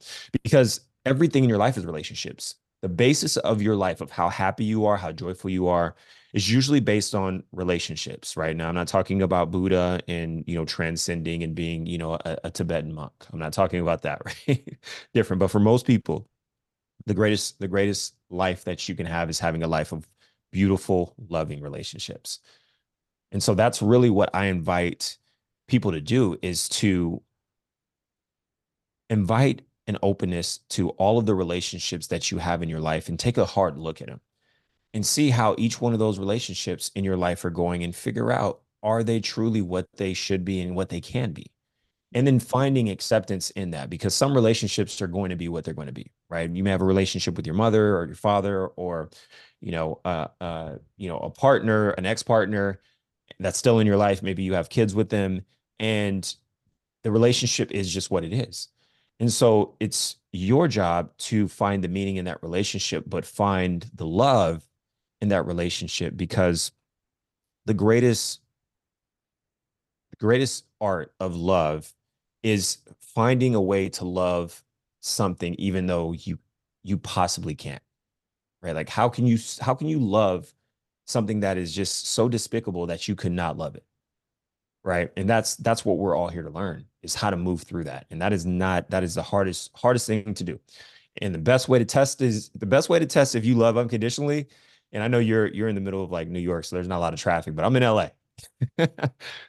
Because 0.44 0.80
everything 1.06 1.44
in 1.44 1.50
your 1.50 1.58
life 1.58 1.76
is 1.78 1.86
relationships. 1.86 2.56
The 2.82 2.88
basis 2.88 3.36
of 3.38 3.62
your 3.62 3.76
life, 3.76 4.00
of 4.00 4.10
how 4.10 4.30
happy 4.30 4.64
you 4.64 4.86
are, 4.86 4.96
how 4.96 5.12
joyful 5.12 5.50
you 5.50 5.68
are, 5.68 5.96
is 6.34 6.50
usually 6.50 6.80
based 6.80 7.14
on 7.14 7.44
relationships, 7.52 8.38
right? 8.38 8.56
Now, 8.56 8.70
I'm 8.70 8.76
not 8.76 8.88
talking 8.88 9.22
about 9.22 9.52
Buddha 9.52 10.00
and, 10.08 10.46
you 10.48 10.56
know, 10.56 10.64
transcending 10.64 11.44
and 11.44 11.54
being, 11.54 11.86
you 11.86 11.98
know, 11.98 12.14
a, 12.14 12.38
a 12.46 12.52
Tibetan 12.52 12.94
monk. 12.94 13.12
I'm 13.34 13.40
not 13.40 13.54
talking 13.54 13.82
about 13.82 14.04
that, 14.04 14.22
right? 14.48 14.78
Different. 15.14 15.40
But 15.42 15.50
for 15.50 15.60
most 15.60 15.86
people, 15.86 16.30
the 17.06 17.14
greatest, 17.14 17.60
the 17.60 17.68
greatest 17.68 18.16
life 18.30 18.64
that 18.64 18.88
you 18.88 18.96
can 18.96 19.06
have 19.06 19.30
is 19.30 19.40
having 19.40 19.64
a 19.64 19.68
life 19.68 19.92
of 19.92 20.08
beautiful, 20.54 21.16
loving 21.30 21.62
relationships. 21.62 22.40
And 23.34 23.44
so 23.44 23.56
that's 23.56 23.82
really 23.82 24.10
what 24.10 24.30
I 24.34 24.46
invite 24.46 25.18
people 25.68 25.92
to 25.92 26.02
do 26.02 26.38
is 26.42 26.70
to 26.70 27.22
invite 29.10 29.62
an 29.88 29.98
openness 30.04 30.60
to 30.70 30.90
all 30.92 31.18
of 31.18 31.26
the 31.26 31.36
relationships 31.36 32.08
that 32.08 32.30
you 32.32 32.38
have 32.40 32.62
in 32.62 32.70
your 32.70 32.80
life 32.80 33.08
and 33.08 33.18
take 33.18 33.38
a 33.38 33.46
hard 33.46 33.78
look 33.78 34.02
at 34.02 34.08
them 34.08 34.20
and 34.94 35.06
see 35.06 35.30
how 35.30 35.56
each 35.58 35.80
one 35.80 35.94
of 35.94 36.00
those 36.00 36.20
relationships 36.20 36.92
in 36.96 37.04
your 37.04 37.18
life 37.18 37.44
are 37.46 37.50
going 37.50 37.84
and 37.84 37.96
figure 37.96 38.32
out 38.32 38.62
are 38.84 39.04
they 39.04 39.20
truly 39.20 39.62
what 39.62 39.88
they 39.98 40.14
should 40.14 40.46
be 40.46 40.62
and 40.62 40.76
what 40.76 40.90
they 40.90 41.02
can 41.02 41.32
be? 41.32 41.52
And 42.14 42.26
then 42.26 42.40
finding 42.40 42.90
acceptance 42.90 43.50
in 43.52 43.72
that 43.72 43.90
because 43.90 44.16
some 44.16 44.34
relationships 44.34 45.02
are 45.02 45.08
going 45.08 45.30
to 45.30 45.36
be 45.36 45.50
what 45.50 45.64
they're 45.64 45.74
going 45.74 45.88
to 45.88 45.94
be 45.94 46.12
right? 46.30 46.50
You 46.50 46.64
may 46.64 46.72
have 46.72 46.82
a 46.82 46.86
relationship 46.86 47.36
with 47.36 47.46
your 47.46 47.56
mother 47.56 47.98
or 47.98 48.06
your 48.06 48.16
father 48.16 48.68
or 48.68 49.10
you 49.62 49.72
know 49.72 50.00
uh, 50.06 50.28
uh 50.42 50.76
you 50.98 51.10
know 51.10 51.18
a 51.18 51.30
partner 51.30 51.92
an 51.92 52.06
ex-partner 52.06 52.80
that's 53.40 53.58
still 53.58 53.80
in 53.80 53.88
your 53.88 53.98
life. 53.98 54.24
Maybe 54.24 54.44
you 54.44 54.54
have 54.54 54.70
kids 54.70 54.96
with 54.96 55.10
them 55.10 55.44
and 55.80 56.36
the 57.04 57.12
relationship 57.12 57.72
is 57.72 57.92
just 57.92 58.12
what 58.12 58.24
it 58.24 58.34
is 58.34 58.70
and 59.20 59.32
so 59.32 59.76
it's 59.80 60.18
your 60.32 60.68
job 60.68 61.10
to 61.18 61.48
find 61.48 61.84
the 61.84 61.88
meaning 61.88 62.18
in 62.18 62.26
that 62.26 62.42
relationship 62.44 63.04
but 63.08 63.26
find 63.26 63.90
the 63.96 64.06
love 64.06 64.68
in 65.22 65.30
that 65.30 65.46
relationship 65.46 66.16
because 66.16 66.72
the 67.66 67.74
greatest 67.74 68.42
the 70.12 70.18
greatest 70.18 70.66
art 70.80 71.14
of 71.20 71.36
love 71.36 71.94
is 72.44 72.78
finding 73.00 73.56
a 73.56 73.62
way 73.62 73.90
to 73.90 74.06
love 74.06 74.64
something 75.02 75.56
even 75.56 75.88
though 75.88 76.12
you 76.12 76.38
you 76.84 76.98
possibly 76.98 77.56
can't 77.56 77.82
right? 78.62 78.76
Like 78.76 78.90
how 78.90 79.10
can 79.10 79.26
you 79.26 79.38
how 79.62 79.74
can 79.74 79.88
you 79.88 80.00
love 80.00 80.54
something 81.06 81.40
that 81.42 81.58
is 81.58 81.74
just 81.74 82.08
so 82.08 82.28
despicable 82.28 82.88
that 82.88 83.08
you 83.08 83.16
could 83.16 83.32
not 83.32 83.58
love 83.58 83.76
it? 83.76 83.86
Right? 84.88 85.12
And 85.18 85.30
that's 85.30 85.58
that's 85.58 85.84
what 85.84 85.98
we're 85.98 86.16
all 86.16 86.30
here 86.30 86.44
to 86.44 86.50
learn 86.50 86.86
is 87.04 87.14
how 87.14 87.30
to 87.30 87.36
move 87.36 87.64
through 87.64 87.84
that. 87.84 88.06
And 88.10 88.22
that 88.22 88.32
is 88.32 88.46
not 88.46 88.90
that 88.92 89.04
is 89.04 89.16
the 89.16 89.22
hardest 89.22 89.70
hardest 89.76 90.08
thing 90.08 90.34
to 90.34 90.44
do. 90.46 90.62
And 91.22 91.36
the 91.36 91.40
best 91.40 91.68
way 91.68 91.78
to 91.78 91.84
test 91.84 92.22
is 92.22 92.50
the 92.56 92.66
best 92.66 92.88
way 92.88 92.98
to 92.98 93.06
test 93.06 93.36
if 93.36 93.44
you 93.44 93.56
love 93.56 93.78
unconditionally. 93.78 94.48
And 94.94 95.04
I 95.04 95.10
know 95.10 95.20
you're 95.20 95.48
you're 95.48 95.68
in 95.68 95.76
the 95.76 95.82
middle 95.82 96.02
of 96.02 96.10
like 96.10 96.30
New 96.30 96.40
York, 96.40 96.64
so 96.64 96.78
there's 96.78 96.88
not 96.88 97.00
a 97.00 97.02
lot 97.02 97.14
of 97.14 97.20
traffic, 97.20 97.54
but 97.54 97.66
I'm 97.66 97.76
in 97.76 97.84
LA. 97.84 98.08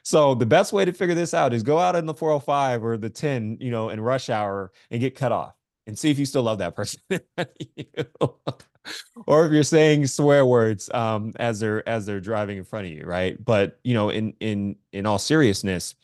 so 0.03 0.35
the 0.35 0.45
best 0.45 0.73
way 0.73 0.83
to 0.83 0.91
figure 0.91 1.15
this 1.15 1.33
out 1.33 1.53
is 1.53 1.63
go 1.63 1.79
out 1.79 1.95
in 1.95 2.05
the 2.05 2.13
405 2.13 2.83
or 2.83 2.97
the 2.97 3.09
10, 3.09 3.59
you 3.61 3.71
know, 3.71 3.87
in 3.91 4.01
rush 4.01 4.29
hour 4.29 4.73
and 4.91 4.99
get 4.99 5.15
cut 5.15 5.31
off 5.31 5.53
and 5.87 5.97
see 5.97 6.11
if 6.11 6.19
you 6.19 6.25
still 6.25 6.43
love 6.43 6.57
that 6.57 6.75
person. 6.75 6.99
or 9.27 9.45
if 9.45 9.51
you're 9.51 9.63
saying 9.63 10.07
swear 10.07 10.45
words 10.45 10.89
um, 10.93 11.33
as 11.37 11.59
they're 11.59 11.87
as 11.87 12.05
they're 12.05 12.19
driving 12.19 12.57
in 12.57 12.63
front 12.63 12.87
of 12.87 12.91
you, 12.91 13.03
right? 13.05 13.43
But 13.43 13.79
you 13.83 13.93
know, 13.93 14.09
in 14.09 14.33
in 14.39 14.75
in 14.91 15.05
all 15.05 15.19
seriousness, 15.19 15.95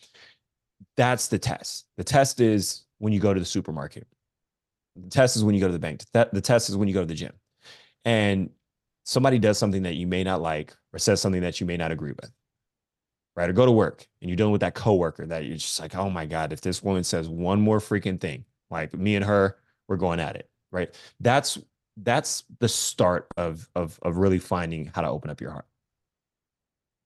that's 0.97 1.27
the 1.27 1.39
test. 1.39 1.85
The 1.97 2.03
test 2.03 2.39
is 2.39 2.83
when 2.99 3.13
you 3.13 3.19
go 3.19 3.33
to 3.33 3.39
the 3.39 3.45
supermarket. 3.45 4.07
The 4.95 5.09
test 5.09 5.35
is 5.35 5.43
when 5.43 5.55
you 5.55 5.61
go 5.61 5.67
to 5.67 5.73
the 5.73 5.79
bank. 5.79 6.01
The 6.13 6.41
test 6.41 6.69
is 6.69 6.77
when 6.77 6.87
you 6.87 6.93
go 6.93 7.01
to 7.01 7.05
the 7.05 7.13
gym. 7.13 7.33
And 8.05 8.49
somebody 9.03 9.39
does 9.39 9.57
something 9.57 9.83
that 9.83 9.95
you 9.95 10.07
may 10.07 10.23
not 10.23 10.41
like 10.41 10.73
or 10.93 10.99
says 10.99 11.21
something 11.21 11.41
that 11.41 11.59
you 11.59 11.65
may 11.65 11.77
not 11.77 11.91
agree 11.91 12.11
with. 12.11 12.31
Right. 13.35 13.49
Or 13.49 13.53
go 13.53 13.65
to 13.65 13.71
work 13.71 14.07
and 14.21 14.29
you're 14.29 14.37
dealing 14.37 14.53
with 14.53 14.61
that 14.61 14.75
coworker 14.75 15.25
that 15.25 15.43
you're 15.43 15.57
just 15.57 15.79
like, 15.81 15.93
oh 15.95 16.09
my 16.09 16.25
God, 16.25 16.53
if 16.53 16.61
this 16.61 16.81
woman 16.81 17.03
says 17.03 17.27
one 17.27 17.59
more 17.59 17.79
freaking 17.79 18.19
thing, 18.19 18.45
like 18.71 18.93
me 18.93 19.17
and 19.17 19.25
her, 19.25 19.57
we're 19.89 19.97
going 19.97 20.21
at 20.21 20.37
it. 20.37 20.49
Right. 20.71 20.95
That's 21.19 21.57
that's 21.97 22.43
the 22.59 22.69
start 22.69 23.27
of 23.37 23.69
of 23.75 23.99
of 24.01 24.17
really 24.17 24.39
finding 24.39 24.87
how 24.93 25.01
to 25.01 25.09
open 25.09 25.29
up 25.29 25.41
your 25.41 25.51
heart. 25.51 25.65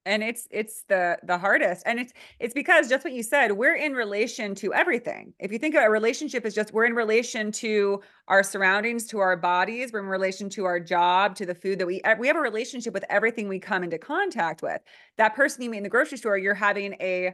And 0.06 0.24
it's 0.24 0.48
it's 0.50 0.84
the 0.88 1.20
the 1.24 1.38
hardest. 1.38 1.84
And 1.86 2.00
it's 2.00 2.14
it's 2.40 2.54
because 2.54 2.90
just 2.90 3.04
what 3.04 3.14
you 3.14 3.22
said 3.22 3.52
we're 3.52 3.76
in 3.76 3.94
relation 3.94 4.56
to 4.56 4.74
everything. 4.74 5.34
If 5.40 5.52
you 5.52 5.60
think 5.60 5.76
of 5.76 5.84
a 5.84 5.90
relationship 5.90 6.46
as 6.46 6.56
just 6.56 6.74
we're 6.74 6.86
in 6.86 6.96
relation 6.96 7.52
to 7.54 8.02
our 8.28 8.42
surroundings 8.42 9.06
to 9.08 9.20
our 9.20 9.38
bodies 9.38 9.92
we're 9.94 10.00
in 10.00 10.06
relation 10.06 10.50
to 10.52 10.66
our 10.66 10.80
job 10.80 11.36
to 11.36 11.46
the 11.46 11.54
food 11.54 11.80
that 11.80 11.86
we 11.86 12.02
uh, 12.02 12.16
we 12.18 12.28
have 12.28 12.38
a 12.38 12.42
relationship 12.42 12.94
with 12.94 13.06
everything 13.10 13.48
we 13.48 13.60
come 13.60 13.84
into 13.84 14.00
contact 14.00 14.64
with. 14.64 14.82
That 15.18 15.36
person 15.36 15.62
you 15.62 15.70
meet 15.70 15.78
in 15.78 15.84
the 15.84 15.90
grocery 15.90 16.18
store 16.18 16.38
you're 16.38 16.56
having 16.56 16.94
a 17.02 17.34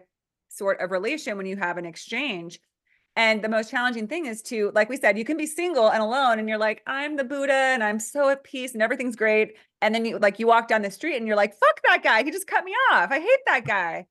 sort 0.49 0.81
of 0.81 0.91
relation 0.91 1.37
when 1.37 1.45
you 1.45 1.55
have 1.57 1.77
an 1.77 1.85
exchange 1.85 2.59
and 3.15 3.41
the 3.41 3.49
most 3.49 3.71
challenging 3.71 4.07
thing 4.07 4.25
is 4.25 4.41
to, 4.43 4.71
like 4.75 4.89
we 4.89 4.97
said, 4.97 5.17
you 5.17 5.23
can 5.23 5.37
be 5.37 5.45
single 5.45 5.89
and 5.89 6.03
alone 6.03 6.37
and 6.37 6.49
you're 6.49 6.57
like, 6.57 6.83
I'm 6.85 7.15
the 7.15 7.23
Buddha 7.23 7.53
and 7.53 7.81
I'm 7.81 7.99
so 7.99 8.29
at 8.29 8.43
peace 8.43 8.73
and 8.73 8.81
everything's 8.81 9.15
great. 9.15 9.55
And 9.81 9.95
then 9.95 10.03
you 10.03 10.19
like 10.19 10.37
you 10.37 10.47
walk 10.47 10.67
down 10.67 10.81
the 10.81 10.91
street 10.91 11.15
and 11.15 11.25
you're 11.25 11.37
like, 11.37 11.53
fuck 11.53 11.81
that 11.83 12.03
guy. 12.03 12.23
He 12.23 12.31
just 12.31 12.47
cut 12.47 12.65
me 12.65 12.73
off. 12.91 13.11
I 13.11 13.19
hate 13.19 13.39
that 13.45 13.65
guy. 13.65 14.07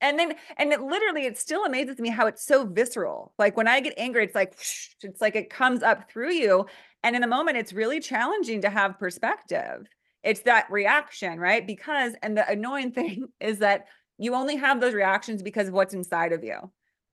And 0.00 0.18
then, 0.18 0.34
and 0.56 0.72
it 0.72 0.80
literally, 0.80 1.26
it 1.26 1.38
still 1.38 1.64
amazes 1.64 1.98
me 1.98 2.08
how 2.08 2.26
it's 2.26 2.46
so 2.46 2.64
visceral. 2.64 3.34
Like 3.36 3.56
when 3.56 3.68
I 3.68 3.80
get 3.80 3.94
angry, 3.98 4.24
it's 4.24 4.34
like, 4.34 4.56
it's 5.02 5.20
like 5.20 5.34
it 5.34 5.50
comes 5.50 5.82
up 5.82 6.10
through 6.10 6.32
you. 6.32 6.66
And 7.02 7.16
in 7.16 7.22
the 7.22 7.28
moment, 7.28 7.58
it's 7.58 7.72
really 7.72 8.00
challenging 8.00 8.62
to 8.62 8.70
have 8.70 8.98
perspective. 8.98 9.86
It's 10.22 10.42
that 10.42 10.70
reaction, 10.70 11.40
right? 11.40 11.66
Because, 11.66 12.14
and 12.22 12.36
the 12.36 12.48
annoying 12.48 12.92
thing 12.92 13.26
is 13.40 13.58
that 13.58 13.86
you 14.18 14.34
only 14.34 14.56
have 14.56 14.80
those 14.80 14.94
reactions 14.94 15.42
because 15.42 15.68
of 15.68 15.74
what's 15.74 15.94
inside 15.94 16.32
of 16.32 16.44
you 16.44 16.70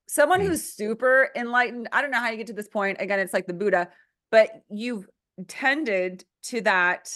someone 0.08 0.40
mm. 0.40 0.48
who's 0.48 0.64
super 0.64 1.30
enlightened 1.36 1.88
i 1.92 2.02
don't 2.02 2.12
know 2.12 2.20
how 2.20 2.30
you 2.30 2.38
get 2.38 2.48
to 2.48 2.54
this 2.54 2.68
point 2.68 2.98
again 3.00 3.20
it's 3.20 3.34
like 3.34 3.46
the 3.46 3.54
buddha 3.54 3.90
but 4.32 4.64
you've 4.70 5.08
tended 5.48 6.24
to 6.44 6.62
that 6.62 7.10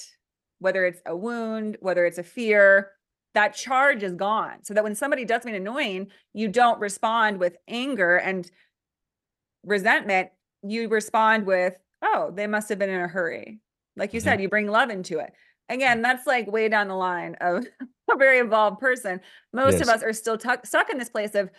whether 0.59 0.85
it's 0.85 1.01
a 1.05 1.15
wound 1.15 1.77
whether 1.79 2.05
it's 2.05 2.17
a 2.17 2.23
fear 2.23 2.91
that 3.33 3.55
charge 3.55 4.03
is 4.03 4.13
gone 4.13 4.63
so 4.63 4.73
that 4.73 4.83
when 4.83 4.95
somebody 4.95 5.25
does 5.25 5.41
something 5.41 5.55
annoying 5.55 6.07
you 6.33 6.47
don't 6.47 6.79
respond 6.79 7.39
with 7.39 7.55
anger 7.67 8.17
and 8.17 8.51
resentment 9.63 10.29
you 10.63 10.87
respond 10.87 11.45
with 11.45 11.73
oh 12.01 12.31
they 12.35 12.47
must 12.47 12.69
have 12.69 12.77
been 12.79 12.89
in 12.89 13.01
a 13.01 13.07
hurry 13.07 13.59
like 13.95 14.13
you 14.13 14.19
mm-hmm. 14.19 14.29
said 14.29 14.41
you 14.41 14.49
bring 14.49 14.67
love 14.67 14.89
into 14.89 15.19
it 15.19 15.33
again 15.69 16.01
that's 16.01 16.27
like 16.27 16.51
way 16.51 16.67
down 16.67 16.87
the 16.87 16.95
line 16.95 17.35
of 17.41 17.65
a 18.11 18.17
very 18.17 18.39
involved 18.39 18.79
person 18.79 19.21
most 19.53 19.73
yes. 19.73 19.81
of 19.81 19.89
us 19.89 20.03
are 20.03 20.13
still 20.13 20.37
t- 20.37 20.49
stuck 20.65 20.89
in 20.89 20.97
this 20.97 21.09
place 21.09 21.33
of 21.33 21.49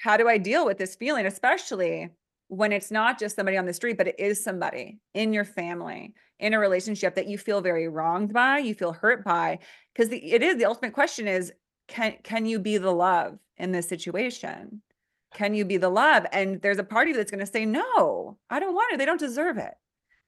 how 0.00 0.16
do 0.16 0.28
I 0.28 0.38
deal 0.38 0.64
with 0.64 0.78
this 0.78 0.96
feeling, 0.96 1.26
especially 1.26 2.08
when 2.48 2.72
it's 2.72 2.90
not 2.90 3.18
just 3.18 3.36
somebody 3.36 3.58
on 3.58 3.66
the 3.66 3.72
street, 3.72 3.98
but 3.98 4.08
it 4.08 4.18
is 4.18 4.42
somebody 4.42 4.98
in 5.14 5.32
your 5.32 5.44
family, 5.44 6.14
in 6.38 6.54
a 6.54 6.58
relationship 6.58 7.14
that 7.14 7.26
you 7.26 7.36
feel 7.36 7.60
very 7.60 7.86
wronged 7.86 8.32
by, 8.32 8.58
you 8.58 8.74
feel 8.74 8.92
hurt 8.92 9.22
by, 9.22 9.58
because 9.94 10.10
it 10.10 10.42
is 10.42 10.56
the 10.56 10.64
ultimate 10.64 10.94
question 10.94 11.28
is 11.28 11.52
can 11.86 12.14
can 12.22 12.46
you 12.46 12.58
be 12.58 12.78
the 12.78 12.90
love 12.90 13.38
in 13.58 13.72
this 13.72 13.88
situation? 13.88 14.80
Can 15.34 15.54
you 15.54 15.66
be 15.66 15.76
the 15.76 15.90
love? 15.90 16.24
And 16.32 16.62
there's 16.62 16.78
a 16.78 16.84
party 16.84 17.12
that's 17.12 17.30
going 17.30 17.44
to 17.44 17.46
say 17.46 17.66
no, 17.66 18.38
I 18.48 18.58
don't 18.58 18.74
want 18.74 18.94
it. 18.94 18.96
They 18.96 19.04
don't 19.04 19.20
deserve 19.20 19.58
it. 19.58 19.74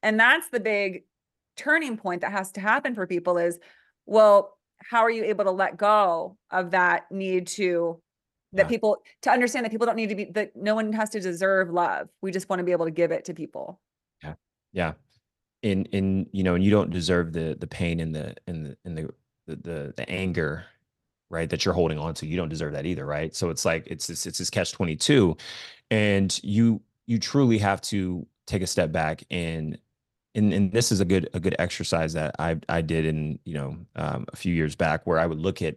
And 0.03 0.21
that's 0.21 0.49
the 0.51 0.61
big 0.61 1.05
turning 1.57 1.97
point 1.97 2.21
that 2.21 2.33
has 2.33 2.53
to 2.53 2.61
happen 2.61 2.95
for 2.95 3.07
people 3.07 3.39
is 3.39 3.59
well, 4.05 4.59
how 4.79 5.01
are 5.01 5.11
you 5.11 5.25
able 5.25 5.45
to 5.45 5.51
let 5.51 5.79
go 5.79 6.37
of 6.51 6.73
that 6.73 7.11
need 7.11 7.47
to 7.47 8.03
that 8.53 8.65
yeah. 8.65 8.69
people 8.69 9.03
to 9.23 9.31
understand 9.31 9.65
that 9.65 9.71
people 9.71 9.87
don't 9.87 9.97
need 9.97 10.11
to 10.11 10.15
be 10.15 10.25
that 10.25 10.55
no 10.55 10.75
one 10.75 10.93
has 10.93 11.11
to 11.11 11.21
deserve 11.21 11.71
love. 11.71 12.09
We 12.21 12.31
just 12.31 12.49
want 12.49 12.61
to 12.61 12.65
be 12.65 12.73
able 12.73 12.85
to 12.85 12.91
give 12.91 13.11
it 13.11 13.25
to 13.27 13.35
people. 13.35 13.81
Yeah. 14.23 14.35
Yeah. 14.73 14.93
In 15.63 15.85
in 15.87 16.27
you 16.33 16.43
know 16.43 16.55
and 16.55 16.65
you 16.65 16.71
don't 16.71 16.91
deserve 16.91 17.33
the 17.33 17.57
the 17.59 17.67
pain 17.67 18.01
and 18.01 18.15
the 18.15 18.35
and 18.47 18.67
the 18.67 18.77
and 18.85 18.99
the 18.99 19.11
the, 19.47 19.57
the, 19.57 19.95
the 19.97 20.09
anger 20.09 20.65
right 21.31 21.51
that 21.51 21.65
you're 21.65 21.75
holding 21.75 21.99
on 21.99 22.15
to 22.15 22.27
you 22.27 22.37
don't 22.37 22.49
deserve 22.49 22.73
that 22.73 22.87
either 22.87 23.07
right? 23.07 23.35
So 23.35 23.51
it's 23.51 23.65
like 23.65 23.87
it's 23.87 24.07
this 24.07 24.27
it's 24.27 24.39
this 24.39 24.51
catch 24.51 24.73
22 24.73 25.37
and 25.91 26.39
you 26.43 26.81
you 27.07 27.19
truly 27.19 27.59
have 27.59 27.81
to 27.83 28.27
take 28.47 28.63
a 28.63 28.67
step 28.67 28.93
back 28.93 29.23
and 29.31 29.79
and, 30.35 30.53
and 30.53 30.73
this 30.73 30.93
is 30.93 31.01
a 31.01 31.05
good 31.05 31.29
a 31.35 31.41
good 31.41 31.57
exercise 31.59 32.13
that 32.15 32.35
I 32.39 32.59
I 32.69 32.83
did 32.83 33.07
in 33.07 33.39
you 33.45 33.55
know 33.55 33.77
um, 33.97 34.27
a 34.33 34.37
few 34.37 34.55
years 34.55 34.77
back 34.77 35.07
where 35.07 35.19
I 35.19 35.27
would 35.27 35.39
look 35.39 35.63
at 35.63 35.77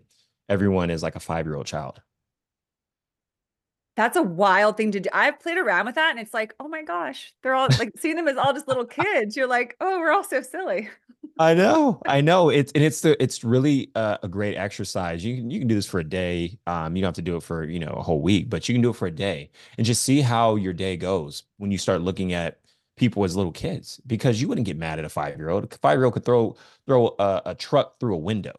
everyone 0.49 0.89
as 0.89 1.03
like 1.03 1.15
a 1.15 1.19
five 1.19 1.45
year 1.45 1.55
old 1.55 1.65
child 1.65 2.01
that's 3.95 4.17
a 4.17 4.23
wild 4.23 4.77
thing 4.77 4.91
to 4.91 4.99
do. 4.99 5.09
I've 5.13 5.39
played 5.39 5.57
around 5.57 5.85
with 5.85 5.95
that 5.95 6.11
and 6.11 6.19
it's 6.19 6.33
like, 6.33 6.53
oh 6.59 6.67
my 6.67 6.83
gosh, 6.83 7.33
they're 7.41 7.55
all 7.55 7.69
like 7.79 7.91
seeing 7.97 8.17
them 8.17 8.27
as 8.27 8.37
all 8.37 8.53
just 8.53 8.67
little 8.67 8.85
kids. 8.85 9.37
You're 9.37 9.47
like, 9.47 9.75
oh, 9.79 9.99
we're 9.99 10.11
all 10.11 10.23
so 10.23 10.41
silly. 10.41 10.89
I 11.39 11.53
know, 11.53 12.01
I 12.07 12.21
know. 12.21 12.49
It's 12.49 12.71
and 12.73 12.83
it's 12.83 13.01
the 13.01 13.21
it's 13.21 13.43
really 13.43 13.91
a, 13.95 14.19
a, 14.23 14.27
great 14.27 14.55
exercise. 14.55 15.23
You 15.23 15.37
can 15.37 15.49
you 15.49 15.59
can 15.59 15.67
do 15.67 15.75
this 15.75 15.85
for 15.85 15.99
a 15.99 16.03
day. 16.03 16.57
Um, 16.67 16.95
you 16.95 17.01
don't 17.01 17.09
have 17.09 17.15
to 17.15 17.21
do 17.21 17.37
it 17.37 17.43
for 17.43 17.63
you 17.63 17.79
know 17.79 17.93
a 17.97 18.03
whole 18.03 18.21
week, 18.21 18.49
but 18.49 18.67
you 18.67 18.75
can 18.75 18.81
do 18.81 18.89
it 18.89 18.95
for 18.95 19.07
a 19.07 19.11
day 19.11 19.49
and 19.77 19.85
just 19.85 20.03
see 20.03 20.21
how 20.21 20.55
your 20.55 20.73
day 20.73 20.97
goes 20.97 21.43
when 21.57 21.71
you 21.71 21.77
start 21.77 22.01
looking 22.01 22.33
at 22.33 22.59
people 22.97 23.23
as 23.23 23.35
little 23.35 23.51
kids. 23.51 24.01
Because 24.07 24.41
you 24.41 24.47
wouldn't 24.47 24.67
get 24.67 24.77
mad 24.77 24.99
at 24.99 25.05
a 25.05 25.09
five 25.09 25.37
year 25.37 25.49
old. 25.49 25.63
A 25.63 25.77
five 25.77 25.97
year 25.97 26.05
old 26.05 26.13
could 26.13 26.25
throw 26.25 26.55
throw 26.85 27.15
a, 27.19 27.41
a 27.47 27.55
truck 27.55 27.99
through 27.99 28.15
a 28.15 28.19
window, 28.19 28.55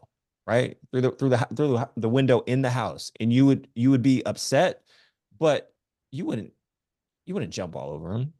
right 0.46 0.78
through 0.90 1.02
the 1.02 1.10
through 1.12 1.30
the 1.30 1.48
through 1.54 1.78
the 1.96 2.08
window 2.08 2.40
in 2.40 2.62
the 2.62 2.70
house, 2.70 3.12
and 3.20 3.32
you 3.32 3.44
would 3.46 3.68
you 3.74 3.90
would 3.90 4.02
be 4.02 4.24
upset 4.24 4.82
but 5.38 5.72
you 6.10 6.24
wouldn't 6.26 6.52
you 7.26 7.34
wouldn't 7.34 7.52
jump 7.52 7.76
all 7.76 7.90
over 7.90 8.14
him. 8.14 8.32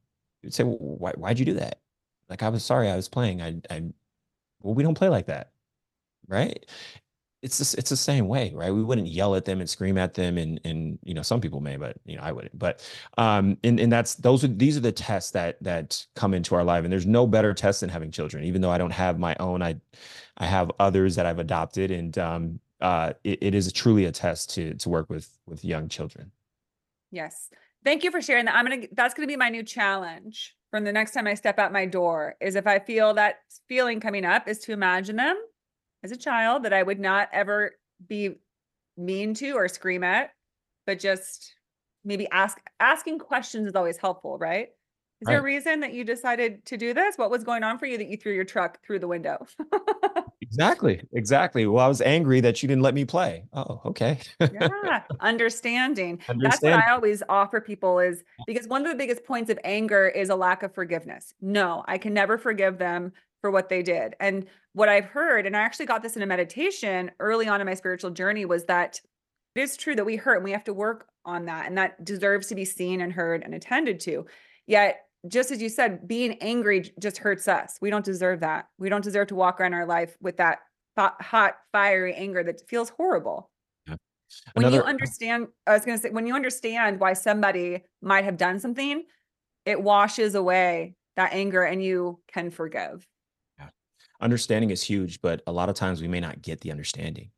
You'd 0.43 0.55
say, 0.55 0.65
well, 0.65 0.77
why 0.79 1.13
why'd 1.13 1.39
you 1.39 1.45
do 1.45 1.55
that? 1.55 1.81
Like 2.29 2.43
I 2.43 2.49
was 2.49 2.65
sorry, 2.65 2.91
I 2.91 2.97
was 2.97 3.09
playing. 3.09 3.43
I 3.43 3.61
I 3.71 3.83
well, 4.63 4.75
we 4.75 4.83
don't 4.83 4.95
play 4.97 5.09
like 5.09 5.27
that. 5.27 5.53
Right? 6.29 6.67
It's 7.43 7.75
it's 7.75 7.91
the 7.91 7.97
same 7.97 8.29
way, 8.29 8.53
right? 8.55 8.73
We 8.73 8.83
wouldn't 8.83 9.09
yell 9.09 9.37
at 9.37 9.45
them 9.45 9.61
and 9.61 9.71
scream 9.71 9.99
at 9.99 10.15
them 10.15 10.39
and 10.39 10.61
and 10.65 10.99
you 11.05 11.15
know, 11.15 11.23
some 11.23 11.41
people 11.41 11.61
may, 11.61 11.77
but 11.77 11.97
you 12.05 12.17
know, 12.17 12.23
I 12.23 12.33
wouldn't. 12.33 12.59
But 12.59 12.89
um 13.19 13.59
and 13.65 13.79
and 13.79 13.93
that's 13.93 14.15
those 14.17 14.43
are 14.45 14.49
these 14.49 14.77
are 14.77 14.81
the 14.81 14.93
tests 14.93 15.33
that 15.33 15.63
that 15.63 16.05
come 16.17 16.35
into 16.35 16.55
our 16.55 16.65
life. 16.65 16.85
And 16.85 16.93
there's 16.93 17.07
no 17.07 17.27
better 17.27 17.55
test 17.55 17.81
than 17.83 17.91
having 17.91 18.11
children. 18.11 18.45
Even 18.45 18.63
though 18.63 18.71
I 18.71 18.79
don't 18.79 18.91
have 18.93 19.19
my 19.19 19.37
own, 19.41 19.63
I 19.63 19.77
I 20.39 20.47
have 20.47 20.73
others 20.81 21.17
that 21.17 21.27
I've 21.27 21.39
adopted 21.39 21.91
and 21.91 22.17
um 22.19 22.61
uh 22.81 23.13
it, 23.25 23.43
it 23.43 23.55
is 23.55 23.73
truly 23.73 24.07
a 24.07 24.13
test 24.13 24.51
to 24.55 24.75
to 24.75 24.89
work 24.89 25.11
with 25.11 25.29
with 25.47 25.65
young 25.65 25.89
children. 25.89 26.33
Yes. 27.11 27.49
Thank 27.85 28.05
you 28.05 28.11
for 28.11 28.21
sharing 28.21 28.47
that. 28.47 28.55
I'm 28.55 28.67
going 28.67 28.83
to, 28.83 28.89
that's 28.93 29.15
going 29.15 29.27
to 29.27 29.33
be 29.33 29.37
my 29.37 29.49
new 29.49 29.63
challenge 29.63 30.55
from 30.71 30.85
the 30.85 30.93
next 30.93 31.13
time 31.13 31.27
I 31.27 31.35
step 31.35 31.59
out 31.59 31.73
my 31.73 31.87
door 31.87 32.35
is 32.41 32.57
if 32.57 32.67
I 32.67 32.79
feel 32.79 33.15
that 33.15 33.37
feeling 33.69 34.01
coming 34.01 34.25
up 34.25 34.49
is 34.49 34.59
to 34.61 34.73
imagine 34.73 35.17
them 35.17 35.37
as 36.03 36.13
a 36.13 36.17
child 36.17 36.65
that 36.65 36.73
I 36.73 36.83
would 36.83 37.01
not 37.01 37.29
ever 37.33 37.73
be 38.07 38.35
mean 38.97 39.35
to 39.35 39.53
or 39.53 39.69
scream 39.69 40.05
at, 40.05 40.31
but 40.87 40.99
just 40.99 41.55
maybe 42.05 42.29
ask, 42.31 42.59
asking 42.81 43.21
questions 43.21 43.69
is 43.69 43.75
always 43.75 43.97
helpful, 43.97 44.39
right? 44.39 44.69
Is 45.21 45.27
right. 45.27 45.33
there 45.33 45.41
a 45.41 45.45
reason 45.45 45.81
that 45.81 45.95
you 45.95 46.05
decided 46.05 46.65
to 46.67 46.77
do 46.77 46.93
this? 46.93 47.17
What 47.17 47.31
was 47.31 47.43
going 47.43 47.63
on 47.63 47.79
for 47.79 47.87
you 47.87 47.97
that 47.99 48.09
you 48.09 48.17
threw 48.17 48.35
your 48.35 48.45
truck 48.45 48.79
through 48.85 48.99
the 48.99 49.09
window? 49.09 49.47
exactly. 50.47 51.03
Exactly. 51.13 51.67
Well, 51.67 51.85
I 51.85 51.89
was 51.89 52.01
angry 52.01 52.41
that 52.41 52.63
you 52.63 52.69
didn't 52.69 52.83
let 52.83 52.95
me 52.95 53.05
play. 53.05 53.45
Oh, 53.53 53.81
okay. 53.85 54.19
yeah. 54.41 55.03
Understanding. 55.21 56.21
Understand. 56.29 56.41
That's 56.41 56.63
what 56.63 56.73
I 56.89 56.93
always 56.93 57.23
offer 57.29 57.61
people 57.61 57.99
is 57.99 58.25
because 58.47 58.67
one 58.67 58.85
of 58.85 58.91
the 58.91 58.97
biggest 58.97 59.25
points 59.25 59.51
of 59.51 59.59
anger 59.65 60.09
is 60.09 60.29
a 60.29 60.37
lack 60.37 60.63
of 60.63 60.75
forgiveness. 60.75 61.35
No, 61.41 61.85
I 61.87 61.99
can 61.99 62.15
never 62.15 62.39
forgive 62.39 62.79
them 62.79 63.13
for 63.41 63.51
what 63.51 63.69
they 63.69 63.83
did. 63.83 64.15
And 64.21 64.47
what 64.73 64.89
I've 64.89 65.05
heard, 65.05 65.47
and 65.47 65.57
I 65.57 65.61
actually 65.61 65.87
got 65.87 66.03
this 66.03 66.17
in 66.17 66.23
a 66.23 66.27
meditation 66.27 67.11
early 67.21 67.49
on 67.49 67.61
in 67.61 67.67
my 67.67 67.75
spiritual 67.75 68.11
journey, 68.11 68.45
was 68.45 68.65
that 68.65 69.01
it 69.55 69.61
is 69.61 69.77
true 69.77 69.95
that 69.95 70.05
we 70.05 70.17
hurt 70.17 70.37
and 70.37 70.45
we 70.45 70.53
have 70.53 70.65
to 70.65 70.75
work 70.75 71.09
on 71.25 71.47
that. 71.47 71.67
And 71.67 71.79
that 71.79 72.05
deserves 72.05 72.49
to 72.49 72.55
be 72.55 72.65
seen 72.65 73.01
and 73.01 73.13
heard 73.13 73.43
and 73.43 73.55
attended 73.55 74.01
to. 74.01 74.27
Yet, 74.67 75.06
just 75.29 75.51
as 75.51 75.61
you 75.61 75.69
said, 75.69 76.07
being 76.07 76.39
angry 76.41 76.93
just 77.01 77.19
hurts 77.19 77.49
us. 77.49 77.79
We 77.81 77.91
don't 77.91 78.05
deserve 78.05 78.41
that. 78.41 78.69
We 78.79 78.89
don't 78.89 79.05
deserve 79.05 79.29
to 79.29 79.35
walk 79.35 79.61
around 79.61 79.75
our 79.75 79.87
life 79.87 80.17
with 80.21 80.37
that 80.39 80.61
hot, 80.99 81.57
fiery 81.73 82.15
anger 82.15 82.43
that 82.45 82.67
feels 82.69 82.91
horrible. 82.91 83.51
Yeah. 83.87 83.97
When 84.55 84.73
you 84.73 84.81
uh 84.81 84.85
understand, 84.85 85.49
I 85.67 85.73
was 85.73 85.85
going 85.85 85.97
to 85.99 86.03
say, 86.03 86.11
when 86.11 86.27
you 86.27 86.35
understand 86.35 87.01
why 87.01 87.13
somebody 87.13 87.85
might 88.03 88.25
have 88.25 88.37
done 88.37 88.61
something, 88.61 89.05
it 89.65 89.83
washes 89.83 90.35
away 90.35 90.95
that 91.17 91.33
anger 91.33 91.63
and 91.63 91.83
you 91.83 92.21
can 92.33 92.51
forgive. 92.51 93.07
Yeah. 93.59 93.69
Understanding 94.21 94.71
is 94.71 94.83
huge, 94.83 95.21
but 95.23 95.43
a 95.47 95.53
lot 95.53 95.69
of 95.69 95.75
times 95.75 96.01
we 96.01 96.09
may 96.09 96.21
not 96.21 96.43
get 96.43 96.61
the 96.61 96.71
understanding. 96.71 97.31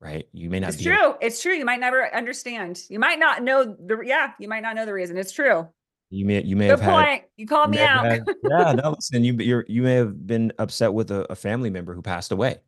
Right. 0.00 0.26
You 0.32 0.50
may 0.50 0.58
not 0.58 0.74
It's 0.74 0.82
true. 0.82 0.94
Able- 0.94 1.18
it's 1.20 1.40
true. 1.40 1.52
You 1.52 1.64
might 1.64 1.78
never 1.78 2.12
understand. 2.12 2.82
You 2.88 2.98
might 2.98 3.20
not 3.20 3.44
know 3.44 3.64
the 3.64 4.02
yeah, 4.04 4.32
you 4.40 4.48
might 4.48 4.62
not 4.62 4.74
know 4.74 4.84
the 4.84 4.92
reason. 4.92 5.16
It's 5.16 5.30
true. 5.30 5.68
You 6.12 6.26
may 6.26 6.42
you 6.42 6.56
may 6.56 6.68
Good 6.68 6.80
have 6.80 6.90
point. 6.90 7.08
had 7.08 7.22
you 7.38 7.46
called 7.46 7.70
me 7.70 7.80
out. 7.80 8.04
Had, 8.04 8.24
yeah, 8.44 8.72
no, 8.72 8.90
listen, 8.90 9.24
you 9.24 9.32
you 9.34 9.64
you 9.66 9.82
may 9.82 9.94
have 9.94 10.26
been 10.26 10.52
upset 10.58 10.92
with 10.92 11.10
a, 11.10 11.24
a 11.32 11.34
family 11.34 11.70
member 11.70 11.94
who 11.94 12.02
passed 12.02 12.32
away. 12.32 12.58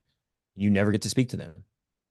You 0.56 0.70
never 0.70 0.90
get 0.90 1.02
to 1.02 1.10
speak 1.10 1.28
to 1.30 1.36
them. 1.36 1.52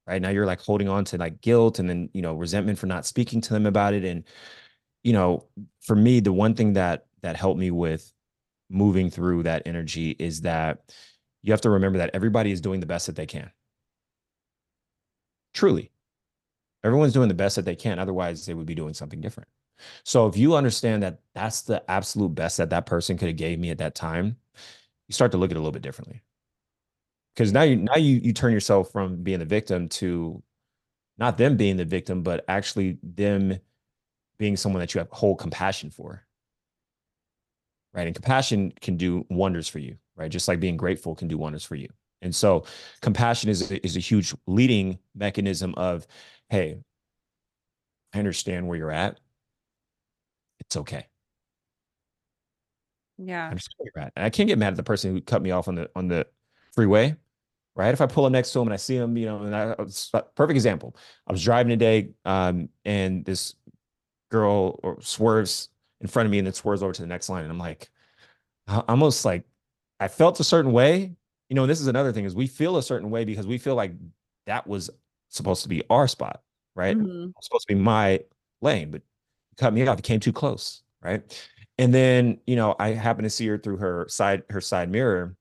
Right. 0.06 0.22
Now 0.22 0.30
you're 0.30 0.46
like 0.46 0.62
holding 0.62 0.90
on 0.90 1.06
to 1.06 1.18
like 1.18 1.42
guilt 1.42 1.80
and 1.80 1.90
then, 1.90 2.10
you 2.14 2.22
know, 2.22 2.36
resentment 2.36 2.78
for 2.78 2.86
not 2.88 3.06
speaking 3.08 3.42
to 3.42 3.54
them 3.54 3.66
about 3.66 3.94
it. 3.94 4.04
And, 4.04 4.26
you 5.04 5.14
know, 5.14 5.46
for 5.82 5.96
me, 5.96 6.20
the 6.20 6.34
one 6.34 6.54
thing 6.54 6.74
that 6.74 7.08
that 7.22 7.36
helped 7.36 7.60
me 7.60 7.72
with 7.72 8.12
moving 8.70 9.10
through 9.10 9.44
that 9.44 9.64
energy 9.66 10.12
is 10.20 10.42
that 10.42 10.94
you 11.42 11.52
have 11.52 11.62
to 11.62 11.70
remember 11.72 11.98
that 11.98 12.12
everybody 12.14 12.52
is 12.52 12.62
doing 12.62 12.80
the 12.80 12.86
best 12.86 13.08
that 13.08 13.16
they 13.16 13.26
can. 13.26 13.50
Truly. 15.54 15.90
Everyone's 16.84 17.14
doing 17.14 17.30
the 17.30 17.34
best 17.34 17.56
that 17.56 17.66
they 17.66 17.76
can. 17.76 17.98
Otherwise, 17.98 18.46
they 18.46 18.54
would 18.54 18.66
be 18.68 18.76
doing 18.76 18.94
something 18.94 19.22
different. 19.22 19.48
So 20.04 20.28
if 20.28 20.38
you 20.38 20.56
understand 20.56 21.04
that 21.04 21.20
that's 21.34 21.62
the 21.62 21.90
absolute 21.90 22.36
best 22.36 22.58
that 22.58 22.70
that 22.70 22.86
person 22.86 23.18
could 23.18 23.28
have 23.28 23.38
gave 23.38 23.60
me 23.60 23.70
at 23.70 23.78
that 23.80 23.96
time, 23.96 24.38
you 25.08 25.14
start 25.14 25.32
to 25.32 25.38
look 25.38 25.52
at 25.52 25.58
it 25.58 25.60
a 25.60 25.60
little 25.60 25.72
bit 25.72 25.82
differently. 25.82 26.22
Because 27.36 27.52
now 27.52 27.64
you 27.64 27.78
now 27.78 27.96
you 27.96 28.18
you 28.18 28.32
turn 28.34 28.54
yourself 28.54 28.92
from 28.92 29.24
being 29.24 29.40
the 29.40 29.46
victim 29.46 29.90
to 29.90 30.42
not 31.18 31.38
them 31.38 31.58
being 31.58 31.78
the 31.78 31.86
victim, 31.86 32.24
but 32.24 32.46
actually 32.48 32.98
them 33.04 33.60
being 34.38 34.56
someone 34.58 34.80
that 34.80 34.94
you 34.94 35.00
have 35.00 35.10
whole 35.10 35.36
compassion 35.36 35.90
for. 35.90 36.24
Right. 37.94 38.08
And 38.08 38.16
compassion 38.16 38.74
can 38.82 38.98
do 38.98 39.26
wonders 39.30 39.68
for 39.68 39.80
you, 39.80 39.98
right? 40.16 40.32
Just 40.32 40.48
like 40.48 40.60
being 40.60 40.78
grateful 40.78 41.14
can 41.14 41.28
do 41.28 41.38
wonders 41.38 41.64
for 41.64 41.76
you. 41.76 41.90
And 42.24 42.34
so 42.34 42.66
compassion 43.02 43.50
is, 43.50 43.70
is 43.70 43.98
a 43.98 44.00
huge 44.00 44.34
leading 44.48 44.98
mechanism 45.14 45.76
of, 45.76 46.08
hey, 46.50 46.78
I 48.14 48.20
understand 48.20 48.68
where 48.68 48.78
you're 48.78 48.92
at 48.92 49.20
it's 50.60 50.78
okay. 50.78 51.08
Yeah. 53.18 53.48
I'm 53.48 53.58
just. 53.58 53.74
And 53.96 54.12
I 54.16 54.30
can't 54.30 54.48
get 54.48 54.58
mad 54.58 54.74
at 54.74 54.78
the 54.78 54.84
person 54.84 55.14
who 55.14 55.22
cut 55.22 55.42
me 55.42 55.52
off 55.52 55.68
on 55.68 55.76
the 55.76 55.90
on 55.96 56.08
the 56.08 56.28
freeway. 56.74 57.16
Right. 57.76 57.94
If 57.94 58.02
I 58.02 58.06
pull 58.06 58.26
up 58.26 58.32
next 58.32 58.52
to 58.54 58.60
him 58.60 58.68
and 58.68 58.74
I 58.74 58.78
see 58.78 58.96
him, 58.96 59.18
you 59.18 59.26
know, 59.26 59.42
and 59.42 59.56
I 59.56 59.74
perfect 60.36 60.56
example. 60.56 60.96
I 61.28 61.32
was 61.32 61.44
driving 61.44 61.72
today, 61.72 62.10
um, 62.24 62.70
and 62.86 63.26
this 63.26 63.56
girl 64.30 64.80
or 64.84 65.02
swerves 65.02 65.70
in 66.02 66.08
front 66.08 66.26
of 66.26 66.32
me 66.32 66.38
and 66.38 66.46
then 66.46 66.54
swerves 66.54 66.84
over 66.84 66.94
to 66.94 67.02
the 67.02 67.08
next 67.08 67.30
line. 67.30 67.44
And 67.44 67.52
I'm 67.52 67.58
like, 67.58 67.90
almost 68.68 69.26
like 69.26 69.46
I 70.00 70.08
felt 70.08 70.40
a 70.40 70.44
certain 70.44 70.72
way. 70.72 71.14
You 71.50 71.56
know, 71.56 71.66
this 71.66 71.82
is 71.82 71.88
another 71.88 72.12
thing 72.12 72.26
is 72.26 72.36
we 72.36 72.48
feel 72.48 72.78
a 72.78 72.84
certain 72.84 73.10
way 73.10 73.26
because 73.26 73.48
we 73.48 73.58
feel 73.58 73.76
like 73.76 73.94
that 74.46 74.68
was 74.68 74.90
supposed 75.30 75.64
to 75.64 75.70
be 75.70 75.84
our 75.90 76.08
spot, 76.08 76.42
right? 76.76 76.98
Mm-hmm. 76.98 77.32
Supposed 77.42 77.68
to 77.68 77.76
be 77.76 77.80
my 77.80 78.20
lane, 78.62 78.92
but 78.92 79.02
cut 79.58 79.74
me 79.74 79.86
off. 79.88 80.00
It 80.00 80.04
came 80.04 80.20
too 80.20 80.34
close, 80.34 80.84
right? 81.02 81.22
And 81.78 81.94
then, 81.94 82.40
you 82.46 82.56
know, 82.56 82.76
I 82.80 82.90
happen 82.90 83.24
to 83.24 83.30
see 83.30 83.48
her 83.48 83.58
through 83.58 83.78
her 83.78 84.06
side 84.08 84.44
her 84.50 84.62
side 84.62 84.90
mirror, 84.90 85.36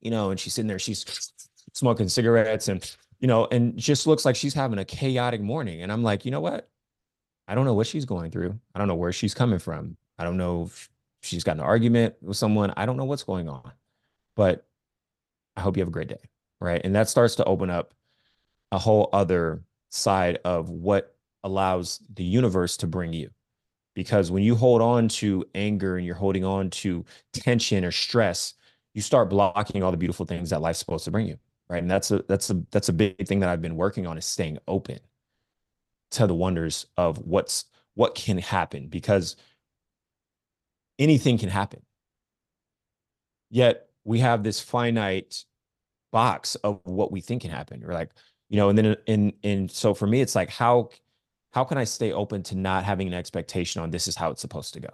you 0.00 0.10
know, 0.10 0.30
and 0.30 0.38
she's 0.38 0.54
sitting 0.54 0.68
there, 0.68 0.78
she's 0.78 1.32
smoking 1.72 2.08
cigarettes 2.08 2.68
and 2.68 2.96
you 3.20 3.28
know, 3.28 3.48
and 3.50 3.74
just 3.76 4.06
looks 4.06 4.26
like 4.26 4.36
she's 4.36 4.52
having 4.52 4.78
a 4.78 4.84
chaotic 4.84 5.40
morning. 5.40 5.82
And 5.82 5.90
I'm 5.90 6.02
like, 6.02 6.26
you 6.26 6.30
know 6.30 6.42
what? 6.42 6.68
I 7.48 7.54
don't 7.54 7.64
know 7.64 7.72
what 7.72 7.86
she's 7.86 8.04
going 8.04 8.30
through. 8.30 8.58
I 8.74 8.78
don't 8.78 8.86
know 8.86 8.94
where 8.94 9.12
she's 9.12 9.32
coming 9.32 9.58
from. 9.58 9.96
I 10.18 10.24
don't 10.24 10.36
know 10.36 10.64
if 10.64 10.90
she's 11.22 11.42
got 11.42 11.56
an 11.56 11.62
argument 11.62 12.16
with 12.20 12.36
someone. 12.36 12.74
I 12.76 12.84
don't 12.84 12.98
know 12.98 13.06
what's 13.06 13.22
going 13.22 13.48
on. 13.48 13.72
But 14.36 14.66
I 15.56 15.62
hope 15.62 15.76
you 15.76 15.80
have 15.80 15.88
a 15.88 15.92
great 15.92 16.08
day. 16.08 16.20
Right. 16.60 16.82
And 16.84 16.94
that 16.96 17.08
starts 17.08 17.36
to 17.36 17.44
open 17.44 17.70
up 17.70 17.94
a 18.72 18.78
whole 18.78 19.08
other 19.12 19.62
side 19.90 20.38
of 20.44 20.68
what 20.68 21.13
allows 21.44 22.00
the 22.14 22.24
universe 22.24 22.76
to 22.78 22.86
bring 22.86 23.12
you. 23.12 23.30
Because 23.94 24.32
when 24.32 24.42
you 24.42 24.56
hold 24.56 24.82
on 24.82 25.06
to 25.08 25.44
anger 25.54 25.96
and 25.96 26.04
you're 26.04 26.16
holding 26.16 26.44
on 26.44 26.70
to 26.70 27.04
tension 27.32 27.84
or 27.84 27.92
stress, 27.92 28.54
you 28.92 29.02
start 29.02 29.30
blocking 29.30 29.82
all 29.82 29.92
the 29.92 29.96
beautiful 29.96 30.26
things 30.26 30.50
that 30.50 30.60
life's 30.60 30.80
supposed 30.80 31.04
to 31.04 31.12
bring 31.12 31.28
you. 31.28 31.36
Right. 31.68 31.80
And 31.80 31.90
that's 31.90 32.10
a 32.10 32.22
that's 32.28 32.50
a 32.50 32.62
that's 32.70 32.88
a 32.88 32.92
big 32.92 33.26
thing 33.26 33.40
that 33.40 33.48
I've 33.48 33.62
been 33.62 33.76
working 33.76 34.06
on 34.06 34.18
is 34.18 34.26
staying 34.26 34.58
open 34.68 34.98
to 36.10 36.26
the 36.26 36.34
wonders 36.34 36.86
of 36.96 37.18
what's 37.18 37.64
what 37.94 38.14
can 38.14 38.38
happen 38.38 38.88
because 38.88 39.36
anything 40.98 41.38
can 41.38 41.48
happen. 41.48 41.82
Yet 43.50 43.88
we 44.04 44.18
have 44.18 44.42
this 44.42 44.60
finite 44.60 45.44
box 46.12 46.54
of 46.56 46.80
what 46.84 47.10
we 47.10 47.20
think 47.20 47.42
can 47.42 47.50
happen. 47.50 47.82
We're 47.84 47.94
like, 47.94 48.10
you 48.48 48.56
know, 48.56 48.68
and 48.68 48.78
then 48.78 48.96
in 49.06 49.32
and 49.42 49.70
so 49.70 49.94
for 49.94 50.06
me, 50.06 50.20
it's 50.20 50.34
like 50.34 50.50
how 50.50 50.90
how 51.54 51.62
can 51.62 51.78
I 51.78 51.84
stay 51.84 52.10
open 52.12 52.42
to 52.44 52.56
not 52.56 52.82
having 52.82 53.06
an 53.06 53.14
expectation 53.14 53.80
on 53.80 53.90
this 53.90 54.08
is 54.08 54.16
how 54.16 54.32
it's 54.32 54.40
supposed 54.40 54.74
to 54.74 54.80
go? 54.80 54.88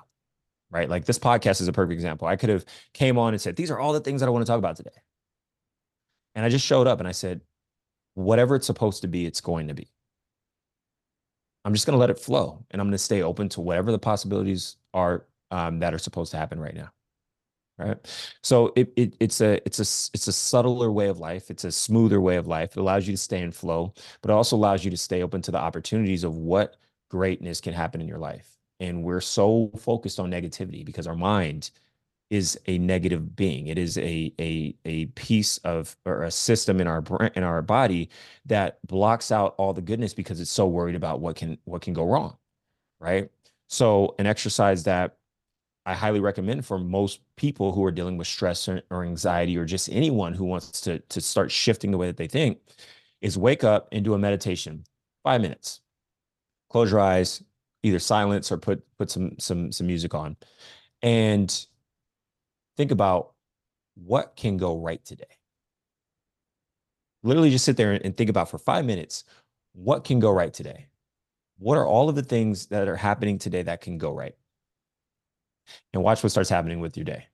Right. 0.71 0.91
Like 0.91 1.07
this 1.07 1.19
podcast 1.19 1.63
is 1.63 1.69
a 1.69 1.73
perfect 1.73 1.95
example. 1.95 2.29
I 2.29 2.37
could 2.37 2.51
have 2.51 2.67
came 2.93 3.17
on 3.17 3.33
and 3.33 3.41
said, 3.41 3.57
these 3.57 3.71
are 3.71 3.79
all 3.79 3.95
the 3.95 4.01
things 4.01 4.21
that 4.21 4.27
I 4.27 4.31
want 4.31 4.45
to 4.45 4.51
talk 4.51 4.59
about 4.59 4.77
today. 4.77 4.91
And 6.35 6.45
I 6.45 6.51
just 6.51 6.67
showed 6.67 6.87
up 6.87 6.99
and 6.99 7.09
I 7.09 7.13
said, 7.13 7.41
whatever 8.15 8.55
it's 8.55 8.67
supposed 8.67 9.01
to 9.03 9.09
be, 9.09 9.25
it's 9.25 9.41
going 9.41 9.69
to 9.69 9.75
be. 9.75 9.89
I'm 11.65 11.73
just 11.73 11.87
going 11.87 11.95
to 11.95 11.99
let 11.99 12.11
it 12.11 12.19
flow 12.19 12.65
and 12.71 12.81
I'm 12.81 12.89
going 12.89 12.93
to 12.93 12.99
stay 12.99 13.23
open 13.23 13.49
to 13.51 13.63
whatever 13.63 13.91
the 13.91 13.99
possibilities 13.99 14.77
are 14.93 15.27
um, 15.51 15.79
that 15.81 15.95
are 15.95 15.99
supposed 15.99 16.31
to 16.33 16.37
happen 16.37 16.61
right 16.61 16.75
now 16.75 16.91
right? 17.81 17.99
So 18.43 18.73
it, 18.77 18.93
it 18.97 19.17
it's 19.21 19.41
a 19.41 19.57
it's 19.67 19.79
a 19.79 19.89
it's 20.15 20.29
a 20.29 20.33
subtler 20.33 20.93
way 20.93 21.09
of 21.09 21.19
life. 21.21 21.51
It's 21.51 21.65
a 21.65 21.73
smoother 21.73 22.21
way 22.21 22.37
of 22.37 22.47
life. 22.47 22.73
It 22.77 22.81
allows 22.81 23.07
you 23.07 23.15
to 23.15 23.19
stay 23.19 23.41
in 23.43 23.53
flow 23.53 23.95
but 24.23 24.31
it 24.31 24.35
also 24.35 24.57
allows 24.57 24.85
you 24.85 24.91
to 24.91 24.97
stay 24.97 25.23
open 25.23 25.43
to 25.43 25.51
the 25.51 25.59
opportunities 25.59 26.25
of 26.25 26.37
what 26.37 26.77
greatness 27.11 27.61
can 27.61 27.75
happen 27.75 28.01
in 28.01 28.09
your 28.09 28.19
life. 28.19 28.59
And 28.81 29.03
we're 29.05 29.21
so 29.21 29.71
focused 29.79 30.21
on 30.21 30.31
negativity 30.31 30.85
because 30.85 31.07
our 31.07 31.17
mind 31.17 31.71
is 32.31 32.59
a 32.67 32.79
negative 32.79 33.37
being. 33.37 33.69
It 33.69 33.79
is 33.79 33.99
a 33.99 34.33
a 34.41 34.77
a 34.85 35.07
piece 35.09 35.59
of 35.59 35.97
or 36.07 36.25
a 36.25 36.31
system 36.31 36.81
in 36.81 36.87
our 36.89 37.03
brain 37.03 37.31
in 37.37 37.43
our 37.45 37.63
body 37.63 38.11
that 38.47 38.79
blocks 38.87 39.33
out 39.33 39.55
all 39.59 39.73
the 39.75 39.83
goodness 39.83 40.15
because 40.15 40.41
it's 40.41 40.51
so 40.53 40.67
worried 40.69 40.97
about 40.97 41.21
what 41.21 41.37
can 41.37 41.59
what 41.65 41.83
can 41.83 41.95
go 41.95 42.05
wrong 42.07 42.37
right? 43.01 43.31
So 43.69 44.15
an 44.19 44.27
exercise 44.27 44.85
that 44.85 45.17
I 45.87 45.95
highly 45.95 46.21
recommend 46.21 46.67
for 46.67 46.79
most 46.79 47.21
people 47.37 47.73
who 47.73 47.85
are 47.85 47.91
dealing 47.91 48.17
with 48.17 48.27
stress 48.27 48.69
or, 48.69 48.83
or 48.91 49.05
anxiety 49.05 49.57
or 49.57 49.65
just 49.65 49.89
anyone 49.91 50.35
who 50.35 50.45
wants 50.45 50.81
to, 50.83 50.99
to 50.99 51.21
start 51.21 51.51
shifting 51.51 51.91
the 51.91 51.99
way 51.99 52.07
that 52.07 52.17
they 52.17 52.29
think 52.29 52.59
is 53.21 53.39
wake 53.39 53.65
up 53.65 53.89
and 53.93 54.05
do 54.05 54.15
a 54.15 54.19
meditation, 54.19 54.85
five 55.23 55.41
minutes. 55.41 55.81
Close 56.69 56.91
your 56.91 57.01
eyes, 57.01 57.43
either 57.83 57.99
silence 57.99 58.53
or 58.53 58.59
put 58.59 58.83
put 58.99 59.11
some 59.11 59.39
some 59.39 59.73
some 59.73 59.87
music 59.87 60.15
on, 60.15 60.37
and 61.03 61.67
think 62.77 62.93
about 62.93 63.33
what 63.95 64.37
can 64.37 64.57
go 64.57 64.79
right 64.79 65.05
today. 65.05 65.25
Literally, 67.23 67.51
just 67.51 67.65
sit 67.65 67.77
there 67.77 67.93
and 67.93 68.17
think 68.17 68.31
about 68.31 68.49
for 68.49 68.59
five 68.59 68.85
minutes 68.85 69.25
what 69.73 70.05
can 70.05 70.21
go 70.21 70.31
right 70.31 70.53
today. 70.53 70.87
What 71.59 71.77
are 71.77 71.87
all 71.87 72.09
of 72.09 72.15
the 72.15 72.23
things 72.23 72.67
that 72.67 72.89
are 72.89 72.97
happening 72.97 73.39
today 73.39 73.63
that 73.63 73.81
can 73.81 73.99
go 73.99 74.13
right? 74.13 74.35
And 75.93 76.03
watch 76.03 76.23
what 76.23 76.31
starts 76.31 76.51
happening 76.51 76.81
with 76.81 76.97
your 76.97 77.05
day. 77.05 77.27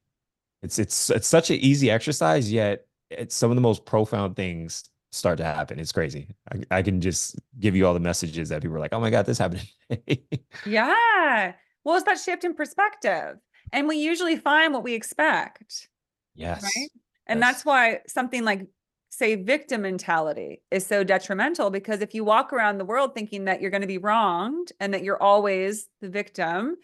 It's 0.63 0.79
it's 0.79 1.11
it's 1.11 1.29
such 1.29 1.51
an 1.51 1.57
easy 1.57 1.91
exercise, 1.91 2.51
yet 2.51 2.87
it's 3.11 3.35
some 3.35 3.51
of 3.51 3.57
the 3.57 3.61
most 3.61 3.85
profound 3.85 4.37
things 4.37 4.85
start 5.13 5.39
to 5.39 5.45
happen. 5.45 5.79
It's 5.79 5.93
crazy. 5.93 6.35
I, 6.53 6.79
I 6.79 6.83
can 6.83 7.01
just 7.01 7.37
give 7.59 7.77
you 7.77 7.87
all 7.87 7.95
the 7.95 8.01
messages 8.01 8.49
that 8.49 8.63
people 8.63 8.77
are 8.77 8.81
like, 8.81 8.93
"Oh 8.93 9.01
my 9.01 9.11
god, 9.11 9.27
this 9.27 9.39
happened." 9.39 9.69
yeah. 10.67 11.53
Well, 11.85 11.97
it's 11.97 12.05
that 12.05 12.19
shift 12.19 12.45
in 12.45 12.55
perspective, 12.55 13.37
and 13.73 13.87
we 13.87 13.97
usually 13.97 14.37
find 14.37 14.73
what 14.73 14.83
we 14.83 14.95
expect. 14.95 15.89
Yes. 16.35 16.63
Right. 16.63 16.91
And 17.27 17.41
yes. 17.41 17.49
that's 17.49 17.65
why 17.65 18.01
something 18.07 18.45
like 18.45 18.67
say 19.09 19.35
victim 19.35 19.83
mentality 19.83 20.63
is 20.71 20.87
so 20.87 21.03
detrimental 21.03 21.71
because 21.71 22.03
if 22.03 22.15
you 22.15 22.23
walk 22.23 22.53
around 22.53 22.77
the 22.77 22.85
world 22.85 23.15
thinking 23.15 23.47
that 23.47 23.61
you're 23.61 23.71
going 23.71 23.81
to 23.81 23.87
be 23.87 23.99
wronged 23.99 24.73
and 24.79 24.93
that 24.93 25.03
you're 25.03 25.23
always 25.23 25.89
the 26.01 26.09
victim 26.09 26.77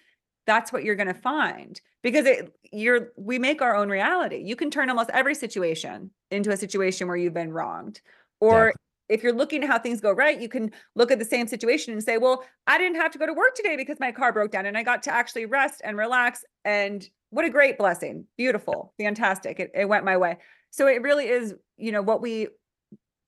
that's 0.47 0.73
what 0.73 0.85
you're 0.85 0.97
going 0.97 1.09
to 1.09 1.15
find 1.15 1.81
because 2.03 2.27
it 2.27 2.53
you're 2.73 3.13
we 3.17 3.39
make 3.39 3.63
our 3.63 3.77
own 3.77 3.89
reality. 3.89 4.43
You 4.45 4.57
can 4.57 4.71
turn 4.71 4.89
almost 4.89 5.11
every 5.11 5.35
situation 5.35 6.11
into 6.31 6.51
a 6.51 6.57
situation 6.57 7.09
where 7.09 7.17
you've 7.17 7.35
been 7.35 7.53
wronged. 7.53 8.01
Or 8.41 8.69
exactly. 8.69 8.83
if 9.09 9.23
you're 9.23 9.33
looking 9.33 9.63
at 9.63 9.71
how 9.71 9.79
things 9.79 10.01
go 10.01 10.11
right 10.13 10.41
you 10.41 10.49
can 10.49 10.73
look 10.97 11.13
at 11.13 11.21
the 11.21 11.25
same 11.25 11.47
situation 11.47 11.93
and 11.93 12.03
say 12.03 12.19
well 12.19 12.43
i 12.67 12.77
didn't 12.77 12.97
have 12.97 13.13
to 13.13 13.19
go 13.19 13.27
to 13.27 13.33
work 13.33 13.55
today 13.55 13.77
because 13.77 14.01
my 14.01 14.11
car 14.11 14.33
broke 14.33 14.51
down 14.51 14.67
and 14.67 14.77
i 14.77 14.83
got 14.83 15.05
to 15.05 15.15
actually 15.15 15.47
rest 15.47 15.81
and 15.85 15.97
relax 15.97 16.45
and 16.65 17.09
what 17.33 17.47
a 17.47 17.51
great 17.51 17.79
blessing. 17.79 18.27
Beautiful. 18.37 18.93
Fantastic. 18.99 19.59
It, 19.59 19.73
it 19.75 19.89
went 19.89 20.05
my 20.05 20.19
way. 20.19 20.37
So 20.71 20.87
it 20.87 21.01
really 21.03 21.29
is 21.29 21.55
you 21.79 21.91
know 21.91 22.03
what 22.03 22.21
we 22.21 22.49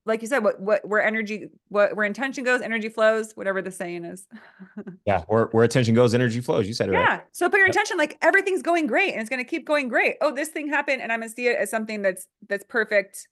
like 0.07 0.21
you 0.21 0.29
said, 0.29 0.45
what 0.45 0.61
what 0.61 0.87
where 0.87 1.03
energy, 1.03 1.49
what 1.69 1.97
where 1.97 2.05
intention 2.07 2.45
goes, 2.45 2.61
energy 2.61 2.89
flows, 2.89 3.33
whatever 3.35 3.63
the 3.63 3.71
saying 3.71 4.05
is. 4.05 4.27
yeah, 5.07 5.23
where 5.29 5.47
where 5.47 5.65
attention 5.65 5.95
goes, 5.95 6.15
energy 6.15 6.41
flows. 6.41 6.67
You 6.67 6.75
said 6.75 6.91
it 6.91 6.93
yeah. 6.93 7.05
right. 7.05 7.23
So 7.33 7.49
put 7.49 7.59
your 7.59 7.67
intention 7.67 7.97
like 7.97 8.19
everything's 8.21 8.63
going 8.63 8.87
great 8.87 9.13
and 9.13 9.21
it's 9.21 9.31
gonna 9.31 9.45
keep 9.45 9.67
going 9.67 9.89
great. 9.89 10.17
Oh, 10.21 10.35
this 10.35 10.49
thing 10.49 10.69
happened, 10.69 11.01
and 11.01 11.11
I'm 11.11 11.21
gonna 11.21 11.31
see 11.31 11.49
it 11.49 11.57
as 11.57 11.71
something 11.71 12.03
that's 12.03 12.27
that's 12.49 12.65
perfect. 12.69 13.29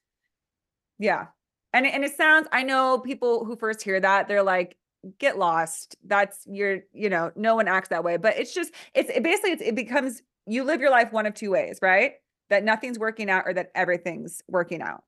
Yeah. 0.98 1.26
And 1.72 1.86
and 1.86 2.04
it 2.04 2.16
sounds, 2.16 2.48
I 2.52 2.62
know 2.62 2.98
people 2.98 3.44
who 3.44 3.56
first 3.56 3.82
hear 3.82 3.98
that, 4.00 4.28
they're 4.28 4.42
like, 4.42 4.76
get 5.18 5.38
lost. 5.38 5.96
That's 6.04 6.40
your, 6.46 6.80
you 6.92 7.08
know, 7.08 7.32
no 7.34 7.54
one 7.54 7.68
acts 7.68 7.88
that 7.88 8.04
way. 8.04 8.16
But 8.16 8.36
it's 8.36 8.54
just, 8.54 8.72
it's 8.94 9.10
it 9.10 9.22
basically 9.22 9.52
it's, 9.52 9.62
it 9.62 9.74
becomes 9.74 10.22
you 10.46 10.64
live 10.64 10.80
your 10.80 10.90
life 10.90 11.12
one 11.12 11.26
of 11.26 11.34
two 11.34 11.50
ways, 11.50 11.78
right? 11.82 12.14
That 12.50 12.64
nothing's 12.64 12.98
working 12.98 13.30
out 13.30 13.44
or 13.46 13.54
that 13.54 13.70
everything's 13.74 14.42
working 14.48 14.82
out. 14.82 15.02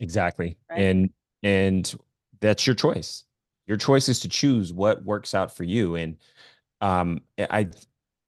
Exactly. 0.00 0.56
Right? 0.68 0.80
And 0.80 1.10
and 1.42 1.94
that's 2.40 2.66
your 2.66 2.74
choice. 2.74 3.24
Your 3.66 3.76
choice 3.76 4.08
is 4.08 4.20
to 4.20 4.28
choose 4.28 4.72
what 4.72 5.04
works 5.04 5.34
out 5.34 5.56
for 5.56 5.64
you. 5.64 5.94
And 5.94 6.16
um 6.80 7.20
I 7.38 7.68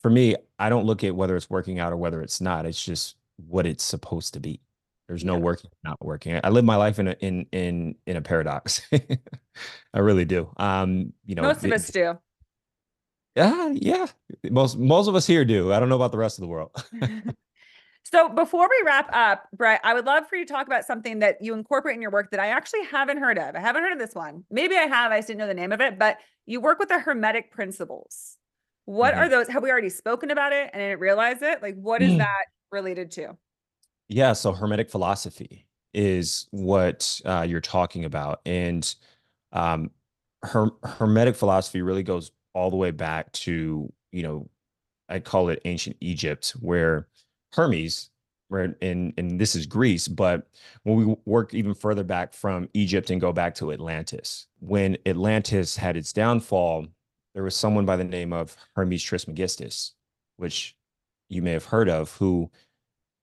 for 0.01 0.11
me, 0.11 0.36
I 0.59 0.69
don't 0.69 0.85
look 0.85 1.05
at 1.05 1.15
whether 1.15 1.36
it's 1.36 1.51
working 1.51 1.78
out 1.78 1.93
or 1.93 1.97
whether 1.97 2.23
it's 2.23 2.40
not. 2.40 2.66
It's 2.66 2.82
just 2.82 3.16
what 3.36 3.66
it's 3.66 3.85
supposed 3.85 4.35
to 4.35 4.40
be. 4.40 4.61
There's 5.09 5.24
no 5.24 5.35
yeah. 5.35 5.40
working, 5.40 5.70
not 5.85 6.05
working. 6.05 6.40
I 6.43 6.49
live 6.49 6.65
my 6.65 6.77
life 6.77 6.99
in 6.99 7.09
a 7.09 7.16
in 7.20 7.47
in 7.53 7.97
in 8.07 8.16
a 8.16 8.23
paradox. 8.23 8.81
I 9.94 9.99
really 9.99 10.24
do. 10.24 10.51
Um, 10.57 11.12
you 11.27 11.35
know, 11.35 11.43
most 11.43 11.65
of 11.65 11.73
us 11.73 11.89
do. 11.89 12.19
Yeah, 13.36 13.73
yeah. 13.74 14.07
Most 14.51 14.78
most 14.78 15.09
of 15.09 15.15
us 15.15 15.27
here 15.27 15.44
do. 15.44 15.73
I 15.73 15.81
don't 15.81 15.89
know 15.89 15.97
about 15.97 16.12
the 16.12 16.19
rest 16.19 16.39
of 16.39 16.43
the 16.43 16.49
world. 16.49 16.70
So 18.05 18.29
before 18.29 18.69
we 18.69 18.83
wrap 18.85 19.09
up, 19.12 19.47
Bret, 19.55 19.81
I 19.85 19.95
would 19.95 20.05
love 20.05 20.29
for 20.29 20.37
you 20.37 20.45
to 20.45 20.53
talk 20.53 20.66
about 20.66 20.85
something 20.85 21.20
that 21.20 21.39
you 21.41 21.55
incorporate 21.55 21.95
in 21.97 22.03
your 22.03 22.11
work 22.11 22.31
that 22.33 22.41
I 22.41 22.49
actually 22.49 22.85
haven't 22.85 23.19
heard 23.19 23.39
of. 23.39 23.55
I 23.55 23.61
haven't 23.61 23.83
heard 23.83 23.93
of 23.93 23.99
this 23.99 24.15
one. 24.15 24.45
Maybe 24.51 24.77
I 24.77 24.83
have, 24.83 25.12
I 25.12 25.19
just 25.19 25.29
didn't 25.29 25.39
know 25.39 25.47
the 25.47 25.55
name 25.55 25.73
of 25.73 25.81
it, 25.81 25.99
but 25.99 26.19
you 26.45 26.61
work 26.61 26.79
with 26.79 26.89
the 26.89 26.99
hermetic 26.99 27.53
principles. 27.53 28.37
What 28.85 29.15
mm-hmm. 29.15 29.23
are 29.23 29.29
those? 29.29 29.49
Have 29.49 29.62
we 29.62 29.70
already 29.70 29.89
spoken 29.89 30.31
about 30.31 30.53
it 30.53 30.70
and 30.73 30.83
I 30.83 30.89
didn't 30.89 31.01
realize 31.01 31.41
it? 31.43 31.62
Like, 31.62 31.77
what 31.77 32.03
is 32.03 32.12
mm. 32.12 32.19
that 32.19 32.47
related 32.70 33.12
to? 33.12 33.37
Yeah, 34.09 34.33
so 34.33 34.53
hermetic 34.53 34.91
philosophy 34.91 35.66
is 35.95 36.49
what 36.51 37.20
uh, 37.24 37.47
you're 37.49 37.61
talking 37.61 38.05
about. 38.05 38.41
And 38.45 38.95
um, 39.53 39.91
her- 40.43 40.73
hermetic 40.83 41.37
philosophy 41.37 41.83
really 41.83 42.03
goes 42.03 42.33
all 42.55 42.70
the 42.70 42.77
way 42.77 42.91
back 42.91 43.31
to, 43.33 43.93
you 44.11 44.23
know, 44.23 44.51
I 45.09 45.20
call 45.20 45.49
it 45.49 45.61
ancient 45.65 45.97
Egypt, 46.01 46.51
where 46.61 47.07
Hermes, 47.53 48.11
right? 48.51 48.70
And 48.81 49.12
and 49.16 49.41
this 49.41 49.55
is 49.55 49.66
Greece, 49.66 50.09
but 50.09 50.47
when 50.85 50.97
we 50.97 51.16
work 51.24 51.55
even 51.55 51.74
further 51.74 52.05
back 52.05 52.35
from 52.35 52.69
Egypt 52.74 53.11
and 53.11 53.20
go 53.20 53.33
back 53.33 53.55
to 53.57 53.73
Atlantis, 53.73 54.47
when 54.61 54.97
Atlantis 55.07 55.77
had 55.77 55.97
its 55.97 56.12
downfall, 56.12 56.87
there 57.35 57.43
was 57.43 57.57
someone 57.57 57.87
by 57.87 57.97
the 57.97 58.05
name 58.05 58.33
of 58.33 58.57
Hermes 58.77 59.03
Trismegistus, 59.03 59.93
which 60.37 60.77
you 61.29 61.43
may 61.43 61.53
have 61.53 61.65
heard 61.65 61.89
of, 61.89 62.15
who 62.16 62.51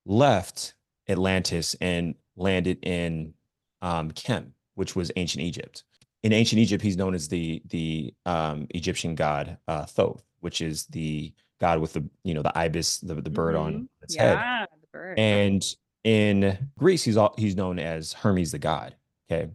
left 0.05 0.73
Atlantis 1.07 1.75
and 1.79 2.15
landed 2.35 2.79
in 2.83 3.33
um, 3.81 4.11
Kem, 4.11 4.53
which 4.75 4.95
was 4.95 5.11
ancient 5.15 5.43
Egypt. 5.43 5.83
In 6.23 6.33
ancient 6.33 6.59
Egypt, 6.59 6.83
he's 6.83 6.97
known 6.97 7.13
as 7.13 7.27
the 7.27 7.61
the 7.69 8.13
um, 8.25 8.67
Egyptian 8.71 9.15
god 9.15 9.57
uh, 9.67 9.85
Thoth, 9.85 10.23
which 10.39 10.61
is 10.61 10.85
the 10.87 11.33
god 11.59 11.79
with 11.79 11.93
the 11.93 12.03
you 12.23 12.33
know 12.33 12.41
the 12.41 12.57
ibis 12.57 12.99
the, 12.99 13.15
the 13.15 13.29
bird 13.29 13.55
mm-hmm. 13.55 13.65
on 13.65 13.89
its 14.01 14.15
yeah, 14.15 14.65
head 14.93 15.13
and 15.17 15.75
in 16.03 16.57
greece 16.77 17.03
he's 17.03 17.17
all 17.17 17.33
he's 17.37 17.55
known 17.55 17.79
as 17.79 18.13
hermes 18.13 18.51
the 18.51 18.59
god 18.59 18.95
okay? 19.31 19.51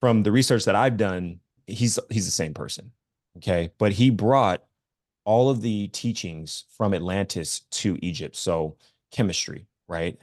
From 0.00 0.22
the 0.22 0.32
research 0.32 0.64
that 0.64 0.74
i've 0.74 0.96
done 0.96 1.40
he's 1.66 1.98
he's 2.10 2.26
the 2.26 2.32
same 2.32 2.54
person 2.54 2.90
okay? 3.38 3.70
But 3.78 3.92
he 3.92 4.10
brought 4.10 4.64
all 5.24 5.50
of 5.50 5.60
the 5.62 5.88
teachings 5.88 6.64
from 6.76 6.94
atlantis 6.94 7.60
to 7.70 7.98
egypt. 8.02 8.36
So 8.36 8.76
chemistry 9.12 9.66
right? 9.88 10.18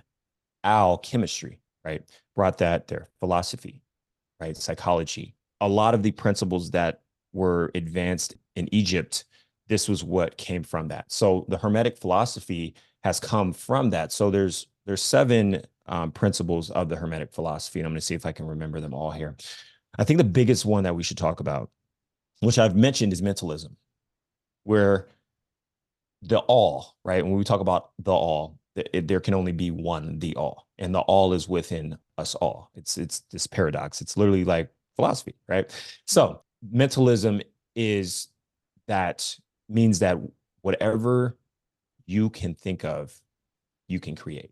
Alchemistry 0.64 1.60
right? 1.86 2.04
Brought 2.36 2.58
that 2.60 2.88
there. 2.88 3.10
Philosophy 3.20 3.82
right? 4.40 4.58
Psychology. 4.58 5.36
A 5.62 5.68
lot 5.68 5.94
of 5.94 6.02
the 6.02 6.12
principles 6.12 6.72
that 6.72 7.02
were 7.34 7.72
advanced 7.76 8.36
in 8.56 8.68
egypt 8.74 9.26
this 9.72 9.88
was 9.88 10.04
what 10.04 10.36
came 10.36 10.64
from 10.64 10.90
that. 10.90 11.10
So 11.10 11.46
the 11.48 11.58
Hermetic 11.58 11.98
philosophy 11.98 12.76
has 13.06 13.22
come 13.22 13.54
from 13.54 13.90
that. 13.92 14.12
So 14.12 14.30
there's 14.30 14.68
there's 14.86 15.02
seven 15.02 15.64
um, 15.86 16.12
principles 16.12 16.70
of 16.72 16.90
the 16.90 16.98
Hermetic 16.98 17.32
philosophy, 17.32 17.80
and 17.80 17.88
I'm 17.88 17.94
going 17.94 18.02
to 18.02 18.06
see 18.06 18.14
if 18.14 18.26
I 18.26 18.34
can 18.34 18.48
remember 18.48 18.82
them 18.82 18.94
all 18.94 19.12
here. 19.12 19.38
I 19.98 20.04
think 20.04 20.18
the 20.18 20.26
biggest 20.26 20.66
one 20.66 20.84
that 20.84 20.94
we 20.94 21.04
should 21.04 21.18
talk 21.18 21.40
about, 21.40 21.70
which 22.42 22.60
I've 22.60 22.76
mentioned, 22.76 23.14
is 23.14 23.22
mentalism, 23.22 23.78
where 24.66 25.08
the 26.22 26.40
all, 26.40 26.98
right? 27.06 27.24
When 27.24 27.36
we 27.36 27.46
talk 27.46 27.62
about 27.62 27.92
the 27.98 28.12
all, 28.12 28.60
it, 28.76 29.08
there 29.08 29.22
can 29.22 29.34
only 29.34 29.54
be 29.54 29.72
one, 29.72 30.20
the 30.20 30.36
all, 30.36 30.68
and 30.80 30.94
the 30.94 31.00
all 31.00 31.32
is 31.32 31.48
within 31.48 31.98
us 32.18 32.36
all. 32.36 32.72
It's 32.76 32.98
it's 32.98 33.22
this 33.32 33.48
paradox. 33.48 34.02
It's 34.02 34.18
literally 34.18 34.44
like 34.44 34.70
philosophy, 34.98 35.36
right? 35.48 35.74
So 36.08 36.42
mentalism 36.70 37.42
is 37.74 38.28
that 38.88 39.38
means 39.72 40.00
that 40.00 40.18
whatever 40.62 41.38
you 42.06 42.30
can 42.30 42.54
think 42.54 42.84
of, 42.86 43.14
you 43.88 44.00
can 44.00 44.16
create. 44.16 44.52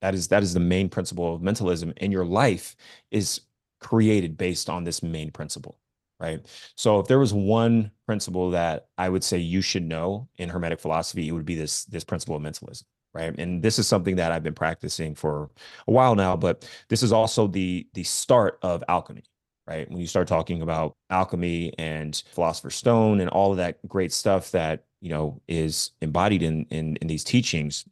That 0.00 0.14
is 0.14 0.28
that 0.28 0.42
is 0.42 0.54
the 0.54 0.60
main 0.60 0.88
principle 0.88 1.34
of 1.34 1.42
mentalism, 1.42 1.92
and 1.98 2.12
your 2.12 2.24
life 2.24 2.76
is 3.10 3.42
created 3.80 4.36
based 4.36 4.70
on 4.70 4.84
this 4.84 5.02
main 5.02 5.30
principle, 5.30 5.78
right? 6.18 6.44
So 6.74 7.00
if 7.00 7.06
there 7.06 7.18
was 7.18 7.34
one 7.34 7.90
principle 8.06 8.50
that 8.50 8.88
I 8.96 9.08
would 9.08 9.24
say 9.24 9.38
you 9.38 9.60
should 9.62 9.82
know 9.84 10.28
in 10.36 10.48
Hermetic 10.48 10.80
philosophy, 10.80 11.28
it 11.28 11.32
would 11.32 11.44
be 11.44 11.54
this 11.54 11.84
this 11.84 12.04
principle 12.04 12.36
of 12.36 12.42
mentalism, 12.42 12.86
right? 13.12 13.34
And 13.38 13.62
this 13.62 13.78
is 13.78 13.86
something 13.86 14.16
that 14.16 14.32
I've 14.32 14.42
been 14.42 14.54
practicing 14.54 15.14
for 15.14 15.50
a 15.86 15.92
while 15.92 16.14
now, 16.14 16.36
but 16.36 16.68
this 16.88 17.02
is 17.02 17.12
also 17.12 17.46
the 17.46 17.86
the 17.94 18.04
start 18.04 18.58
of 18.62 18.82
alchemy, 18.88 19.24
right? 19.70 19.88
When 19.88 20.00
you 20.00 20.08
start 20.08 20.26
talking 20.26 20.62
about 20.62 20.96
alchemy 21.10 21.72
and 21.78 22.20
philosopher's 22.34 22.74
stone 22.74 23.20
and 23.20 23.30
all 23.30 23.52
of 23.52 23.58
that 23.58 23.78
great 23.86 24.12
stuff 24.12 24.50
that, 24.50 24.82
you 25.00 25.10
know, 25.10 25.40
is 25.46 25.92
embodied 26.02 26.42
in 26.42 26.66
in, 26.70 26.96
in 26.96 27.06
these 27.06 27.22
teachings 27.22 27.84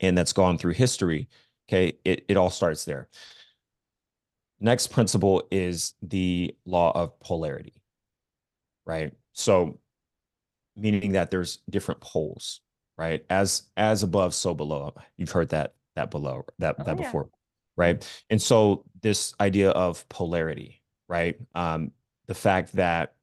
and 0.00 0.16
that's 0.16 0.34
gone 0.34 0.58
through 0.58 0.74
history, 0.74 1.28
okay, 1.68 1.96
it, 2.04 2.26
it 2.28 2.36
all 2.36 2.50
starts 2.50 2.84
there. 2.84 3.08
Next 4.60 4.88
principle 4.88 5.42
is 5.50 5.94
the 6.02 6.54
law 6.66 6.92
of 6.94 7.18
polarity, 7.20 7.82
right? 8.84 9.14
So 9.32 9.78
meaning 10.76 11.12
that 11.12 11.30
there's 11.30 11.60
different 11.70 12.02
poles, 12.02 12.60
right? 12.98 13.24
As 13.30 13.62
as 13.78 14.02
above, 14.02 14.34
so 14.34 14.54
below. 14.54 14.92
You've 15.16 15.30
heard 15.30 15.48
that 15.48 15.72
that 15.96 16.10
below 16.10 16.44
that 16.58 16.76
oh, 16.78 16.84
that 16.84 16.98
yeah. 16.98 17.04
before, 17.04 17.30
right? 17.78 18.06
And 18.28 18.40
so 18.40 18.84
this 19.00 19.32
idea 19.40 19.70
of 19.70 20.06
polarity, 20.10 20.79
right? 21.10 21.36
Um, 21.56 21.90
the 22.28 22.34
fact 22.34 22.72
that 22.76 23.14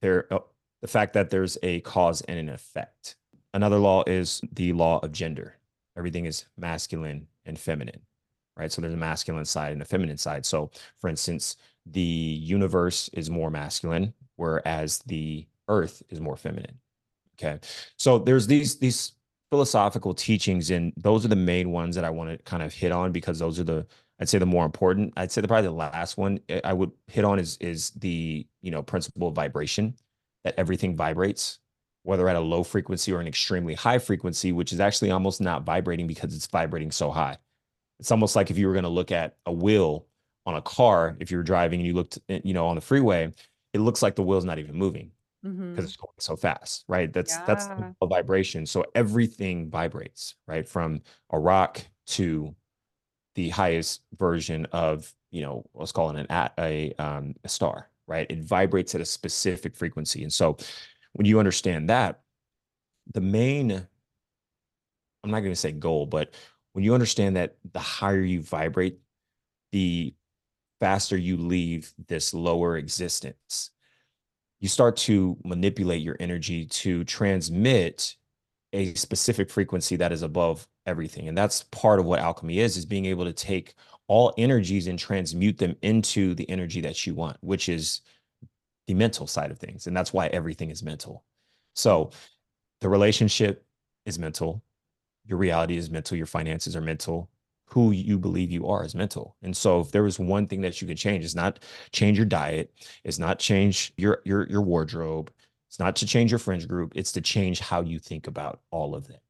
there, 0.00 0.32
uh, 0.32 0.38
the 0.80 0.88
fact 0.88 1.12
that 1.14 1.28
there's 1.28 1.58
a 1.62 1.80
cause 1.80 2.22
and 2.22 2.38
an 2.38 2.48
effect. 2.48 3.16
Another 3.52 3.78
law 3.78 4.04
is 4.06 4.40
the 4.52 4.72
law 4.72 5.00
of 5.00 5.12
gender. 5.12 5.56
Everything 5.98 6.24
is 6.24 6.46
masculine 6.56 7.26
and 7.44 7.58
feminine, 7.58 8.00
right? 8.56 8.72
So 8.72 8.80
there's 8.80 8.94
a 8.94 8.96
masculine 8.96 9.44
side 9.44 9.72
and 9.72 9.82
a 9.82 9.84
feminine 9.84 10.16
side. 10.16 10.46
So, 10.46 10.70
for 11.00 11.10
instance, 11.10 11.56
the 11.84 12.00
universe 12.00 13.10
is 13.12 13.28
more 13.28 13.50
masculine, 13.50 14.14
whereas 14.36 15.00
the 15.06 15.46
earth 15.68 16.02
is 16.08 16.20
more 16.20 16.36
feminine. 16.36 16.78
Okay. 17.38 17.58
So 17.96 18.18
there's 18.18 18.46
these 18.46 18.78
these 18.78 19.12
philosophical 19.50 20.14
teachings, 20.14 20.70
and 20.70 20.92
those 20.96 21.24
are 21.24 21.28
the 21.28 21.36
main 21.36 21.72
ones 21.72 21.96
that 21.96 22.04
I 22.04 22.10
want 22.10 22.30
to 22.30 22.38
kind 22.44 22.62
of 22.62 22.72
hit 22.72 22.92
on 22.92 23.10
because 23.10 23.40
those 23.40 23.58
are 23.58 23.64
the 23.64 23.86
I'd 24.22 24.28
say 24.30 24.38
the 24.38 24.46
more 24.46 24.66
important. 24.66 25.14
I'd 25.18 25.32
say 25.32 25.42
the 25.42 25.48
probably 25.48 25.68
the 25.68 25.74
last 25.74 26.18
one 26.18 26.40
eh, 26.48 26.60
I 26.64 26.72
would 26.74 26.92
hit 27.08 27.24
on 27.24 27.38
is 27.40 27.58
is 27.58 27.90
the 27.92 28.46
you 28.62 28.70
know 28.72 28.82
principle 28.82 29.28
of 29.28 29.34
vibration 29.34 29.96
that 30.44 30.54
everything 30.58 30.96
vibrates, 30.96 31.60
whether 32.04 32.28
at 32.28 32.36
a 32.36 32.40
low 32.40 32.64
frequency 32.64 33.12
or 33.12 33.20
an 33.20 33.28
extremely 33.28 33.74
high 33.74 33.98
frequency, 33.98 34.52
which 34.52 34.72
is 34.72 34.80
actually 34.80 35.10
almost 35.12 35.40
not 35.40 35.64
vibrating 35.64 36.06
because 36.06 36.34
it's 36.36 36.46
vibrating 36.48 36.92
so 36.92 37.10
high. 37.10 37.38
It's 38.00 38.10
almost 38.10 38.36
like 38.36 38.50
if 38.50 38.58
you 38.58 38.66
were 38.66 38.74
going 38.74 38.84
to 38.84 38.88
look 38.90 39.12
at 39.12 39.38
a 39.46 39.52
wheel 39.52 40.06
on 40.46 40.56
a 40.56 40.62
car, 40.62 41.16
if 41.20 41.30
you 41.30 41.36
were 41.36 41.42
driving 41.44 41.80
and 41.80 41.86
you 41.86 41.94
looked, 41.94 42.18
eh, 42.28 42.40
you 42.44 42.54
know, 42.54 42.66
on 42.66 42.76
the 42.76 42.82
freeway, 42.82 43.32
it 43.74 43.80
looks 43.80 44.02
like 44.02 44.16
the 44.16 44.22
wheel's 44.22 44.44
not 44.44 44.58
even 44.58 44.76
moving. 44.76 45.12
because 45.74 45.84
Mhm. 45.86 45.88
it's 45.88 45.96
going 45.96 46.12
so 46.18 46.36
fast, 46.36 46.84
right? 46.88 47.12
That's 47.12 47.38
that's 47.40 47.70
a 48.02 48.06
vibration. 48.06 48.66
So 48.66 48.84
everything 48.94 49.70
vibrates, 49.70 50.34
right? 50.46 50.68
From 50.68 51.02
a 51.30 51.38
rock 51.38 51.80
to 52.08 52.54
the 53.34 53.48
highest 53.50 54.02
version 54.18 54.66
of, 54.72 55.12
you 55.30 55.42
know, 55.42 55.64
let's 55.74 55.92
call 55.92 56.10
it 56.10 56.26
an 56.28 56.50
a 56.58 56.92
um 56.98 57.34
a 57.44 57.48
star, 57.48 57.88
right? 58.06 58.26
It 58.30 58.40
vibrates 58.40 58.94
at 58.94 59.00
a 59.00 59.06
specific 59.06 59.76
frequency. 59.76 60.22
And 60.22 60.32
so 60.32 60.56
when 61.12 61.26
you 61.26 61.38
understand 61.38 61.90
that, 61.90 62.20
the 63.12 63.20
main 63.20 63.86
I'm 65.24 65.30
not 65.30 65.40
going 65.40 65.52
to 65.52 65.56
say 65.56 65.72
goal, 65.72 66.06
but 66.06 66.34
when 66.72 66.84
you 66.84 66.94
understand 66.94 67.36
that 67.36 67.56
the 67.72 67.78
higher 67.78 68.22
you 68.22 68.42
vibrate, 68.42 68.98
the 69.70 70.14
faster 70.80 71.16
you 71.16 71.36
leave 71.36 71.92
this 72.08 72.34
lower 72.34 72.76
existence. 72.76 73.70
You 74.60 74.68
start 74.68 74.96
to 74.98 75.36
manipulate 75.44 76.02
your 76.02 76.16
energy 76.18 76.66
to 76.66 77.04
transmit 77.04 78.16
a 78.72 78.94
specific 78.94 79.50
frequency 79.50 79.96
that 79.96 80.12
is 80.12 80.22
above 80.22 80.66
everything. 80.86 81.28
And 81.28 81.36
that's 81.36 81.64
part 81.64 82.00
of 82.00 82.06
what 82.06 82.20
alchemy 82.20 82.58
is, 82.58 82.76
is 82.76 82.86
being 82.86 83.06
able 83.06 83.24
to 83.24 83.32
take 83.32 83.74
all 84.08 84.34
energies 84.38 84.86
and 84.86 84.98
transmute 84.98 85.58
them 85.58 85.76
into 85.82 86.34
the 86.34 86.48
energy 86.50 86.80
that 86.80 87.06
you 87.06 87.14
want, 87.14 87.36
which 87.40 87.68
is 87.68 88.00
the 88.86 88.94
mental 88.94 89.26
side 89.26 89.50
of 89.50 89.58
things. 89.58 89.86
And 89.86 89.96
that's 89.96 90.12
why 90.12 90.26
everything 90.28 90.70
is 90.70 90.82
mental. 90.82 91.24
So 91.74 92.10
the 92.80 92.88
relationship 92.88 93.64
is 94.06 94.18
mental, 94.18 94.62
your 95.24 95.38
reality 95.38 95.76
is 95.76 95.90
mental, 95.90 96.16
your 96.16 96.26
finances 96.26 96.74
are 96.74 96.80
mental, 96.80 97.30
who 97.66 97.90
you 97.90 98.18
believe 98.18 98.50
you 98.50 98.66
are 98.66 98.84
is 98.84 98.94
mental. 98.94 99.36
And 99.42 99.56
so 99.56 99.80
if 99.80 99.92
there 99.92 100.02
was 100.02 100.18
one 100.18 100.46
thing 100.46 100.60
that 100.62 100.82
you 100.82 100.88
could 100.88 100.98
change, 100.98 101.24
it's 101.24 101.34
not 101.34 101.60
change 101.90 102.18
your 102.18 102.26
diet, 102.26 102.72
it's 103.04 103.18
not 103.18 103.38
change 103.38 103.92
your 103.96 104.20
your 104.24 104.46
your 104.48 104.60
wardrobe, 104.60 105.30
it's 105.72 105.78
not 105.78 105.96
to 105.96 106.06
change 106.06 106.30
your 106.30 106.38
friends 106.38 106.66
group, 106.66 106.92
it's 106.94 107.12
to 107.12 107.22
change 107.22 107.58
how 107.58 107.80
you 107.80 107.98
think 107.98 108.26
about 108.26 108.60
all 108.70 108.94
of 108.94 109.08
it. 109.08 109.22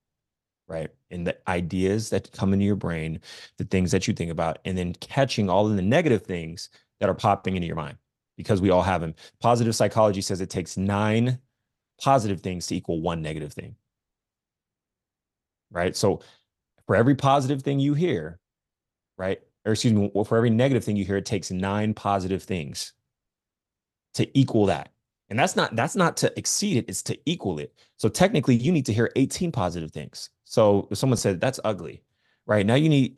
Right. 0.66 0.90
And 1.12 1.24
the 1.24 1.36
ideas 1.48 2.10
that 2.10 2.32
come 2.32 2.52
into 2.52 2.64
your 2.64 2.74
brain, 2.74 3.20
the 3.58 3.64
things 3.64 3.92
that 3.92 4.08
you 4.08 4.14
think 4.14 4.32
about, 4.32 4.58
and 4.64 4.76
then 4.76 4.92
catching 4.94 5.48
all 5.48 5.68
of 5.68 5.76
the 5.76 5.82
negative 5.82 6.22
things 6.22 6.70
that 6.98 7.08
are 7.08 7.14
popping 7.14 7.54
into 7.54 7.68
your 7.68 7.76
mind 7.76 7.96
because 8.36 8.60
we 8.60 8.70
all 8.70 8.82
have 8.82 9.00
them. 9.00 9.14
Positive 9.38 9.72
psychology 9.72 10.20
says 10.20 10.40
it 10.40 10.50
takes 10.50 10.76
nine 10.76 11.38
positive 12.00 12.40
things 12.40 12.66
to 12.66 12.74
equal 12.74 13.00
one 13.00 13.22
negative 13.22 13.52
thing. 13.52 13.76
Right. 15.70 15.94
So 15.94 16.22
for 16.88 16.96
every 16.96 17.14
positive 17.14 17.62
thing 17.62 17.78
you 17.78 17.94
hear, 17.94 18.40
right? 19.16 19.40
Or 19.64 19.72
excuse 19.74 19.92
me, 19.92 20.10
for 20.26 20.36
every 20.36 20.50
negative 20.50 20.82
thing 20.82 20.96
you 20.96 21.04
hear, 21.04 21.18
it 21.18 21.24
takes 21.24 21.52
nine 21.52 21.94
positive 21.94 22.42
things 22.42 22.94
to 24.14 24.26
equal 24.36 24.66
that. 24.66 24.91
And 25.32 25.38
that's 25.38 25.56
not 25.56 25.74
that's 25.74 25.96
not 25.96 26.18
to 26.18 26.38
exceed 26.38 26.76
it, 26.76 26.84
it's 26.88 27.02
to 27.04 27.18
equal 27.24 27.58
it. 27.58 27.72
So 27.96 28.10
technically 28.10 28.54
you 28.54 28.70
need 28.70 28.84
to 28.84 28.92
hear 28.92 29.10
18 29.16 29.50
positive 29.50 29.90
things. 29.90 30.28
So 30.44 30.86
if 30.90 30.98
someone 30.98 31.16
said 31.16 31.40
that's 31.40 31.58
ugly, 31.64 32.02
right? 32.44 32.66
Now 32.66 32.74
you 32.74 32.90
need 32.90 33.16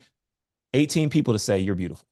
18 0.73 1.09
people 1.09 1.33
to 1.33 1.39
say 1.39 1.59
you're 1.59 1.75
beautiful. 1.75 2.07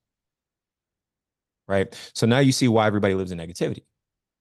Right? 1.70 1.98
So 2.14 2.28
now 2.28 2.40
you 2.40 2.52
see 2.52 2.68
why 2.68 2.86
everybody 2.86 3.14
lives 3.14 3.32
in 3.32 3.38
negativity 3.38 3.84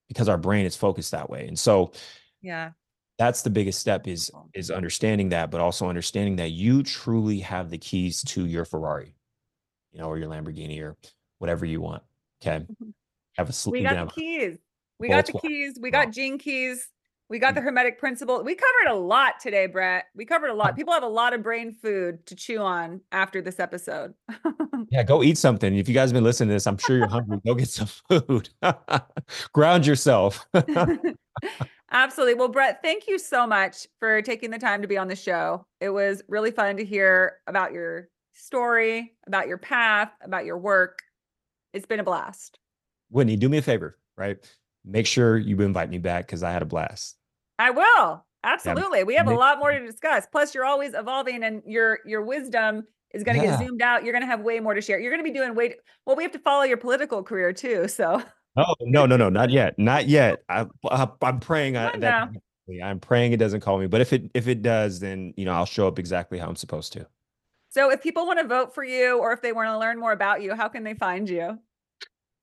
because 0.08 0.28
our 0.28 0.36
brain 0.36 0.66
is 0.66 0.74
focused 0.74 1.12
that 1.12 1.30
way. 1.30 1.46
And 1.46 1.56
so 1.56 1.92
Yeah. 2.40 2.72
that's 3.16 3.42
the 3.42 3.50
biggest 3.50 3.78
step 3.78 4.08
is 4.08 4.32
is 4.54 4.68
understanding 4.68 5.28
that 5.28 5.52
but 5.52 5.60
also 5.60 5.88
understanding 5.88 6.34
that 6.36 6.50
you 6.50 6.82
truly 6.82 7.38
have 7.38 7.70
the 7.70 7.78
keys 7.78 8.24
to 8.24 8.46
your 8.46 8.64
ferrari 8.64 9.14
you 9.92 10.00
know 10.00 10.08
or 10.08 10.18
your 10.18 10.28
lamborghini 10.28 10.82
or 10.82 10.96
whatever 11.38 11.64
you 11.64 11.80
want 11.80 12.02
okay 12.42 12.66
Mhm. 12.66 12.94
have 13.36 13.48
a 13.48 13.52
sl- 13.52 13.70
We 13.70 13.82
got 13.82 14.08
the 14.08 14.12
keys. 14.14 14.58
We 15.02 15.08
got 15.08 15.26
the 15.26 15.32
keys. 15.38 15.78
We 15.80 15.90
got 15.90 16.12
gene 16.12 16.38
keys. 16.38 16.88
We 17.28 17.38
got 17.38 17.54
the 17.54 17.60
Mm. 17.60 17.64
hermetic 17.64 17.98
principle. 17.98 18.42
We 18.44 18.54
covered 18.54 18.92
a 18.92 18.94
lot 18.94 19.40
today, 19.40 19.66
Bret. 19.66 20.04
We 20.14 20.24
covered 20.26 20.48
a 20.50 20.54
lot. 20.54 20.76
People 20.76 20.92
have 20.92 21.02
a 21.02 21.08
lot 21.08 21.32
of 21.32 21.42
brain 21.42 21.72
food 21.72 22.24
to 22.26 22.34
chew 22.34 22.58
on 22.58 23.00
after 23.10 23.40
this 23.42 23.58
episode. 23.58 24.14
yeah 24.90 25.02
go 25.02 25.22
eat 25.22 25.38
something 25.38 25.76
if 25.76 25.88
you 25.88 25.94
guys 25.94 26.10
have 26.10 26.14
been 26.14 26.24
listening 26.24 26.48
to 26.48 26.54
this 26.54 26.66
i'm 26.66 26.76
sure 26.76 26.96
you're 26.98 27.06
hungry 27.08 27.38
go 27.46 27.54
get 27.54 27.68
some 27.68 27.86
food 27.86 28.48
ground 29.52 29.86
yourself 29.86 30.44
Absolutely. 31.90 32.34
Well, 32.34 32.48
Bret, 32.48 32.80
thank 32.82 33.06
you 33.06 33.18
so 33.18 33.46
much 33.46 33.86
for 33.98 34.22
taking 34.22 34.50
the 34.50 34.58
time 34.58 34.80
to 34.82 34.88
be 34.88 34.96
on 34.96 35.08
the 35.08 35.16
show. 35.16 35.66
It 35.80 35.90
was 35.90 36.22
really 36.26 36.50
fun 36.50 36.78
to 36.78 36.84
hear 36.84 37.34
about 37.46 37.72
your 37.72 38.08
story, 38.32 39.14
about 39.26 39.46
your 39.46 39.58
path, 39.58 40.10
about 40.22 40.46
your 40.46 40.56
work. 40.58 41.00
It's 41.74 41.84
been 41.86 42.00
a 42.00 42.04
blast. 42.04 42.58
whitney 43.10 43.36
do 43.36 43.48
me 43.50 43.58
a 43.58 43.62
favor 43.62 43.98
right 44.16 44.38
make 44.84 45.06
sure 45.06 45.36
you 45.38 45.60
invite 45.60 45.90
me 45.90 45.98
back 45.98 46.26
because 46.26 46.42
i 46.42 46.50
had 46.50 46.62
a 46.62 46.66
blast 46.66 47.16
I 47.58 47.70
will. 47.70 48.24
Absolutely. 48.42 49.04
We 49.04 49.14
have 49.14 49.28
a 49.28 49.34
lot 49.34 49.60
more 49.60 49.70
to 49.70 49.78
discuss. 49.86 50.26
Plus, 50.26 50.52
you're 50.52 50.64
always 50.64 50.94
evolving 50.94 51.44
and 51.44 51.62
your 51.64 52.00
your 52.04 52.22
wisdom 52.22 52.84
is 53.14 53.22
going 53.22 53.38
to 53.38 53.44
Yeah. 53.44 53.56
get 53.56 53.64
zoomed 53.64 53.82
out. 53.82 54.02
You're 54.02 54.12
going 54.12 54.22
to 54.22 54.26
have 54.26 54.40
way 54.40 54.58
more 54.58 54.74
to 54.74 54.80
share. 54.80 54.98
You're 54.98 55.12
going 55.12 55.24
to 55.24 55.30
be 55.30 55.36
doing 55.36 55.54
way 55.54 55.76
well, 56.04 56.16
we 56.16 56.24
have 56.24 56.32
to 56.32 56.40
follow 56.40 56.64
your 56.64 56.78
political 56.78 57.22
career 57.22 57.52
too. 57.52 57.86
So 57.86 58.20
oh 58.56 58.74
no 58.80 59.06
no 59.06 59.16
no 59.16 59.28
not 59.28 59.50
yet 59.50 59.78
not 59.78 60.08
yet 60.08 60.42
I, 60.48 60.66
I, 60.90 61.08
i'm 61.22 61.40
praying 61.40 61.76
I, 61.76 61.96
that 61.98 62.28
i'm 62.82 63.00
praying 63.00 63.32
it 63.32 63.38
doesn't 63.38 63.60
call 63.60 63.78
me 63.78 63.86
but 63.86 64.02
if 64.02 64.12
it 64.12 64.30
if 64.34 64.46
it 64.46 64.60
does 64.60 65.00
then 65.00 65.32
you 65.38 65.46
know 65.46 65.52
i'll 65.52 65.64
show 65.64 65.88
up 65.88 65.98
exactly 65.98 66.38
how 66.38 66.48
i'm 66.48 66.56
supposed 66.56 66.92
to 66.92 67.06
so 67.72 67.90
if 67.90 68.02
people 68.02 68.26
want 68.26 68.38
to 68.38 68.46
vote 68.46 68.74
for 68.74 68.84
you 68.84 69.18
or 69.18 69.32
if 69.32 69.40
they 69.40 69.52
want 69.52 69.68
to 69.68 69.78
learn 69.78 69.98
more 69.98 70.12
about 70.12 70.42
you, 70.42 70.54
how 70.54 70.68
can 70.68 70.84
they 70.84 70.92
find 70.92 71.26
you? 71.26 71.58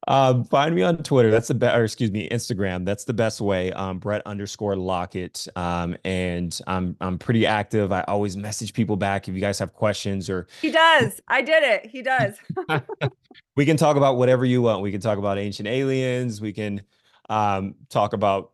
Um, 0.08 0.46
find 0.46 0.74
me 0.74 0.82
on 0.82 0.98
Twitter. 0.98 1.30
That's 1.30 1.50
the 1.50 1.56
best, 1.56 1.78
or 1.78 1.84
excuse 1.84 2.12
me, 2.12 2.30
Instagram. 2.30 2.86
That's 2.86 3.04
the 3.04 3.14
best 3.14 3.42
way. 3.42 3.72
Um, 3.74 4.00
Bret 4.00 4.22
underscore 4.26 4.76
Lockett. 4.76 5.48
Um, 5.56 5.98
and 6.06 6.58
I'm 6.68 6.96
I'm 7.02 7.18
pretty 7.18 7.46
active. 7.46 7.92
I 7.92 8.02
always 8.08 8.38
message 8.38 8.74
people 8.74 8.96
back 8.96 9.28
if 9.28 9.36
you 9.36 9.42
guys 9.42 9.60
have 9.60 9.74
questions, 9.74 10.30
or 10.30 10.48
He 10.62 10.72
does. 10.72 11.22
I 11.28 11.42
did 11.42 11.64
it. 11.64 11.86
He 11.88 12.02
does. 12.02 12.38
we 13.56 13.66
can 13.66 13.78
talk 13.78 13.98
about 13.98 14.18
whatever 14.18 14.46
you 14.46 14.62
want. 14.62 14.82
We 14.82 14.92
can 14.92 15.02
talk 15.02 15.18
about 15.18 15.38
ancient 15.38 15.68
aliens. 15.68 16.40
We 16.40 16.54
can 16.54 16.82
um 17.30 17.76
talk 17.90 18.14
about 18.14 18.52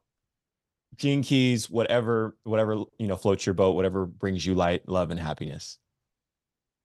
gene 0.98 1.24
keys, 1.24 1.70
whatever, 1.70 2.36
whatever 2.44 2.84
you 2.98 3.08
know 3.08 3.18
floats 3.18 3.46
your 3.46 3.54
boat, 3.54 3.76
whatever 3.76 4.06
brings 4.06 4.46
you 4.46 4.56
light, 4.56 4.90
love, 4.90 5.12
and 5.12 5.20
happiness. 5.20 5.78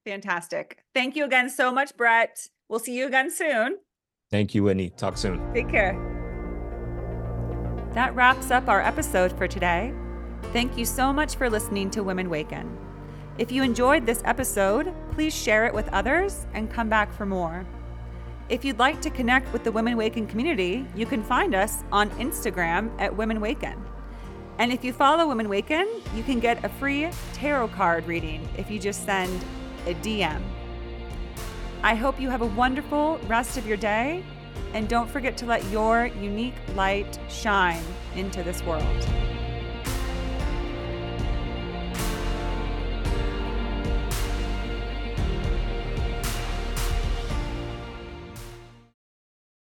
Fantastic. 0.05 0.85
Thank 0.95 1.17
you 1.17 1.25
again 1.25 1.49
so 1.49 1.73
much, 1.73 1.97
Bret. 1.97 2.47
We'll 2.69 2.79
see 2.79 2.97
you 2.97 3.07
again 3.07 3.31
soon. 3.31 3.79
Thank 4.31 4.55
you, 4.55 4.63
Whitney. 4.63 4.91
Talk 4.91 5.17
soon. 5.17 5.53
Take 5.53 5.69
care. 5.69 5.99
That 7.95 8.15
wraps 8.15 8.53
up 8.53 8.69
our 8.69 8.81
episode 8.81 9.37
for 9.37 9.49
today. 9.49 9.93
Thank 10.53 10.79
you 10.79 10.85
so 10.85 11.13
much 11.13 11.35
for 11.35 11.51
listening 11.51 11.91
to 11.91 12.05
Women 12.05 12.27
Awaken. 12.27 12.79
If 13.39 13.51
you 13.51 13.65
enjoyed 13.65 14.07
this 14.07 14.23
episode, 14.25 14.95
please 15.13 15.35
share 15.35 15.67
it 15.67 15.75
with 15.75 15.89
others 15.89 16.47
and 16.55 16.71
come 16.71 16.89
back 16.89 17.13
for 17.13 17.27
more. 17.27 17.67
If 18.49 18.65
you'd 18.65 18.79
like 18.79 19.01
to 19.03 19.11
connect 19.11 19.53
with 19.53 19.65
the 19.65 19.73
Women 19.73 19.95
Awaken 19.95 20.29
community, 20.29 20.87
you 20.95 21.07
can 21.07 21.25
find 21.25 21.55
us 21.55 21.83
on 21.91 22.11
Instagram 22.11 22.91
at 23.01 23.17
Women 23.17 23.39
Awaken. 23.39 23.85
And 24.59 24.73
if 24.73 24.85
you 24.85 24.93
follow 24.93 25.27
Women 25.27 25.47
Awaken, 25.47 25.89
you 26.15 26.23
can 26.23 26.39
get 26.39 26.65
a 26.65 26.69
free 26.69 27.09
tarot 27.33 27.69
card 27.69 28.07
reading 28.07 28.49
if 28.57 28.71
you 28.71 28.79
just 28.79 29.05
send 29.05 29.45
a 29.87 29.95
DM. 29.95 30.41
I 31.83 31.95
hope 31.95 32.21
you 32.21 32.29
have 32.29 32.43
a 32.43 32.47
wonderful 32.47 33.19
rest 33.27 33.57
of 33.57 33.67
your 33.67 33.79
day, 33.79 34.23
and 34.75 34.87
don't 34.87 35.09
forget 35.09 35.39
to 35.39 35.47
let 35.47 35.65
your 35.71 36.07
unique 36.07 36.55
light 36.75 37.19
shine 37.31 37.83
into 38.15 38.43
this 38.43 38.63
world. 38.65 39.09